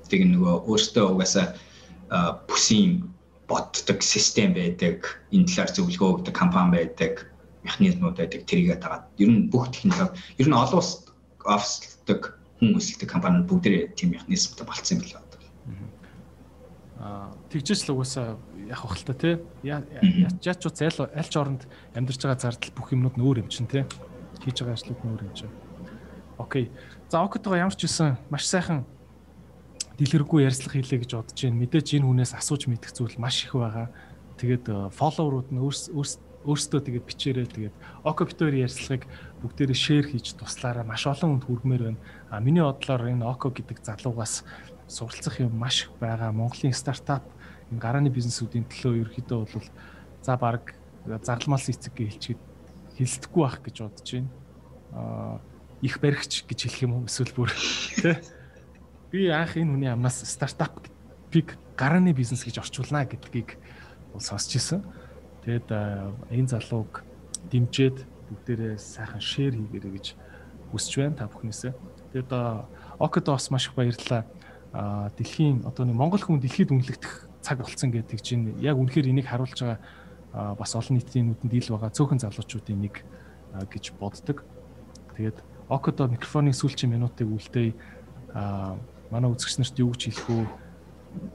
[0.07, 1.57] Тэг нөгөө өөртөө угаасаа
[2.47, 3.03] бүсийн
[3.47, 7.29] боддог систем байдаг, энэ талаар зөвлөгөө өгдөг компани байдаг,
[7.65, 11.05] механизмууд байдаг тэрийгээ дагаад ер нь бүх технологи ер нь олон улс
[11.45, 15.41] офслдог хүн өсөлтөг компаниуд бүгдээ тийм механизмтай болцсон юм билээ одоо.
[17.01, 18.37] Аа тэгжээс л угаасаа
[18.69, 19.35] яг бахал та тий.
[19.61, 23.83] Яач ч зайл аль ч оронд амьдарч байгаа зардал бүх юмнууд нөөр юм чинь тий.
[24.41, 25.53] Хийж байгаа ажлууд нөөр юм чинь.
[26.37, 26.71] Окей.
[27.09, 28.85] За окотойгоо ямар ч үсэн маш сайхан
[29.95, 31.61] дэлгэрэнгүй ярьцлага хийлээ гэж бодож байна.
[31.63, 33.87] Мэдээж энэ хүнээс асууж мэдэх зүйл маш их байгаа.
[34.35, 37.47] Тэгээд фолловерууд нь өөрсдөө тэгээд бичээрэй.
[37.47, 39.07] Тэгээд Окопитори ярьцлагыг
[39.39, 41.99] бүгдээрээ шеэр хийж туслаараа маш олон хүнд хүргэмээр байна.
[42.27, 44.43] А миний бодлоор энэ Око гэдэг залуугаас
[44.91, 46.35] суралцах юм маш их байгаа.
[46.35, 47.23] Монголын стартап
[47.71, 49.67] энэ гарааны бизнесүүдийн төлөө ерөөхдөө бол
[50.21, 50.75] за баг
[51.07, 52.41] зарламалс эцэг хэлчихэд
[52.99, 54.29] хэлсдэхгүй байх гэж бодож байна.
[54.91, 55.39] А
[55.81, 57.49] их баригч гэж хэлэх юм эсвэл бүр
[58.03, 58.19] тий
[59.11, 60.87] би анх энэ хүний амнаас стартап
[61.31, 63.57] пик гарааны бизнес гэж орчуулна гэдгийг
[64.19, 64.83] сонсч ирсэн.
[65.43, 65.69] Тэгэд
[66.31, 67.03] энэ залууг
[67.51, 70.07] дэмжиж бүгдээрээ сайхан шеэр хийгээрэй гэж
[70.71, 71.73] хүсэж байна та бүхнээсээ.
[72.13, 72.31] Тэгэд
[72.99, 74.25] Окодос маш их баярлалаа.
[75.15, 79.59] Дэлхийн одоо нэг Монгол хүн дэлхийд үнэлэгдэх цаг болцсон гэдэг чинь яг үнэхээр энийг харуулж
[79.59, 83.03] байгаа бас олон нийтийн нүдэнд ил байгаа цөөхөн залуучуудын нэг
[83.69, 84.43] гэж боддог.
[85.15, 85.37] Тэгээд
[85.69, 87.75] Окодо микрофоны сүүлчийн минутыг үлдээе
[89.11, 90.45] манай үзэгч нарт юу гэж хэлэх үү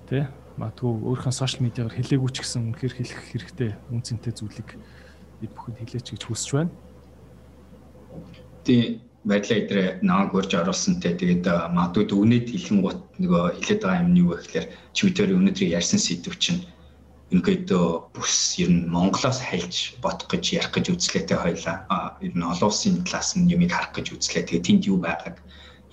[0.09, 0.19] тэ
[0.61, 4.71] магадгүй өөрийнхөө сошиал медиагаар хэлээгүй ч гэсэн үнэхээр хэлэх хэрэгтэй үнцэнтэй зүйлийг
[5.41, 6.73] бид бүхэнд хэлээч гэж хүсэж байна.
[8.67, 11.45] Тий байдлаа идрээ нааг урьж оруулсан те тэгээд
[11.77, 14.67] магадгүй дүгнэд хэлэн гут нөгөө хэлээд байгаа юм нь юу вэ гэхээр
[14.97, 16.65] Twitter өнөөдөр ярьсан сэдв чинь
[17.31, 21.77] ерөнхийдөө бүс ер нь Монголоос хайлж бодох гэж ярих гэж үзлээтэй хойлоо.
[22.25, 24.49] Ер нь олон улсын талаас нь юмыг харах гэж үзлээ.
[24.49, 25.37] Тэгээд тэнд юу байгааг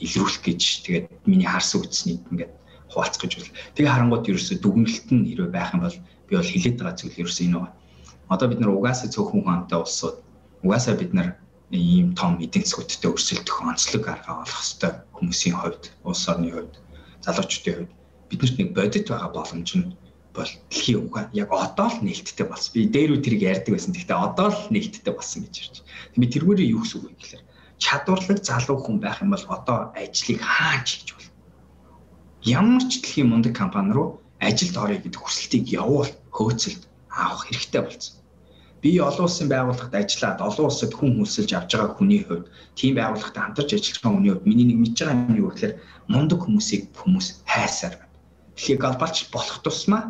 [0.04, 2.54] илрүүлэх гэж тэгээд миний харсан үтснийг ингээд
[2.92, 6.78] хуваалцах гэж бол тэгээ харангууд ерөөсө дүгнэлт нь хэрвээ байх юм бол би бол хилээд
[6.78, 7.76] байгаа зүйл ерөөсө энэ байна.
[8.34, 10.18] Одоо бид нар угаасаа цөөхөн ухаантай улсууд
[10.64, 11.30] угаасаа бид нар
[11.72, 16.74] ийм том эдийн засгуудтай өрсөлдөх онцлог арга олох хэвээр хүмүүсийн хувьд, улс орны хувьд,
[17.24, 17.92] залуучуудын хувьд
[18.30, 19.92] биднэрт нэг бодит байгаа боломж нь
[20.36, 22.72] бол дэлхийн ухаан яг одоо л нээлттэй болсон.
[22.74, 23.92] Би дээр үе тэрийг ярьдаг байсан.
[23.92, 25.76] Гэхдээ одоо л нээлттэй болсон гэж ярьж.
[26.16, 27.44] Би тэргүүрээ юу гэсэн үг вэ гэхээр
[27.84, 31.34] чадварлаг залуу хүн байх юм бол одоо ажлыг хаач хийж болно.
[32.44, 38.14] Ямар ч дэлхийн мундаг компани руу ажилд орё гэдэг хүсэлтийг явуул хөөцөлд авах хэрэгтэй болсон.
[38.82, 42.46] Би олон улсын байгууллагад ажиллаад олон улсад хүн хөлсөлж авч байгаа хүний хувьд
[42.78, 45.74] тийм байгууллагатай хамтарч ажиллаж байгаа хүний хувьд миний нэг мэдж байгаа юм юу гэхээр
[46.14, 48.14] мундаг хүмүүсийг хүмүүс хайсаар байна.
[48.56, 50.04] Тэгэхээр глобалч болох тусмаа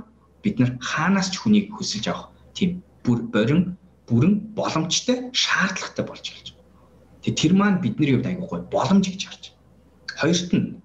[0.44, 6.57] бид нар хаанаас ч хүнийг хөлсөлж авах тийм бүр борин бүрэн боломжтой шаардлагатай болж байна.
[7.28, 9.44] Тэгээ тэр маань бидний хувьд айгуугүй боломж гэж харж.
[10.16, 10.80] Хоёрт нь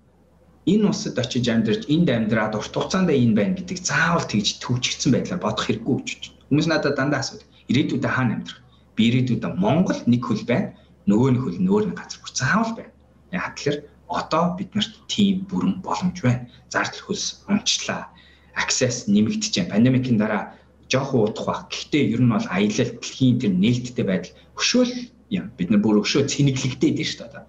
[0.66, 5.38] энэ усад очиж амьдарч энд амьдраад урт хугацаанд энэ байна гэдэг заавал тэгж төвчгдсэн байдлаар
[5.38, 6.42] бодох хэрэггүй гэж байна.
[6.50, 7.46] Хүмүүс надад дандаа асуудаг.
[7.70, 8.58] Ирээдүйдээ хаана амьдрах?
[8.98, 10.74] Би ирээдүйдээ Монгол нэг хөл байна.
[11.06, 12.92] Нөгөө нэг хөл нөөр нэг газар бүр заавал байна.
[13.30, 13.78] Яг тэгэхээр
[14.10, 16.50] одоо биднэрт тийм бүрэн боломж байна.
[16.74, 18.10] Зардал хөлс унчлаа.
[18.58, 19.72] Access нэмэгдэж байна.
[19.78, 20.58] Пандемикийн дараа
[20.90, 21.60] жоох уудах баг.
[21.70, 24.92] Гэхдээ ер нь бол аялал дэлхийн тэр нээлттэй байдал өшөөл
[25.32, 25.50] юм.
[25.56, 27.44] Бид нар бүр өшөө цэнэглэгдээд шүү дээ.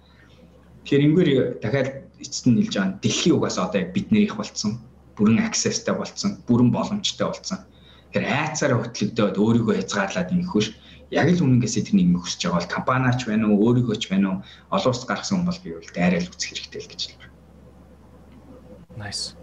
[0.84, 1.30] Тэгэхээр энгээр
[1.60, 1.88] дахиад
[2.20, 4.80] эцэст нь нэлж байгаа дэлхийн угаас одоо яг биднэрийнх болцсон
[5.16, 7.60] бүрэн accessтэй болцсон бүрэн боломжтой болцсон
[8.10, 10.66] тэгэхээр айцаараа хөтлөгдөөд өөрийгөө хязгаарлаад ингэхүүш
[11.10, 14.38] яг л үнэнгээсээ тэрнийг нөхөсж байгаа бол компаниач байна уу өөрийгөө ч байна уу
[14.74, 17.32] олон улс гаргасан хүн бол би бол дайрал үзэх хэрэгтэй л гэж хэлмээр.
[18.98, 19.34] Nice.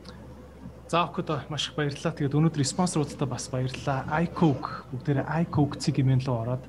[0.92, 2.12] За окудо маш их баярлалаа.
[2.12, 4.08] Тэгээд өнөөдөр спонсоруудтай бас баярлалаа.
[4.28, 6.64] iCoke бүгдээрээ iCoke цэг хэмээн рүү ороод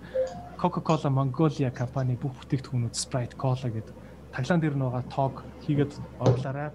[0.63, 3.97] Coca-Cola Mongolia компани бүх бүтээгдэхүүнүүд Sprite Cola гэдэг
[4.31, 5.93] таглаан дээр нь байгаа тоог хийгээд
[6.23, 6.71] орлаарай.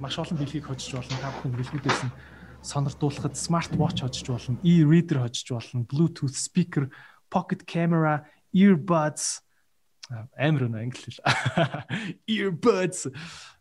[0.00, 1.20] Маш олон бэлгийг хожиж болно.
[1.20, 2.16] Та бүхэнд бэлгүүдээс нь
[2.64, 6.88] сонирдуулахад смарт watch хожиж болно, e-reader хожиж болно, bluetooth speaker,
[7.28, 8.24] pocket camera,
[8.56, 9.44] earbuds
[10.08, 11.20] амар нэ англи хэл.
[12.30, 13.10] Earbuds.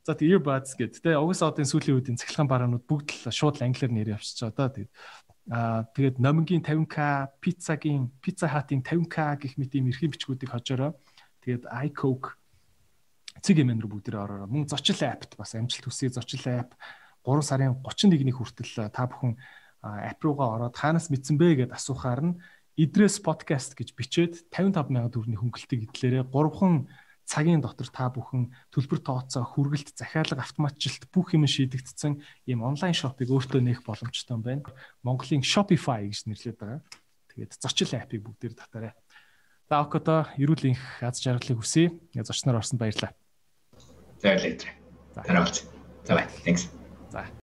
[0.06, 1.02] За тэг earbuds гэдэг.
[1.02, 4.74] Тэ угсаа одын сүүлийн үеийн цахилгаан бараанууд бүгд л шууд англиар нэр явчихж байгаа да.
[4.78, 4.94] Тэгээд
[5.50, 6.98] аа тэгээд номингийн 50k,
[7.42, 10.98] пиццагийн, pizza hut-ийн 50k гэх мэт ийм эрхийн бичгүүдийг хожоороо.
[11.46, 12.34] Тэгээд iCoke
[13.44, 14.50] цэг эмэн рүү бүгдээ ороороо.
[14.50, 16.74] Мөн зочил апт бас амжилт хүсье зочил ап
[17.22, 19.38] 3 сарын 31-ний хүртэл та бүхэн
[19.86, 22.34] ап руугаа ороод хаанаас мэдсэн бэ гэд асуухаар нь
[22.76, 26.92] Идрээс подкаст гэж бичээд 55 сая төгрөгийн хөнгөлтийг идлээрээ 3хан
[27.26, 33.34] цагийн дотор та бүхэн төлбөр тооцоо, хүргэлт, захиалга автоматжилт бүх юм шийдэгдсэн ийм онлайн шопыг
[33.34, 34.70] өөртөө нээх боломжтой байна.
[35.02, 36.82] Монголын Shopify гэж нэрлэдэг байгаа.
[37.34, 38.94] Тэгээд зочил апыг бүгдээр татаарай.
[39.66, 41.90] За окото эрүүл энх аз жаргалыг хүсье.
[42.14, 43.18] Зочноор орсонд баярлалаа.
[44.22, 44.72] За баярлалаа.
[45.18, 45.26] За.
[46.06, 46.26] За бай.
[46.45, 46.70] Thanks.
[47.10, 47.26] За.